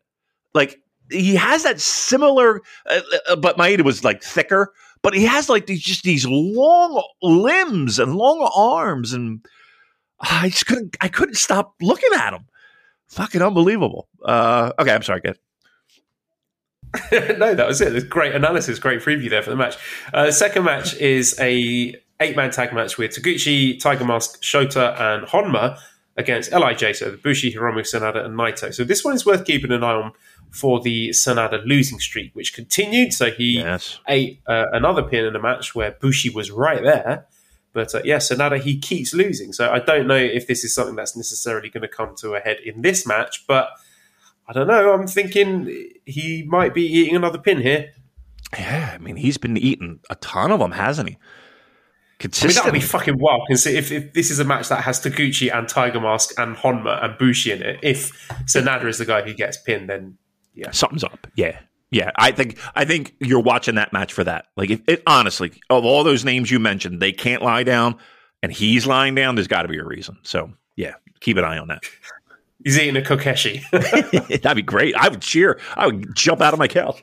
Like 0.54 0.80
he 1.10 1.34
has 1.36 1.62
that 1.64 1.80
similar, 1.80 2.60
uh, 2.88 3.00
uh, 3.28 3.36
but 3.36 3.56
Maeda 3.56 3.82
was 3.82 4.04
like 4.04 4.22
thicker. 4.22 4.72
But 5.02 5.14
he 5.14 5.24
has 5.24 5.48
like 5.48 5.66
these 5.66 5.82
just 5.82 6.02
these 6.04 6.26
long 6.26 7.02
limbs 7.22 7.98
and 7.98 8.16
long 8.16 8.50
arms, 8.54 9.12
and 9.12 9.44
I 10.20 10.50
just 10.50 10.66
couldn't. 10.66 10.96
I 11.00 11.08
couldn't 11.08 11.36
stop 11.36 11.74
looking 11.80 12.10
at 12.14 12.34
him. 12.34 12.46
Fucking 13.08 13.42
unbelievable. 13.42 14.08
Uh, 14.24 14.72
okay, 14.78 14.92
I'm 14.92 15.02
sorry, 15.02 15.20
good. 15.20 15.38
no, 17.38 17.54
that 17.54 17.66
was 17.66 17.80
it. 17.80 18.10
Great 18.10 18.34
analysis, 18.34 18.78
great 18.78 19.00
preview 19.00 19.30
there 19.30 19.42
for 19.42 19.50
the 19.50 19.56
match. 19.56 19.76
Uh, 20.12 20.30
second 20.30 20.64
match 20.64 20.94
is 20.96 21.38
a 21.40 21.94
eight 22.20 22.36
man 22.36 22.50
tag 22.50 22.72
match 22.72 22.98
with 22.98 23.12
Taguchi, 23.12 23.80
Tiger 23.80 24.04
Mask, 24.04 24.42
Shota, 24.42 25.00
and 25.00 25.26
Honma 25.26 25.78
against 26.16 26.52
Lij. 26.52 26.96
So 26.96 27.10
the 27.12 27.16
Bushi, 27.16 27.52
Hiromu, 27.52 27.80
Sanada, 27.80 28.24
and 28.24 28.36
Naito. 28.38 28.74
So 28.74 28.84
this 28.84 29.04
one 29.04 29.14
is 29.14 29.24
worth 29.24 29.44
keeping 29.44 29.72
an 29.72 29.82
eye 29.84 29.92
on 29.92 30.12
for 30.50 30.80
the 30.80 31.10
Sanada 31.10 31.64
losing 31.64 31.98
streak, 32.00 32.34
which 32.34 32.54
continued. 32.54 33.12
So 33.12 33.30
he 33.30 33.58
Yes. 33.58 33.98
ate 34.08 34.40
uh, 34.46 34.66
another 34.72 35.02
pin 35.02 35.24
in 35.24 35.36
a 35.36 35.40
match 35.40 35.74
where 35.74 35.92
Bushi 35.92 36.28
was 36.30 36.50
right 36.50 36.82
there. 36.82 37.26
But 37.72 37.94
uh, 37.94 38.00
yeah, 38.04 38.16
Sanada, 38.16 38.60
he 38.60 38.78
keeps 38.78 39.14
losing. 39.14 39.52
So 39.52 39.70
I 39.70 39.78
don't 39.78 40.06
know 40.08 40.16
if 40.16 40.46
this 40.48 40.64
is 40.64 40.74
something 40.74 40.96
that's 40.96 41.16
necessarily 41.16 41.68
going 41.68 41.82
to 41.82 41.88
come 41.88 42.14
to 42.16 42.34
a 42.34 42.40
head 42.40 42.58
in 42.64 42.82
this 42.82 43.06
match, 43.06 43.44
but 43.46 43.68
I 44.48 44.52
don't 44.52 44.66
know. 44.66 44.92
I'm 44.92 45.06
thinking 45.06 45.90
he 46.04 46.42
might 46.48 46.74
be 46.74 46.82
eating 46.84 47.14
another 47.14 47.38
pin 47.38 47.60
here. 47.60 47.92
Yeah, 48.58 48.90
I 48.94 48.98
mean 48.98 49.14
he's 49.14 49.38
been 49.38 49.56
eating 49.56 50.00
a 50.10 50.16
ton 50.16 50.50
of 50.50 50.58
them, 50.58 50.72
hasn't 50.72 51.10
he? 51.10 51.16
I 52.22 52.26
mean, 52.46 52.54
that 52.56 52.64
would 52.66 52.74
be 52.74 52.80
fucking 52.80 53.18
wild. 53.18 53.42
Consider 53.46 53.78
if, 53.78 53.90
if 53.92 54.12
this 54.12 54.30
is 54.30 54.38
a 54.40 54.44
match 54.44 54.68
that 54.68 54.82
has 54.82 55.00
Taguchi 55.00 55.50
and 55.56 55.66
Tiger 55.66 56.00
Mask 56.00 56.38
and 56.38 56.54
Honma 56.54 57.02
and 57.02 57.16
Bushi 57.16 57.50
in 57.52 57.62
it, 57.62 57.78
if 57.82 58.10
Sanada 58.44 58.84
is 58.86 58.98
the 58.98 59.06
guy 59.06 59.22
who 59.22 59.32
gets 59.32 59.56
pinned, 59.56 59.88
then 59.88 60.18
yeah. 60.60 60.70
Something's 60.72 61.04
up. 61.04 61.26
Yeah. 61.34 61.58
Yeah, 61.92 62.12
I 62.14 62.30
think 62.30 62.56
I 62.76 62.84
think 62.84 63.16
you're 63.18 63.40
watching 63.40 63.74
that 63.74 63.92
match 63.92 64.12
for 64.12 64.22
that. 64.22 64.46
Like, 64.56 64.70
if 64.70 64.80
it, 64.86 65.02
honestly, 65.08 65.50
of 65.70 65.84
all 65.84 66.04
those 66.04 66.24
names 66.24 66.48
you 66.48 66.60
mentioned, 66.60 67.02
they 67.02 67.10
can't 67.10 67.42
lie 67.42 67.64
down, 67.64 67.96
and 68.44 68.52
he's 68.52 68.86
lying 68.86 69.16
down. 69.16 69.34
There's 69.34 69.48
got 69.48 69.62
to 69.62 69.68
be 69.68 69.78
a 69.78 69.84
reason. 69.84 70.16
So, 70.22 70.52
yeah, 70.76 70.94
keep 71.18 71.36
an 71.36 71.44
eye 71.44 71.58
on 71.58 71.66
that. 71.66 71.82
He's 72.62 72.78
eating 72.78 72.94
a 72.94 73.00
Kokeshi. 73.00 73.62
That'd 74.42 74.56
be 74.56 74.60
great. 74.60 74.94
I 74.94 75.08
would 75.08 75.22
cheer. 75.22 75.58
I 75.76 75.86
would 75.86 76.14
jump 76.14 76.42
out 76.42 76.52
of 76.52 76.58
my 76.58 76.68
couch. 76.68 77.02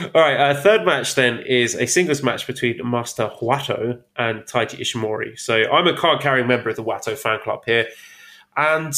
All 0.00 0.22
right, 0.22 0.36
uh, 0.38 0.54
third 0.62 0.86
match 0.86 1.14
then 1.14 1.40
is 1.40 1.74
a 1.74 1.86
singles 1.86 2.22
match 2.22 2.46
between 2.46 2.80
Master 2.88 3.30
Wato 3.42 4.00
and 4.16 4.44
Taiji 4.44 4.80
Ishimori. 4.80 5.38
So 5.38 5.62
I'm 5.70 5.86
a 5.86 5.94
card 5.94 6.22
carrying 6.22 6.46
member 6.46 6.70
of 6.70 6.76
the 6.76 6.84
Wato 6.84 7.18
fan 7.18 7.40
club 7.44 7.64
here. 7.66 7.86
And 8.56 8.94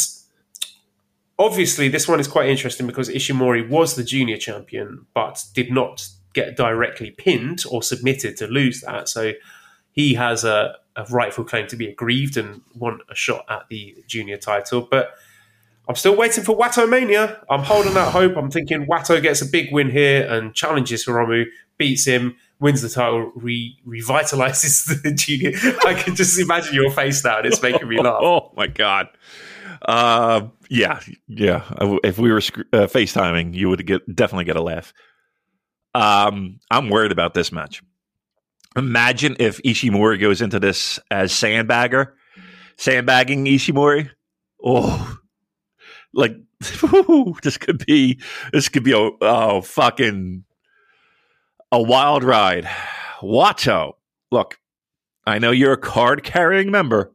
obviously, 1.41 1.89
this 1.89 2.07
one 2.07 2.21
is 2.21 2.29
quite 2.29 2.49
interesting 2.49 2.87
because 2.87 3.09
Ishimori 3.09 3.69
was 3.69 3.97
the 3.97 4.05
junior 4.05 4.37
champion, 4.37 5.07
but 5.15 5.43
did 5.55 5.73
not 5.73 6.07
get 6.35 6.57
directly 6.57 7.11
pinned 7.11 7.65
or 7.69 7.83
submitted 7.83 8.37
to 8.37 8.47
lose 8.47 8.83
that. 8.83 9.09
So 9.09 9.33
he 9.91 10.15
has 10.15 10.45
a, 10.45 10.77
a 10.95 11.05
rightful 11.07 11.45
claim 11.45 11.67
to 11.69 11.77
be 11.77 11.89
aggrieved 11.89 12.37
and 12.37 12.61
want 12.77 13.01
a 13.09 13.15
shot 13.15 13.47
at 13.49 13.69
the 13.71 13.97
junior 14.07 14.37
title. 14.37 14.83
But 14.89 15.15
I'm 15.89 15.97
still 15.97 16.15
waiting 16.15 16.45
for 16.45 16.57
Wato 16.57 16.89
Mania. 16.89 17.43
I'm 17.49 17.65
holding 17.65 17.97
out 17.97 18.13
hope. 18.13 18.37
I'm 18.37 18.51
thinking 18.51 18.87
Wato 18.87 19.21
gets 19.21 19.43
a 19.43 19.47
big 19.47 19.73
win 19.73 19.91
here 19.91 20.31
and 20.31 20.55
challenges 20.55 21.07
Hiromu, 21.07 21.47
beats 21.79 22.05
him, 22.05 22.37
wins 22.61 22.83
the 22.83 22.91
title, 22.91 23.33
re- 23.35 23.77
revitalizes 23.89 25.03
the 25.03 25.13
junior. 25.13 25.53
I 25.87 25.95
can 25.95 26.15
just 26.15 26.39
imagine 26.39 26.75
your 26.75 26.91
face 26.93 27.25
now, 27.25 27.39
and 27.39 27.47
it's 27.47 27.63
making 27.63 27.89
me 27.89 28.01
laugh. 28.01 28.21
Oh 28.23 28.53
my 28.57 28.67
god. 28.67 29.09
Uh, 29.83 30.49
yeah, 30.69 31.01
yeah. 31.29 31.65
If 32.05 32.19
we 32.19 32.33
were 32.33 32.41
sc- 32.41 32.61
uh, 32.73 32.87
FaceTiming, 32.87 33.55
you 33.55 33.69
would 33.69 33.87
get 33.87 34.03
definitely 34.15 34.45
get 34.45 34.57
a 34.57 34.63
laugh. 34.63 34.93
Um, 35.95 36.61
I'm 36.71 36.89
worried 36.91 37.13
about 37.13 37.35
this 37.35 37.51
match. 37.51 37.83
Imagine 38.77 39.37
if 39.41 39.61
Ishimori 39.63 40.21
goes 40.21 40.41
into 40.41 40.61
this 40.61 41.01
as 41.11 41.33
sandbagger, 41.33 42.13
sandbagging 42.77 43.47
Ishimori. 43.47 44.11
Oh, 44.63 45.19
like 46.13 46.37
this 47.43 47.57
could 47.57 47.85
be 47.87 48.21
this 48.53 48.69
could 48.69 48.85
be 48.85 48.93
a 48.93 49.11
oh 49.21 49.61
fucking 49.63 50.45
a 51.73 51.83
wild 51.83 52.23
ride. 52.23 52.69
Wato, 53.21 53.95
look, 54.31 54.59
I 55.27 55.39
know 55.39 55.51
you're 55.51 55.73
a 55.73 55.79
card 55.79 56.23
carrying 56.23 56.71
member. 56.71 57.13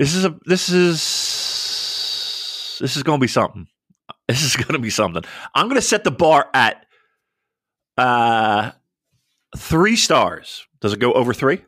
This 0.00 0.14
is 0.14 0.24
a 0.24 0.34
this 0.46 0.70
is 0.70 0.96
this 2.80 2.96
is 2.96 3.02
going 3.02 3.20
to 3.20 3.22
be 3.22 3.28
something. 3.28 3.66
This 4.26 4.42
is 4.42 4.56
going 4.64 4.72
to 4.72 4.78
be 4.78 4.88
something. 4.88 5.22
I'm 5.54 5.66
going 5.66 5.76
to 5.76 5.82
set 5.86 6.04
the 6.04 6.10
bar 6.10 6.48
at 6.54 6.86
uh 7.98 8.70
three 9.58 9.96
stars. 9.96 10.66
Does 10.80 10.94
it 10.94 11.00
go 11.00 11.12
over 11.12 11.34
three? 11.34 11.58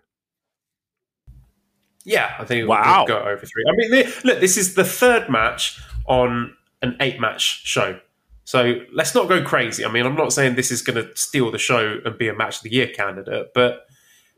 Yeah, 2.07 2.35
I 2.39 2.47
think 2.47 2.63
it 2.63 2.67
Wow. 2.69 3.05
go 3.07 3.19
over 3.19 3.45
three. 3.45 3.65
I 3.69 3.73
mean, 3.77 4.07
look, 4.25 4.41
this 4.41 4.57
is 4.57 4.77
the 4.77 4.85
third 4.85 5.29
match 5.29 5.79
on 6.07 6.57
an 6.81 6.97
eight-match 7.01 7.67
show. 7.67 8.01
So 8.45 8.81
let's 8.95 9.15
not 9.15 9.29
go 9.29 9.43
crazy. 9.43 9.85
I 9.85 9.91
mean, 9.93 10.07
I'm 10.07 10.17
not 10.17 10.33
saying 10.33 10.55
this 10.55 10.71
is 10.73 10.81
going 10.81 10.97
to 11.05 11.15
steal 11.17 11.51
the 11.51 11.59
show 11.59 11.99
and 12.03 12.17
be 12.17 12.29
a 12.29 12.35
match 12.35 12.57
of 12.57 12.63
the 12.63 12.73
year 12.73 12.89
candidate, 12.89 13.49
but 13.55 13.87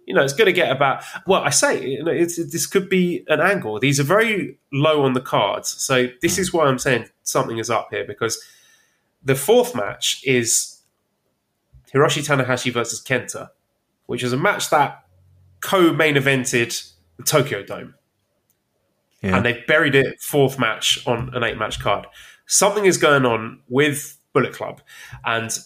you 0.06 0.14
know, 0.14 0.22
it's 0.22 0.32
going 0.32 0.46
to 0.46 0.52
get 0.52 0.70
about. 0.70 1.02
Well, 1.26 1.42
I 1.42 1.50
say, 1.50 1.86
you 1.86 2.04
know, 2.04 2.10
it's, 2.12 2.36
this 2.36 2.66
could 2.66 2.88
be 2.88 3.24
an 3.28 3.40
angle. 3.40 3.78
These 3.78 3.98
are 4.00 4.04
very 4.04 4.58
low 4.72 5.02
on 5.02 5.12
the 5.14 5.20
cards, 5.20 5.68
so 5.70 6.08
this 6.22 6.38
is 6.38 6.52
why 6.52 6.66
I'm 6.66 6.78
saying 6.78 7.06
something 7.22 7.58
is 7.58 7.70
up 7.70 7.88
here 7.90 8.04
because 8.06 8.42
the 9.22 9.34
fourth 9.34 9.74
match 9.74 10.20
is 10.24 10.80
Hiroshi 11.94 12.26
Tanahashi 12.26 12.72
versus 12.72 13.02
Kenta, 13.02 13.48
which 14.06 14.22
is 14.22 14.32
a 14.32 14.36
match 14.36 14.70
that 14.70 15.04
co-main 15.60 16.16
evented 16.16 16.92
the 17.16 17.22
Tokyo 17.22 17.62
Dome 17.62 17.94
Yeah. 19.22 19.36
and 19.36 19.46
they've 19.46 19.66
buried 19.66 19.94
it 19.94 20.20
fourth 20.20 20.58
match 20.58 21.06
on 21.06 21.30
an 21.34 21.42
eight 21.42 21.56
match 21.56 21.80
card. 21.80 22.06
Something 22.46 22.84
is 22.84 22.98
going 22.98 23.24
on 23.24 23.60
with 23.68 24.18
Bullet 24.34 24.52
Club, 24.52 24.82
and 25.24 25.56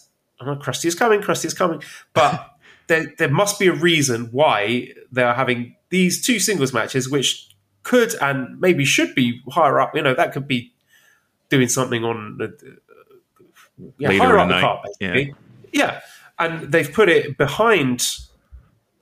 know 0.41 0.55
Krusty 0.55 0.85
is 0.85 0.95
coming, 0.95 1.19
Krusty 1.21 1.45
is 1.45 1.53
coming, 1.53 1.81
but 2.13 2.51
there, 2.89 3.13
there 3.17 3.29
must 3.29 3.57
be 3.59 3.67
a 3.67 3.73
reason 3.73 4.25
why 4.31 4.89
they 5.11 5.23
are 5.23 5.35
having 5.35 5.75
these 5.89 6.25
two 6.25 6.39
singles 6.39 6.73
matches, 6.73 7.09
which 7.09 7.49
could 7.83 8.13
and 8.15 8.59
maybe 8.59 8.83
should 8.83 9.15
be 9.15 9.41
higher 9.49 9.79
up. 9.79 9.95
You 9.95 10.01
know, 10.01 10.13
that 10.15 10.33
could 10.33 10.47
be 10.47 10.73
doing 11.49 11.69
something 11.69 12.03
on 12.03 12.37
the 12.37 12.77
yeah, 13.97 14.11
higher 14.11 14.37
up 14.37 14.49
the 14.49 14.59
card, 14.59 14.79
basically. 14.99 15.33
Yeah, 15.71 16.01
and 16.37 16.71
they've 16.71 16.91
put 16.91 17.09
it 17.09 17.37
behind 17.37 18.07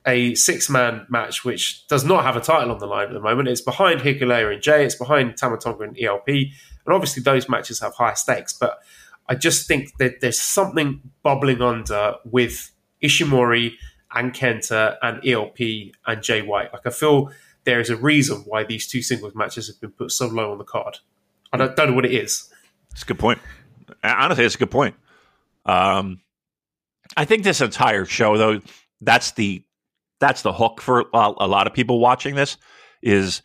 a 0.05 0.35
six 0.35 0.69
man 0.69 1.07
match, 1.09 1.43
which 1.43 1.88
does 1.88 2.03
not 2.03 2.23
have 2.23 2.35
a 2.35 2.41
title 2.41 2.72
on 2.72 2.80
the 2.80 2.88
line 2.88 3.07
at 3.07 3.14
the 3.14 3.22
moment. 3.22 3.47
It's 3.47 3.61
behind 3.61 4.01
Hikuleo 4.01 4.53
and 4.53 4.61
Jay, 4.61 4.85
it's 4.85 4.95
behind 4.95 5.35
Tamatonga 5.35 5.84
and 5.84 5.97
ELP, 5.99 6.27
and 6.27 6.93
obviously 6.93 7.23
those 7.23 7.47
matches 7.47 7.80
have 7.80 7.93
higher 7.93 8.15
stakes. 8.15 8.51
But 8.53 8.80
I 9.30 9.35
just 9.35 9.65
think 9.68 9.97
that 9.97 10.19
there's 10.19 10.39
something 10.39 11.01
bubbling 11.23 11.61
under 11.61 12.15
with 12.26 12.72
Ishimori 13.03 13.74
and 14.14 14.34
Kenta 14.34 14.98
and 15.02 15.26
ELP 15.26 15.94
and 16.06 16.22
Jay 16.22 16.41
White. 16.41 16.74
Like 16.74 16.86
I 16.86 16.90
feel 16.90 17.32
there 17.65 17.80
is 17.80 17.90
a 17.90 17.98
reason 17.98 18.44
why 18.45 18.64
these 18.64 18.88
two 18.88 19.02
singles 19.02 19.36
matches 19.36 19.68
have 19.68 19.80
been 19.82 19.91
put 19.91 20.11
so 20.11 20.28
low 20.28 20.52
on 20.52 20.57
the 20.57 20.64
card. 20.64 20.99
I 21.52 21.57
don't, 21.57 21.76
don't 21.76 21.90
know 21.90 21.95
what 21.95 22.06
it 22.06 22.14
is. 22.14 22.49
It's 22.91 23.03
a 23.03 23.06
good 23.06 23.19
point. 23.19 23.40
Honestly, 24.03 24.45
it's 24.45 24.56
a 24.56 24.60
good 24.60 24.72
point. 24.72 24.95
Um, 25.65 26.22
I 27.15 27.26
think 27.26 27.44
this 27.44 27.61
entire 27.61 28.06
show, 28.06 28.38
though, 28.38 28.61
that's 29.02 29.32
the 29.32 29.64
that's 30.19 30.41
the 30.41 30.53
hook 30.53 30.82
for 30.82 31.06
a, 31.14 31.48
lot 31.48 31.68
of 31.68 31.74
people 31.74 31.99
watching 31.99 32.36
this. 32.36 32.57
Is 33.02 33.41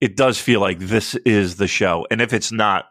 it 0.00 0.16
does 0.16 0.38
feel 0.40 0.60
like 0.60 0.78
this 0.78 1.14
is 1.26 1.56
the 1.56 1.66
show, 1.66 2.06
and 2.10 2.20
if 2.20 2.32
it's 2.32 2.52
not, 2.52 2.86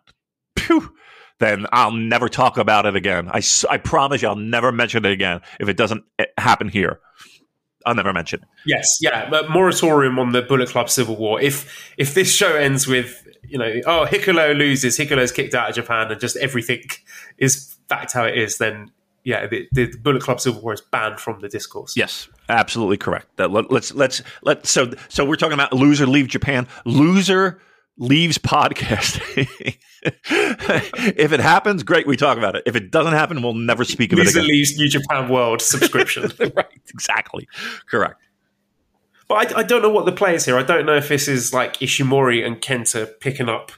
phew, 0.58 0.94
then 1.40 1.66
I'll 1.72 1.92
never 1.92 2.30
talk 2.30 2.58
about 2.58 2.86
it 2.86 2.96
again. 2.96 3.30
I, 3.30 3.42
I 3.70 3.78
promise 3.78 4.22
you, 4.22 4.30
I'll 4.30 4.36
never 4.36 4.72
mention 4.72 5.06
it 5.06 5.12
again 5.12 5.42
if 5.60 5.68
it 5.68 5.78
doesn't 5.78 6.04
eh, 6.20 6.26
happen 6.38 6.70
here. 6.70 7.00
I'll 7.86 7.96
never 7.96 8.14
mention 8.14 8.42
it. 8.42 8.48
Yes, 8.66 8.98
yeah, 9.00 9.30
but 9.30 9.50
moratorium 9.50 10.18
on 10.18 10.32
the 10.32 10.42
Bullet 10.42 10.70
Club 10.70 10.90
Civil 10.90 11.18
War. 11.18 11.40
If 11.40 11.94
if 11.98 12.14
this 12.16 12.34
show 12.34 12.56
ends 12.56 12.88
with 12.88 13.28
you 13.48 13.60
know, 13.60 13.82
oh 13.86 14.08
Hikuleo 14.10 14.58
loses, 14.58 14.98
Hikuleo's 14.98 15.32
kicked 15.32 15.54
out 15.54 15.70
of 15.70 15.76
Japan, 15.76 16.12
and 16.12 16.20
just 16.20 16.36
everything 16.38 16.84
is 17.38 17.78
fact 17.88 18.14
how 18.14 18.24
it 18.24 18.38
is, 18.38 18.58
then 18.58 18.92
yeah, 19.24 19.48
the, 19.48 19.68
the 19.72 19.88
Bullet 20.02 20.22
Club 20.22 20.40
Civil 20.40 20.62
War 20.62 20.74
is 20.74 20.82
banned 20.82 21.20
from 21.20 21.40
the 21.42 21.50
discourse. 21.50 21.98
Yes, 21.98 22.30
absolutely 22.48 22.98
correct. 22.98 23.28
That 23.38 23.52
let, 23.52 23.72
let's 23.72 23.94
let's 23.94 24.22
let 24.44 24.66
so 24.66 24.92
so 25.10 25.26
we're 25.26 25.36
talking 25.36 25.54
about 25.54 25.74
loser 25.74 26.06
leave 26.06 26.28
Japan. 26.28 26.68
Loser 26.86 27.60
leaves 27.98 28.38
podcasting. 28.38 29.48
if 30.04 31.32
it 31.32 31.40
happens, 31.40 31.84
great, 31.84 32.08
we 32.08 32.18
talk 32.18 32.38
about 32.38 32.56
it. 32.56 32.64
If 32.66 32.76
it 32.76 32.92
doesn't 32.92 33.14
happen, 33.14 33.42
we'll 33.42 33.54
never 33.54 33.84
speak 33.84 34.14
of 34.14 34.20
it 34.20 34.26
Loser 34.26 34.40
again. 34.40 34.50
leaves 34.50 34.78
New 34.78 34.90
Japan 34.90 35.30
World 35.30 35.62
subscription. 35.64 36.32
right, 36.40 36.68
exactly, 36.90 37.48
correct. 37.90 38.22
but 39.28 39.54
I, 39.54 39.60
I 39.60 39.64
don't 39.64 39.82
know 39.82 39.90
what 39.90 40.06
the 40.06 40.12
play 40.12 40.36
is 40.36 40.46
here. 40.46 40.58
I 40.58 40.64
don't 40.64 40.86
know 40.86 40.96
if 40.96 41.08
this 41.10 41.28
is 41.28 41.54
like 41.54 41.76
Ishimori 41.78 42.46
and 42.46 42.62
Kenta 42.62 43.20
picking 43.20 43.50
up, 43.50 43.72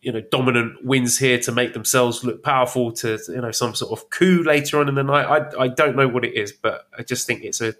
you 0.00 0.12
know, 0.12 0.22
dominant 0.30 0.84
wins 0.84 1.18
here 1.18 1.38
to 1.40 1.52
make 1.52 1.74
themselves 1.74 2.24
look 2.24 2.42
powerful 2.42 2.92
to 2.92 3.18
you 3.28 3.40
know 3.40 3.50
some 3.50 3.74
sort 3.74 3.98
of 3.98 4.08
coup 4.10 4.42
later 4.44 4.78
on 4.80 4.88
in 4.88 4.94
the 4.94 5.02
night. 5.02 5.26
I 5.58 5.64
I 5.64 5.68
don't 5.68 5.96
know 5.96 6.08
what 6.08 6.24
it 6.24 6.34
is, 6.34 6.52
but 6.52 6.86
I 6.96 7.02
just 7.02 7.26
think 7.26 7.42
it's 7.42 7.60
a 7.60 7.74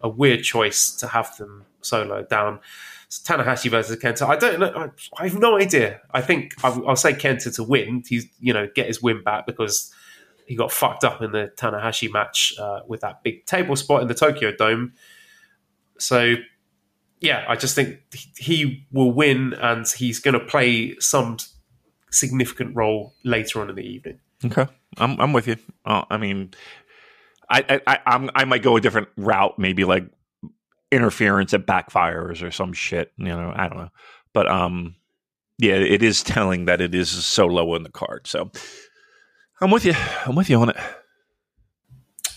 a 0.00 0.08
weird 0.08 0.42
choice 0.42 0.90
to 0.96 1.08
have 1.08 1.36
them 1.36 1.64
solo 1.80 2.22
down. 2.22 2.60
Tanahashi 3.20 3.70
versus 3.70 3.96
Kenta. 3.96 4.26
I 4.26 4.36
don't 4.36 4.60
know. 4.60 4.90
I, 5.18 5.28
have 5.28 5.38
no 5.38 5.58
idea. 5.58 6.00
I 6.12 6.20
think 6.20 6.54
I'll, 6.64 6.88
I'll 6.88 6.96
say 6.96 7.12
Kenta 7.12 7.54
to 7.56 7.62
win. 7.62 8.02
He's 8.06 8.26
you 8.40 8.52
know 8.52 8.68
get 8.74 8.86
his 8.86 9.02
win 9.02 9.22
back 9.22 9.46
because 9.46 9.92
he 10.46 10.56
got 10.56 10.72
fucked 10.72 11.04
up 11.04 11.22
in 11.22 11.32
the 11.32 11.52
Tanahashi 11.56 12.12
match 12.12 12.54
uh, 12.58 12.80
with 12.86 13.00
that 13.00 13.22
big 13.22 13.46
table 13.46 13.76
spot 13.76 14.02
in 14.02 14.08
the 14.08 14.14
Tokyo 14.14 14.52
Dome. 14.52 14.92
So, 15.98 16.34
yeah, 17.20 17.44
I 17.48 17.56
just 17.56 17.74
think 17.74 18.00
he 18.36 18.86
will 18.92 19.12
win 19.12 19.54
and 19.54 19.86
he's 19.88 20.20
going 20.20 20.38
to 20.38 20.44
play 20.44 20.96
some 20.98 21.38
significant 22.10 22.76
role 22.76 23.14
later 23.24 23.60
on 23.60 23.70
in 23.70 23.76
the 23.76 23.82
evening. 23.82 24.20
Okay, 24.44 24.66
I'm 24.98 25.18
I'm 25.20 25.32
with 25.32 25.46
you. 25.46 25.56
Uh, 25.86 26.04
I 26.10 26.18
mean, 26.18 26.52
I 27.48 27.80
I 27.86 27.98
I, 28.06 28.28
I 28.34 28.44
might 28.44 28.62
go 28.62 28.76
a 28.76 28.80
different 28.80 29.08
route, 29.16 29.58
maybe 29.58 29.84
like 29.84 30.04
interference 30.94 31.50
that 31.50 31.66
backfires 31.66 32.42
or 32.42 32.50
some 32.50 32.72
shit. 32.72 33.12
You 33.16 33.26
know, 33.26 33.52
I 33.54 33.68
don't 33.68 33.78
know, 33.78 33.90
but 34.32 34.48
um, 34.48 34.96
yeah, 35.58 35.74
it 35.74 36.02
is 36.02 36.22
telling 36.22 36.64
that 36.66 36.80
it 36.80 36.94
is 36.94 37.10
so 37.10 37.46
low 37.46 37.74
in 37.74 37.82
the 37.82 37.90
card. 37.90 38.26
So 38.26 38.50
I'm 39.60 39.70
with 39.70 39.84
you. 39.84 39.94
I'm 40.26 40.34
with 40.34 40.50
you 40.50 40.60
on 40.60 40.70
it. 40.70 40.76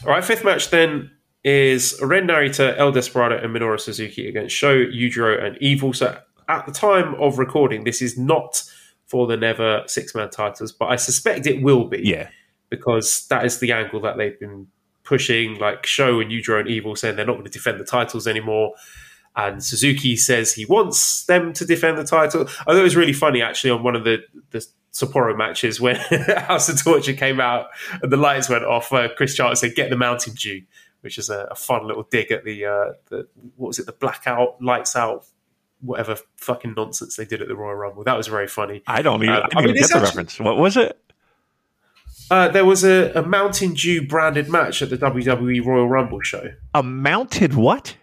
All 0.05 0.11
right, 0.11 0.23
fifth 0.23 0.43
match 0.43 0.69
then 0.69 1.11
is 1.43 1.97
Ren 2.01 2.27
Narita, 2.27 2.77
El 2.77 2.91
Desperado, 2.91 3.37
and 3.37 3.55
Minoru 3.55 3.79
Suzuki 3.79 4.27
against 4.27 4.55
Show, 4.55 4.75
Yujiro, 4.75 5.43
and 5.43 5.57
Evil. 5.59 5.93
So 5.93 6.19
at 6.47 6.65
the 6.65 6.71
time 6.71 7.15
of 7.15 7.39
recording, 7.39 7.83
this 7.83 8.01
is 8.01 8.17
not 8.17 8.63
for 9.07 9.25
the 9.25 9.37
Never 9.37 9.83
six 9.87 10.13
man 10.13 10.29
titles, 10.29 10.71
but 10.71 10.87
I 10.87 10.97
suspect 10.97 11.47
it 11.47 11.63
will 11.63 11.85
be. 11.85 12.01
Yeah. 12.03 12.29
Because 12.69 13.25
that 13.29 13.45
is 13.45 13.59
the 13.59 13.71
angle 13.71 14.01
that 14.01 14.17
they've 14.17 14.37
been 14.39 14.67
pushing, 15.07 15.57
like 15.59 15.85
Show 15.85 16.19
and 16.19 16.29
Yujiro 16.31 16.59
and 16.59 16.67
Evil 16.69 16.95
saying 16.95 17.15
they're 17.15 17.25
not 17.25 17.33
going 17.33 17.45
to 17.45 17.51
defend 17.51 17.79
the 17.79 17.85
titles 17.85 18.27
anymore. 18.27 18.73
And 19.35 19.63
Suzuki 19.63 20.15
says 20.15 20.53
he 20.53 20.65
wants 20.65 21.23
them 21.25 21.53
to 21.53 21.65
defend 21.65 21.97
the 21.97 22.03
title. 22.03 22.41
I 22.61 22.63
thought 22.73 22.75
it 22.77 22.81
was 22.83 22.95
really 22.95 23.13
funny 23.13 23.41
actually 23.41 23.69
on 23.69 23.83
one 23.83 23.95
of 23.95 24.03
the, 24.03 24.23
the 24.49 24.65
Sapporo 24.91 25.37
matches 25.37 25.79
when 25.79 25.95
House 26.37 26.69
of 26.69 26.83
Torture 26.83 27.13
came 27.13 27.39
out 27.39 27.67
and 28.01 28.11
the 28.11 28.17
lights 28.17 28.49
went 28.49 28.65
off. 28.65 28.91
Uh, 28.91 29.09
Chris 29.15 29.35
Charlton 29.35 29.55
said, 29.55 29.75
"Get 29.75 29.91
the 29.91 29.95
Mountain 29.95 30.33
Dew," 30.33 30.63
which 31.01 31.19
is 31.19 31.29
a, 31.29 31.47
a 31.51 31.55
fun 31.55 31.85
little 31.87 32.03
dig 32.03 32.31
at 32.31 32.43
the, 32.45 32.65
uh, 32.65 32.93
the 33.09 33.27
what 33.57 33.67
was 33.67 33.77
it, 33.79 33.85
the 33.85 33.91
blackout, 33.91 34.59
lights 34.59 34.95
out, 34.95 35.25
whatever 35.81 36.17
fucking 36.37 36.73
nonsense 36.75 37.15
they 37.15 37.25
did 37.25 37.39
at 37.43 37.47
the 37.47 37.55
Royal 37.55 37.75
Rumble. 37.75 38.03
That 38.03 38.17
was 38.17 38.25
very 38.25 38.47
funny. 38.47 38.81
I 38.87 39.03
don't 39.03 39.21
even, 39.21 39.35
Uh, 39.35 39.37
I 39.37 39.41
didn't 39.41 39.57
I 39.57 39.61
mean, 39.61 39.69
even 39.69 39.81
get 39.81 39.89
the 39.89 39.95
actually- 39.97 40.07
reference. 40.07 40.39
What 40.39 40.57
was 40.57 40.77
it? 40.77 40.99
Uh, 42.29 42.47
there 42.49 42.65
was 42.65 42.83
a, 42.83 43.11
a 43.13 43.23
Mountain 43.23 43.73
Dew 43.73 44.05
branded 44.05 44.49
match 44.49 44.81
at 44.81 44.89
the 44.89 44.97
WWE 44.97 45.65
Royal 45.65 45.87
Rumble 45.87 46.21
show. 46.21 46.51
A 46.73 46.83
mounted 46.83 47.53
what? 47.55 47.95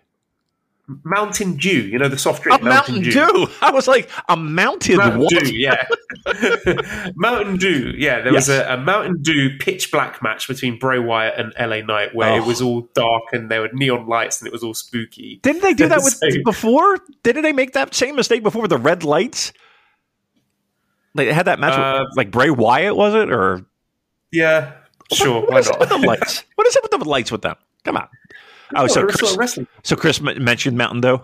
Mountain 1.03 1.57
Dew, 1.57 1.71
you 1.81 1.99
know 1.99 2.09
the 2.09 2.19
soft 2.19 2.43
drink. 2.43 2.61
A 2.61 2.63
drink. 2.63 2.75
Mountain 2.75 3.03
Dew. 3.05 3.47
I 3.63 3.71
was 3.71 3.89
like, 3.89 4.11
a 4.29 4.37
mounted 4.37 4.99
Mountain 4.99 5.21
what? 5.21 5.31
Dew, 5.45 5.55
yeah. 5.55 5.87
Mountain 7.17 7.57
Dew, 7.57 7.95
yeah. 7.97 8.21
There 8.21 8.35
was 8.35 8.51
a, 8.51 8.67
a 8.75 8.77
Mountain 8.77 9.23
Dew 9.23 9.57
pitch 9.59 9.91
black 9.91 10.23
match 10.23 10.47
between 10.47 10.79
Bray 10.79 10.99
Wyatt 10.99 11.39
and 11.39 11.55
LA 11.59 11.81
Knight 11.81 12.15
where 12.15 12.37
it 12.37 12.43
Oh. 12.43 12.47
was 12.47 12.61
all 12.61 12.83
dark 12.95 13.23
and 13.33 13.51
there 13.51 13.63
were 13.63 13.71
neon 13.73 14.07
lights 14.07 14.41
and 14.43 14.47
it 14.47 14.53
was 14.53 14.63
all 14.63 14.75
spooky. 14.75 15.41
Didn't 15.43 15.63
they 15.63 15.73
do 15.73 15.89
that 15.89 16.03
with 16.03 16.15
So- 16.15 16.29
before? 16.45 16.99
Didn't 17.23 17.45
they 17.45 17.53
make 17.55 17.73
that 17.73 17.95
same 17.95 18.15
mistake 18.17 18.43
before 18.43 18.61
with 18.63 18.71
the 18.71 18.77
red 18.79 19.05
lights? 19.05 19.55
They 21.15 21.33
had 21.33 21.47
that 21.47 21.61
match 21.61 21.79
Uh, 21.79 22.05
with 22.09 22.17
like 22.19 22.31
Bray 22.31 22.51
Wyatt, 22.51 22.95
was 22.95 23.15
it? 23.15 23.31
Or 23.33 23.65
Yeah, 24.35 24.73
sure, 25.13 25.41
what 25.43 25.51
why 25.51 25.59
is 25.59 25.69
it 25.71 25.79
with 25.79 25.89
the 25.89 25.99
lights? 26.07 26.45
What 26.57 26.67
is 26.67 26.77
it 26.77 26.83
with 26.83 26.91
the 26.91 27.09
lights 27.09 27.31
with 27.33 27.43
them? 27.43 27.57
Come 27.85 27.97
on. 27.97 28.09
Oh, 28.75 28.87
so 28.87 29.07
Chris, 29.07 29.59
so 29.83 29.97
Chris 29.97 30.21
mentioned 30.21 30.77
Mountain 30.77 31.01
Dew. 31.03 31.21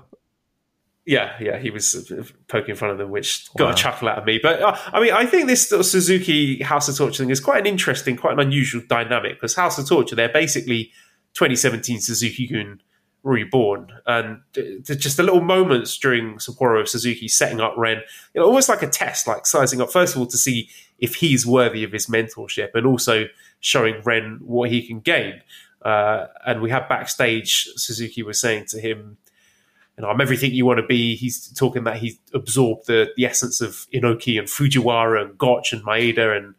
Yeah, 1.06 1.34
yeah, 1.40 1.58
he 1.58 1.70
was 1.70 1.94
uh, 2.12 2.22
poking 2.46 2.76
fun 2.76 2.90
of 2.90 2.98
them, 2.98 3.10
which 3.10 3.48
got 3.56 3.64
Wow. 3.64 3.70
a 3.72 3.74
chuckle 3.74 4.08
out 4.08 4.18
of 4.18 4.26
me. 4.26 4.38
But 4.40 4.62
uh, 4.62 4.76
I 4.92 5.00
mean, 5.00 5.12
I 5.12 5.26
think 5.26 5.46
this 5.48 5.68
Suzuki 5.68 6.62
House 6.62 6.88
of 6.88 6.96
Torture 6.96 7.22
thing 7.24 7.30
is 7.30 7.40
quite 7.40 7.58
an 7.60 7.66
interesting, 7.66 8.16
quite 8.16 8.34
an 8.34 8.40
unusual 8.40 8.82
dynamic 8.88 9.32
because 9.36 9.54
House 9.56 9.78
of 9.78 9.88
Torture, 9.88 10.14
they're 10.14 10.28
basically 10.32 10.92
2017 11.34 12.00
Suzuki 12.00 12.46
Gun 12.46 12.80
reborn, 13.22 13.90
and 14.06 14.40
just 14.84 15.16
the 15.16 15.22
little 15.22 15.40
moments 15.40 15.98
during 15.98 16.36
Sapporo 16.36 16.80
of 16.82 16.88
Suzuki 16.88 17.28
setting 17.28 17.60
up 17.60 17.74
Ren, 17.76 18.02
you 18.34 18.40
know, 18.40 18.46
almost 18.46 18.68
like 18.68 18.82
a 18.82 18.88
test, 18.88 19.26
like 19.26 19.46
sizing 19.46 19.80
up 19.80 19.90
first 19.90 20.14
of 20.14 20.20
all 20.20 20.26
to 20.28 20.38
see 20.38 20.68
if 21.00 21.16
he's 21.16 21.46
worthy 21.46 21.84
of 21.84 21.92
his 21.92 22.06
mentorship, 22.06 22.70
and 22.74 22.86
also 22.86 23.24
showing 23.60 24.00
Ren 24.02 24.38
what 24.42 24.70
he 24.70 24.86
can 24.86 25.00
gain. 25.00 25.40
Uh, 25.82 26.26
and 26.46 26.60
we 26.60 26.70
have 26.70 26.88
backstage, 26.88 27.68
Suzuki 27.76 28.22
was 28.22 28.40
saying 28.40 28.66
to 28.66 28.80
him, 28.80 29.16
know, 30.00 30.08
I'm 30.08 30.20
everything 30.20 30.52
you 30.52 30.66
want 30.66 30.78
to 30.78 30.86
be. 30.86 31.14
He's 31.16 31.48
talking 31.52 31.84
that 31.84 31.98
he's 31.98 32.18
absorbed 32.34 32.86
the, 32.86 33.10
the 33.16 33.26
essence 33.26 33.60
of 33.60 33.86
Inoki 33.92 34.38
and 34.38 34.48
Fujiwara 34.48 35.22
and 35.22 35.38
Gotch 35.38 35.72
and 35.72 35.82
Maeda 35.82 36.36
and 36.36 36.54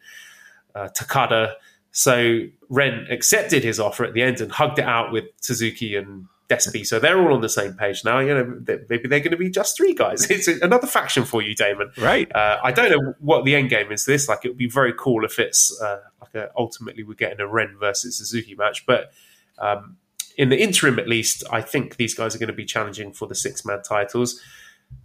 uh, 0.75 0.89
Takada. 0.89 1.53
So 1.91 2.41
Ren 2.69 3.07
accepted 3.09 3.63
his 3.63 3.79
offer 3.79 4.05
at 4.05 4.13
the 4.13 4.21
end 4.21 4.41
and 4.41 4.51
hugged 4.51 4.79
it 4.79 4.85
out 4.85 5.11
with 5.11 5.25
Suzuki 5.41 5.95
and 5.95 6.27
Despi. 6.51 6.85
So 6.85 6.99
they're 6.99 7.19
all 7.21 7.33
on 7.33 7.41
the 7.41 7.49
same 7.49 7.73
page 7.73 8.03
now. 8.03 8.19
You 8.19 8.33
know, 8.33 8.59
they- 8.59 8.79
maybe 8.89 9.07
they're 9.07 9.19
going 9.19 9.31
to 9.31 9.37
be 9.37 9.49
just 9.49 9.77
three 9.77 9.93
guys. 9.93 10.29
It's 10.31 10.47
another 10.47 10.87
faction 10.87 11.23
for 11.25 11.41
you, 11.41 11.55
Damon. 11.55 11.91
Right. 11.97 12.33
Uh, 12.35 12.59
I 12.63 12.71
don't 12.71 12.91
know 12.91 13.13
what 13.19 13.45
the 13.45 13.55
end 13.55 13.69
game 13.69 13.91
is. 13.91 14.05
This 14.05 14.27
like 14.27 14.43
it 14.45 14.49
would 14.49 14.57
be 14.57 14.69
very 14.69 14.93
cool 14.97 15.23
if 15.25 15.39
it's 15.39 15.79
uh, 15.81 15.99
like 16.19 16.35
a, 16.35 16.49
ultimately 16.57 17.03
we're 17.03 17.13
getting 17.13 17.39
a 17.39 17.47
Ren 17.47 17.77
versus 17.79 18.17
Suzuki 18.17 18.55
match, 18.55 18.85
but 18.85 19.11
um, 19.59 19.97
in 20.37 20.49
the 20.49 20.61
interim 20.61 20.97
at 20.99 21.07
least, 21.07 21.43
I 21.51 21.61
think 21.61 21.97
these 21.97 22.13
guys 22.13 22.35
are 22.35 22.39
going 22.39 22.47
to 22.47 22.53
be 22.53 22.65
challenging 22.65 23.11
for 23.13 23.27
the 23.27 23.35
six 23.35 23.63
man 23.65 23.81
titles. 23.83 24.41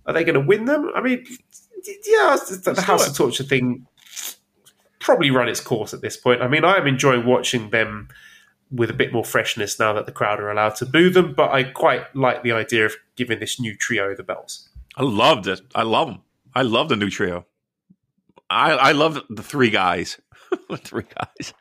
Are 0.06 0.12
they 0.12 0.24
going 0.24 0.34
to 0.34 0.40
win 0.46 0.64
them? 0.64 0.90
I 0.94 1.00
mean, 1.00 1.24
yeah, 2.06 2.36
the, 2.48 2.72
the 2.74 2.82
House 2.82 3.06
of 3.08 3.16
Torture 3.16 3.44
thing 3.44 3.86
probably 5.00 5.30
run 5.30 5.48
its 5.48 5.60
course 5.60 5.94
at 5.94 6.00
this 6.00 6.16
point. 6.16 6.42
I 6.42 6.48
mean, 6.48 6.64
I 6.64 6.76
am 6.76 6.86
enjoying 6.86 7.24
watching 7.26 7.70
them 7.70 8.08
with 8.70 8.90
a 8.90 8.94
bit 8.94 9.12
more 9.12 9.24
freshness 9.24 9.78
now 9.78 9.92
that 9.92 10.06
the 10.06 10.12
crowd 10.12 10.40
are 10.40 10.50
allowed 10.50 10.76
to 10.76 10.86
boo 10.86 11.10
them, 11.10 11.34
but 11.34 11.50
I 11.52 11.64
quite 11.64 12.14
like 12.14 12.42
the 12.42 12.52
idea 12.52 12.86
of 12.86 12.96
giving 13.16 13.38
this 13.38 13.60
new 13.60 13.76
trio 13.76 14.14
the 14.14 14.22
belts. 14.22 14.68
I 14.96 15.02
loved 15.02 15.46
it. 15.46 15.60
I 15.74 15.82
love 15.82 16.08
them. 16.08 16.22
I 16.54 16.62
love 16.62 16.88
the 16.88 16.96
new 16.96 17.10
trio. 17.10 17.46
I 18.48 18.72
I 18.72 18.92
love 18.92 19.20
the 19.28 19.42
three 19.42 19.70
guys. 19.70 20.20
three 20.78 21.04
guys. 21.04 21.52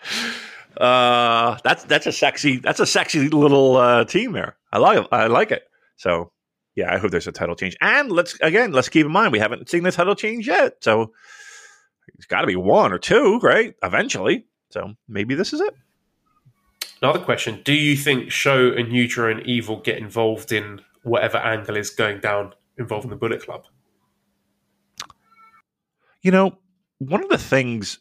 Uh, 0.77 1.57
that's 1.63 1.83
that's 1.85 2.05
a 2.05 2.11
sexy 2.11 2.57
that's 2.57 2.79
a 2.79 2.85
sexy 2.85 3.29
little 3.29 3.77
uh, 3.77 4.05
team 4.05 4.31
there. 4.31 4.57
I 4.71 4.77
like. 4.77 5.07
I 5.11 5.27
like 5.27 5.51
it. 5.51 5.63
So 5.97 6.31
yeah, 6.75 6.93
I 6.93 6.97
hope 6.97 7.11
there's 7.11 7.27
a 7.27 7.31
title 7.31 7.55
change. 7.55 7.75
And 7.81 8.11
let's 8.11 8.39
again 8.41 8.71
let's 8.71 8.89
keep 8.89 9.05
in 9.05 9.11
mind 9.11 9.31
we 9.31 9.39
haven't 9.39 9.69
seen 9.69 9.83
the 9.83 9.91
title 9.91 10.15
change 10.15 10.47
yet. 10.47 10.77
So 10.81 11.13
it's 12.15 12.25
got 12.25 12.41
to 12.41 12.47
be 12.47 12.55
one 12.55 12.93
or 12.93 12.99
two, 12.99 13.39
right? 13.39 13.73
Eventually. 13.83 14.45
So 14.69 14.93
maybe 15.07 15.35
this 15.35 15.53
is 15.53 15.61
it. 15.61 15.73
Another 17.01 17.19
question: 17.19 17.61
Do 17.63 17.73
you 17.73 17.95
think 17.95 18.31
Show 18.31 18.71
and 18.71 18.89
Yujiro 18.89 19.31
and 19.31 19.45
Evil 19.45 19.77
get 19.77 19.97
involved 19.97 20.51
in 20.51 20.81
whatever 21.03 21.37
angle 21.37 21.77
is 21.77 21.89
going 21.89 22.19
down 22.19 22.53
involving 22.77 23.09
the 23.09 23.15
Bullet 23.15 23.43
Club? 23.43 23.65
You 26.21 26.31
know, 26.31 26.57
one 26.97 27.23
of 27.23 27.29
the 27.29 27.37
things 27.37 27.99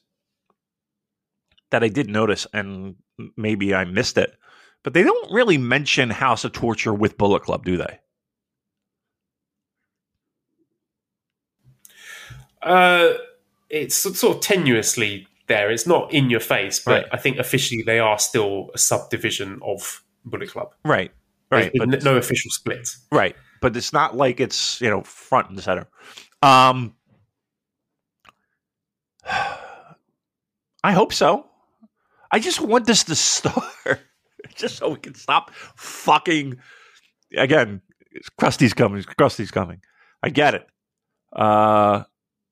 that 1.70 1.82
I 1.82 1.88
did 1.88 2.08
notice, 2.08 2.46
and 2.54 2.96
maybe 3.36 3.74
I 3.74 3.84
missed 3.84 4.16
it, 4.16 4.36
but 4.82 4.94
they 4.94 5.02
don't 5.02 5.32
really 5.32 5.58
mention 5.58 6.10
House 6.10 6.44
of 6.44 6.52
Torture 6.52 6.94
with 6.94 7.18
Bullet 7.18 7.42
Club, 7.42 7.64
do 7.64 7.76
they? 7.76 7.98
Uh, 12.62 13.14
it's 13.68 13.96
sort 13.96 14.36
of 14.36 14.40
tenuously 14.40 15.26
there. 15.46 15.70
It's 15.70 15.86
not 15.86 16.12
in 16.12 16.30
your 16.30 16.40
face, 16.40 16.80
but 16.80 17.02
Right. 17.04 17.06
I 17.12 17.16
think 17.18 17.38
officially 17.38 17.82
they 17.82 17.98
are 17.98 18.18
still 18.18 18.70
a 18.74 18.78
subdivision 18.78 19.60
of 19.62 20.02
Bullet 20.24 20.50
Club. 20.50 20.74
Right. 20.84 21.10
Right. 21.50 21.70
But, 21.76 22.02
no 22.02 22.16
official 22.16 22.50
split. 22.50 22.88
right. 23.12 23.36
But 23.60 23.76
it's 23.76 23.92
not 23.92 24.16
like 24.16 24.40
it's, 24.40 24.80
you 24.80 24.90
know, 24.90 25.02
front 25.02 25.48
and 25.50 25.60
center. 25.60 25.86
Um, 26.42 26.94
I 30.82 30.92
hope 30.92 31.12
so. 31.12 31.46
I 32.30 32.40
just 32.40 32.60
want 32.60 32.86
this 32.86 33.04
to 33.04 33.14
start 33.14 33.64
just 34.54 34.76
so 34.76 34.90
we 34.90 34.96
can 34.96 35.14
stop 35.14 35.50
fucking 35.76 36.56
again. 37.36 37.80
Krusty's 38.38 38.74
coming. 38.74 39.02
Krusty's 39.02 39.50
coming. 39.50 39.80
I 40.22 40.30
get 40.30 40.54
it. 40.54 40.66
Uh, 41.34 42.04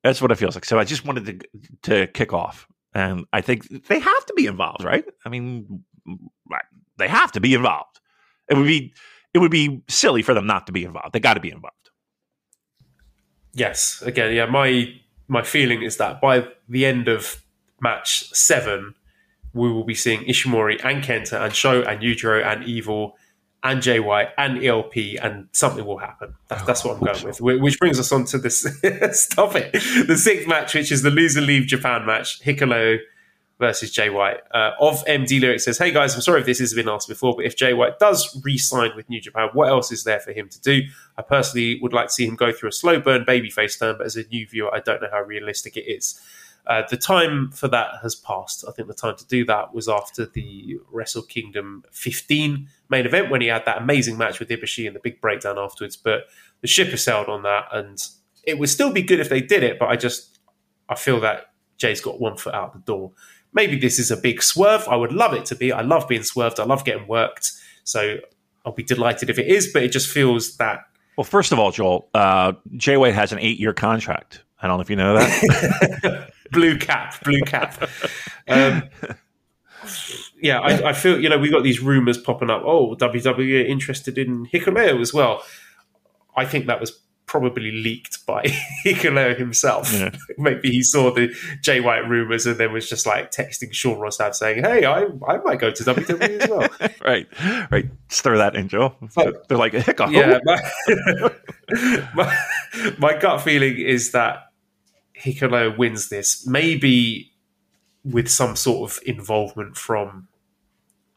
that's 0.02 0.20
what 0.20 0.32
it 0.32 0.36
feels 0.38 0.54
like. 0.54 0.64
So 0.64 0.78
I 0.78 0.84
just 0.84 1.04
wanted 1.04 1.26
to 1.26 1.38
to 1.82 2.06
kick 2.08 2.32
off, 2.32 2.66
and 2.94 3.24
I 3.32 3.40
think 3.40 3.86
they 3.86 3.98
have 3.98 4.26
to 4.26 4.34
be 4.34 4.46
involved, 4.46 4.84
right? 4.84 5.04
I 5.24 5.28
mean, 5.28 5.84
they 6.98 7.08
have 7.08 7.32
to 7.32 7.40
be 7.40 7.54
involved. 7.54 8.00
It 8.48 8.56
would 8.56 8.66
be 8.66 8.92
it 9.34 9.38
would 9.38 9.50
be 9.50 9.82
silly 9.88 10.22
for 10.22 10.34
them 10.34 10.46
not 10.46 10.66
to 10.66 10.72
be 10.72 10.84
involved. 10.84 11.12
They 11.12 11.20
got 11.20 11.34
to 11.34 11.40
be 11.40 11.50
involved. 11.50 11.90
Yes. 13.54 14.02
Again, 14.02 14.34
yeah. 14.34 14.46
My 14.46 14.94
my 15.28 15.42
feeling 15.42 15.82
is 15.82 15.96
that 15.96 16.20
by 16.20 16.48
the 16.68 16.84
end 16.84 17.08
of 17.08 17.42
match 17.80 18.28
seven, 18.32 18.94
we 19.54 19.72
will 19.72 19.84
be 19.84 19.94
seeing 19.94 20.20
Ishimori 20.24 20.84
and 20.84 21.02
Kenta 21.02 21.40
and 21.40 21.54
Sho 21.54 21.82
and 21.82 22.02
Yujiro 22.02 22.44
and 22.44 22.64
Evil 22.64 23.16
and 23.64 23.80
JY 23.80 24.30
and 24.36 24.64
ELP 24.64 24.96
and 25.22 25.48
something 25.52 25.84
will 25.84 25.98
happen. 25.98 26.34
That's, 26.48 26.62
that's 26.64 26.84
what 26.84 26.96
I'm 26.96 27.04
going 27.04 27.24
with. 27.24 27.40
Which 27.40 27.78
brings 27.78 28.00
us 28.00 28.10
on 28.10 28.24
to 28.26 28.38
this. 28.38 28.60
stop 29.12 29.54
it. 29.54 29.72
The 29.72 30.16
sixth 30.16 30.48
match, 30.48 30.74
which 30.74 30.90
is 30.90 31.02
the 31.02 31.10
loser 31.10 31.40
leave 31.40 31.66
Japan 31.66 32.04
match, 32.04 32.40
Hikuleo 32.42 32.98
versus 33.62 33.92
Jay 33.92 34.10
White. 34.10 34.40
Uh, 34.50 34.72
of 34.80 35.04
MD 35.04 35.40
Lyric 35.40 35.60
says, 35.60 35.78
Hey 35.78 35.92
guys, 35.92 36.16
I'm 36.16 36.20
sorry 36.20 36.40
if 36.40 36.46
this 36.46 36.58
has 36.58 36.74
been 36.74 36.88
asked 36.88 37.08
before, 37.08 37.36
but 37.36 37.44
if 37.44 37.54
Jay 37.56 37.72
White 37.72 38.00
does 38.00 38.40
re 38.44 38.58
sign 38.58 38.90
with 38.96 39.08
New 39.08 39.20
Japan, 39.20 39.50
what 39.52 39.68
else 39.68 39.92
is 39.92 40.02
there 40.02 40.18
for 40.18 40.32
him 40.32 40.48
to 40.48 40.60
do? 40.60 40.82
I 41.16 41.22
personally 41.22 41.78
would 41.80 41.92
like 41.92 42.08
to 42.08 42.12
see 42.12 42.26
him 42.26 42.34
go 42.34 42.52
through 42.52 42.70
a 42.70 42.72
slow 42.72 43.00
burn 43.00 43.24
babyface 43.24 43.78
turn, 43.78 43.96
but 43.96 44.06
as 44.06 44.16
a 44.16 44.26
new 44.26 44.48
viewer, 44.48 44.74
I 44.74 44.80
don't 44.80 45.00
know 45.00 45.08
how 45.12 45.22
realistic 45.22 45.76
it 45.76 45.82
is. 45.82 46.20
Uh, 46.66 46.82
the 46.88 46.96
time 46.96 47.50
for 47.50 47.66
that 47.68 47.90
has 48.02 48.14
passed. 48.14 48.64
I 48.68 48.72
think 48.72 48.86
the 48.86 48.94
time 48.94 49.16
to 49.16 49.26
do 49.26 49.44
that 49.46 49.74
was 49.74 49.88
after 49.88 50.26
the 50.26 50.78
Wrestle 50.92 51.22
Kingdom 51.22 51.84
15 51.90 52.68
main 52.88 53.04
event 53.06 53.30
when 53.30 53.40
he 53.40 53.48
had 53.48 53.64
that 53.64 53.82
amazing 53.82 54.16
match 54.16 54.38
with 54.38 54.48
Ibushi 54.48 54.86
and 54.86 54.94
the 54.94 55.00
big 55.00 55.20
breakdown 55.20 55.58
afterwards. 55.58 55.96
But 55.96 56.26
the 56.60 56.68
ship 56.68 56.88
has 56.88 57.02
sailed 57.02 57.28
on 57.28 57.42
that, 57.42 57.64
and 57.72 58.00
it 58.44 58.58
would 58.58 58.68
still 58.68 58.92
be 58.92 59.02
good 59.02 59.18
if 59.18 59.28
they 59.28 59.40
did 59.40 59.64
it. 59.64 59.78
But 59.78 59.88
I 59.88 59.96
just 59.96 60.38
I 60.88 60.94
feel 60.94 61.18
that 61.20 61.52
Jay's 61.78 62.00
got 62.00 62.20
one 62.20 62.36
foot 62.36 62.54
out 62.54 62.72
the 62.74 62.78
door. 62.80 63.12
maybe 63.52 63.76
this 63.78 63.98
is 63.98 64.10
a 64.10 64.16
big 64.16 64.42
swerve. 64.42 64.86
I 64.88 64.96
would 64.96 65.12
love 65.12 65.34
it 65.34 65.44
to 65.46 65.56
be. 65.56 65.72
I 65.72 65.82
love 65.82 66.08
being 66.08 66.22
swerved. 66.22 66.60
I 66.60 66.64
love 66.64 66.84
getting 66.84 67.06
worked. 67.08 67.52
So 67.84 68.18
I'll 68.64 68.72
be 68.72 68.84
delighted 68.84 69.30
if 69.30 69.38
it 69.38 69.48
is, 69.48 69.72
but 69.72 69.82
it 69.82 69.90
just 69.90 70.08
feels 70.08 70.56
that. 70.58 70.84
Well, 71.16 71.24
first 71.24 71.52
of 71.52 71.58
all, 71.58 71.72
Joel, 71.72 72.08
uh, 72.14 72.52
Jay 72.76 72.96
White 72.96 73.14
has 73.14 73.32
an 73.32 73.38
eight 73.40 73.58
year 73.58 73.72
contract. 73.72 74.42
I 74.60 74.68
don't 74.68 74.76
know 74.76 74.82
if 74.82 74.90
you 74.90 74.96
know 74.96 75.14
that. 75.14 76.30
blue 76.52 76.78
cap, 76.78 77.22
blue 77.24 77.40
cap. 77.40 77.88
Um, 78.48 78.84
yeah, 80.40 80.60
I, 80.60 80.90
I, 80.90 80.92
feel 80.92 81.20
you 81.20 81.28
know 81.28 81.38
we 81.38 81.50
got 81.50 81.62
these 81.62 81.80
rumors 81.80 82.18
popping 82.18 82.50
up. 82.50 82.62
Oh, 82.64 82.94
WWE 82.96 83.68
interested 83.68 84.18
in 84.18 84.46
Hikuleo 84.46 85.00
as 85.00 85.12
well. 85.12 85.42
I 86.36 86.44
think 86.44 86.66
that 86.66 86.80
was 86.80 87.02
probably 87.26 87.70
leaked 87.70 88.26
by 88.26 88.42
Hikuleo 88.84 89.36
himself. 89.36 89.92
Yeah. 89.92 90.10
Maybe 90.38 90.70
he 90.70 90.82
saw 90.82 91.10
the 91.10 91.34
Jay 91.62 91.80
White 91.80 92.06
rumors 92.08 92.44
and 92.44 92.58
then 92.58 92.72
was 92.72 92.88
just 92.88 93.06
like 93.06 93.30
texting 93.30 93.72
Sean 93.72 93.98
Ross 93.98 94.18
Sapp 94.18 94.34
saying, 94.34 94.62
"Hey, 94.62 94.84
I 94.84 95.06
I 95.26 95.38
might 95.38 95.58
go 95.58 95.70
to 95.70 95.82
WWE 95.82 96.40
as 96.40 96.50
well." 96.50 96.68
right, 97.04 97.26
right. 97.70 97.86
Stir 98.08 98.36
that 98.36 98.54
in, 98.54 98.68
Joe. 98.68 98.94
They're 99.48 99.58
like 99.58 99.72
hiccup. 99.72 100.10
Yeah, 100.10 100.40
my, 100.44 101.32
my, 102.14 102.38
my 102.98 103.18
gut 103.18 103.40
feeling 103.40 103.78
is 103.78 104.12
that 104.12 104.51
Hikuleo 105.22 105.76
wins 105.76 106.08
this. 106.08 106.46
Maybe 106.46 107.32
with 108.04 108.28
some 108.28 108.56
sort 108.56 108.90
of 108.90 108.98
involvement 109.04 109.76
from 109.76 110.28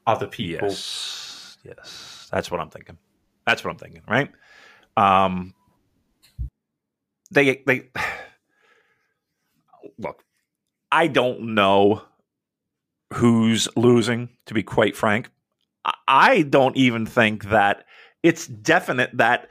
other 0.05 0.27
people. 0.27 0.69
Yes, 0.69 1.57
yes, 1.63 2.27
that's 2.31 2.51
what 2.51 2.59
I'm 2.59 2.69
thinking. 2.69 2.97
That's 3.45 3.63
what 3.63 3.71
I'm 3.71 3.77
thinking. 3.77 4.01
Right. 4.07 4.31
Um, 4.97 5.53
they 7.31 7.63
they 7.65 7.89
look. 9.97 10.23
I 10.91 11.07
don't 11.07 11.55
know 11.55 12.03
who's 13.13 13.67
losing. 13.75 14.29
To 14.45 14.53
be 14.53 14.63
quite 14.63 14.95
frank, 14.95 15.29
I 16.07 16.43
don't 16.43 16.77
even 16.77 17.05
think 17.05 17.45
that 17.45 17.85
it's 18.23 18.47
definite 18.47 19.17
that 19.17 19.49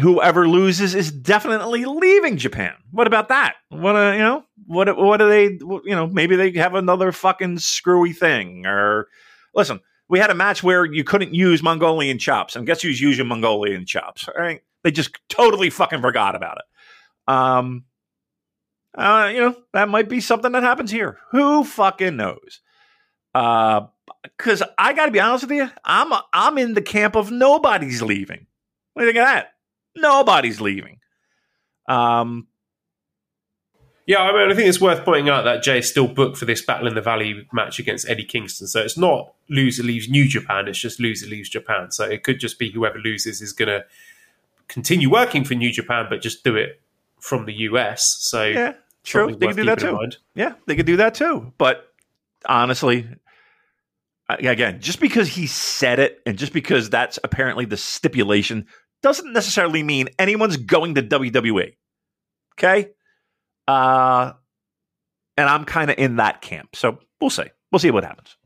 whoever 0.00 0.48
loses 0.48 0.94
is 0.94 1.10
definitely 1.10 1.84
leaving 1.84 2.36
Japan. 2.36 2.74
What 2.90 3.06
about 3.06 3.28
that? 3.28 3.56
What 3.68 3.96
uh, 3.96 4.12
you 4.12 4.18
know? 4.18 4.44
What 4.66 4.96
what 4.96 5.18
do 5.18 5.28
they? 5.28 5.44
You 5.44 5.94
know, 5.94 6.06
maybe 6.06 6.36
they 6.36 6.52
have 6.52 6.74
another 6.74 7.12
fucking 7.12 7.58
screwy 7.58 8.12
thing. 8.12 8.66
Or 8.66 9.08
listen, 9.54 9.80
we 10.08 10.18
had 10.18 10.30
a 10.30 10.34
match 10.34 10.62
where 10.62 10.84
you 10.84 11.04
couldn't 11.04 11.34
use 11.34 11.62
Mongolian 11.62 12.18
chops, 12.18 12.56
and 12.56 12.66
guess 12.66 12.82
who's 12.82 13.00
using 13.00 13.26
Mongolian 13.26 13.86
chops? 13.86 14.28
Right, 14.36 14.62
they 14.82 14.90
just 14.90 15.16
totally 15.28 15.70
fucking 15.70 16.00
forgot 16.00 16.34
about 16.34 16.58
it. 16.58 17.32
Um, 17.32 17.84
uh, 18.96 19.30
you 19.32 19.40
know, 19.40 19.56
that 19.72 19.88
might 19.88 20.08
be 20.08 20.20
something 20.20 20.52
that 20.52 20.62
happens 20.62 20.90
here. 20.90 21.18
Who 21.30 21.64
fucking 21.64 22.16
knows? 22.16 22.60
Uh, 23.34 23.82
because 24.22 24.62
I 24.76 24.92
got 24.92 25.06
to 25.06 25.12
be 25.12 25.20
honest 25.20 25.44
with 25.44 25.56
you, 25.56 25.70
I'm 25.84 26.12
I'm 26.32 26.58
in 26.58 26.74
the 26.74 26.82
camp 26.82 27.16
of 27.16 27.30
nobody's 27.30 28.02
leaving. 28.02 28.46
What 28.92 29.02
do 29.02 29.06
you 29.06 29.12
think 29.12 29.22
of 29.22 29.26
that? 29.26 29.52
Nobody's 30.00 30.60
leaving. 30.60 30.98
Um, 31.88 32.46
yeah, 34.06 34.22
I 34.22 34.32
mean, 34.32 34.50
I 34.50 34.54
think 34.54 34.68
it's 34.68 34.80
worth 34.80 35.04
pointing 35.04 35.28
out 35.28 35.44
that 35.44 35.62
Jay 35.62 35.78
is 35.78 35.88
still 35.88 36.08
booked 36.08 36.36
for 36.36 36.44
this 36.44 36.62
Battle 36.62 36.88
in 36.88 36.94
the 36.94 37.00
Valley 37.00 37.46
match 37.52 37.78
against 37.78 38.08
Eddie 38.08 38.24
Kingston. 38.24 38.66
So 38.66 38.80
it's 38.80 38.98
not 38.98 39.34
loser 39.48 39.82
leaves 39.82 40.08
New 40.08 40.26
Japan; 40.26 40.66
it's 40.66 40.78
just 40.78 40.98
loser 40.98 41.26
leaves 41.26 41.48
Japan. 41.48 41.90
So 41.90 42.04
it 42.04 42.24
could 42.24 42.40
just 42.40 42.58
be 42.58 42.70
whoever 42.72 42.98
loses 42.98 43.40
is 43.40 43.52
going 43.52 43.68
to 43.68 43.84
continue 44.66 45.10
working 45.10 45.44
for 45.44 45.54
New 45.54 45.70
Japan, 45.70 46.06
but 46.10 46.22
just 46.22 46.42
do 46.42 46.56
it 46.56 46.80
from 47.20 47.46
the 47.46 47.52
US. 47.52 48.16
So 48.20 48.46
yeah, 48.46 48.72
true. 49.04 49.34
They 49.36 49.48
can 49.48 49.56
do 49.56 49.64
that 49.66 49.78
too. 49.78 49.98
Yeah, 50.34 50.54
they 50.66 50.74
could 50.74 50.86
do 50.86 50.96
that 50.96 51.14
too. 51.14 51.52
But 51.56 51.92
honestly, 52.46 53.06
again, 54.28 54.80
just 54.80 55.00
because 55.00 55.28
he 55.28 55.46
said 55.46 55.98
it 55.98 56.20
and 56.26 56.38
just 56.38 56.52
because 56.52 56.90
that's 56.90 57.18
apparently 57.22 57.64
the 57.64 57.76
stipulation 57.76 58.66
doesn't 59.02 59.32
necessarily 59.32 59.82
mean 59.82 60.08
anyone's 60.18 60.56
going 60.56 60.94
to 60.94 61.02
WWE. 61.02 61.74
Okay? 62.54 62.90
Uh, 63.66 64.32
and 65.36 65.48
I'm 65.48 65.64
kind 65.64 65.90
of 65.90 65.98
in 65.98 66.16
that 66.16 66.42
camp. 66.42 66.76
So 66.76 66.98
we'll 67.20 67.30
see. 67.30 67.46
We'll 67.70 67.78
see 67.78 67.90
what 67.90 68.04
happens. 68.04 68.36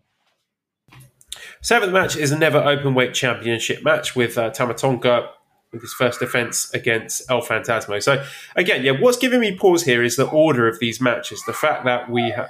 Seventh 1.60 1.92
match 1.92 2.16
is 2.16 2.30
a 2.30 2.38
never 2.38 2.58
open 2.58 2.94
weight 2.94 3.14
championship 3.14 3.82
match 3.82 4.14
with 4.14 4.36
uh, 4.36 4.50
Tama 4.50 4.74
Tonga 4.74 5.30
with 5.72 5.82
his 5.82 5.92
first 5.92 6.20
defense 6.20 6.72
against 6.72 7.28
El 7.30 7.42
Phantasmo. 7.42 8.02
So 8.02 8.24
again, 8.54 8.84
yeah, 8.84 8.92
what's 8.92 9.16
giving 9.16 9.40
me 9.40 9.56
pause 9.56 9.82
here 9.82 10.02
is 10.02 10.16
the 10.16 10.28
order 10.28 10.68
of 10.68 10.78
these 10.78 11.00
matches. 11.00 11.42
The 11.46 11.52
fact 11.52 11.84
that 11.84 12.08
we 12.10 12.30
have. 12.30 12.48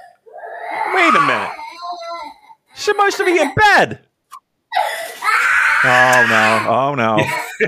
Wait 0.93 1.15
a 1.15 1.21
minute. 1.21 1.51
Supposed 2.75 3.17
to 3.17 3.25
be 3.25 3.39
in 3.39 3.53
bed. 3.55 4.05
Oh 5.87 6.25
no! 6.27 6.65
Oh 6.67 6.95
no! 6.95 7.17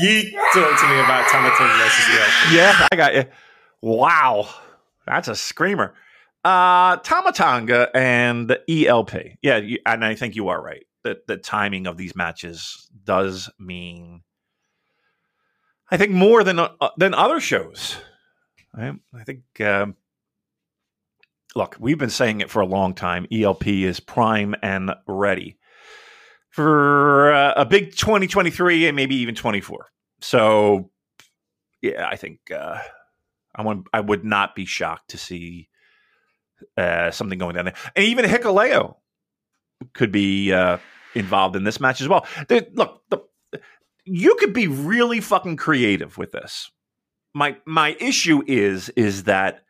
you 0.00 0.30
talk 0.52 0.80
to 0.80 0.88
me 0.88 0.98
about 0.98 1.28
Tama 1.30 1.54
Tonga 1.56 1.72
versus 1.78 2.06
the 2.06 2.56
Yeah, 2.56 2.88
I 2.90 2.96
got 2.96 3.14
you. 3.14 3.24
Wow, 3.80 4.48
that's 5.06 5.28
a 5.28 5.36
screamer. 5.36 5.94
Uh, 6.44 6.96
Tama 6.96 7.30
Tonga 7.32 7.88
and 7.94 8.58
ELP. 8.68 9.12
Yeah, 9.42 9.58
you, 9.58 9.78
and 9.86 10.04
I 10.04 10.16
think 10.16 10.34
you 10.34 10.48
are 10.48 10.60
right. 10.60 10.84
that 11.04 11.28
the 11.28 11.36
timing 11.36 11.86
of 11.86 11.96
these 11.96 12.16
matches 12.16 12.90
does 13.04 13.48
mean, 13.60 14.22
I 15.88 15.96
think, 15.96 16.10
more 16.10 16.42
than 16.42 16.58
uh, 16.58 16.68
than 16.96 17.14
other 17.14 17.38
shows. 17.38 17.96
I, 18.74 18.92
I 19.14 19.22
think. 19.22 19.60
Um, 19.60 19.94
look, 21.54 21.76
we've 21.78 21.98
been 21.98 22.10
saying 22.10 22.40
it 22.40 22.50
for 22.50 22.60
a 22.60 22.66
long 22.66 22.94
time. 22.94 23.26
ELP 23.30 23.68
is 23.68 24.00
prime 24.00 24.56
and 24.62 24.90
ready 25.06 25.58
for 26.52 27.32
uh, 27.32 27.54
a 27.56 27.64
big 27.64 27.96
2023 27.96 28.86
and 28.86 28.94
maybe 28.94 29.16
even 29.16 29.34
24. 29.34 29.90
So, 30.20 30.90
yeah, 31.80 32.06
I 32.06 32.16
think 32.16 32.38
uh, 32.54 32.78
I 33.54 33.62
want. 33.62 33.88
I 33.92 34.00
would 34.00 34.24
not 34.24 34.54
be 34.54 34.66
shocked 34.66 35.10
to 35.10 35.18
see 35.18 35.68
uh, 36.76 37.10
something 37.10 37.38
going 37.38 37.56
down 37.56 37.64
there, 37.64 37.74
and 37.96 38.04
even 38.04 38.24
Hikuleo 38.24 38.96
could 39.94 40.12
be 40.12 40.52
uh, 40.52 40.78
involved 41.14 41.56
in 41.56 41.64
this 41.64 41.80
match 41.80 42.00
as 42.00 42.08
well. 42.08 42.24
The, 42.48 42.68
look, 42.74 43.02
the, 43.08 43.18
you 44.04 44.36
could 44.38 44.52
be 44.52 44.68
really 44.68 45.20
fucking 45.20 45.56
creative 45.56 46.18
with 46.18 46.30
this. 46.30 46.70
My 47.34 47.56
my 47.66 47.96
issue 47.98 48.42
is 48.46 48.90
is 48.90 49.24
that 49.24 49.64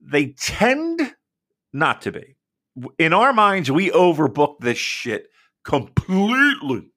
they 0.00 0.28
tend 0.38 1.14
not 1.72 2.02
to 2.02 2.12
be. 2.12 2.36
In 2.98 3.12
our 3.12 3.32
minds, 3.32 3.70
we 3.70 3.90
overbook 3.90 4.60
this 4.60 4.78
shit 4.78 5.28
completely. 5.64 6.90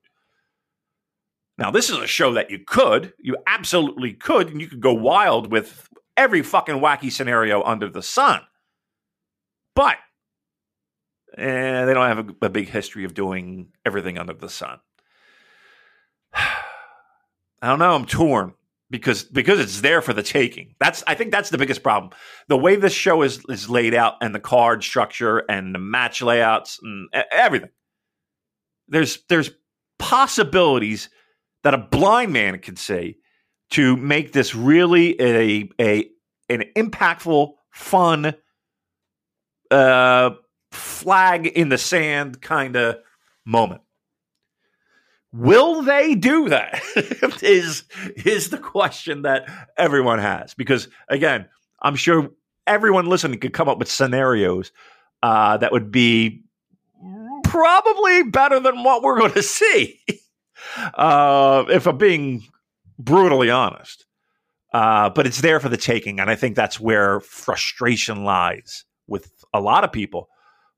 Now, 1.58 1.72
this 1.72 1.90
is 1.90 1.98
a 1.98 2.08
show 2.08 2.34
that 2.34 2.52
you 2.52 2.60
could, 2.66 3.14
you 3.20 3.36
absolutely 3.48 4.14
could, 4.14 4.50
and 4.50 4.62
you 4.62 4.68
could 4.68 4.82
go 4.82 4.94
wild 4.94 5.52
with 5.52 5.90
every 6.16 6.44
fucking 6.44 6.76
wacky 6.76 7.12
scenario 7.12 7.64
under 7.64 7.90
the 7.90 8.04
sun. 8.04 8.42
But 9.74 9.98
eh, 11.38 11.86
they 11.86 11.94
don't 11.94 12.08
have 12.08 12.30
a, 12.30 12.46
a 12.46 12.50
big 12.50 12.70
history 12.70 13.06
of 13.06 13.14
doing 13.14 13.70
everything 13.86 14.18
under 14.18 14.34
the 14.34 14.50
sun. 14.50 14.80
I 16.34 17.70
don't 17.70 17.80
know. 17.80 17.96
I'm 17.96 18.06
torn 18.06 18.54
because 18.92 19.24
because 19.24 19.60
it's 19.60 19.82
there 19.82 20.02
for 20.02 20.14
the 20.14 20.22
taking. 20.22 20.76
That's 20.80 21.04
I 21.08 21.16
think 21.16 21.32
that's 21.32 21.50
the 21.50 21.58
biggest 21.58 21.82
problem. 21.82 22.12
The 22.50 22.58
way 22.58 22.76
this 22.76 22.94
show 22.94 23.24
is 23.24 23.44
is 23.50 23.68
laid 23.68 23.96
out 23.96 24.16
and 24.22 24.34
the 24.34 24.40
card 24.40 24.84
structure 24.84 25.40
and 25.50 25.74
the 25.74 25.80
match 25.80 26.22
layouts 26.22 26.80
and 26.84 27.10
everything 27.32 27.70
there's 28.88 29.24
there's 29.30 29.52
possibilities 30.00 31.10
that 31.64 31.74
a 31.74 31.78
blind 31.78 32.34
man 32.34 32.60
can 32.60 32.76
see 32.76 33.18
to 33.72 33.98
make 33.98 34.32
this 34.32 34.56
really 34.56 35.20
a 35.22 35.70
a 35.80 36.10
an 36.50 36.64
impactful, 36.76 37.54
fun, 37.72 38.34
uh, 39.70 40.30
flag 40.72 41.48
in 41.48 41.70
the 41.70 41.78
sand 41.78 42.42
kind 42.42 42.76
of 42.76 42.98
moment. 43.46 43.82
Will 45.34 45.82
they 45.82 46.16
do 46.16 46.50
that? 46.50 46.82
is 47.44 47.84
is 48.16 48.50
the 48.50 48.58
question 48.58 49.24
that 49.24 49.50
everyone 49.78 50.20
has 50.20 50.54
because 50.54 50.88
again, 51.10 51.48
I'm 51.82 51.96
sure 51.96 52.32
everyone 52.66 53.08
listening 53.08 53.40
could 53.40 53.54
come 53.54 53.70
up 53.70 53.78
with 53.78 53.92
scenarios 53.92 54.72
uh, 55.24 55.58
that 55.58 55.72
would 55.72 55.92
be 55.92 56.44
probably 57.50 58.24
better 58.24 58.60
than 58.60 58.84
what 58.84 59.02
we're 59.02 59.20
going 59.20 59.34
to 59.34 59.44
see. 59.44 60.00
uh, 60.96 61.66
if 61.70 61.88
I'm 61.88 61.98
being 61.98 62.44
brutally 63.00 63.50
honest. 63.50 64.06
Uh, 64.74 65.10
but 65.10 65.26
it's 65.26 65.42
there 65.42 65.60
for 65.60 65.70
the 65.70 65.78
taking. 65.78 66.20
And 66.20 66.30
I 66.30 66.36
think 66.36 66.56
that's 66.56 66.80
where 66.80 67.20
frustration 67.22 68.24
lies 68.24 68.86
with 69.08 69.32
a 69.54 69.62
lot 69.62 69.84
of 69.84 69.92
people 69.92 70.28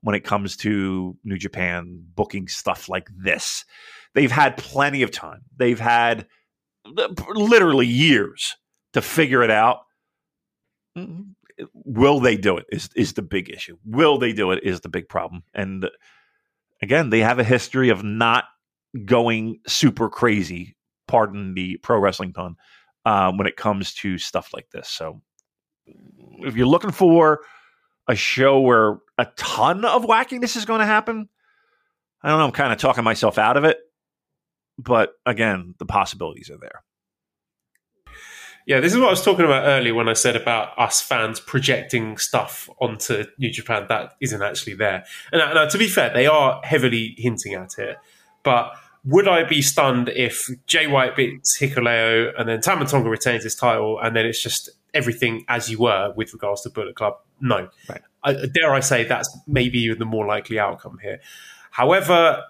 when 0.02 0.16
it 0.16 0.24
comes 0.24 0.56
to 0.58 1.18
New 1.24 1.38
Japan 1.38 2.04
booking 2.16 2.48
stuff 2.48 2.88
like 2.88 3.10
this. 3.16 3.66
They've 4.14 4.32
had 4.32 4.58
plenty 4.58 5.02
of 5.02 5.12
time, 5.12 5.42
they've 5.56 5.80
had 5.80 6.28
literally 7.36 7.88
years 7.88 8.56
to 8.94 9.02
figure 9.02 9.44
it 9.44 9.52
out. 9.52 9.80
Mm-hmm. 10.98 11.66
will 11.74 12.20
they 12.20 12.36
do 12.36 12.58
it? 12.58 12.66
Is 12.72 12.90
is 12.96 13.14
the 13.14 13.22
big 13.22 13.50
issue? 13.50 13.78
Will 13.86 14.18
they 14.18 14.34
do 14.34 14.52
it? 14.52 14.64
Is 14.64 14.82
the 14.82 14.90
big 14.90 15.08
problem? 15.08 15.44
And 15.54 15.88
again, 16.82 17.10
they 17.10 17.20
have 17.20 17.40
a 17.40 17.44
history 17.44 17.90
of 17.90 18.04
not 18.04 18.46
going 19.06 19.60
super 19.68 20.10
crazy. 20.10 20.76
Pardon 21.08 21.54
the 21.54 21.78
pro 21.78 22.00
wrestling 22.00 22.34
pun. 22.34 22.56
Um, 23.06 23.38
when 23.38 23.48
it 23.48 23.56
comes 23.56 23.94
to 23.96 24.18
stuff 24.18 24.52
like 24.54 24.70
this, 24.72 24.90
so 24.90 25.22
if 26.40 26.56
you're 26.56 26.68
looking 26.68 26.92
for 26.92 27.40
a 28.08 28.16
show 28.16 28.60
where 28.60 28.98
a 29.18 29.26
ton 29.38 29.86
of 29.86 30.04
wackiness 30.04 30.58
is 30.58 30.66
going 30.66 30.82
to 30.82 30.86
happen, 30.86 31.30
I 32.22 32.30
don't 32.30 32.40
know. 32.40 32.46
I'm 32.46 32.52
kind 32.52 32.74
of 32.74 32.78
talking 32.78 33.04
myself 33.04 33.38
out 33.38 33.56
of 33.56 33.64
it, 33.64 33.78
but 34.78 35.14
again, 35.26 35.76
the 35.80 35.86
possibilities 35.86 36.50
are 36.50 36.58
there. 36.58 36.84
Yeah, 38.70 38.82
this 38.82 38.94
is 38.94 39.00
what 39.00 39.08
I 39.08 39.10
was 39.10 39.24
talking 39.24 39.46
about 39.46 39.66
earlier 39.66 39.96
when 39.96 40.08
I 40.08 40.14
said 40.14 40.36
about 40.36 40.78
us 40.78 41.02
fans 41.02 41.40
projecting 41.40 42.20
stuff 42.20 42.70
onto 42.80 43.26
New 43.40 43.50
Japan 43.50 43.88
that 43.90 44.14
isn't 44.22 44.44
actually 44.44 44.76
there. 44.76 45.06
And 45.32 45.42
uh, 45.42 45.68
to 45.68 45.78
be 45.80 45.88
fair, 45.88 46.14
they 46.14 46.28
are 46.28 46.62
heavily 46.64 47.16
hinting 47.18 47.56
at 47.56 47.80
it. 47.80 47.98
But 48.44 48.74
would 49.04 49.28
I 49.28 49.44
be 49.44 49.64
stunned 49.64 50.10
if 50.10 50.48
Jay 50.68 50.86
White 50.86 51.16
beats 51.16 51.58
Hikuleo 51.60 52.32
and 52.38 52.48
then 52.48 52.60
Tamatonga 52.60 53.10
retains 53.10 53.44
his 53.44 53.56
title 53.56 54.00
and 54.00 54.16
then 54.16 54.28
it's 54.28 54.40
just 54.40 54.70
everything 54.94 55.46
as 55.48 55.72
you 55.72 55.80
were 55.80 56.14
with 56.16 56.32
regards 56.32 56.62
to 56.62 56.70
Bullet 56.70 56.96
Club? 56.96 57.16
No. 57.42 57.70
Right. 57.90 58.02
I, 58.24 58.34
dare 58.54 58.72
I 58.72 58.82
say 58.82 59.04
that's 59.04 59.36
maybe 59.48 59.80
even 59.80 59.98
the 59.98 60.06
more 60.06 60.28
likely 60.28 60.60
outcome 60.60 61.00
here. 61.02 61.22
However, 61.72 62.44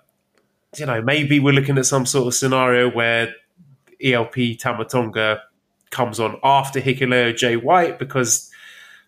you 0.76 0.86
know, 0.86 1.02
maybe 1.02 1.40
we're 1.40 1.54
looking 1.54 1.78
at 1.78 1.86
some 1.86 2.06
sort 2.06 2.28
of 2.28 2.34
scenario 2.34 2.92
where 2.92 3.34
ELP 4.04 4.60
Tama 4.60 4.84
Tonga 4.84 5.44
comes 5.92 6.20
on 6.20 6.40
after 6.44 6.80
Hikuleo 6.80 7.36
Jay 7.36 7.56
White 7.56 8.00
because 8.00 8.50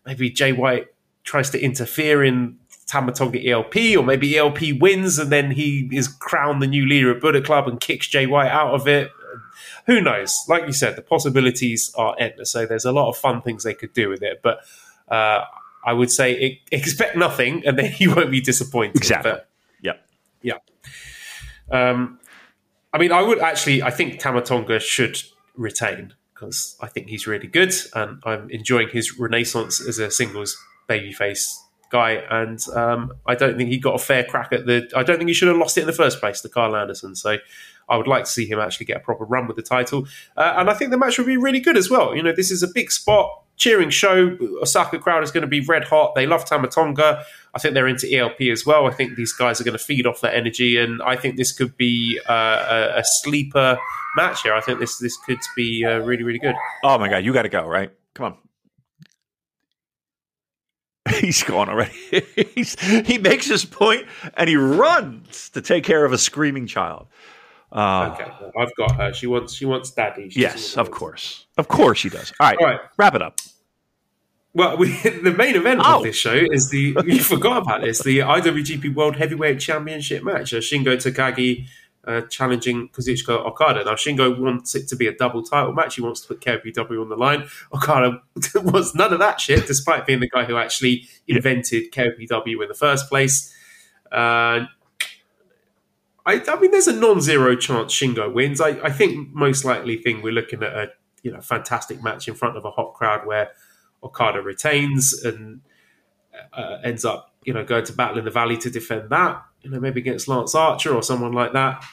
maybe 0.06 0.30
Jay 0.30 0.52
White 0.52 0.88
tries 1.24 1.49
to 1.52 1.62
interfere 1.62 2.24
in 2.24 2.58
Tama 2.88 3.14
Tonga 3.14 3.48
ELP, 3.48 3.76
or 3.98 4.03
maybe 4.03 4.38
ELP 4.38 4.80
wins 4.80 5.18
and 5.18 5.32
then 5.32 5.52
he 5.52 5.90
is 5.94 6.08
crowned 6.08 6.62
the 6.62 6.68
new 6.68 6.86
leader 6.86 7.12
of 7.12 7.22
Bullet 7.22 7.45
Club 7.45 7.68
and 7.68 7.80
kicks 7.80 8.08
Jay 8.08 8.26
White 8.26 8.49
out 8.49 8.74
of 8.74 8.88
it. 8.88 9.12
Who 9.88 10.02
knows? 10.02 10.38
Like 10.48 10.66
you 10.66 10.74
said, 10.74 10.95
the 10.95 11.02
possibilities 11.02 11.94
are 11.95 12.16
endless. 12.20 12.52
So 12.52 12.66
there's 12.66 12.86
a 12.86 12.91
lot 12.91 13.10
of 13.10 13.18
fun 13.18 13.41
things 13.41 13.64
they 13.64 13.74
could 13.74 13.94
do 13.94 14.10
with 14.10 14.22
it. 14.22 14.41
But 14.44 14.60
uh, 15.08 15.45
I 15.86 15.94
would 15.94 16.12
say 16.12 16.62
expect 16.72 17.16
nothing, 17.16 17.66
and 17.66 17.78
then 17.78 17.94
you 17.99 18.14
won't 18.14 18.32
be 18.32 18.41
disappointed. 18.41 18.98
Exactly. 18.98 19.32
But, 19.32 19.49
yeah. 19.82 19.94
Yeah. 20.41 20.58
Um, 21.72 22.20
I 22.94 22.98
mean, 22.98 23.12
I 23.12 23.22
would 23.22 23.40
actually. 23.40 23.82
I 23.82 23.90
think 23.90 24.20
Tama 24.20 24.41
Tonga 24.41 24.80
should 24.80 25.22
retain 25.56 26.14
because 26.41 26.76
I 26.81 26.88
think 26.88 27.07
he's 27.07 27.27
really 27.27 27.47
good, 27.47 27.73
and 27.93 28.19
I'm 28.26 28.49
enjoying 28.49 28.89
his 28.89 29.19
renaissance 29.19 29.80
as 29.88 29.99
a 29.99 30.09
singles 30.09 30.57
babyface 30.89 31.45
guy. 31.91 32.13
And 32.30 32.59
um, 32.73 33.13
I 33.27 33.35
don't 33.35 33.57
think 33.57 33.69
he 33.69 33.77
got 33.77 33.93
a 33.93 33.99
fair 33.99 34.23
crack 34.23 34.51
at 34.51 34.65
the. 34.65 34.89
I 34.95 35.03
don't 35.03 35.18
think 35.18 35.27
he 35.27 35.35
should 35.35 35.49
have 35.49 35.57
lost 35.57 35.77
it 35.77 35.81
in 35.81 35.88
the 35.88 35.93
first 35.93 36.19
place 36.19 36.41
to 36.41 36.49
Karl 36.49 36.76
Anderson. 36.76 37.15
So 37.15 37.38
I 37.91 37.97
would 37.97 38.07
like 38.07 38.23
to 38.23 38.30
see 38.30 38.47
him 38.47 38.59
actually 38.59 38.85
get 38.85 38.97
a 38.97 38.99
proper 39.01 39.26
run 39.26 39.47
with 39.47 39.57
the 39.57 39.61
title. 39.61 40.07
Uh, 40.38 40.53
and 40.57 40.69
I 40.69 40.73
think 40.73 40.91
the 40.91 40.97
match 40.97 41.18
would 41.18 41.27
be 41.27 41.38
really 41.38 41.59
good 41.59 41.77
as 41.77 41.89
well. 41.89 42.15
You 42.15 42.23
know, 42.23 42.34
this 42.34 42.49
is 42.49 42.63
a 42.63 42.68
big 42.68 42.89
spot, 42.91 43.43
cheering 43.57 43.89
show. 43.89 44.38
Osaka 44.61 44.97
crowd 44.97 45.23
is 45.23 45.31
going 45.31 45.41
to 45.41 45.47
be 45.47 45.59
red 45.61 45.84
hot. 45.84 46.15
They 46.15 46.26
love 46.26 46.45
Tama 46.45 46.69
Tonga. 46.69 47.23
I 47.53 47.59
think 47.59 47.73
they're 47.73 47.88
into 47.88 48.11
ELP 48.11 48.41
as 48.51 48.65
well. 48.65 48.88
I 48.88 48.91
think 48.91 49.18
these 49.18 49.34
guys 49.34 49.59
are 49.59 49.65
going 49.65 49.77
to 49.77 49.84
feed 49.84 50.07
off 50.07 50.22
that 50.22 50.34
energy, 50.34 50.77
and 50.77 51.01
I 51.01 51.18
think 51.18 51.35
this 51.35 51.51
could 51.51 51.76
be 51.76 52.19
uh, 52.30 52.93
a, 52.95 53.03
sleeper 53.03 53.77
match 54.15 54.43
here. 54.43 54.53
I 54.53 54.61
think 54.61 54.80
this 54.80 54.97
this 54.99 55.18
could 55.18 55.39
be 55.55 55.84
uh, 55.85 55.99
really 55.99 56.23
really 56.23 56.39
good. 56.39 56.55
Oh 56.84 56.97
my 56.97 57.09
god, 57.09 57.26
you 57.26 57.34
got 57.34 57.41
to 57.41 57.49
go 57.49 57.68
right. 57.68 57.91
Come 58.13 58.26
on. 58.27 58.38
He's 61.19 61.43
gone 61.43 61.69
already. 61.69 61.93
he 63.05 63.18
makes 63.18 63.47
his 63.47 63.65
point 63.65 64.05
and 64.35 64.47
he 64.47 64.55
runs 64.55 65.49
to 65.49 65.61
take 65.61 65.84
care 65.84 66.05
of 66.05 66.13
a 66.13 66.18
screaming 66.18 66.68
child. 66.68 67.07
Uh, 67.72 68.11
okay, 68.14 68.31
well, 68.41 68.52
I've 68.60 68.76
got 68.76 68.95
her. 68.98 69.14
She 69.14 69.27
wants 69.27 69.53
she 69.53 69.65
wants 69.65 69.91
daddy. 69.91 70.30
She 70.30 70.41
yes, 70.41 70.77
of 70.77 70.91
course, 70.91 71.45
of 71.57 71.68
course 71.68 71.99
she 71.99 72.10
does. 72.10 72.34
All 72.39 72.48
right, 72.49 72.57
All 72.60 72.65
right. 72.65 72.80
wrap 72.98 73.15
it 73.15 73.22
up. 73.22 73.39
Well, 74.53 74.76
we, 74.77 74.91
the 75.23 75.34
main 75.35 75.56
event 75.56 75.81
oh. 75.84 75.98
of 75.98 76.03
this 76.03 76.15
show 76.15 76.34
is 76.34 76.69
the 76.69 76.98
you 77.06 77.22
forgot 77.22 77.61
about 77.61 77.81
this 77.81 78.03
the 78.03 78.19
IWGP 78.19 78.93
World 78.93 79.15
Heavyweight 79.15 79.60
Championship 79.60 80.23
match. 80.23 80.53
Uh, 80.53 80.57
Shingo 80.57 80.98
Takagi 80.98 81.65
uh, 82.06 82.22
challenging 82.22 82.89
Kazuchika 82.89 83.45
Okada. 83.45 83.84
Now 83.84 83.93
Shingo 83.93 84.38
wants 84.38 84.76
it 84.76 84.88
to 84.89 84.95
be 84.95 85.07
a 85.07 85.14
double 85.14 85.43
title 85.43 85.73
match. 85.73 85.95
He 85.95 86.02
wants 86.02 86.22
to 86.22 86.27
put 86.27 86.41
KOPW 86.41 87.02
on 87.02 87.10
the 87.10 87.15
line. 87.15 87.48
Okada 87.73 88.22
wants 88.56 88.95
none 88.95 89.14
of 89.14 89.19
that 89.19 89.39
shit, 89.39 89.68
despite 89.68 90.06
being 90.06 90.19
the 90.19 90.30
guy 90.30 90.45
who 90.45 90.57
actually 90.57 91.07
invented 91.27 91.91
KOPW 91.91 92.61
in 92.61 92.68
the 92.68 92.73
first 92.73 93.07
place. 93.07 93.53
Uh, 94.11 94.65
I, 96.26 96.41
I, 96.48 96.60
mean, 96.60 96.72
there's 96.72 96.88
a 96.88 96.93
non-zero 96.93 97.56
chance 97.56 97.93
Shingo 97.93 98.31
wins. 98.31 98.61
I, 98.61 98.69
I 98.84 98.91
think 98.91 99.34
most 99.34 99.65
likely 99.65 99.98
thing 99.98 100.22
we're 100.22 100.34
looking 100.34 100.61
at 100.64 100.73
a 100.73 100.91
you 101.23 101.31
know 101.31 101.41
fantastic 101.41 102.02
match 102.03 102.27
in 102.27 102.35
front 102.35 102.57
of 102.57 102.65
a 102.65 102.72
hot 102.72 102.93
crowd 102.93 103.26
where 103.26 103.52
Okada 104.03 104.41
retains 104.41 105.14
and 105.23 105.61
uh, 106.53 106.77
ends 106.84 107.06
up, 107.06 107.34
you 107.43 107.53
know, 107.53 107.64
going 107.64 107.85
to 107.85 107.93
battle 107.93 108.18
in 108.18 108.26
the 108.26 108.31
valley 108.31 108.57
to 108.57 108.69
defend 108.69 109.10
that. 109.10 109.43
You 109.61 109.69
know, 109.69 109.80
maybe 109.80 109.99
against 109.99 110.27
Lance 110.27 110.56
Archer 110.56 110.93
or 110.93 111.03
someone 111.03 111.34
like 111.34 111.53
that. 111.53 111.84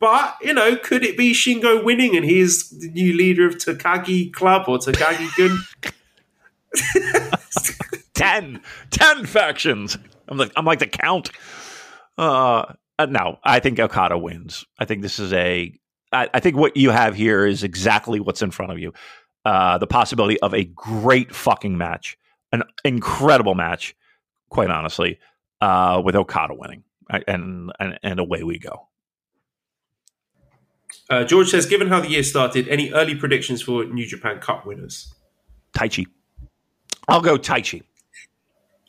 But 0.00 0.36
you 0.42 0.52
know, 0.52 0.76
could 0.76 1.04
it 1.04 1.16
be 1.16 1.32
Shingo 1.32 1.84
winning 1.84 2.16
and 2.16 2.24
he's 2.24 2.70
the 2.70 2.88
new 2.88 3.12
leader 3.12 3.46
of 3.46 3.56
Takagi 3.56 4.32
Club 4.32 4.64
or 4.68 4.78
Takagi 4.78 5.30
Gun? 5.36 5.58
ten, 8.14 8.60
ten 8.90 9.26
factions. 9.26 9.96
I'm 10.26 10.38
like, 10.38 10.52
I'm 10.56 10.64
like 10.64 10.80
the 10.80 10.88
count. 10.88 11.30
Uh, 12.18 12.72
uh, 12.98 13.06
no, 13.06 13.38
I 13.44 13.60
think 13.60 13.78
Okada 13.78 14.18
wins. 14.18 14.64
I 14.78 14.84
think 14.84 15.02
this 15.02 15.18
is 15.18 15.32
a. 15.32 15.72
I, 16.12 16.28
I 16.34 16.40
think 16.40 16.56
what 16.56 16.76
you 16.76 16.90
have 16.90 17.14
here 17.14 17.46
is 17.46 17.62
exactly 17.62 18.20
what's 18.20 18.42
in 18.42 18.50
front 18.50 18.72
of 18.72 18.78
you 18.78 18.92
uh, 19.44 19.78
the 19.78 19.86
possibility 19.86 20.38
of 20.40 20.54
a 20.54 20.64
great 20.64 21.34
fucking 21.34 21.76
match, 21.76 22.16
an 22.52 22.62
incredible 22.84 23.54
match, 23.54 23.96
quite 24.48 24.70
honestly, 24.70 25.18
uh, 25.60 26.00
with 26.04 26.14
Okada 26.14 26.54
winning, 26.54 26.84
and, 27.10 27.72
and 27.78 27.98
and 28.02 28.20
away 28.20 28.42
we 28.42 28.58
go. 28.58 28.88
Uh, 31.10 31.24
George 31.24 31.48
says, 31.48 31.66
given 31.66 31.88
how 31.88 32.00
the 32.00 32.08
year 32.08 32.22
started, 32.22 32.68
any 32.68 32.92
early 32.92 33.14
predictions 33.14 33.60
for 33.60 33.84
New 33.84 34.06
Japan 34.06 34.38
Cup 34.38 34.64
winners? 34.64 35.12
Taichi. 35.76 36.06
I'll 37.08 37.20
go 37.20 37.36
Taichi. 37.36 37.82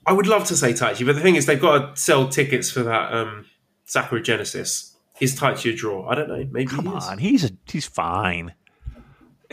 I 0.05 0.13
would 0.13 0.27
love 0.27 0.45
to 0.45 0.55
say 0.55 0.73
Taichi, 0.73 1.05
but 1.05 1.15
the 1.15 1.21
thing 1.21 1.35
is, 1.35 1.45
they've 1.45 1.59
got 1.59 1.95
to 1.95 2.01
sell 2.01 2.27
tickets 2.27 2.69
for 2.69 2.83
that 2.83 3.13
um, 3.13 3.45
Sakura 3.85 4.21
Genesis. 4.21 4.95
Is 5.19 5.35
to 5.35 5.45
a 5.47 5.75
draw? 5.75 6.09
I 6.09 6.15
don't 6.15 6.27
know. 6.27 6.47
Maybe 6.51 6.65
come 6.65 6.85
he 6.85 6.91
on, 6.91 7.17
he's 7.17 7.45
a, 7.45 7.51
he's 7.65 7.85
fine 7.85 8.53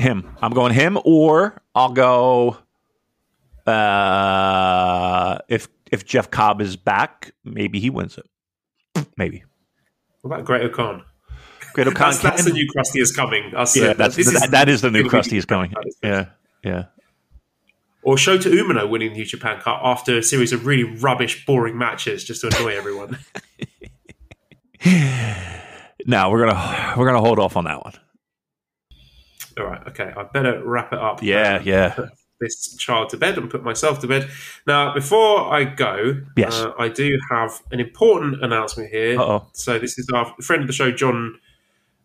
him. 0.01 0.37
I'm 0.43 0.53
going 0.53 0.73
him, 0.73 0.99
or 1.05 1.61
I'll 1.75 1.93
go. 1.93 2.59
Uh, 3.67 5.39
if 5.49 5.69
if 5.93 6.05
Jeff 6.05 6.31
Cobb 6.31 6.61
is 6.61 6.77
back, 6.77 7.33
maybe 7.45 7.79
he 7.79 7.91
wins 7.91 8.19
it. 8.19 9.07
Maybe. 9.17 9.45
What 10.23 10.35
about 10.35 10.45
Great-O-Khan? 10.45 11.05
Great 11.73 11.87
O'Con. 11.87 12.11
that's, 12.11 12.19
that's 12.19 12.45
the 12.45 12.53
new 12.53 12.67
Krusty 12.67 13.01
is 13.01 13.15
coming. 13.15 13.51
That's 13.53 13.77
yeah, 13.77 13.93
that's, 13.93 14.17
that, 14.17 14.21
is, 14.21 14.51
that 14.51 14.69
is 14.69 14.81
the 14.81 14.91
new 14.91 15.05
Krusty 15.05 15.39
is 15.39 15.45
coming. 15.45 15.73
Yeah, 16.03 16.27
yeah. 16.65 16.87
Or 18.03 18.17
Shota 18.17 18.51
Umino 18.53 18.89
winning 18.89 19.11
the 19.11 19.19
New 19.19 19.25
Japan 19.25 19.61
Cup 19.61 19.81
after 19.83 20.19
a 20.19 20.23
series 20.23 20.53
of 20.53 20.67
really 20.67 20.85
rubbish, 20.85 21.45
boring 21.47 21.79
matches 21.79 22.25
just 22.25 22.41
to 22.41 22.49
annoy 22.49 22.77
everyone. 22.77 23.19
no, 26.07 26.31
we're 26.31 26.47
gonna 26.47 26.95
we're 26.97 27.07
gonna 27.07 27.21
hold 27.21 27.39
off 27.39 27.57
on 27.57 27.65
that 27.65 27.85
one. 27.85 27.93
All 29.59 29.67
right, 29.67 29.87
okay, 29.89 30.13
I 30.17 30.23
better 30.23 30.63
wrap 30.65 30.93
it 30.93 30.99
up. 30.99 31.23
Yeah, 31.23 31.61
yeah. 31.63 32.09
This 32.41 32.75
child 32.77 33.11
to 33.11 33.19
bed 33.19 33.37
and 33.37 33.51
put 33.51 33.63
myself 33.63 34.01
to 34.01 34.07
bed. 34.07 34.31
Now, 34.67 34.95
before 34.95 35.53
I 35.53 35.65
go, 35.65 36.23
yes. 36.37 36.59
Uh, 36.59 36.73
I 36.79 36.89
do 36.89 37.19
have 37.31 37.61
an 37.71 37.81
important 37.81 38.43
announcement 38.43 38.91
here. 38.91 39.21
Uh-oh. 39.21 39.49
So 39.53 39.79
this 39.79 39.99
is 39.99 40.09
our 40.15 40.35
friend 40.41 40.63
of 40.63 40.67
the 40.67 40.73
show, 40.73 40.91
John, 40.91 41.39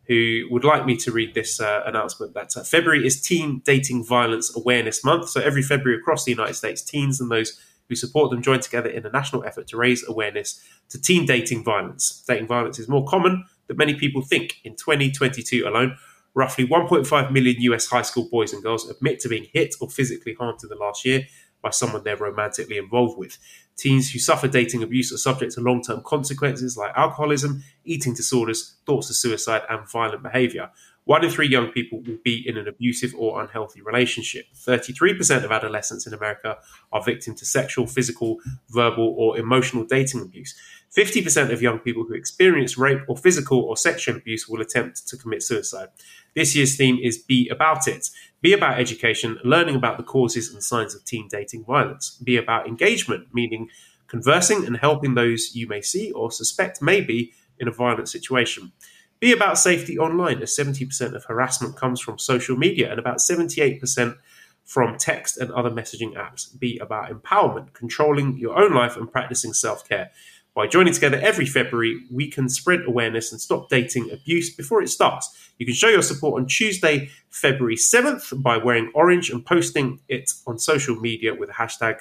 who 0.08 0.46
would 0.52 0.66
like 0.66 0.86
me 0.86 0.98
to 0.98 1.12
read 1.14 1.34
this 1.36 1.62
uh, 1.62 1.84
announcement 1.86 2.34
that 2.34 2.58
uh, 2.58 2.66
February 2.66 3.08
is 3.08 3.22
Teen 3.22 3.62
Dating 3.64 4.04
Violence 4.04 4.54
Awareness 4.54 5.06
Month. 5.06 5.30
So 5.30 5.40
every 5.40 5.62
February 5.62 5.98
across 5.98 6.26
the 6.26 6.32
United 6.32 6.56
States, 6.56 6.82
teens 6.82 7.22
and 7.22 7.32
those 7.32 7.58
who 7.90 7.96
support 7.96 8.32
them 8.32 8.42
join 8.42 8.60
together 8.60 8.90
in 8.90 9.06
a 9.06 9.12
national 9.12 9.44
effort 9.46 9.68
to 9.68 9.78
raise 9.78 10.08
awareness 10.08 10.62
to 10.90 11.02
teen 11.02 11.26
dating 11.26 11.64
violence. 11.64 12.24
Dating 12.28 12.48
violence 12.48 12.80
is 12.80 12.88
more 12.88 13.06
common 13.06 13.46
than 13.68 13.78
many 13.78 13.94
people 13.94 14.22
think. 14.22 14.56
In 14.64 14.76
2022 14.76 15.68
alone, 15.68 15.98
Roughly 16.36 16.68
1.5 16.68 17.32
million 17.32 17.56
US 17.62 17.88
high 17.88 18.02
school 18.02 18.28
boys 18.30 18.52
and 18.52 18.62
girls 18.62 18.90
admit 18.90 19.22
to 19.22 19.30
being 19.30 19.48
hit 19.54 19.74
or 19.80 19.90
physically 19.90 20.34
harmed 20.34 20.60
in 20.64 20.70
the 20.70 20.76
last 20.76 21.06
year 21.06 21.28
by 21.62 21.70
someone 21.70 22.04
they're 22.04 22.18
romantically 22.18 22.78
involved 22.78 23.18
with. 23.18 23.38
Teens 23.78 24.12
who 24.12 24.20
suffer 24.20 24.50
dating 24.50 24.84
abuse 24.84 25.14
are 25.14 25.18
subject 25.18 25.54
to 25.54 25.62
long 25.62 25.82
term 25.82 26.02
consequences 26.04 26.76
like 26.76 26.92
alcoholism, 26.96 27.64
eating 27.86 28.14
disorders, 28.14 28.76
thoughts 28.86 29.10
of 29.10 29.16
suicide, 29.16 29.62
and 29.70 29.90
violent 29.90 30.24
behavior. 30.24 30.70
One 31.06 31.24
in 31.24 31.30
three 31.30 31.48
young 31.48 31.68
people 31.68 32.02
will 32.02 32.18
be 32.24 32.44
in 32.48 32.58
an 32.58 32.68
abusive 32.68 33.14
or 33.16 33.42
unhealthy 33.42 33.82
relationship. 33.82 34.46
33% 34.56 35.44
of 35.44 35.52
adolescents 35.52 36.08
in 36.08 36.14
America 36.16 36.58
are 36.92 37.04
victim 37.04 37.36
to 37.36 37.46
sexual, 37.46 37.86
physical, 37.86 38.38
verbal, 38.70 39.16
or 39.18 39.38
emotional 39.38 39.86
dating 39.86 40.22
abuse. 40.22 40.56
50% 40.96 41.52
of 41.52 41.62
young 41.62 41.78
people 41.78 42.06
who 42.06 42.16
experience 42.16 42.78
rape 42.78 43.02
or 43.08 43.16
physical 43.16 43.60
or 43.60 43.78
sexual 43.78 44.16
abuse 44.16 44.48
will 44.48 44.62
attempt 44.62 45.08
to 45.08 45.18
commit 45.18 45.44
suicide. 45.44 45.90
This 46.36 46.56
year's 46.56 46.76
theme 46.76 46.98
is 47.02 47.20
Be 47.20 47.50
About 47.50 47.88
It. 47.88 48.10
Be 48.42 48.54
about 48.54 48.80
education, 48.80 49.38
learning 49.44 49.76
about 49.76 49.98
the 49.98 50.04
causes 50.04 50.52
and 50.52 50.64
signs 50.64 50.96
of 50.96 51.06
teen 51.06 51.28
dating 51.28 51.66
violence. 51.66 52.18
Be 52.24 52.38
about 52.38 52.68
engagement, 52.68 53.28
meaning 53.32 53.70
conversing 54.08 54.66
and 54.66 54.78
helping 54.78 55.14
those 55.14 55.56
you 55.56 55.68
may 55.68 55.82
see 55.82 56.12
or 56.12 56.32
suspect 56.32 56.82
may 56.82 57.02
be 57.02 57.34
in 57.60 57.68
a 57.68 57.72
violent 57.72 58.10
situation. 58.10 58.72
Be 59.20 59.32
about 59.32 59.58
safety 59.58 59.98
online, 59.98 60.42
as 60.42 60.56
70% 60.56 61.14
of 61.14 61.26
harassment 61.26 61.76
comes 61.76 62.02
from 62.02 62.18
social 62.18 62.58
media 62.58 62.90
and 62.90 63.00
about 63.00 63.18
78% 63.18 64.18
from 64.66 64.98
text 64.98 65.38
and 65.38 65.52
other 65.52 65.70
messaging 65.70 66.16
apps. 66.16 66.48
Be 66.60 66.78
about 66.80 67.10
empowerment, 67.10 67.74
controlling 67.74 68.38
your 68.38 68.58
own 68.58 68.74
life 68.74 68.98
and 68.98 69.12
practicing 69.12 69.54
self 69.54 69.88
care. 69.88 70.12
By 70.56 70.68
joining 70.68 70.94
together 70.94 71.20
every 71.22 71.46
February, 71.46 72.02
we 72.10 72.30
can 72.30 72.48
spread 72.48 72.82
awareness 72.88 73.32
and 73.32 73.42
stop 73.42 73.68
dating 73.70 74.10
abuse 74.12 74.56
before 74.56 74.82
it 74.82 74.88
starts. 74.88 75.52
You 75.58 75.66
can 75.66 75.76
show 75.76 75.90
your 75.90 76.02
support 76.02 76.40
on 76.42 76.48
Tuesday, 76.48 77.10
February 77.30 77.76
7th 77.76 78.42
by 78.42 78.58
wearing 78.58 78.92
orange 78.96 79.30
and 79.30 79.46
posting 79.46 80.00
it 80.08 80.32
on 80.48 80.58
social 80.58 80.96
media 80.96 81.34
with 81.34 81.50
hashtag 81.50 82.00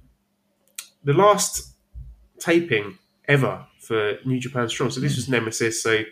the 1.03 1.13
last 1.13 1.73
taping 2.39 2.97
ever 3.27 3.65
for 3.81 4.17
New 4.25 4.39
Japan 4.39 4.69
Strong. 4.69 4.91
So 4.91 4.99
this 4.99 5.15
was 5.15 5.27
Nemesis. 5.29 5.81
So 5.83 6.03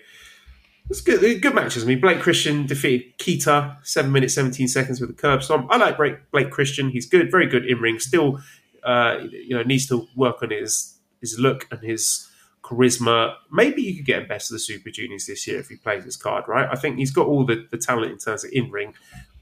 it's 0.89 1.01
good, 1.01 1.41
good 1.41 1.55
matches. 1.55 1.83
I 1.83 1.87
mean, 1.87 2.01
Blake 2.01 2.19
Christian 2.19 2.65
defeated 2.65 3.17
Kita 3.17 3.77
seven 3.83 4.11
minutes 4.11 4.35
seventeen 4.35 4.67
seconds 4.67 4.99
with 4.99 5.09
a 5.09 5.13
curb 5.13 5.41
stomp. 5.43 5.67
I 5.71 5.77
like 5.77 5.97
Blake, 5.97 6.31
Blake 6.31 6.51
Christian. 6.51 6.89
He's 6.89 7.07
good, 7.07 7.31
very 7.31 7.47
good 7.47 7.65
in 7.65 7.79
ring. 7.79 7.99
Still, 7.99 8.39
uh, 8.83 9.19
you 9.31 9.55
know, 9.55 9.63
needs 9.63 9.87
to 9.87 10.07
work 10.15 10.43
on 10.43 10.51
his 10.51 10.99
his 11.21 11.39
look 11.39 11.67
and 11.71 11.81
his 11.81 12.29
charisma. 12.63 13.35
Maybe 13.51 13.81
you 13.81 13.95
could 13.95 14.05
get 14.05 14.21
him 14.21 14.27
best 14.27 14.51
of 14.51 14.55
the 14.55 14.59
Super 14.59 14.89
Juniors 14.89 15.25
this 15.25 15.47
year 15.47 15.59
if 15.59 15.69
he 15.69 15.75
plays 15.75 16.03
his 16.03 16.17
card 16.17 16.45
right. 16.47 16.67
I 16.71 16.75
think 16.75 16.97
he's 16.97 17.11
got 17.11 17.27
all 17.27 17.45
the, 17.45 17.67
the 17.71 17.77
talent 17.77 18.11
in 18.11 18.17
terms 18.17 18.43
of 18.43 18.51
in 18.53 18.71
ring. 18.71 18.93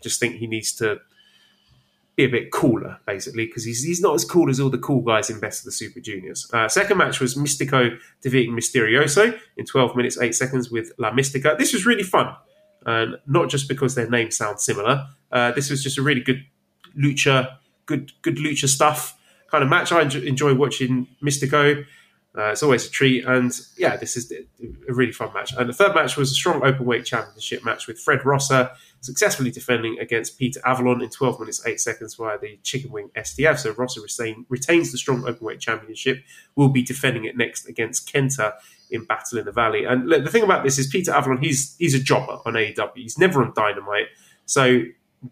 Just 0.01 0.19
think 0.19 0.35
he 0.35 0.47
needs 0.47 0.73
to 0.73 0.99
be 2.15 2.25
a 2.25 2.29
bit 2.29 2.51
cooler, 2.51 2.99
basically, 3.05 3.45
because 3.45 3.63
he's, 3.63 3.83
he's 3.83 4.01
not 4.01 4.13
as 4.15 4.25
cool 4.25 4.49
as 4.49 4.59
all 4.59 4.69
the 4.69 4.77
cool 4.77 5.01
guys 5.01 5.29
in 5.29 5.39
Best 5.39 5.61
of 5.61 5.65
the 5.65 5.71
Super 5.71 5.99
Juniors. 5.99 6.49
Uh, 6.53 6.67
second 6.67 6.97
match 6.97 7.19
was 7.19 7.35
Místico 7.35 7.97
defeating 8.21 8.55
Mysterioso 8.55 9.38
in 9.57 9.65
12 9.65 9.95
minutes, 9.95 10.19
8 10.19 10.35
seconds 10.35 10.69
with 10.69 10.91
La 10.97 11.11
Mística. 11.11 11.57
This 11.57 11.73
was 11.73 11.85
really 11.85 12.03
fun, 12.03 12.35
and 12.85 13.15
not 13.27 13.49
just 13.49 13.67
because 13.69 13.95
their 13.95 14.09
names 14.09 14.35
sound 14.35 14.59
similar. 14.59 15.07
Uh, 15.31 15.51
this 15.51 15.69
was 15.69 15.81
just 15.83 15.97
a 15.97 16.01
really 16.01 16.21
good 16.21 16.45
lucha, 16.97 17.57
good 17.85 18.11
good 18.21 18.38
lucha 18.38 18.67
stuff 18.67 19.17
kind 19.49 19.63
of 19.63 19.69
match. 19.69 19.91
I 19.91 20.01
enjoy, 20.01 20.21
enjoy 20.21 20.53
watching 20.53 21.07
Místico. 21.23 21.85
Uh, 22.37 22.45
it's 22.51 22.63
always 22.63 22.87
a 22.87 22.89
treat, 22.89 23.25
and 23.25 23.51
yeah, 23.77 23.97
this 23.97 24.15
is 24.15 24.31
a 24.31 24.93
really 24.93 25.11
fun 25.11 25.33
match. 25.33 25.51
And 25.57 25.67
the 25.67 25.73
third 25.73 25.93
match 25.93 26.15
was 26.15 26.31
a 26.31 26.33
strong 26.33 26.63
open 26.63 26.85
weight 26.85 27.03
championship 27.03 27.65
match 27.65 27.87
with 27.87 27.99
Fred 27.99 28.25
Rosser 28.25 28.71
successfully 29.01 29.51
defending 29.51 29.99
against 29.99 30.37
Peter 30.39 30.61
Avalon 30.63 31.01
in 31.01 31.09
12 31.09 31.39
minutes 31.41 31.65
8 31.65 31.79
seconds 31.81 32.15
via 32.15 32.37
the 32.39 32.57
Chicken 32.63 32.91
Wing 32.91 33.09
STF. 33.17 33.57
So 33.59 33.71
Rosser 33.71 33.99
retain, 33.99 34.45
retains 34.47 34.91
the 34.93 34.97
strong 34.97 35.27
open 35.27 35.45
weight 35.45 35.59
championship. 35.59 36.23
Will 36.55 36.69
be 36.69 36.83
defending 36.83 37.25
it 37.25 37.35
next 37.35 37.67
against 37.67 38.13
Kenta 38.13 38.53
in 38.91 39.03
Battle 39.05 39.39
in 39.39 39.45
the 39.45 39.51
Valley. 39.51 39.83
And 39.83 40.07
look, 40.07 40.23
the 40.23 40.29
thing 40.29 40.43
about 40.43 40.63
this 40.63 40.77
is 40.79 40.87
Peter 40.87 41.11
Avalon. 41.11 41.39
He's 41.41 41.75
he's 41.79 41.95
a 41.95 41.99
jobber 41.99 42.37
on 42.45 42.53
AEW. 42.53 42.91
He's 42.95 43.17
never 43.17 43.43
on 43.43 43.51
Dynamite. 43.55 44.07
So 44.45 44.83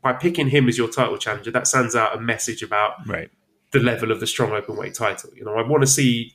by 0.01 0.13
picking 0.13 0.49
him 0.49 0.67
as 0.67 0.77
your 0.77 0.89
title 0.89 1.17
challenger, 1.17 1.51
that 1.51 1.67
sends 1.67 1.95
out 1.95 2.15
a 2.15 2.19
message 2.19 2.61
about 2.61 3.07
Right. 3.07 3.29
the 3.71 3.79
level 3.79 4.11
of 4.11 4.19
the 4.19 4.27
strong 4.27 4.51
open 4.51 4.75
weight 4.75 4.95
title. 4.95 5.29
You 5.35 5.45
know, 5.45 5.53
I 5.53 5.61
want 5.65 5.81
to 5.83 5.87
see 5.87 6.33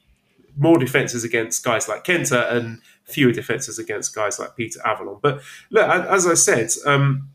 more 0.56 0.78
defenses 0.78 1.24
against 1.24 1.64
guys 1.64 1.88
like 1.88 2.04
Kenta 2.04 2.52
and 2.52 2.80
fewer 3.04 3.32
defenses 3.32 3.78
against 3.78 4.14
guys 4.14 4.38
like 4.38 4.56
Peter 4.56 4.80
Avalon. 4.84 5.18
But 5.22 5.40
look, 5.70 5.88
as 5.88 6.26
I 6.26 6.34
said, 6.34 6.70
um, 6.86 7.30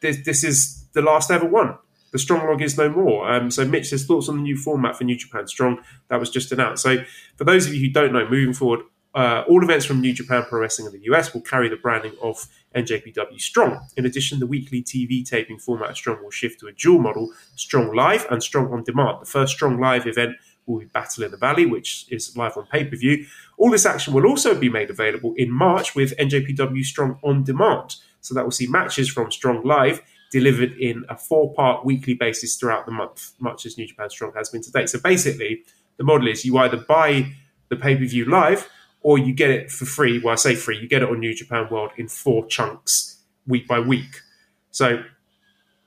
this, 0.00 0.24
this 0.24 0.44
is 0.44 0.86
the 0.92 1.02
last 1.02 1.30
ever 1.30 1.46
one. 1.46 1.78
The 2.12 2.18
strong 2.18 2.46
log 2.46 2.62
is 2.62 2.78
no 2.78 2.88
more. 2.88 3.28
Um, 3.28 3.50
so, 3.50 3.64
Mitch, 3.64 3.90
his 3.90 4.06
thoughts 4.06 4.28
on 4.28 4.36
the 4.36 4.42
new 4.42 4.56
format 4.56 4.96
for 4.96 5.02
New 5.02 5.16
Japan 5.16 5.48
Strong 5.48 5.78
that 6.08 6.20
was 6.20 6.30
just 6.30 6.52
announced. 6.52 6.84
So, 6.84 6.98
for 7.36 7.42
those 7.42 7.66
of 7.66 7.74
you 7.74 7.80
who 7.80 7.92
don't 7.92 8.12
know, 8.12 8.28
moving 8.28 8.54
forward, 8.54 8.80
uh, 9.14 9.44
all 9.48 9.62
events 9.62 9.84
from 9.84 10.00
New 10.00 10.12
Japan 10.12 10.44
Pro 10.48 10.60
Wrestling 10.60 10.86
in 10.86 10.92
the 10.92 11.04
US 11.12 11.32
will 11.32 11.40
carry 11.40 11.68
the 11.68 11.76
branding 11.76 12.12
of 12.20 12.46
NJPW 12.74 13.40
Strong. 13.40 13.80
In 13.96 14.06
addition, 14.06 14.40
the 14.40 14.46
weekly 14.46 14.82
TV 14.82 15.24
taping 15.28 15.58
format 15.58 15.90
of 15.90 15.96
Strong 15.96 16.22
will 16.22 16.30
shift 16.30 16.60
to 16.60 16.66
a 16.66 16.72
dual 16.72 17.00
model 17.00 17.32
Strong 17.56 17.94
Live 17.94 18.26
and 18.30 18.42
Strong 18.42 18.72
On 18.72 18.82
Demand. 18.82 19.22
The 19.22 19.26
first 19.26 19.54
Strong 19.54 19.80
Live 19.80 20.06
event 20.06 20.36
will 20.66 20.80
be 20.80 20.86
Battle 20.86 21.24
in 21.24 21.30
the 21.30 21.36
Valley, 21.36 21.66
which 21.66 22.06
is 22.10 22.36
live 22.36 22.56
on 22.56 22.66
pay 22.66 22.84
per 22.84 22.96
view. 22.96 23.26
All 23.58 23.70
this 23.70 23.86
action 23.86 24.14
will 24.14 24.26
also 24.26 24.58
be 24.58 24.68
made 24.68 24.90
available 24.90 25.34
in 25.36 25.50
March 25.50 25.94
with 25.94 26.16
NJPW 26.16 26.84
Strong 26.84 27.18
On 27.22 27.44
Demand. 27.44 27.96
So 28.20 28.34
that 28.34 28.44
will 28.44 28.50
see 28.50 28.66
matches 28.66 29.10
from 29.10 29.30
Strong 29.30 29.64
Live 29.64 30.00
delivered 30.30 30.72
in 30.78 31.04
a 31.08 31.16
four 31.16 31.54
part 31.54 31.84
weekly 31.84 32.14
basis 32.14 32.56
throughout 32.56 32.86
the 32.86 32.92
month, 32.92 33.32
much 33.38 33.66
as 33.66 33.78
New 33.78 33.86
Japan 33.86 34.10
Strong 34.10 34.32
has 34.34 34.48
been 34.48 34.62
to 34.62 34.72
date. 34.72 34.88
So 34.88 34.98
basically, 34.98 35.62
the 35.96 36.04
model 36.04 36.28
is 36.28 36.44
you 36.44 36.58
either 36.58 36.76
buy 36.76 37.32
the 37.68 37.76
pay 37.76 37.96
per 37.96 38.04
view 38.04 38.24
live 38.24 38.68
or 39.02 39.18
you 39.18 39.32
get 39.32 39.50
it 39.50 39.70
for 39.70 39.84
free. 39.84 40.18
Well, 40.18 40.32
I 40.32 40.36
say 40.36 40.54
free, 40.54 40.78
you 40.78 40.88
get 40.88 41.02
it 41.02 41.08
on 41.08 41.20
New 41.20 41.34
Japan 41.34 41.68
World 41.70 41.90
in 41.96 42.08
four 42.08 42.46
chunks 42.46 43.22
week 43.46 43.68
by 43.68 43.78
week. 43.78 44.22
So 44.70 45.04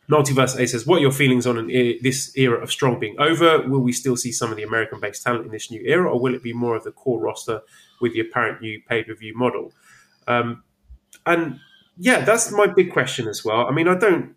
Multiverse 0.09 0.57
A 0.57 0.67
says, 0.67 0.85
What 0.85 0.97
are 0.97 1.01
your 1.01 1.11
feelings 1.11 1.45
on 1.45 1.57
an 1.57 1.69
e- 1.69 1.99
this 2.01 2.35
era 2.37 2.61
of 2.61 2.71
Strong 2.71 2.99
being 2.99 3.19
over? 3.19 3.67
Will 3.67 3.81
we 3.81 3.91
still 3.91 4.15
see 4.15 4.31
some 4.31 4.51
of 4.51 4.57
the 4.57 4.63
American 4.63 4.99
based 4.99 5.23
talent 5.23 5.45
in 5.45 5.51
this 5.51 5.69
new 5.69 5.81
era, 5.85 6.09
or 6.09 6.19
will 6.19 6.33
it 6.33 6.43
be 6.43 6.53
more 6.53 6.75
of 6.75 6.83
the 6.83 6.91
core 6.91 7.19
roster 7.19 7.61
with 7.99 8.13
the 8.13 8.21
apparent 8.21 8.61
new 8.61 8.81
pay 8.87 9.03
per 9.03 9.13
view 9.13 9.35
model? 9.35 9.73
Um, 10.27 10.63
and 11.25 11.59
yeah, 11.97 12.21
that's 12.21 12.51
my 12.51 12.67
big 12.67 12.93
question 12.93 13.27
as 13.27 13.43
well. 13.43 13.67
I 13.67 13.71
mean, 13.71 13.87
I 13.87 13.95
don't, 13.95 14.35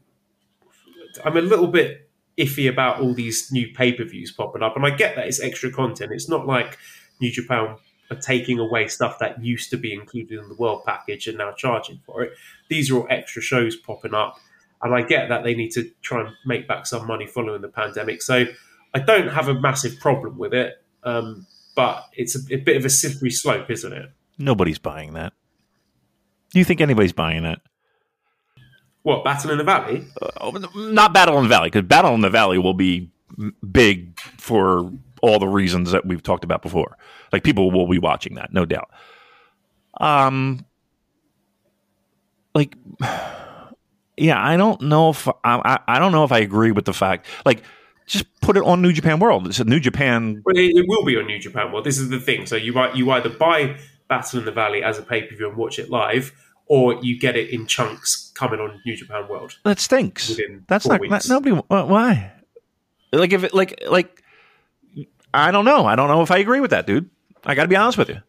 I'm 1.24 1.36
a 1.36 1.42
little 1.42 1.68
bit 1.68 2.10
iffy 2.36 2.68
about 2.68 3.01
all 3.01 3.14
these 3.14 3.52
new 3.52 3.72
pay 3.72 3.92
per 3.92 4.05
views 4.05 4.32
popping 4.32 4.62
up, 4.62 4.74
and 4.74 4.84
I 4.84 4.90
get 4.90 5.14
that 5.16 5.28
it's 5.28 5.40
extra 5.40 5.70
content. 5.70 6.10
It's 6.12 6.28
not 6.28 6.47
like 6.47 6.78
New 7.20 7.30
Japan 7.30 7.76
are 8.10 8.16
taking 8.16 8.59
away 8.59 8.88
stuff 8.88 9.20
that 9.20 9.42
used 9.42 9.70
to 9.70 9.76
be 9.76 9.94
included 9.94 10.38
in 10.38 10.48
the 10.48 10.55
world 10.56 10.82
package 10.84 11.28
and 11.28 11.38
now 11.38 11.52
charging 11.52 12.01
for 12.05 12.22
it. 12.22 12.32
These 12.68 12.90
are 12.90 12.97
all 12.98 13.06
extra 13.09 13.40
shows 13.40 13.76
popping 13.76 14.14
up. 14.14 14.36
And 14.82 14.94
I 14.94 15.02
get 15.02 15.28
that 15.28 15.44
they 15.44 15.55
need 15.55 15.70
to 15.73 15.90
try 16.02 16.20
and 16.20 16.31
make 16.47 16.66
back 16.66 16.86
some 16.86 17.07
money 17.07 17.27
following 17.27 17.61
the 17.61 17.69
pandemic. 17.69 18.23
So 18.23 18.47
I 18.94 18.98
don't 18.98 19.28
have 19.28 19.48
a 19.48 19.61
massive 19.61 19.98
problem 20.01 20.39
with 20.39 20.55
it. 20.55 20.82
Um, 21.02 21.47
but 21.77 22.07
it's 22.15 22.36
a, 22.36 22.55
a 22.55 22.59
bit 22.59 22.77
of 22.77 22.85
a 22.85 22.90
slippery 22.90 23.31
slope, 23.31 23.70
isn't 23.70 23.93
it? 23.93 24.11
Nobody's 24.39 24.78
buying 24.78 25.15
that. 25.15 25.32
Do 26.51 26.59
you 26.59 26.65
think 26.65 26.81
anybody's 26.81 27.12
buying 27.12 27.43
that? 27.44 27.61
What 29.02 29.24
Battle 29.24 29.52
in 29.52 29.59
the 29.59 29.65
Valley? 29.65 30.05
Uh, 30.20 30.61
not 30.74 31.15
Battle 31.15 31.36
in 31.39 31.44
the 31.44 31.48
Valley 31.48 31.70
because 31.70 31.86
Battle 31.86 32.15
in 32.15 32.20
the 32.20 32.31
Valley 32.31 32.59
will 32.59 32.74
be 32.74 33.11
big 33.70 34.19
for 34.20 34.90
all 35.23 35.39
the 35.39 35.48
reasons 35.48 35.93
that 35.93 36.05
we've 36.07 36.23
talked 36.23 36.44
about 36.44 36.62
before. 36.62 36.97
Like 37.32 37.44
people 37.44 37.70
will 37.70 37.89
be 37.89 37.98
watching 37.98 38.35
that, 38.35 38.52
no 38.52 38.65
doubt. 38.65 38.90
Um, 39.98 40.66
like, 42.55 42.74
yeah, 44.20 44.42
I 44.42 44.56
don't 44.56 44.80
know 44.82 45.10
if 45.10 45.26
I, 45.28 45.32
I, 45.44 45.78
I 45.86 45.98
don't 45.98 46.12
know 46.12 46.24
if 46.24 46.32
I 46.32 46.38
agree 46.38 46.72
with 46.72 46.84
the 46.84 46.92
fact 46.92 47.26
like 47.44 47.62
just 48.06 48.26
put 48.40 48.56
it 48.56 48.64
on 48.64 48.82
New 48.82 48.92
Japan 48.92 49.20
World. 49.20 49.47
It's 49.47 49.60
a 49.60 49.64
New 49.64 49.80
Japan. 49.80 50.42
Well, 50.44 50.56
it, 50.56 50.72
it 50.76 50.84
will 50.88 51.05
be 51.05 51.16
on 51.16 51.26
New 51.26 51.38
Japan 51.38 51.72
World. 51.72 51.86
This 51.86 51.98
is 51.98 52.09
the 52.09 52.18
thing. 52.18 52.47
So 52.47 52.56
you 52.56 52.74
you 52.94 53.10
either 53.10 53.30
buy 53.30 53.76
Battle 54.09 54.40
in 54.40 54.44
the 54.44 54.52
Valley 54.52 54.82
as 54.82 54.98
a 54.98 55.02
pay 55.02 55.22
per 55.22 55.34
view 55.36 55.48
and 55.48 55.56
watch 55.56 55.78
it 55.78 55.90
live, 55.90 56.32
or 56.66 56.94
you 57.02 57.18
get 57.18 57.36
it 57.36 57.51
in 57.51 57.66
chunks 57.66 58.32
coming 58.34 58.60
on 58.60 58.80
New 58.84 58.97
Japan 58.97 59.28
World. 59.28 59.59
That 59.64 59.78
stinks. 59.78 60.36
That's 60.66 60.86
not 60.86 61.01
that, 61.09 61.28
nobody. 61.28 61.55
Why? 61.55 62.32
Like 63.12 63.32
if 63.32 63.44
it 63.44 63.55
like 63.55 63.82
like 63.88 64.22
I 65.32 65.51
don't 65.51 65.64
know. 65.64 65.86
I 65.86 65.97
don't 65.97 66.09
know 66.09 66.22
if 66.22 66.30
I 66.30 66.38
agree 66.38 66.60
with 66.60 66.70
that, 66.70 66.86
dude. 66.86 67.09
I 67.44 67.55
got 67.55 67.62
to 67.62 67.68
be 67.68 67.76
honest 67.76 67.97
with 67.97 68.09
you. 68.09 68.20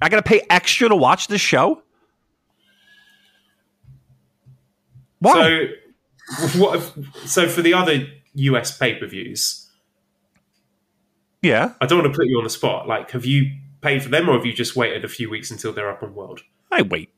I 0.00 0.08
got 0.08 0.16
to 0.16 0.22
pay 0.22 0.42
extra 0.48 0.88
to 0.88 0.96
watch 0.96 1.28
this 1.28 1.40
show. 1.40 1.82
Why? 5.20 5.68
So 6.36 6.58
what? 6.58 6.76
If, 6.76 7.28
so 7.28 7.48
for 7.48 7.62
the 7.62 7.74
other 7.74 8.06
US 8.34 8.76
pay 8.76 8.94
per 8.94 9.06
views, 9.06 9.68
yeah, 11.42 11.72
I 11.80 11.86
don't 11.86 12.00
want 12.02 12.12
to 12.12 12.16
put 12.16 12.26
you 12.26 12.38
on 12.38 12.44
the 12.44 12.50
spot. 12.50 12.86
Like, 12.88 13.10
have 13.12 13.24
you 13.24 13.50
paid 13.80 14.02
for 14.02 14.08
them, 14.08 14.28
or 14.28 14.34
have 14.34 14.44
you 14.46 14.52
just 14.52 14.76
waited 14.76 15.04
a 15.04 15.08
few 15.08 15.30
weeks 15.30 15.50
until 15.50 15.72
they're 15.72 15.90
up 15.90 16.02
on 16.02 16.14
World? 16.14 16.40
I 16.70 16.82
wait. 16.82 17.10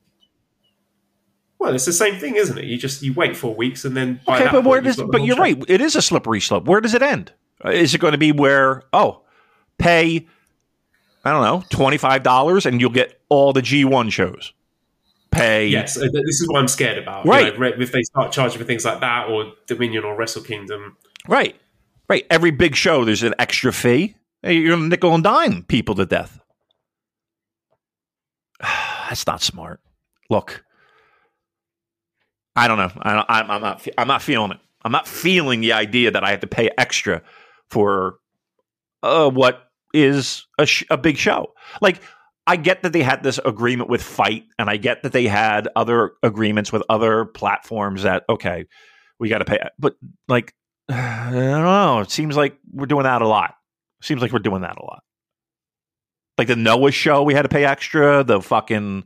Well, 1.59 1.75
it's 1.75 1.85
the 1.85 1.93
same 1.93 2.15
thing, 2.19 2.37
isn't 2.37 2.57
it? 2.57 2.65
You 2.65 2.77
just 2.77 3.01
you 3.03 3.13
wait 3.13 3.37
four 3.37 3.53
weeks 3.53 3.85
and 3.85 3.95
then. 3.95 4.19
By 4.25 4.41
Okay, 4.41 4.51
but 4.51 4.63
where 4.63 4.81
does? 4.81 4.97
But 5.01 5.23
you're 5.23 5.35
show. 5.35 5.41
right. 5.43 5.63
It 5.67 5.81
is 5.81 5.95
a 5.95 6.01
slippery 6.01 6.39
slope. 6.39 6.65
Where 6.65 6.81
does 6.81 6.93
it 6.93 7.01
end? 7.03 7.33
Uh, 7.63 7.69
Is 7.69 7.93
it 7.93 7.99
going 7.99 8.13
to 8.13 8.17
be 8.17 8.31
where? 8.31 8.83
Oh, 8.93 9.21
pay. 9.77 10.27
I 11.23 11.29
don't 11.31 11.43
know, 11.43 11.63
twenty 11.69 11.97
five 11.97 12.23
dollars, 12.23 12.65
and 12.65 12.81
you'll 12.81 12.89
get 12.89 13.21
all 13.29 13.53
the 13.53 13.61
G 13.61 13.85
one 13.85 14.09
shows. 14.09 14.53
Pay. 15.31 15.67
Yes, 15.67 15.97
uh, 15.97 16.01
this 16.01 16.41
is 16.41 16.47
what 16.49 16.59
I'm 16.59 16.67
scared 16.67 16.97
about. 16.97 17.25
Right. 17.25 17.53
You 17.53 17.59
know, 17.59 17.71
if 17.77 17.91
they 17.91 18.03
start 18.03 18.31
charging 18.31 18.59
for 18.59 18.65
things 18.65 18.83
like 18.83 18.99
that, 18.99 19.29
or 19.29 19.53
Dominion 19.65 20.03
or 20.03 20.15
Wrestle 20.15 20.43
Kingdom, 20.43 20.97
Right. 21.27 21.55
Right. 22.09 22.25
Every 22.29 22.51
big 22.51 22.75
show, 22.75 23.05
there's 23.05 23.23
an 23.23 23.35
extra 23.39 23.71
fee. 23.71 24.15
You're 24.43 24.75
going 24.75 24.83
to 24.83 24.89
nickel 24.89 25.13
and 25.13 25.23
dime 25.23 25.63
people 25.63 25.95
to 25.95 26.05
death. 26.05 26.39
That's 28.59 29.25
not 29.27 29.41
smart. 29.41 29.79
Look, 30.29 30.63
I 32.55 32.67
don't 32.67 32.77
know. 32.77 32.91
I 33.01 33.25
I'm, 33.29 33.51
I'm 33.51 33.61
not. 33.61 33.87
I'm 33.97 34.07
not 34.07 34.21
feeling 34.21 34.51
it. 34.51 34.59
I'm 34.83 34.91
not 34.91 35.07
feeling 35.07 35.61
the 35.61 35.73
idea 35.73 36.11
that 36.11 36.23
I 36.23 36.31
have 36.31 36.39
to 36.39 36.47
pay 36.47 36.69
extra 36.77 37.21
for 37.69 38.15
uh, 39.03 39.29
what 39.29 39.69
is 39.93 40.47
a, 40.57 40.65
sh- 40.65 40.85
a 40.89 40.97
big 40.97 41.17
show. 41.17 41.53
Like, 41.81 42.01
I 42.47 42.55
get 42.55 42.83
that 42.83 42.93
they 42.93 43.03
had 43.03 43.23
this 43.23 43.39
agreement 43.43 43.89
with 43.89 44.01
FITE, 44.01 44.45
and 44.57 44.69
I 44.69 44.77
get 44.77 45.03
that 45.03 45.11
they 45.11 45.27
had 45.27 45.67
other 45.75 46.11
agreements 46.23 46.71
with 46.71 46.83
other 46.89 47.25
platforms 47.25 48.03
that 48.03 48.23
okay, 48.29 48.65
we 49.19 49.29
got 49.29 49.39
to 49.39 49.45
pay. 49.45 49.59
But 49.77 49.95
like, 50.27 50.53
I 50.89 51.29
don't 51.31 51.63
know. 51.63 51.99
It 51.99 52.11
seems 52.11 52.35
like 52.35 52.57
we're 52.71 52.87
doing 52.87 53.03
that 53.03 53.21
a 53.21 53.27
lot. 53.27 53.53
Seems 54.01 54.21
like 54.21 54.31
we're 54.31 54.39
doing 54.39 54.61
that 54.61 54.77
a 54.77 54.83
lot. 54.83 55.03
Like 56.37 56.47
the 56.47 56.55
Noah 56.55 56.91
show, 56.91 57.23
we 57.23 57.35
had 57.35 57.43
to 57.43 57.49
pay 57.49 57.65
extra. 57.65 58.23
The 58.23 58.41
fucking 58.41 59.03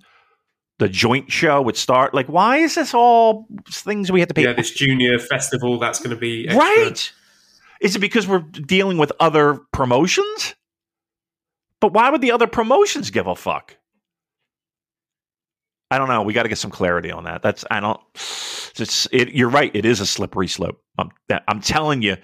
the 0.80 0.90
joint 0.90 1.32
show 1.32 1.62
would 1.62 1.78
start. 1.78 2.14
Like, 2.14 2.28
why 2.28 2.58
is 2.58 2.76
this 2.76 2.94
all 2.94 3.48
things 3.70 4.12
we 4.12 4.20
had 4.20 4.30
to 4.30 4.34
pay? 4.34 4.44
yeah, 4.44 4.54
this 4.54 4.72
junior 4.72 5.20
festival 5.20 5.80
that's 5.80 6.00
going 6.00 6.12
to 6.12 6.16
be 6.16 6.48
extra. 6.48 6.60
right? 6.60 7.14
Is 7.82 7.96
it 7.96 8.00
because 8.00 8.28
we're 8.28 8.40
dealing 8.40 8.98
with 8.98 9.12
other 9.20 9.60
promotions? 9.74 10.56
But 11.82 11.94
why 11.94 12.10
would 12.10 12.22
the 12.22 12.32
other 12.32 12.48
promotions 12.48 13.12
give 13.12 13.28
a 13.28 13.36
fuck? 13.36 13.78
I 15.92 15.98
don't 15.98 16.08
know. 16.08 16.24
We 16.24 16.34
got 16.34 16.44
to 16.44 16.50
get 16.50 16.58
some 16.58 16.72
clarity 16.72 17.12
on 17.12 17.26
that. 17.26 17.42
That's 17.42 17.64
I 17.70 17.80
don't. 17.80 18.00
It's 18.78 19.08
it. 19.12 19.30
You're 19.34 19.50
right. 19.50 19.72
It 19.74 19.86
is 19.86 20.00
a 20.00 20.06
slippery 20.06 20.48
slope. 20.48 20.82
I'm 20.98 21.10
I'm 21.48 21.62
telling 21.62 22.02
you. 22.02 22.18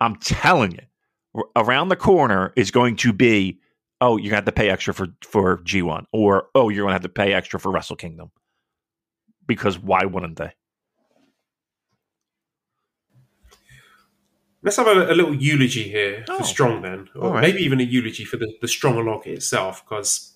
I'm 0.00 0.16
telling 0.16 0.72
you. 0.72 1.42
Around 1.56 1.88
the 1.88 1.96
corner 1.96 2.52
is 2.56 2.70
going 2.70 2.96
to 2.96 3.12
be. 3.12 3.60
Oh, 4.00 4.16
you're 4.16 4.30
gonna 4.30 4.36
have 4.36 4.44
to 4.44 4.52
pay 4.52 4.70
extra 4.70 4.94
for 4.94 5.08
for 5.22 5.58
G1, 5.58 6.04
or 6.12 6.48
oh, 6.54 6.68
you're 6.68 6.84
gonna 6.84 6.92
have 6.92 7.02
to 7.02 7.08
pay 7.08 7.32
extra 7.32 7.58
for 7.58 7.72
Wrestle 7.72 7.96
Kingdom. 7.96 8.30
Because 9.46 9.78
why 9.78 10.04
wouldn't 10.04 10.36
they? 10.36 10.52
Let's 14.68 14.76
have 14.76 14.86
a, 14.86 15.10
a 15.10 15.14
little 15.14 15.34
eulogy 15.34 15.84
here 15.84 16.26
Oh. 16.28 16.36
for 16.40 16.44
Strong, 16.44 16.82
then, 16.82 17.08
or 17.16 17.32
right. 17.32 17.40
maybe 17.40 17.60
even 17.62 17.80
a 17.80 17.84
eulogy 17.84 18.26
for 18.26 18.36
the, 18.36 18.52
the 18.60 18.66
Strongolog 18.66 19.26
itself, 19.26 19.82
because 19.82 20.34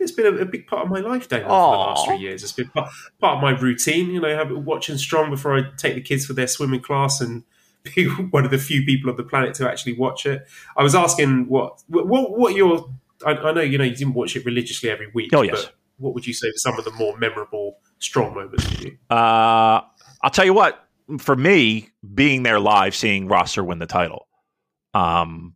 it's 0.00 0.10
been 0.10 0.26
a, 0.26 0.38
a 0.38 0.44
big 0.44 0.66
part 0.66 0.84
of 0.84 0.90
my 0.90 0.98
life, 0.98 1.28
Damon, 1.28 1.44
for 1.44 1.50
the 1.50 1.54
last 1.54 2.04
three 2.04 2.16
years. 2.16 2.42
It's 2.42 2.50
been 2.50 2.68
part, 2.70 2.90
part 3.20 3.36
of 3.36 3.42
my 3.42 3.52
routine, 3.52 4.10
you 4.10 4.20
know, 4.20 4.34
have, 4.34 4.50
watching 4.50 4.98
Strong 4.98 5.30
before 5.30 5.56
I 5.56 5.62
take 5.76 5.94
the 5.94 6.00
kids 6.00 6.26
for 6.26 6.32
their 6.32 6.48
swimming 6.48 6.80
class 6.80 7.20
and 7.20 7.44
be 7.94 8.08
one 8.08 8.44
of 8.44 8.50
the 8.50 8.58
few 8.58 8.84
people 8.84 9.08
on 9.08 9.16
the 9.16 9.22
planet 9.22 9.54
to 9.54 9.70
actually 9.70 9.92
watch 9.92 10.26
it. 10.26 10.44
I 10.76 10.82
was 10.82 10.96
asking 10.96 11.46
what 11.46 11.80
what 11.86 12.36
what 12.36 12.56
your 12.56 12.90
I, 13.24 13.34
I 13.34 13.52
know 13.52 13.60
you 13.60 13.78
know 13.78 13.84
you 13.84 13.94
didn't 13.94 14.14
watch 14.14 14.34
it 14.34 14.44
religiously 14.44 14.90
every 14.90 15.12
week. 15.14 15.32
Oh, 15.32 15.42
yes. 15.42 15.66
but 15.66 15.74
what 15.98 16.14
would 16.14 16.26
you 16.26 16.34
say 16.34 16.48
were 16.48 16.54
some 16.56 16.76
of 16.76 16.84
the 16.84 16.90
more 16.90 17.16
memorable 17.18 17.78
Strong 18.00 18.34
moments 18.34 18.64
for 18.64 18.82
you? 18.82 18.98
Uh, 19.08 19.80
I'll 20.22 20.30
tell 20.32 20.44
you 20.44 20.54
what. 20.54 20.83
For 21.18 21.36
me, 21.36 21.90
being 22.14 22.42
there 22.44 22.58
live, 22.60 22.94
seeing 22.94 23.28
Rosser 23.28 23.62
win 23.62 23.78
the 23.78 23.86
title, 23.86 24.26
um, 24.94 25.54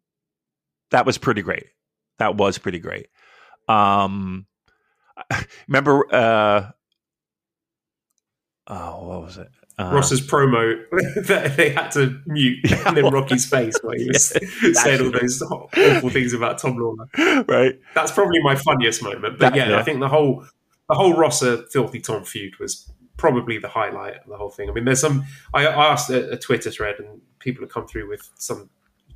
that 0.90 1.06
was 1.06 1.16
pretty 1.18 1.42
great. 1.42 1.66
That 2.18 2.36
was 2.36 2.58
pretty 2.58 2.78
great. 2.80 3.06
Um, 3.68 4.46
remember? 5.68 6.04
Uh, 6.14 6.70
oh, 8.66 9.06
what 9.08 9.22
was 9.22 9.38
it? 9.38 9.48
Uh, 9.78 9.92
Ross's 9.94 10.20
promo 10.20 10.74
that 11.26 11.56
they 11.56 11.70
had 11.70 11.90
to 11.92 12.20
mute, 12.26 12.58
and 12.86 12.96
then 12.96 13.06
Rocky's 13.06 13.48
face 13.48 13.76
while 13.82 13.96
he 13.96 14.06
was 14.08 14.34
saying 14.82 15.00
all 15.00 15.12
those 15.12 15.40
awful 15.42 16.10
things 16.10 16.32
about 16.32 16.58
Tom 16.58 16.76
Lawlor. 16.76 17.46
right? 17.48 17.78
That's 17.94 18.10
probably 18.10 18.42
my 18.42 18.56
funniest 18.56 19.02
moment. 19.02 19.22
But 19.22 19.38
That- 19.38 19.54
yeah, 19.54 19.70
yeah. 19.70 19.78
I 19.78 19.82
think 19.82 20.00
the 20.00 20.08
whole 20.08 20.44
the 20.88 20.94
whole 20.94 21.14
Rosser 21.14 21.64
filthy 21.70 22.00
Tom 22.00 22.24
feud 22.24 22.58
was 22.58 22.90
probably 23.18 23.58
the 23.58 23.68
highlight 23.68 24.14
of 24.16 24.26
the 24.28 24.36
whole 24.38 24.48
thing. 24.50 24.70
I 24.70 24.72
mean, 24.72 24.86
there's 24.86 25.00
some. 25.00 25.24
I, 25.52 25.66
I 25.66 25.92
asked 25.92 26.08
a, 26.08 26.30
a 26.32 26.38
Twitter 26.38 26.70
thread, 26.70 26.96
and 26.98 27.20
people 27.38 27.62
have 27.62 27.70
come 27.70 27.86
through 27.86 28.08
with 28.08 28.26
some 28.38 28.70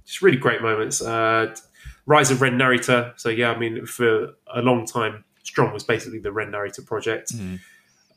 just 0.04 0.20
really 0.20 0.36
great 0.36 0.60
moments. 0.60 1.00
Uh, 1.00 1.54
Rise 2.04 2.30
of 2.30 2.42
Ren 2.42 2.58
Narita. 2.58 3.18
So 3.18 3.30
yeah, 3.30 3.50
I 3.52 3.58
mean, 3.58 3.86
for 3.86 4.32
a 4.54 4.60
long 4.60 4.84
time, 4.86 5.24
Strong 5.44 5.72
was 5.72 5.84
basically 5.84 6.18
the 6.18 6.32
Ren 6.32 6.50
Narita 6.52 6.84
project. 6.84 7.32
Mhm. 7.34 7.60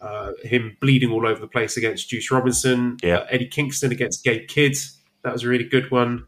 Uh, 0.02 0.32
him 0.44 0.76
bleeding 0.82 1.10
all 1.12 1.26
over 1.26 1.40
the 1.40 1.48
place 1.48 1.78
against 1.78 2.10
Juice 2.10 2.30
Robinson. 2.30 2.98
Yeah. 3.02 3.20
Uh, 3.20 3.28
Eddie 3.30 3.48
Kingston 3.48 3.92
against 3.92 4.24
Gabe 4.24 4.48
Kidd. 4.48 4.76
That 5.24 5.32
was 5.34 5.44
a 5.44 5.48
really 5.48 5.64
good 5.64 5.90
one. 5.90 6.28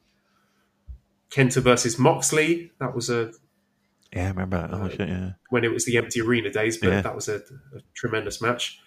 Kenta 1.30 1.62
versus 1.62 2.00
Moxley. 2.00 2.72
That 2.80 2.96
was 2.96 3.10
a 3.10 3.32
Yeah, 4.14 4.26
I 4.26 4.28
remember 4.30 4.62
that. 4.62 4.74
Oh 4.74 4.90
shit! 4.90 5.10
Yeah. 5.10 5.32
when 5.50 5.64
it 5.64 5.72
was 5.72 5.86
the 5.86 5.98
empty 5.98 6.22
arena 6.22 6.50
days, 6.50 6.78
but 6.78 6.90
Yeah. 6.90 7.02
that 7.02 7.14
was 7.16 7.28
a, 7.28 7.36
a 7.76 7.82
tremendous 7.94 8.42
match. 8.42 8.80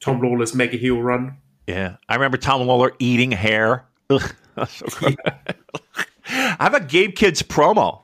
Tom 0.00 0.20
Lawlor's 0.20 0.54
mega 0.54 0.76
heel 0.76 1.00
run. 1.00 1.38
Yeah, 1.66 1.96
I 2.08 2.14
remember 2.14 2.36
Tom 2.36 2.60
Lawlor 2.62 2.92
eating 2.98 3.32
hair. 3.32 3.86
Ugh, 4.10 4.22
so 4.68 4.86
gross. 4.88 5.16
How 6.22 6.66
about 6.68 6.88
Gabe 6.88 7.14
Kidd's 7.14 7.42
promo? 7.42 8.02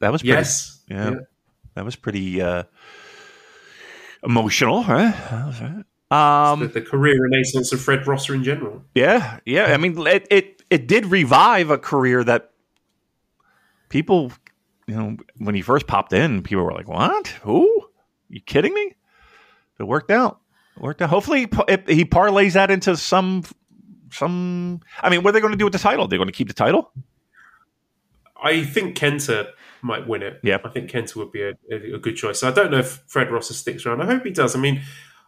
That 0.00 0.12
was 0.12 0.22
pretty, 0.22 0.36
Yes. 0.36 0.80
yeah, 0.88 1.14
that 1.74 1.84
was 1.84 1.96
pretty 1.96 2.40
uh, 2.42 2.64
emotional, 4.22 4.84
right? 4.84 5.14
Right. 6.10 6.52
Um, 6.52 6.60
the, 6.60 6.66
the 6.68 6.82
career 6.82 7.20
renaissance 7.20 7.72
of 7.72 7.80
Fred 7.80 8.06
Rosser 8.06 8.34
in 8.34 8.44
general. 8.44 8.84
yeah, 8.94 9.40
yeah. 9.44 9.64
I 9.72 9.76
mean, 9.76 9.98
it, 10.06 10.26
it 10.30 10.62
it 10.70 10.86
did 10.86 11.06
revive 11.06 11.70
a 11.70 11.78
career 11.78 12.22
that 12.22 12.52
people, 13.88 14.30
you 14.86 14.94
know, 14.94 15.16
when 15.38 15.54
he 15.56 15.62
first 15.62 15.86
popped 15.88 16.12
in, 16.12 16.42
people 16.42 16.62
were 16.64 16.72
like, 16.72 16.88
"What? 16.88 17.26
Who? 17.42 17.88
you 18.28 18.40
kidding 18.40 18.72
me?" 18.74 18.94
It 19.80 19.84
worked 19.84 20.10
out. 20.12 20.40
Worked 20.78 21.02
out. 21.02 21.10
Hopefully, 21.10 21.40
he 21.40 21.46
pa- 21.46 21.64
if 21.68 21.86
he 21.86 22.04
parlays 22.04 22.52
that 22.52 22.70
into 22.70 22.96
some 22.96 23.44
some. 24.10 24.80
I 25.00 25.10
mean, 25.10 25.22
what 25.22 25.30
are 25.30 25.32
they 25.32 25.40
going 25.40 25.52
to 25.52 25.58
do 25.58 25.64
with 25.64 25.72
the 25.72 25.78
title? 25.78 26.06
They're 26.08 26.18
going 26.18 26.28
to 26.28 26.32
keep 26.32 26.48
the 26.48 26.54
title. 26.54 26.92
I 28.42 28.64
think 28.64 28.96
Kenta 28.96 29.48
might 29.82 30.06
win 30.06 30.22
it. 30.22 30.40
Yeah. 30.42 30.58
I 30.64 30.68
think 30.68 30.90
Kenta 30.90 31.16
would 31.16 31.32
be 31.32 31.42
a, 31.42 31.54
a, 31.70 31.98
good 31.98 32.16
choice. 32.16 32.40
So 32.40 32.48
I 32.48 32.50
don't 32.50 32.70
know 32.70 32.78
if 32.78 33.02
Fred 33.06 33.30
Rosser 33.30 33.54
sticks 33.54 33.86
around. 33.86 34.02
I 34.02 34.06
hope 34.06 34.24
he 34.24 34.30
does. 34.30 34.54
I 34.54 34.58
mean, 34.58 34.82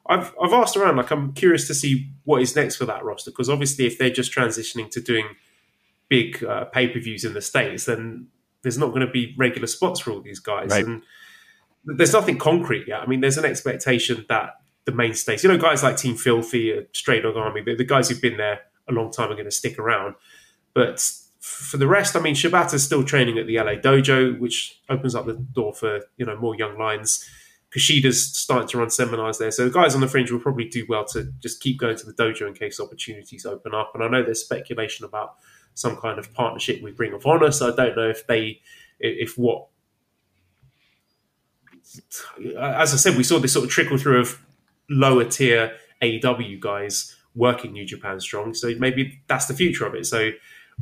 I've 0.07 0.35
I've 0.43 0.53
asked 0.53 0.77
around. 0.77 0.97
Like, 0.97 1.11
I'm 1.11 1.33
curious 1.33 1.67
to 1.69 1.75
see 1.75 2.11
what 2.25 2.43
is 2.43 2.55
next 2.55 2.77
for 2.77 2.85
that 2.87 3.05
roster 3.05 3.31
because 3.31 3.49
obviously, 3.49 3.87
if 3.87 3.99
they're 3.99 4.11
just 4.11 4.33
transitioning 4.33 4.91
to 4.91 5.01
doing 5.01 5.27
big 6.09 6.43
uh, 6.45 6.65
pay 6.67 6.89
per 6.89 7.01
views 7.01 7.25
in 7.25 7.35
the 7.35 7.43
states, 7.43 7.87
then 7.87 8.29
there's 8.63 8.79
not 8.79 8.89
going 8.89 9.07
to 9.07 9.11
be 9.11 9.35
regular 9.39 9.67
spots 9.67 10.01
for 10.01 10.11
all 10.11 10.21
these 10.21 10.41
guys. 10.41 10.71
Right. 10.71 10.85
And 10.85 11.03
there's 11.85 12.13
nothing 12.13 12.39
concrete 12.39 12.87
yet. 12.89 13.01
I 13.01 13.07
mean, 13.07 13.21
there's 13.21 13.39
an 13.39 13.45
expectation 13.45 14.25
that 14.29 14.57
the 14.89 14.97
mainstays. 14.97 15.45
You 15.45 15.51
know, 15.51 15.59
guys 15.59 15.83
like 15.83 15.99
Team 15.99 16.17
Filthy, 16.17 16.87
Stray 16.93 17.21
Dog 17.21 17.37
Army, 17.37 17.61
the, 17.61 17.75
the 17.75 17.85
guys 17.85 18.09
who've 18.09 18.23
been 18.23 18.39
there 18.39 18.61
a 18.89 18.93
long 18.93 19.13
time 19.13 19.31
are 19.31 19.35
going 19.35 19.45
to 19.45 19.51
stick 19.51 19.79
around. 19.79 20.15
But 20.73 21.07
for 21.41 21.77
the 21.77 21.87
rest, 21.87 22.17
I 22.17 22.21
mean, 22.21 22.35
Shibata's 22.35 22.85
still 22.85 23.05
training 23.05 23.39
at 23.39 23.47
the 23.47 23.59
LA 23.59 23.75
Dojo, 23.75 24.41
which 24.41 24.81
opens 24.89 25.15
up 25.15 25.27
the 25.27 25.35
door 25.35 25.75
for 25.75 26.01
you 26.17 26.25
know 26.25 26.39
more 26.39 26.57
young 26.57 26.79
lions. 26.79 27.29
Kushida's 27.71 28.35
starting 28.35 28.67
to 28.69 28.79
run 28.79 28.89
seminars 28.89 29.37
there, 29.37 29.51
so 29.51 29.67
the 29.67 29.71
guys 29.71 29.95
on 29.95 30.01
the 30.01 30.09
fringe 30.09 30.33
will 30.33 30.41
probably 30.41 30.67
do 30.67 30.87
well 30.89 31.05
to 31.05 31.31
just 31.39 31.61
keep 31.61 31.79
going 31.79 31.99
to 31.99 32.07
the 32.07 32.15
dojo 32.15 32.49
in 32.49 32.55
case 32.55 32.81
opportunities 32.81 33.45
open 33.45 33.75
up. 33.75 33.93
And 33.95 34.03
I 34.03 34.09
know 34.09 34.23
there's 34.23 34.43
speculation 34.43 35.05
about 35.05 35.35
some 35.75 35.97
kind 35.97 36.19
of 36.19 36.33
partnership 36.33 36.83
with 36.83 36.99
Ring 36.99 37.13
of 37.13 37.27
Honor, 37.27 37.51
so 37.51 37.71
I 37.71 37.77
don't 37.77 37.95
know 37.95 38.09
if 38.09 38.27
they, 38.27 38.63
if 38.99 39.37
what, 39.37 39.67
as 42.59 42.95
I 42.95 42.97
said, 42.97 43.19
we 43.19 43.23
saw 43.23 43.39
this 43.39 43.53
sort 43.53 43.67
of 43.67 43.71
trickle 43.71 43.99
through 43.99 44.21
of 44.21 44.43
lower 44.91 45.25
tier 45.25 45.77
AEW 46.03 46.61
guys 46.61 47.17
working 47.35 47.73
New 47.73 47.85
Japan 47.85 48.21
Strong, 48.21 48.55
so 48.55 48.73
maybe 48.79 49.21
that's 49.27 49.47
the 49.47 49.55
future 49.55 49.87
of 49.87 49.95
it. 49.95 50.07
So 50.07 50.31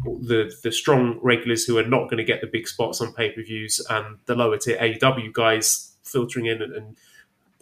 the 0.04 0.54
the 0.62 0.72
strong 0.72 1.18
regulars 1.22 1.64
who 1.64 1.78
are 1.78 1.86
not 1.86 2.04
going 2.04 2.18
to 2.18 2.24
get 2.24 2.40
the 2.40 2.46
big 2.46 2.68
spots 2.68 3.00
on 3.00 3.12
pay 3.14 3.30
per 3.30 3.42
views 3.42 3.84
and 3.88 4.18
the 4.26 4.34
lower 4.34 4.58
tier 4.58 4.76
AEW 4.78 5.32
guys 5.32 5.92
filtering 6.02 6.46
in 6.46 6.62
and, 6.62 6.72
and 6.72 6.96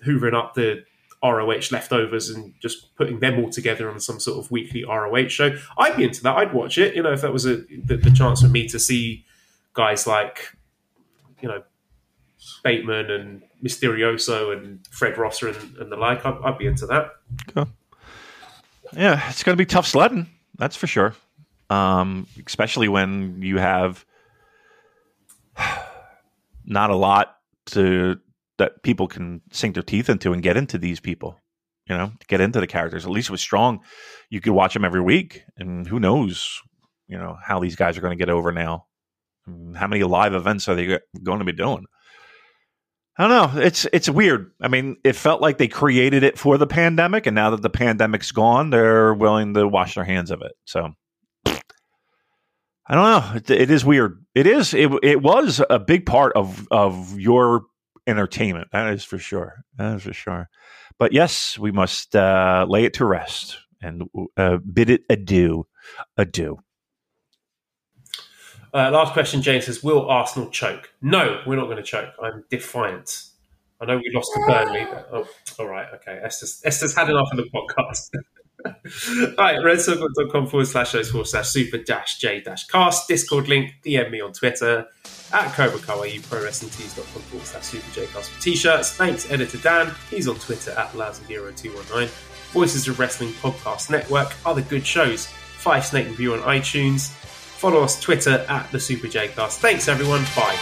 hoovering 0.04 0.34
up 0.34 0.54
the 0.54 0.84
ROH 1.22 1.68
leftovers 1.70 2.28
and 2.28 2.52
just 2.60 2.94
putting 2.96 3.18
them 3.20 3.38
all 3.38 3.48
together 3.48 3.90
on 3.90 3.98
some 3.98 4.20
sort 4.20 4.44
of 4.44 4.50
weekly 4.50 4.84
ROH 4.84 5.28
show. 5.28 5.56
I'd 5.78 5.96
be 5.96 6.04
into 6.04 6.22
that. 6.22 6.36
I'd 6.36 6.52
watch 6.52 6.76
it. 6.76 6.94
You 6.94 7.02
know, 7.02 7.12
if 7.12 7.22
that 7.22 7.32
was 7.32 7.46
a 7.46 7.56
the, 7.84 7.96
the 7.96 8.10
chance 8.10 8.42
for 8.42 8.48
me 8.48 8.68
to 8.68 8.78
see 8.78 9.24
guys 9.72 10.06
like, 10.06 10.54
you 11.40 11.48
know, 11.48 11.62
Bateman 12.62 13.10
and 13.10 13.42
Mysterioso 13.62 14.56
and 14.56 14.86
Fred 14.90 15.16
Rosser 15.18 15.48
and, 15.48 15.76
and 15.76 15.92
the 15.92 15.96
like, 15.96 16.24
I'd, 16.24 16.38
I'd, 16.44 16.58
be 16.58 16.66
into 16.66 16.86
that. 16.86 17.12
Okay. 17.56 17.70
Yeah, 18.96 19.28
it's 19.28 19.42
going 19.42 19.54
to 19.54 19.60
be 19.60 19.66
tough 19.66 19.86
sledding. 19.86 20.28
That's 20.56 20.76
for 20.76 20.86
sure. 20.86 21.14
Um, 21.70 22.26
especially 22.46 22.88
when 22.88 23.42
you 23.42 23.58
have 23.58 24.04
not 26.64 26.90
a 26.90 26.96
lot 26.96 27.36
to 27.66 28.20
that 28.58 28.82
people 28.82 29.08
can 29.08 29.40
sink 29.50 29.74
their 29.74 29.82
teeth 29.82 30.08
into 30.08 30.32
and 30.32 30.42
get 30.42 30.56
into 30.56 30.78
these 30.78 31.00
people. 31.00 31.40
You 31.86 31.96
know, 31.98 32.12
get 32.28 32.40
into 32.40 32.60
the 32.60 32.66
characters. 32.66 33.04
At 33.04 33.10
least 33.10 33.28
with 33.30 33.40
Strong, 33.40 33.80
you 34.30 34.40
could 34.40 34.54
watch 34.54 34.72
them 34.72 34.86
every 34.86 35.02
week, 35.02 35.42
and 35.58 35.86
who 35.86 36.00
knows, 36.00 36.62
you 37.08 37.18
know, 37.18 37.36
how 37.44 37.58
these 37.58 37.76
guys 37.76 37.98
are 37.98 38.00
going 38.00 38.16
to 38.16 38.22
get 38.22 38.30
over 38.30 38.52
now. 38.52 38.86
How 39.74 39.86
many 39.86 40.02
live 40.02 40.32
events 40.32 40.66
are 40.66 40.74
they 40.74 40.98
going 41.22 41.40
to 41.40 41.44
be 41.44 41.52
doing? 41.52 41.84
I 43.16 43.28
don't 43.28 43.54
know. 43.56 43.62
It's 43.62 43.86
it's 43.92 44.08
weird. 44.08 44.50
I 44.60 44.68
mean, 44.68 44.96
it 45.04 45.14
felt 45.14 45.40
like 45.40 45.58
they 45.58 45.68
created 45.68 46.24
it 46.24 46.36
for 46.36 46.58
the 46.58 46.66
pandemic, 46.66 47.26
and 47.26 47.34
now 47.34 47.50
that 47.50 47.62
the 47.62 47.70
pandemic's 47.70 48.32
gone, 48.32 48.70
they're 48.70 49.14
willing 49.14 49.54
to 49.54 49.68
wash 49.68 49.94
their 49.94 50.04
hands 50.04 50.32
of 50.32 50.42
it. 50.42 50.52
So 50.64 50.94
I 52.86 52.94
don't 52.94 53.04
know. 53.04 53.36
It, 53.36 53.50
it 53.50 53.70
is 53.70 53.84
weird. 53.84 54.24
It 54.34 54.46
is. 54.46 54.74
It, 54.74 54.90
it 55.02 55.22
was 55.22 55.62
a 55.70 55.78
big 55.78 56.06
part 56.06 56.32
of 56.34 56.66
of 56.70 57.18
your 57.18 57.66
entertainment. 58.06 58.68
That 58.72 58.92
is 58.92 59.04
for 59.04 59.18
sure. 59.18 59.64
That 59.78 59.96
is 59.96 60.02
for 60.02 60.12
sure. 60.12 60.48
But 60.98 61.12
yes, 61.12 61.58
we 61.58 61.70
must 61.72 62.14
uh, 62.14 62.66
lay 62.68 62.84
it 62.84 62.94
to 62.94 63.04
rest 63.04 63.58
and 63.80 64.08
uh, 64.36 64.58
bid 64.58 64.90
it 64.90 65.02
adieu. 65.08 65.66
Adieu. 66.16 66.58
Uh, 68.74 68.90
last 68.90 69.12
question, 69.12 69.40
James 69.40 69.66
says, 69.66 69.84
Will 69.84 70.08
Arsenal 70.10 70.50
choke? 70.50 70.90
No, 71.00 71.40
we're 71.46 71.56
not 71.56 71.66
going 71.66 71.76
to 71.76 71.82
choke. 71.82 72.12
I'm 72.20 72.44
defiant. 72.50 73.26
I 73.80 73.84
know 73.86 73.98
we 73.98 74.10
lost 74.12 74.32
to 74.34 74.44
Burnley. 74.46 74.84
But, 74.84 75.08
oh, 75.12 75.28
all 75.58 75.68
right. 75.68 75.86
Okay. 75.94 76.18
Esther's, 76.22 76.60
Esther's 76.64 76.94
had 76.94 77.08
enough 77.08 77.28
of 77.30 77.36
the 77.36 77.44
podcast. 77.44 78.10
All 78.66 79.44
right, 79.44 79.58
redcircle.com 79.58 80.46
forward 80.46 80.66
slash 80.66 80.92
shows 80.92 81.10
forward 81.10 81.26
slash 81.26 81.48
super 81.50 81.76
dash 81.76 82.18
j 82.18 82.40
dash 82.40 82.66
cast. 82.66 83.08
Discord 83.08 83.46
link, 83.46 83.72
DM 83.84 84.10
me 84.10 84.22
on 84.22 84.32
Twitter 84.32 84.86
at 85.34 85.52
Cobra 85.52 85.78
Kawaii, 85.80 86.20
prowrestlingtees.com 86.20 87.22
forward 87.22 87.46
slash 87.46 87.64
super 87.64 87.94
j 87.94 88.06
cast 88.06 88.30
for 88.30 88.40
t 88.40 88.56
shirts. 88.56 88.92
Thanks, 88.92 89.30
editor 89.30 89.58
Dan. 89.58 89.92
He's 90.08 90.28
on 90.28 90.36
Twitter 90.36 90.70
at 90.70 90.90
Lazadero219. 90.92 92.08
Voices 92.52 92.88
of 92.88 92.98
Wrestling 92.98 93.30
Podcast 93.34 93.90
Network. 93.90 94.32
Other 94.46 94.62
good 94.62 94.86
shows. 94.86 95.26
Five 95.26 95.84
Snake 95.84 96.06
Review 96.06 96.32
on 96.32 96.40
iTunes. 96.40 97.12
Follow 97.56 97.82
us 97.82 97.98
Twitter 98.00 98.44
at 98.48 98.70
the 98.72 98.80
Super 98.80 99.08
J 99.08 99.28
Cast. 99.28 99.60
Thanks, 99.60 99.88
everyone. 99.88 100.22
Bye. 100.36 100.58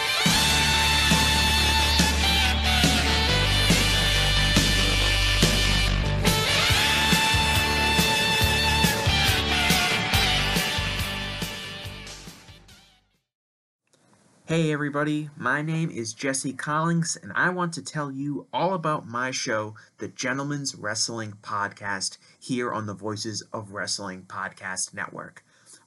Hey 14.45 14.71
everybody, 14.71 15.29
my 15.35 15.63
name 15.63 15.89
is 15.89 16.13
Jesse 16.13 16.53
Collins, 16.53 17.17
and 17.23 17.31
I 17.33 17.49
want 17.49 17.73
to 17.73 17.81
tell 17.81 18.11
you 18.11 18.45
all 18.53 18.75
about 18.75 19.07
my 19.07 19.31
show, 19.31 19.73
the 19.97 20.07
Gentleman's 20.07 20.75
Wrestling 20.75 21.33
Podcast, 21.41 22.19
here 22.39 22.71
on 22.71 22.85
the 22.85 22.93
Voices 22.93 23.41
of 23.51 23.71
Wrestling 23.71 24.25
Podcast 24.27 24.93
Network. 24.93 25.43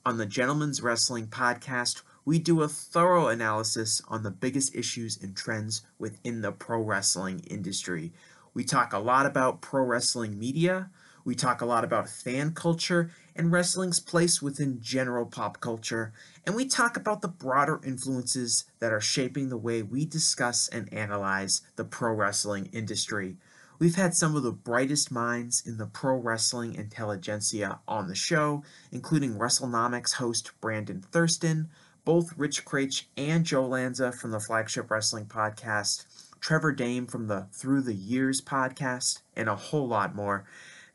On 0.06 0.18
the 0.18 0.24
Gentleman's 0.24 0.82
Wrestling 0.82 1.26
Podcast, 1.26 2.02
we 2.24 2.38
do 2.38 2.62
a 2.62 2.68
thorough 2.68 3.26
analysis 3.26 4.00
on 4.06 4.22
the 4.22 4.30
biggest 4.30 4.72
issues 4.72 5.20
and 5.20 5.36
trends 5.36 5.82
within 5.98 6.42
the 6.42 6.52
pro 6.52 6.80
wrestling 6.80 7.40
industry. 7.40 8.12
We 8.54 8.62
talk 8.62 8.92
a 8.92 9.00
lot 9.00 9.26
about 9.26 9.62
pro 9.62 9.82
wrestling 9.82 10.38
media, 10.38 10.90
we 11.24 11.34
talk 11.34 11.60
a 11.60 11.66
lot 11.66 11.82
about 11.82 12.08
fan 12.08 12.54
culture 12.54 13.10
and 13.34 13.50
wrestling's 13.50 13.98
place 13.98 14.40
within 14.40 14.80
general 14.80 15.26
pop 15.26 15.58
culture, 15.58 16.12
and 16.46 16.54
we 16.54 16.66
talk 16.66 16.96
about 16.96 17.20
the 17.20 17.26
broader 17.26 17.80
influences 17.84 18.62
that 18.78 18.92
are 18.92 19.00
shaping 19.00 19.48
the 19.48 19.56
way 19.56 19.82
we 19.82 20.04
discuss 20.04 20.68
and 20.68 20.88
analyze 20.92 21.62
the 21.74 21.84
pro 21.84 22.12
wrestling 22.12 22.66
industry. 22.72 23.38
We've 23.78 23.94
had 23.94 24.15
some 24.15 24.35
of 24.35 24.43
the 24.43 24.53
brightest 24.53 25.11
minds 25.11 25.62
in 25.66 25.77
the 25.77 25.86
pro 25.86 26.16
wrestling 26.16 26.74
intelligentsia 26.74 27.81
on 27.86 28.09
the 28.09 28.15
show, 28.15 28.62
including 28.90 29.35
WrestleNomics 29.35 30.15
host 30.15 30.53
Brandon 30.62 31.03
Thurston, 31.03 31.69
both 32.03 32.32
Rich 32.39 32.65
Kraetsch 32.65 33.05
and 33.19 33.44
Joe 33.44 33.66
Lanza 33.66 34.12
from 34.12 34.31
the 34.31 34.40
Flagship 34.40 34.90
Wrestling 34.90 35.27
Podcast, 35.27 36.07
Trevor 36.40 36.73
Dame 36.73 37.07
from 37.07 37.27
the 37.27 37.48
Through 37.53 37.82
the 37.82 37.94
Years 37.94 38.40
podcast, 38.40 39.20
and 39.36 39.48
a 39.48 39.57
whole 39.57 39.86
lot 39.86 40.15
more. 40.15 40.47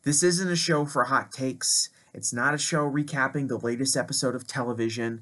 This 0.04 0.24
isn't 0.24 0.50
a 0.50 0.56
show 0.56 0.86
for 0.86 1.04
hot 1.04 1.32
takes. 1.32 1.90
It's 2.16 2.34
not 2.34 2.56
a 2.56 2.58
show 2.58 2.90
recapping 2.90 3.48
the 3.48 3.60
latest 3.60 3.96
episode 3.96 4.34
of 4.34 4.48
television. 4.48 5.22